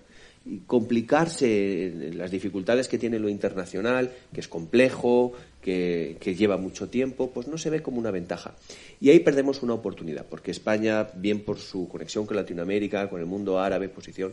Y 0.47 0.61
complicarse 0.61 1.87
en 1.87 2.17
las 2.17 2.31
dificultades 2.31 2.89
que 2.89 2.99
tiene 2.99 3.19
lo 3.19 3.29
internacional, 3.29 4.11
que 4.33 4.41
es 4.41 4.49
complejo, 4.49 5.35
que, 5.61 6.35
lleva 6.37 6.57
mucho 6.57 6.89
tiempo, 6.89 7.31
pues 7.31 7.47
no 7.47 7.59
se 7.59 7.71
ve 7.71 7.83
como 7.83 7.99
una 7.99 8.11
ventaja. 8.11 8.55
Y 9.01 9.11
ahí 9.11 9.21
perdemos 9.21 9.63
una 9.63 9.75
oportunidad, 9.75 10.27
porque 10.27 10.51
España, 10.51 11.09
bien 11.15 11.45
por 11.45 11.59
su 11.59 11.89
conexión 11.89 12.27
con 12.27 12.37
Latinoamérica, 12.37 13.09
con 13.11 13.21
el 13.21 13.27
mundo 13.27 13.61
árabe, 13.61 13.89
posición, 13.89 14.33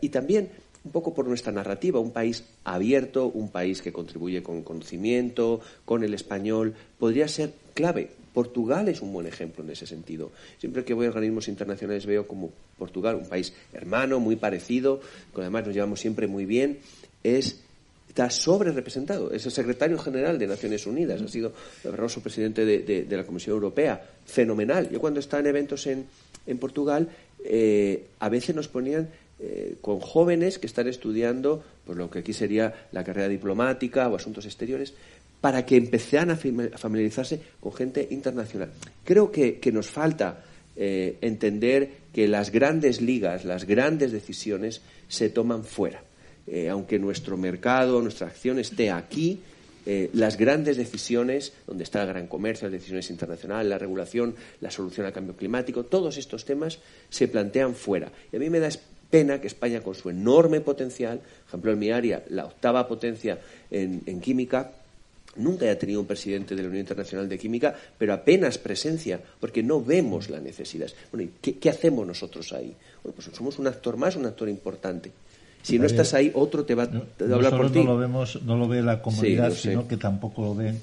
y 0.00 0.10
también 0.10 0.50
un 0.84 0.92
poco 0.92 1.14
por 1.14 1.26
nuestra 1.26 1.52
narrativa, 1.52 1.98
un 1.98 2.12
país 2.12 2.44
abierto, 2.62 3.26
un 3.26 3.50
país 3.50 3.82
que 3.82 3.92
contribuye 3.92 4.42
con 4.42 4.62
conocimiento, 4.62 5.60
con 5.84 6.04
el 6.04 6.14
español, 6.14 6.74
podría 6.98 7.26
ser 7.26 7.52
clave. 7.76 8.10
Portugal 8.34 8.88
es 8.88 9.00
un 9.00 9.12
buen 9.12 9.26
ejemplo 9.26 9.62
en 9.62 9.70
ese 9.70 9.86
sentido. 9.86 10.32
Siempre 10.58 10.84
que 10.84 10.94
voy 10.94 11.06
a 11.06 11.10
organismos 11.10 11.46
internacionales 11.46 12.04
veo 12.06 12.26
como 12.26 12.50
Portugal, 12.76 13.14
un 13.14 13.28
país 13.28 13.52
hermano, 13.72 14.18
muy 14.18 14.36
parecido, 14.36 15.00
que 15.34 15.42
además 15.42 15.66
nos 15.66 15.74
llevamos 15.74 16.00
siempre 16.00 16.26
muy 16.26 16.44
bien, 16.44 16.80
es 17.22 17.60
está 18.08 18.30
sobre 18.30 18.72
representado. 18.72 19.30
Es 19.30 19.44
el 19.44 19.52
secretario 19.52 19.98
general 19.98 20.38
de 20.38 20.46
Naciones 20.46 20.86
Unidas, 20.86 21.20
ha 21.20 21.28
sido 21.28 21.52
el 21.84 22.22
presidente 22.22 22.64
de, 22.64 23.06
la 23.10 23.24
Comisión 23.24 23.54
Europea. 23.54 24.02
Fenomenal. 24.24 24.88
Yo 24.90 25.00
cuando 25.00 25.20
estaba 25.20 25.42
en 25.42 25.48
eventos 25.48 25.86
en, 25.86 26.06
en 26.46 26.58
Portugal, 26.58 27.10
eh, 27.44 28.06
a 28.18 28.30
veces 28.30 28.56
nos 28.56 28.68
ponían 28.68 29.10
eh, 29.38 29.76
con 29.82 30.00
jóvenes 30.00 30.58
que 30.58 30.66
están 30.66 30.88
estudiando 30.88 31.62
pues, 31.84 31.98
lo 31.98 32.08
que 32.08 32.20
aquí 32.20 32.32
sería 32.32 32.88
la 32.92 33.04
carrera 33.04 33.28
diplomática 33.28 34.08
o 34.08 34.16
asuntos 34.16 34.46
exteriores, 34.46 34.94
para 35.40 35.64
que 35.64 35.76
empezaran 35.76 36.30
a 36.30 36.36
familiarizarse 36.36 37.40
con 37.60 37.72
gente 37.72 38.06
internacional. 38.10 38.70
Creo 39.04 39.30
que, 39.30 39.60
nos 39.72 39.90
falta 39.90 40.44
eh, 40.76 41.18
entender 41.20 41.90
que 42.12 42.26
las 42.26 42.50
grandes 42.50 43.00
ligas, 43.00 43.44
las 43.44 43.64
grandes 43.64 44.12
decisiones 44.12 44.80
se 45.08 45.28
toman 45.28 45.64
fuera. 45.64 46.02
Eh, 46.46 46.68
aunque 46.68 46.98
nuestro 46.98 47.36
mercado, 47.36 48.00
nuestra 48.00 48.28
acción 48.28 48.58
esté 48.58 48.90
aquí, 48.90 49.40
eh, 49.88 50.10
las 50.14 50.36
grandes 50.36 50.76
decisiones, 50.76 51.52
donde 51.64 51.84
está 51.84 52.02
el 52.02 52.08
gran 52.08 52.26
comercio, 52.26 52.66
las 52.66 52.72
decisiones 52.72 53.08
internacionales, 53.08 53.68
la 53.68 53.78
regulación, 53.78 54.34
la 54.60 54.70
solución 54.72 55.06
al 55.06 55.12
cambio 55.12 55.36
climático, 55.36 55.84
todos 55.84 56.16
estos 56.16 56.44
temas 56.44 56.80
se 57.08 57.28
plantean 57.28 57.76
fuera. 57.76 58.10
Y 58.32 58.36
a 58.36 58.38
mí 58.40 58.50
me 58.50 58.58
da 58.58 58.68
pena 59.10 59.40
que 59.40 59.46
España, 59.46 59.82
con 59.82 59.94
su 59.94 60.10
enorme 60.10 60.60
potencial, 60.60 61.20
por 61.20 61.48
ejemplo, 61.48 61.72
en 61.72 61.78
mi 61.78 61.90
área, 61.92 62.24
la 62.30 62.46
octava 62.46 62.88
potencia 62.88 63.38
en, 63.70 64.20
química, 64.20 64.72
nunca 65.36 65.64
haya 65.64 65.78
tenido 65.78 66.00
un 66.00 66.06
presidente 66.06 66.54
de 66.54 66.62
la 66.62 66.68
Unión 66.68 66.80
Internacional 66.80 67.28
de 67.28 67.38
Química, 67.38 67.74
pero 67.98 68.12
apenas 68.12 68.58
presencia, 68.58 69.20
porque 69.40 69.62
no 69.62 69.82
vemos 69.82 70.30
la 70.30 70.40
necesidad. 70.40 70.88
Bueno, 71.12 71.30
¿y 71.42 71.52
qué, 71.52 71.70
hacemos 71.70 72.06
nosotros 72.06 72.52
ahí? 72.52 72.74
Bueno, 73.02 73.14
pues 73.14 73.36
somos 73.36 73.58
un 73.58 73.66
actor 73.66 73.96
más, 73.96 74.16
un 74.16 74.26
actor 74.26 74.48
importante. 74.48 75.12
Si 75.62 75.78
no 75.78 75.86
estás 75.86 76.14
ahí, 76.14 76.30
otro 76.32 76.64
te 76.64 76.76
va 76.76 76.84
a 76.84 77.34
hablar 77.34 77.56
por 77.56 77.72
ti. 77.72 77.80
No 77.80 77.94
lo, 77.94 77.98
vemos, 77.98 78.40
no 78.42 78.56
lo 78.56 78.68
ve 78.68 78.82
la 78.82 79.02
comunidad, 79.02 79.50
sino 79.52 79.88
que 79.88 79.96
tampoco 79.96 80.42
lo 80.42 80.54
ven 80.54 80.80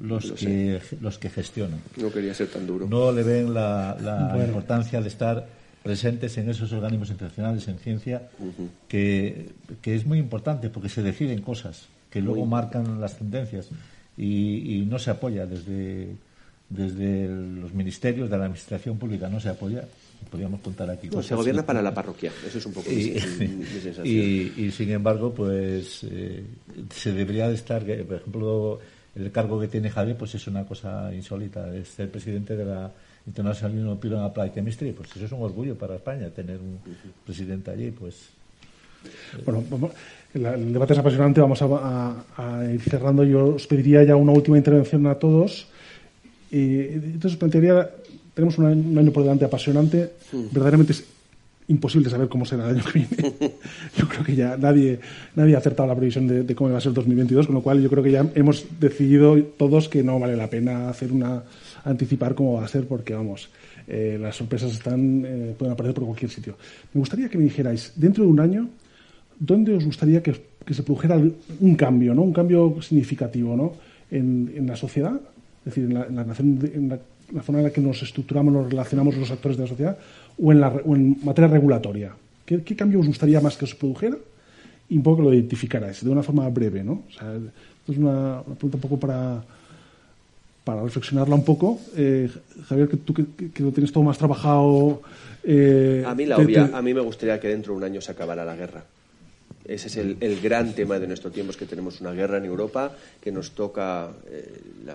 los, 0.00 0.32
que, 0.32 0.80
los 1.00 1.18
que 1.18 1.30
gestionan. 1.30 1.80
No 1.96 2.10
quería 2.10 2.34
ser 2.34 2.48
tan 2.48 2.66
duro. 2.66 2.86
No 2.88 3.12
le 3.12 3.22
ven 3.22 3.54
la, 3.54 4.36
importancia 4.46 5.00
de 5.00 5.08
estar 5.08 5.46
presentes 5.82 6.36
en 6.38 6.50
esos 6.50 6.72
organismos 6.72 7.10
internacionales 7.10 7.68
en 7.68 7.78
ciencia, 7.78 8.28
que, 8.88 9.52
es 9.84 10.06
muy 10.06 10.18
importante 10.18 10.68
porque 10.68 10.88
se 10.88 11.02
deciden 11.02 11.40
cosas 11.40 11.86
que 12.10 12.20
luego 12.20 12.46
marcan 12.46 13.00
las 13.00 13.16
tendencias 13.16 13.68
y, 14.16 14.76
y 14.76 14.86
no 14.86 14.98
se 14.98 15.10
apoya 15.10 15.46
desde, 15.46 16.16
desde 16.68 17.28
los 17.28 17.72
ministerios 17.72 18.28
de 18.28 18.36
la 18.36 18.44
administración 18.44 18.98
pública, 18.98 19.28
no 19.28 19.40
se 19.40 19.48
apoya. 19.48 19.84
Podríamos 20.30 20.60
contar 20.60 20.90
aquí 20.90 21.08
Se 21.22 21.34
gobierna 21.34 21.64
para 21.64 21.80
la 21.80 21.94
parroquia, 21.94 22.32
eso 22.46 22.58
es 22.58 22.66
un 22.66 22.72
poco 22.72 22.90
y, 22.90 22.94
mi, 23.38 23.64
sensación. 23.64 24.04
Y, 24.06 24.70
sin 24.72 24.90
embargo, 24.90 25.32
pues 25.32 26.04
eh, 26.10 26.44
se 26.92 27.12
debería 27.12 27.48
de 27.48 27.54
estar, 27.54 27.84
por 27.84 28.16
ejemplo, 28.16 28.80
el 29.14 29.30
cargo 29.30 29.60
que 29.60 29.68
tiene 29.68 29.90
Javier, 29.90 30.16
pues 30.16 30.34
es 30.34 30.46
una 30.48 30.66
cosa 30.66 31.14
insólita, 31.14 31.74
es 31.74 31.88
ser 31.88 32.10
presidente 32.10 32.56
de 32.56 32.64
la 32.64 32.92
International 33.26 33.78
Union 33.78 33.88
of 33.90 34.30
Applied 34.30 34.52
Chemistry, 34.54 34.92
pues 34.92 35.14
eso 35.14 35.24
es 35.24 35.32
un 35.32 35.42
orgullo 35.42 35.76
para 35.78 35.96
España, 35.96 36.30
tener 36.30 36.58
un 36.58 36.78
presidente 37.24 37.70
allí, 37.70 37.90
pues... 37.90 38.30
Bueno, 39.44 39.62
el 40.34 40.72
debate 40.72 40.92
es 40.92 40.98
apasionante, 40.98 41.40
vamos 41.40 41.60
a, 41.62 42.64
ir 42.72 42.80
cerrando. 42.82 43.24
Yo 43.24 43.54
os 43.54 43.66
pediría 43.66 44.02
ya 44.04 44.16
una 44.16 44.32
última 44.32 44.56
intervención 44.56 45.06
a 45.06 45.14
todos. 45.14 45.68
Y 46.50 46.80
entonces 46.80 47.36
plantearía 47.36 47.90
tenemos 48.34 48.58
un 48.58 48.96
año, 48.98 49.12
por 49.12 49.22
delante 49.22 49.44
apasionante. 49.44 50.12
Verdaderamente 50.32 50.92
es 50.92 51.04
imposible 51.68 52.08
saber 52.08 52.28
cómo 52.28 52.44
será 52.44 52.68
el 52.68 52.76
año 52.76 52.84
que 52.84 52.98
viene. 53.00 53.54
yo 53.96 54.08
creo 54.08 54.24
que 54.24 54.34
ya 54.36 54.56
nadie, 54.56 55.00
nadie 55.34 55.54
ha 55.54 55.58
acertado 55.58 55.88
la 55.88 55.96
previsión 55.96 56.26
de, 56.26 56.54
cómo 56.54 56.70
va 56.70 56.78
a 56.78 56.80
ser 56.80 56.90
el 56.90 56.94
2022, 56.94 57.46
con 57.46 57.54
lo 57.54 57.62
cual 57.62 57.82
yo 57.82 57.90
creo 57.90 58.02
que 58.02 58.10
ya 58.10 58.26
hemos 58.34 58.64
decidido 58.80 59.36
todos 59.42 59.88
que 59.88 60.02
no 60.02 60.18
vale 60.18 60.36
la 60.36 60.48
pena 60.48 60.88
hacer 60.88 61.12
una 61.12 61.42
anticipar 61.84 62.34
cómo 62.34 62.54
va 62.54 62.64
a 62.64 62.68
ser, 62.68 62.86
porque 62.86 63.14
vamos, 63.14 63.48
eh, 63.86 64.18
las 64.20 64.36
sorpresas 64.36 64.72
están 64.72 65.24
eh, 65.24 65.54
pueden 65.56 65.72
aparecer 65.72 65.94
por 65.94 66.04
cualquier 66.04 66.30
sitio. 66.30 66.56
Me 66.92 67.00
gustaría 67.00 67.28
que 67.28 67.38
me 67.38 67.44
dijerais, 67.44 67.92
dentro 67.96 68.24
de 68.24 68.30
un 68.30 68.40
año, 68.40 68.68
¿dónde 69.38 69.74
os 69.74 69.84
gustaría 69.84 70.22
que, 70.22 70.34
se 70.68 70.82
produjera 70.82 71.16
un 71.60 71.74
cambio, 71.76 72.14
¿no? 72.14 72.22
un 72.22 72.32
cambio 72.32 72.76
significativo 72.82 73.56
¿no? 73.56 73.72
en, 74.10 74.66
la 74.66 74.76
sociedad? 74.76 75.20
Es 75.64 75.74
decir, 75.74 75.84
en 75.84 75.94
la, 75.94 76.24
nación, 76.24 76.58
en 76.74 76.88
la 76.88 76.98
la 77.32 77.42
forma 77.42 77.60
en 77.60 77.66
la 77.66 77.72
que 77.72 77.80
nos 77.80 78.02
estructuramos, 78.02 78.52
nos 78.52 78.70
relacionamos 78.70 79.16
los 79.16 79.30
actores 79.30 79.56
de 79.56 79.64
la 79.64 79.68
sociedad, 79.68 79.98
o 80.42 80.52
en, 80.52 80.60
la, 80.60 80.72
en 80.84 81.18
materia 81.22 81.48
regulatoria. 81.48 82.12
¿Qué, 82.46 82.76
cambio 82.76 83.00
os 83.00 83.06
gustaría 83.06 83.40
más 83.40 83.56
que 83.56 83.66
os 83.66 83.74
produjera? 83.74 84.16
Y 84.88 84.96
un 84.96 85.02
poco 85.02 85.18
que 85.18 85.22
lo 85.24 85.34
identificarais, 85.34 86.02
de 86.02 86.08
una 86.08 86.22
forma 86.22 86.48
breve, 86.48 86.82
¿no? 86.82 87.04
O 87.06 87.12
sea, 87.12 87.36
es 87.88 87.98
una, 87.98 88.42
pregunta 88.42 88.76
un 88.76 88.80
poco 88.80 88.98
para, 88.98 89.42
para 90.64 90.82
reflexionarla 90.82 91.34
un 91.34 91.44
poco. 91.44 91.78
Eh, 91.94 92.30
Javier, 92.66 92.88
que 92.88 92.96
tú 92.96 93.12
que, 93.12 93.62
lo 93.62 93.72
tienes 93.72 93.92
todo 93.92 94.04
más 94.04 94.16
trabajado... 94.16 95.02
Eh, 95.44 96.02
a 96.06 96.14
mí 96.14 96.24
la 96.24 96.38
obvia, 96.38 96.70
a 96.72 96.80
mí 96.80 96.94
me 96.94 97.00
gustaría 97.00 97.38
que 97.38 97.48
dentro 97.48 97.74
de 97.74 97.78
un 97.78 97.84
año 97.84 98.00
se 98.00 98.12
acabara 98.12 98.46
la 98.46 98.56
guerra. 98.56 98.84
Ese 99.68 99.88
es 99.88 99.96
el, 99.98 100.40
gran 100.40 100.72
tema 100.72 100.98
de 100.98 101.06
nuestro 101.06 101.30
tiempo, 101.30 101.50
es 101.50 101.58
que 101.58 101.66
tenemos 101.66 102.00
una 102.00 102.12
guerra 102.12 102.38
en 102.38 102.46
Europa 102.46 102.96
que 103.20 103.30
nos 103.30 103.50
toca 103.50 104.10
eh, 104.30 104.50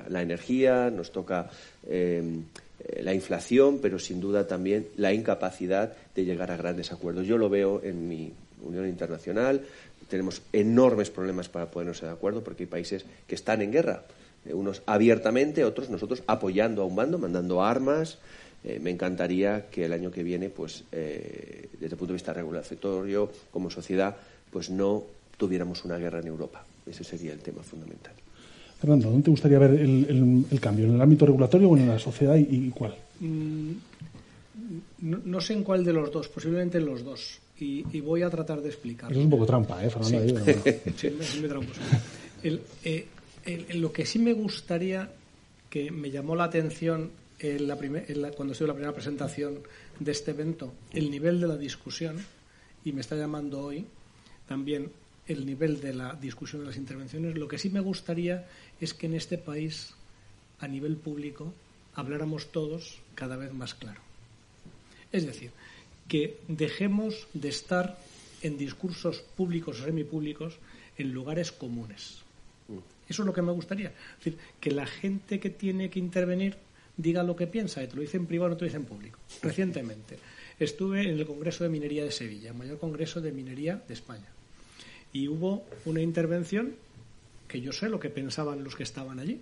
la, 0.10 0.24
energía, 0.24 0.90
nos 0.90 1.12
toca 1.12 1.48
eh, 1.88 2.24
la 3.04 3.14
inflación, 3.14 3.78
pero 3.80 4.00
sin 4.00 4.20
duda 4.20 4.48
también 4.48 4.88
la 4.98 5.14
incapacidad 5.14 5.94
de 6.16 6.26
llegar 6.26 6.50
a 6.50 6.58
grandes 6.58 6.92
acuerdos. 6.92 7.28
Yo 7.28 7.38
lo 7.38 7.50
veo 7.50 7.82
en 7.84 8.08
mi 8.08 8.34
Unión 8.64 8.88
Internacional, 8.88 9.62
tenemos 10.10 10.42
enormes 10.52 11.12
problemas 11.12 11.50
para 11.50 11.70
ponernos 11.70 12.02
de 12.02 12.10
acuerdo 12.10 12.44
porque 12.44 12.64
hay 12.64 12.68
países 12.68 13.06
que 13.28 13.36
están 13.36 13.62
en 13.62 13.72
guerra, 13.72 14.06
eh, 14.44 14.56
unos 14.56 14.82
abiertamente, 14.88 15.66
otros 15.66 15.92
nosotros 15.92 16.24
apoyando 16.26 16.82
a 16.82 16.86
un 16.86 16.96
bando, 16.96 17.20
mandando 17.20 17.64
armas. 17.64 18.18
me 18.82 18.92
encantaría 18.92 19.66
que 19.70 19.84
el 19.84 19.92
año 19.92 20.10
que 20.10 20.24
viene, 20.24 20.50
pues, 20.50 20.86
desde 20.90 21.68
el 21.82 21.98
punto 21.98 22.08
de 22.08 22.14
vista 22.14 22.32
regulatorio, 22.32 23.30
como 23.52 23.70
sociedad, 23.70 24.16
pues 24.54 24.70
no 24.70 25.04
tuviéramos 25.36 25.84
una 25.84 25.98
guerra 25.98 26.20
en 26.20 26.28
Europa. 26.28 26.64
Ese 26.86 27.04
sería 27.04 27.34
el 27.34 27.40
tema 27.40 27.64
fundamental. 27.64 28.14
Fernando, 28.80 29.10
¿dónde 29.10 29.24
te 29.24 29.32
gustaría 29.32 29.58
ver 29.58 29.72
el, 29.72 30.60
cambio? 30.62 30.86
¿En 30.86 30.94
el 30.94 31.02
ámbito 31.02 31.26
regulatorio 31.26 31.70
o 31.70 31.78
en 31.78 31.88
la 31.88 31.98
sociedad 31.98 32.36
y, 32.36 32.70
cuál? 32.70 32.96
Mm, 33.20 33.72
no, 35.02 35.42
sé 35.42 35.54
en 35.54 35.64
cuál 35.64 35.84
de 35.84 35.94
los 35.94 36.12
dos, 36.12 36.28
posiblemente 36.28 36.78
en 36.78 36.86
los 36.86 37.04
dos. 37.04 37.40
Y, 37.60 38.02
voy 38.02 38.22
a 38.22 38.30
tratar 38.30 38.62
de 38.62 38.70
explicarlo. 38.70 39.12
Eso 39.12 39.22
es 39.22 39.26
un 39.26 39.32
poco 39.32 39.46
trampa, 39.46 39.84
¿eh, 39.84 39.90
Fernando? 39.90 40.44
Sí, 40.98 41.10
sí, 41.22 41.40
me 41.42 41.48
trampo. 41.48 41.72
Eh, 42.44 43.08
lo 43.76 43.92
que 43.92 44.06
sí 44.06 44.20
me 44.20 44.34
gustaría, 44.34 45.10
que 45.70 45.90
me 45.92 46.12
llamó 46.12 46.36
la 46.36 46.44
atención 46.44 47.10
en 47.40 47.68
la 47.68 47.76
cuando 48.32 48.52
estuve 48.52 48.66
en 48.66 48.68
la 48.68 48.74
primera 48.74 48.94
presentación 48.94 49.60
de 50.00 50.12
este 50.12 50.32
evento, 50.32 50.74
el 50.92 51.10
nivel 51.10 51.40
de 51.42 51.48
la 51.48 51.58
discusión, 51.58 52.18
y 52.86 52.92
me 52.92 53.02
está 53.02 53.16
llamando 53.16 53.62
hoy, 53.62 53.86
también 54.48 54.92
el 55.28 55.46
nivel 55.46 55.80
de 55.80 55.94
la 55.94 56.14
discusión 56.14 56.62
de 56.62 56.68
las 56.68 56.78
intervenciones. 56.78 57.38
Lo 57.38 57.48
que 57.48 57.58
sí 57.58 57.70
me 57.70 57.80
gustaría 57.80 58.48
es 58.80 58.94
que 58.94 59.06
en 59.06 59.14
este 59.14 59.38
país, 59.38 59.94
a 60.60 60.68
nivel 60.68 60.98
público, 60.98 61.54
habláramos 61.96 62.52
todos 62.52 63.00
cada 63.16 63.38
vez 63.38 63.54
más 63.54 63.74
claro. 63.74 64.02
Es 65.12 65.26
decir, 65.26 65.52
que 66.08 66.38
dejemos 66.48 67.28
de 67.34 67.50
estar 67.50 67.98
en 68.42 68.58
discursos 68.58 69.22
públicos 69.38 69.80
o 69.80 69.86
semipúblicos 69.86 70.58
en 70.98 71.14
lugares 71.14 71.52
comunes. 71.52 72.20
Eso 73.08 73.22
es 73.22 73.26
lo 73.26 73.34
que 73.34 73.42
me 73.42 73.52
gustaría. 73.52 73.90
Es 73.90 74.26
decir, 74.26 74.38
que 74.60 74.72
la 74.72 74.86
gente 74.86 75.40
que 75.40 75.50
tiene 75.50 75.90
que 75.90 76.00
intervenir 76.00 76.58
diga 76.98 77.24
lo 77.24 77.36
que 77.36 77.48
piensa, 77.48 77.84
y 77.84 77.88
te 77.88 77.96
lo 77.96 78.02
dice 78.02 78.18
en 78.18 78.28
privado, 78.28 78.52
no 78.52 78.58
te 78.58 78.66
lo 78.66 78.68
dice 78.68 78.78
en 78.78 78.86
público. 78.86 79.18
Recientemente 79.42 80.18
estuve 80.60 81.02
en 81.02 81.20
el 81.20 81.26
Congreso 81.26 81.64
de 81.64 81.70
Minería 81.70 82.04
de 82.04 82.12
Sevilla, 82.12 82.50
el 82.50 82.58
mayor 82.58 82.80
congreso 82.80 83.22
de 83.22 83.32
minería 83.32 83.82
de 83.88 83.94
España 83.94 84.33
y 85.14 85.28
hubo 85.28 85.64
una 85.86 86.02
intervención 86.02 86.76
que 87.48 87.62
yo 87.62 87.72
sé 87.72 87.88
lo 87.88 88.00
que 88.00 88.10
pensaban 88.10 88.64
los 88.64 88.76
que 88.76 88.84
estaban 88.84 89.20
allí. 89.20 89.40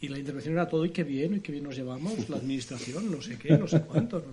Y 0.00 0.08
la 0.08 0.18
intervención 0.18 0.54
era 0.54 0.66
todo, 0.66 0.84
y 0.84 0.90
qué 0.90 1.04
bien, 1.04 1.36
y 1.36 1.40
qué 1.40 1.52
bien 1.52 1.64
nos 1.64 1.76
llevamos, 1.76 2.28
la 2.28 2.38
administración, 2.38 3.10
no 3.10 3.22
sé 3.22 3.38
qué, 3.38 3.56
no 3.56 3.68
sé 3.68 3.82
cuánto. 3.82 4.24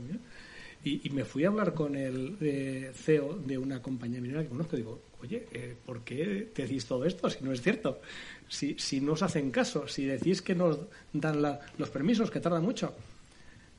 Y, 0.84 1.10
me 1.10 1.26
fui 1.26 1.44
a 1.44 1.50
hablar 1.50 1.74
con 1.74 1.96
el 1.96 2.38
eh, 2.42 2.92
CEO 2.96 3.38
de 3.46 3.58
una 3.58 3.82
compañía 3.82 4.22
minera 4.22 4.42
que 4.42 4.50
conozco. 4.50 4.78
Digo, 4.78 5.00
oye, 5.22 5.46
eh, 5.52 5.76
¿por 5.86 6.02
qué 6.02 6.50
te 6.54 6.64
decís 6.64 6.86
todo 6.86 7.06
esto 7.06 7.30
si 7.30 7.44
no 7.44 7.52
es 7.52 7.62
cierto? 7.62 8.00
Si, 8.48 8.76
si 8.80 9.02
no 9.02 9.12
os 9.12 9.22
hacen 9.22 9.52
caso, 9.52 9.88
si 9.88 10.06
decís 10.06 10.42
que 10.42 10.56
nos 10.56 10.80
dan 11.14 11.60
los 11.78 11.90
permisos, 11.90 12.32
que 12.32 12.40
tarda 12.40 12.62
mucho. 12.62 12.96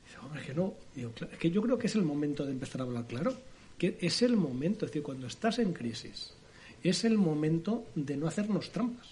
Digo, 0.07 0.27
hombre, 0.27 0.43
que 0.43 0.53
no. 0.53 0.75
Digo, 0.95 1.11
que 1.39 1.51
yo 1.51 1.61
creo 1.61 1.77
que 1.77 1.87
es 1.87 1.95
el 1.95 2.03
momento 2.03 2.45
de 2.45 2.51
empezar 2.51 2.81
a 2.81 2.83
hablar 2.83 3.05
claro 3.07 3.33
que 3.81 3.97
es 3.99 4.21
el 4.21 4.37
momento, 4.37 4.85
es 4.85 4.91
decir, 4.91 5.01
cuando 5.01 5.25
estás 5.25 5.57
en 5.57 5.73
crisis, 5.73 6.33
es 6.83 7.03
el 7.03 7.17
momento 7.17 7.85
de 7.95 8.17
no 8.17 8.27
hacernos 8.27 8.71
trampas. 8.71 9.07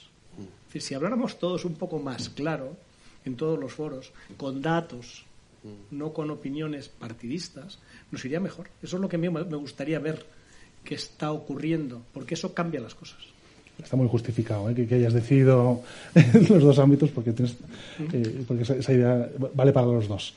si 0.74 0.94
habláramos 0.94 1.40
todos 1.40 1.66
un 1.66 1.76
poco 1.76 2.00
más 2.00 2.30
claro 2.30 2.76
en 3.26 3.36
todos 3.36 3.60
los 3.60 3.74
foros, 3.74 4.12
con 4.38 4.62
datos, 4.62 5.26
no 5.91 6.14
con 6.14 6.32
opiniones 6.32 6.90
partidistas, 6.90 7.80
nos 8.12 8.24
iría 8.26 8.40
mejor. 8.40 8.70
Eso 8.82 8.96
es 8.96 9.02
lo 9.02 9.10
que 9.10 9.18
a 9.18 9.20
mí 9.20 9.30
me 9.30 9.58
gustaría 9.58 10.00
ver 10.00 10.26
que 10.84 10.96
está 10.96 11.32
ocurriendo, 11.32 12.02
porque 12.14 12.36
eso 12.36 12.54
cambia 12.54 12.80
las 12.80 12.96
cosas. 12.96 13.20
Está 13.82 13.96
muy 13.96 14.08
justificado 14.08 14.70
¿eh? 14.70 14.76
que, 14.76 14.96
hayas 14.96 15.14
decidido 15.14 15.82
en 16.16 16.48
los 16.50 16.64
dos 16.64 16.80
ámbitos, 16.80 17.12
porque, 17.12 17.32
tienes, 17.32 17.56
eh, 18.12 18.44
porque 18.48 18.64
esa, 18.64 18.94
idea 18.94 19.30
vale 19.54 19.72
para 19.72 19.88
los 19.88 20.08
dos. 20.08 20.34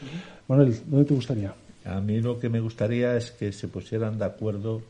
Manuel, 0.48 0.76
¿dónde 0.86 1.06
te 1.06 1.14
gustaría? 1.14 1.54
A 1.84 2.00
mí 2.00 2.20
lo 2.20 2.38
que 2.38 2.48
me 2.48 2.60
gustaría 2.60 3.16
es 3.16 3.32
que 3.32 3.52
se 3.52 3.66
pusieran 3.66 4.18
de 4.18 4.26
acuerdo 4.26 4.82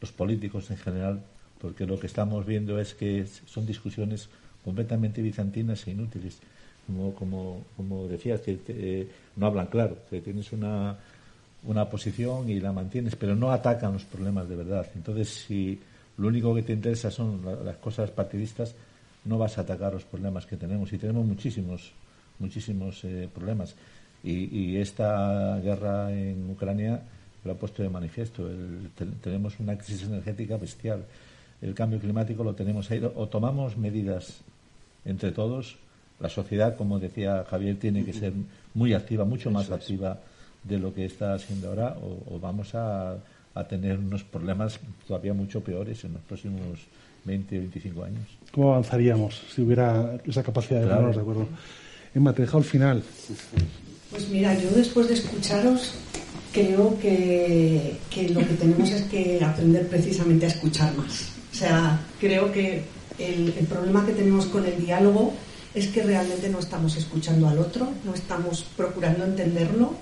los 0.00 0.12
políticos 0.12 0.70
en 0.70 0.76
general, 0.76 1.22
porque 1.62 1.86
lo 1.86 1.98
que 1.98 2.08
estamos 2.08 2.44
viendo 2.44 2.80
es 2.80 2.92
que 2.92 3.24
son 3.46 3.64
discusiones 3.64 4.28
completamente 4.64 5.22
bizantinas 5.22 5.86
e 5.86 5.92
inútiles. 5.92 6.38
Como, 6.84 7.14
como, 7.76 8.08
decías, 8.08 8.40
que 8.40 8.58
eh, 8.66 9.08
no 9.36 9.46
hablan 9.46 9.68
claro, 9.68 9.96
que 10.10 10.20
tienes 10.20 10.52
una, 10.52 10.98
una 11.62 11.88
posición 11.88 12.50
y 12.50 12.58
la 12.58 12.72
mantienes, 12.72 13.14
pero 13.14 13.36
no 13.36 13.52
atacan 13.52 13.92
los 13.92 14.02
problemas 14.02 14.48
de 14.48 14.56
verdad. 14.56 14.86
Entonces, 14.96 15.28
si 15.28 15.78
lo 16.18 16.26
único 16.26 16.52
que 16.52 16.62
te 16.62 16.72
interesa 16.72 17.10
son 17.12 17.40
las 17.64 17.76
cosas 17.76 18.10
partidistas, 18.10 18.74
no 19.24 19.38
vas 19.38 19.56
a 19.56 19.60
atacar 19.60 19.92
los 19.92 20.04
problemas 20.04 20.44
que 20.44 20.56
tenemos. 20.56 20.92
Y 20.92 20.98
tenemos 20.98 21.24
muchísimos, 21.24 21.92
muchísimos 22.40 23.04
eh, 23.04 23.28
problemas. 23.32 23.76
Y, 24.24 24.76
esta 24.76 25.58
guerra 25.60 26.12
en 26.12 26.50
Ucrania 26.50 27.00
lo 27.44 27.52
ha 27.52 27.54
puesto 27.56 27.82
de 27.82 27.88
manifiesto. 27.88 28.48
tenemos 29.20 29.58
una 29.60 29.76
crisis 29.76 30.04
energética 30.04 30.56
bestial. 30.56 31.04
El 31.62 31.74
cambio 31.74 31.98
climático 31.98 32.44
lo 32.44 32.54
tenemos 32.54 32.90
ahí. 32.90 33.02
O 33.14 33.28
tomamos 33.28 33.76
medidas 33.76 34.40
entre 35.04 35.32
todos. 35.32 35.78
La 36.20 36.28
sociedad, 36.28 36.76
como 36.76 36.98
decía 36.98 37.44
Javier, 37.48 37.78
tiene 37.78 38.04
que 38.04 38.12
ser 38.12 38.32
muy 38.74 38.94
activa, 38.94 39.24
mucho 39.24 39.50
más 39.50 39.70
activa 39.70 40.18
de 40.62 40.78
lo 40.78 40.94
que 40.94 41.04
está 41.04 41.34
haciendo 41.34 41.68
ahora, 41.68 41.96
o, 42.00 42.38
vamos 42.38 42.74
a, 42.74 43.16
a, 43.54 43.64
tener 43.64 43.98
unos 43.98 44.22
problemas 44.22 44.78
todavía 45.08 45.34
mucho 45.34 45.60
peores 45.60 46.04
en 46.04 46.12
los 46.12 46.22
próximos 46.22 46.78
20 47.24 47.56
o 47.56 47.60
25 47.60 48.04
años. 48.04 48.28
¿Cómo 48.52 48.72
avanzaríamos 48.72 49.42
si 49.52 49.62
hubiera 49.62 50.20
esa 50.24 50.42
capacidad 50.44 50.80
de 50.80 50.86
ponernos 50.86 51.16
de 51.16 51.22
acuerdo? 51.22 51.48
Emma, 52.14 52.32
te 52.32 52.44
he 52.44 52.46
al 52.46 52.64
final. 52.64 53.02
Pues 54.10 54.28
mira, 54.28 54.54
yo 54.58 54.70
después 54.70 55.08
de 55.08 55.14
escucharos 55.14 55.94
creo 56.52 56.98
que, 57.00 57.98
lo 58.30 58.40
que 58.40 58.54
tenemos 58.54 58.90
es 58.90 59.02
que 59.04 59.42
aprender 59.42 59.88
precisamente 59.88 60.46
a 60.46 60.48
escuchar 60.48 60.94
más. 60.96 61.41
O 61.62 61.64
sea, 61.64 62.00
creo 62.18 62.50
que 62.50 62.82
el, 63.20 63.52
problema 63.68 64.04
que 64.04 64.10
tenemos 64.10 64.46
con 64.46 64.66
el 64.66 64.84
diálogo 64.84 65.32
es 65.72 65.86
que 65.86 66.02
realmente 66.02 66.48
no 66.48 66.58
estamos 66.58 66.96
escuchando 66.96 67.48
al 67.48 67.60
otro, 67.60 67.88
no 68.04 68.14
estamos 68.14 68.64
procurando 68.76 69.24
entenderlo, 69.24 69.94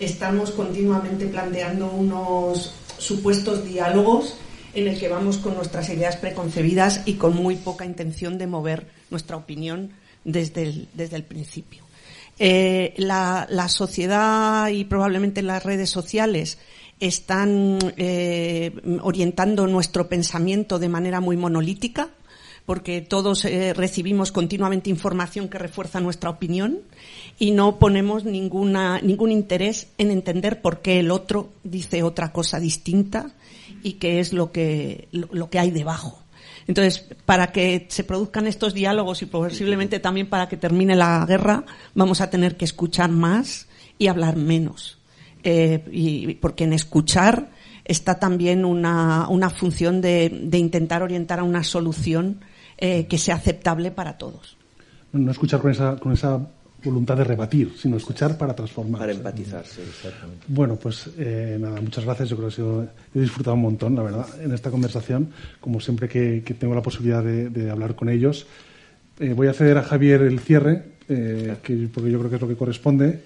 estamos 0.00 0.52
continuamente 0.52 1.26
planteando 1.26 1.90
unos 1.90 2.72
supuestos 2.96 3.62
diálogos 3.62 4.36
en 4.72 4.88
el 4.88 4.98
que 4.98 5.10
vamos 5.10 5.36
con 5.36 5.54
nuestras 5.54 5.90
ideas 5.90 6.16
preconcebidas 6.16 7.02
y 7.04 7.14
con 7.14 7.36
muy 7.36 7.56
poca 7.56 7.84
intención 7.84 8.38
de 8.38 8.46
mover 8.46 8.86
nuestra 9.10 9.36
opinión 9.36 9.90
desde 10.24 10.62
el, 10.62 10.88
desde 10.94 11.16
el 11.16 11.24
principio. 11.24 11.84
Eh, 12.38 12.94
la, 12.96 13.46
sociedad 13.68 14.68
y 14.68 14.84
probablemente 14.84 15.42
las 15.42 15.62
redes 15.62 15.90
sociales 15.90 16.56
están 17.02 17.78
eh, 17.96 18.72
orientando 19.02 19.66
nuestro 19.66 20.08
pensamiento 20.08 20.78
de 20.78 20.88
manera 20.88 21.20
muy 21.20 21.36
monolítica, 21.36 22.10
porque 22.64 23.00
todos 23.00 23.44
eh, 23.44 23.74
recibimos 23.74 24.30
continuamente 24.30 24.88
información 24.88 25.48
que 25.48 25.58
refuerza 25.58 25.98
nuestra 25.98 26.30
opinión 26.30 26.78
y 27.40 27.50
no 27.50 27.80
ponemos 27.80 28.24
ninguna, 28.24 29.00
ningún 29.00 29.32
interés 29.32 29.88
en 29.98 30.12
entender 30.12 30.62
por 30.62 30.80
qué 30.80 31.00
el 31.00 31.10
otro 31.10 31.48
dice 31.64 32.04
otra 32.04 32.30
cosa 32.30 32.60
distinta 32.60 33.32
y 33.82 33.94
qué 33.94 34.20
es 34.20 34.32
lo 34.32 34.52
que, 34.52 35.08
lo 35.10 35.50
que 35.50 35.58
hay 35.58 35.72
debajo. 35.72 36.20
Entonces, 36.68 37.04
para 37.26 37.50
que 37.50 37.86
se 37.88 38.04
produzcan 38.04 38.46
estos 38.46 38.74
diálogos 38.74 39.22
y 39.22 39.26
posiblemente 39.26 39.98
también 39.98 40.28
para 40.28 40.48
que 40.48 40.56
termine 40.56 40.94
la 40.94 41.26
guerra, 41.26 41.64
vamos 41.96 42.20
a 42.20 42.30
tener 42.30 42.56
que 42.56 42.64
escuchar 42.64 43.10
más 43.10 43.66
y 43.98 44.06
hablar 44.06 44.36
menos. 44.36 45.01
Eh, 45.42 45.84
y, 45.90 46.34
porque 46.34 46.64
en 46.64 46.72
escuchar 46.72 47.50
está 47.84 48.18
también 48.18 48.64
una, 48.64 49.28
una 49.28 49.50
función 49.50 50.00
de, 50.00 50.28
de, 50.28 50.58
intentar 50.58 51.02
orientar 51.02 51.40
a 51.40 51.42
una 51.42 51.64
solución 51.64 52.40
eh, 52.78 53.06
que 53.06 53.18
sea 53.18 53.36
aceptable 53.36 53.90
para 53.90 54.18
todos. 54.18 54.56
No 55.12 55.30
escuchar 55.30 55.60
con 55.60 55.72
esa, 55.72 55.96
con 55.96 56.12
esa 56.12 56.40
voluntad 56.84 57.16
de 57.16 57.24
rebatir, 57.24 57.72
sino 57.76 57.96
escuchar 57.96 58.36
para 58.36 58.54
transformar. 58.54 59.00
Para 59.00 59.12
empatizar, 59.12 59.64
sí, 59.64 59.80
exactamente. 59.82 60.44
Bueno, 60.48 60.76
pues 60.76 61.10
eh, 61.18 61.56
nada, 61.60 61.80
muchas 61.80 62.04
gracias. 62.04 62.28
Yo 62.28 62.36
creo 62.36 62.48
que 62.48 63.18
he 63.18 63.22
disfrutado 63.22 63.54
un 63.54 63.62
montón, 63.62 63.94
la 63.94 64.02
verdad, 64.02 64.26
en 64.40 64.52
esta 64.52 64.70
conversación, 64.70 65.30
como 65.60 65.80
siempre 65.80 66.08
que, 66.08 66.42
tengo 66.58 66.74
la 66.74 66.82
posibilidad 66.82 67.22
de, 67.22 67.70
hablar 67.70 67.94
con 67.94 68.08
ellos. 68.08 68.46
Eh, 69.20 69.32
voy 69.34 69.48
a 69.48 69.52
ceder 69.52 69.78
a 69.78 69.82
Javier 69.82 70.22
el 70.22 70.40
cierre, 70.40 70.84
eh, 71.08 71.56
que, 71.62 71.88
porque 71.92 72.10
yo 72.10 72.18
creo 72.18 72.30
que 72.30 72.36
es 72.36 72.42
lo 72.42 72.48
que 72.48 72.56
corresponde. 72.56 73.22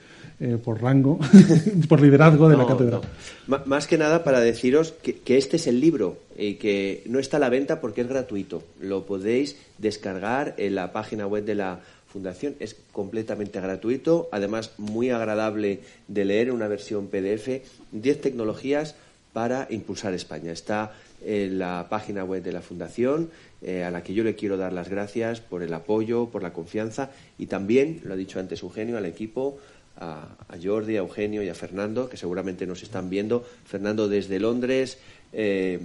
Por 0.63 0.83
rango, 0.83 1.19
por 1.89 2.01
liderazgo 2.01 2.49
de 2.49 2.57
la 2.57 2.67
cátedra. 2.67 3.01
Más 3.47 3.87
que 3.87 3.97
nada 3.97 4.23
para 4.23 4.41
deciros 4.41 4.93
que, 4.93 5.19
que, 5.19 5.39
este 5.39 5.57
es 5.57 5.67
el 5.67 5.81
libro 5.81 6.19
y 6.37 6.55
que 6.55 7.03
no 7.07 7.19
está 7.19 7.39
a 7.39 7.41
la 7.41 7.49
venta 7.49 7.81
porque 7.81 8.03
es 8.03 8.09
gratuito. 8.09 8.63
Lo 8.81 9.07
podéis 9.07 9.57
descargar 9.79 10.55
en 10.59 10.75
la 10.75 10.93
página 10.93 11.27
web 11.27 11.45
de 11.45 11.55
la 11.55 11.81
Fundación. 12.17 12.55
Es 12.61 12.77
completamente 12.93 13.61
gratuito, 13.61 14.29
además 14.33 14.73
muy 14.79 15.11
agradable 15.11 15.81
de 16.09 16.25
leer 16.25 16.51
una 16.51 16.67
versión 16.67 17.09
PDF. 17.09 17.61
10 17.93 18.21
tecnologías 18.23 18.95
para 19.35 19.67
impulsar 19.69 20.15
España. 20.15 20.51
Está 20.51 20.95
en 21.23 21.59
la 21.59 21.89
página 21.91 22.25
web 22.25 22.43
de 22.43 22.53
la 22.53 22.63
Fundación, 22.63 23.29
eh, 23.61 23.85
a 23.85 23.91
la 23.91 24.03
que 24.03 24.15
yo 24.15 24.25
le 24.25 24.35
quiero 24.35 24.57
dar 24.57 24.73
las 24.73 24.89
gracias 24.89 25.43
por 25.43 25.63
el 25.63 25.75
apoyo, 25.75 26.31
por 26.31 26.43
la 26.43 26.55
confianza 26.55 27.11
y 27.37 27.47
también, 27.47 28.01
lo 28.05 28.15
ha 28.15 28.17
dicho 28.17 28.41
antes 28.41 28.63
Eugenio, 28.63 28.97
al 28.97 29.05
equipo, 29.05 29.59
a, 29.99 30.29
a, 30.49 30.57
Jordi, 30.63 30.97
a 30.97 30.99
Eugenio 30.99 31.43
y 31.43 31.49
a 31.49 31.55
Fernando, 31.55 32.09
que 32.09 32.17
seguramente 32.17 32.67
nos 32.67 32.83
están 32.83 33.11
viendo. 33.11 33.45
Fernando 33.65 34.09
desde 34.09 34.39
Londres, 34.39 34.99
eh, 35.33 35.79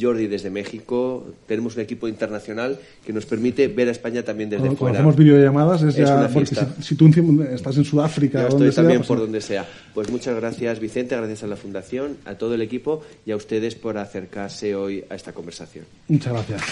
Jordi 0.00 0.26
desde 0.26 0.50
México. 0.50 1.26
Tenemos 1.46 1.76
un 1.76 1.82
equipo 1.82 2.08
internacional 2.08 2.78
que 3.04 3.12
nos 3.12 3.26
permite 3.26 3.68
ver 3.68 3.88
a 3.88 3.90
España 3.90 4.22
también 4.22 4.48
desde 4.48 4.62
Cuando 4.62 4.78
pues 4.78 4.90
fuera. 4.90 4.98
Hacemos 4.98 5.16
videollamadas, 5.16 5.82
es, 5.82 5.98
es 5.98 6.08
ya, 6.08 6.16
una 6.16 6.28
si, 6.28 6.56
si, 6.82 6.94
tú 6.94 7.10
estás 7.50 7.76
en 7.76 7.84
Sudáfrica, 7.84 8.42
Yo 8.42 8.48
estoy 8.48 8.72
sea, 8.72 8.82
también 8.82 9.00
pues 9.00 9.08
por 9.08 9.18
donde 9.18 9.40
sea. 9.40 9.66
Pues 9.92 10.10
muchas 10.10 10.34
gracias, 10.36 10.80
Vicente, 10.80 11.16
gracias 11.16 11.42
a 11.42 11.46
la 11.46 11.56
Fundación, 11.56 12.16
a 12.24 12.34
todo 12.36 12.54
el 12.54 12.62
equipo 12.62 13.02
y 13.26 13.32
a 13.32 13.36
ustedes 13.36 13.74
por 13.74 13.98
acercarse 13.98 14.74
hoy 14.74 15.04
a 15.10 15.14
esta 15.14 15.32
conversación. 15.32 15.84
Muchas 16.08 16.32
gracias. 16.32 16.62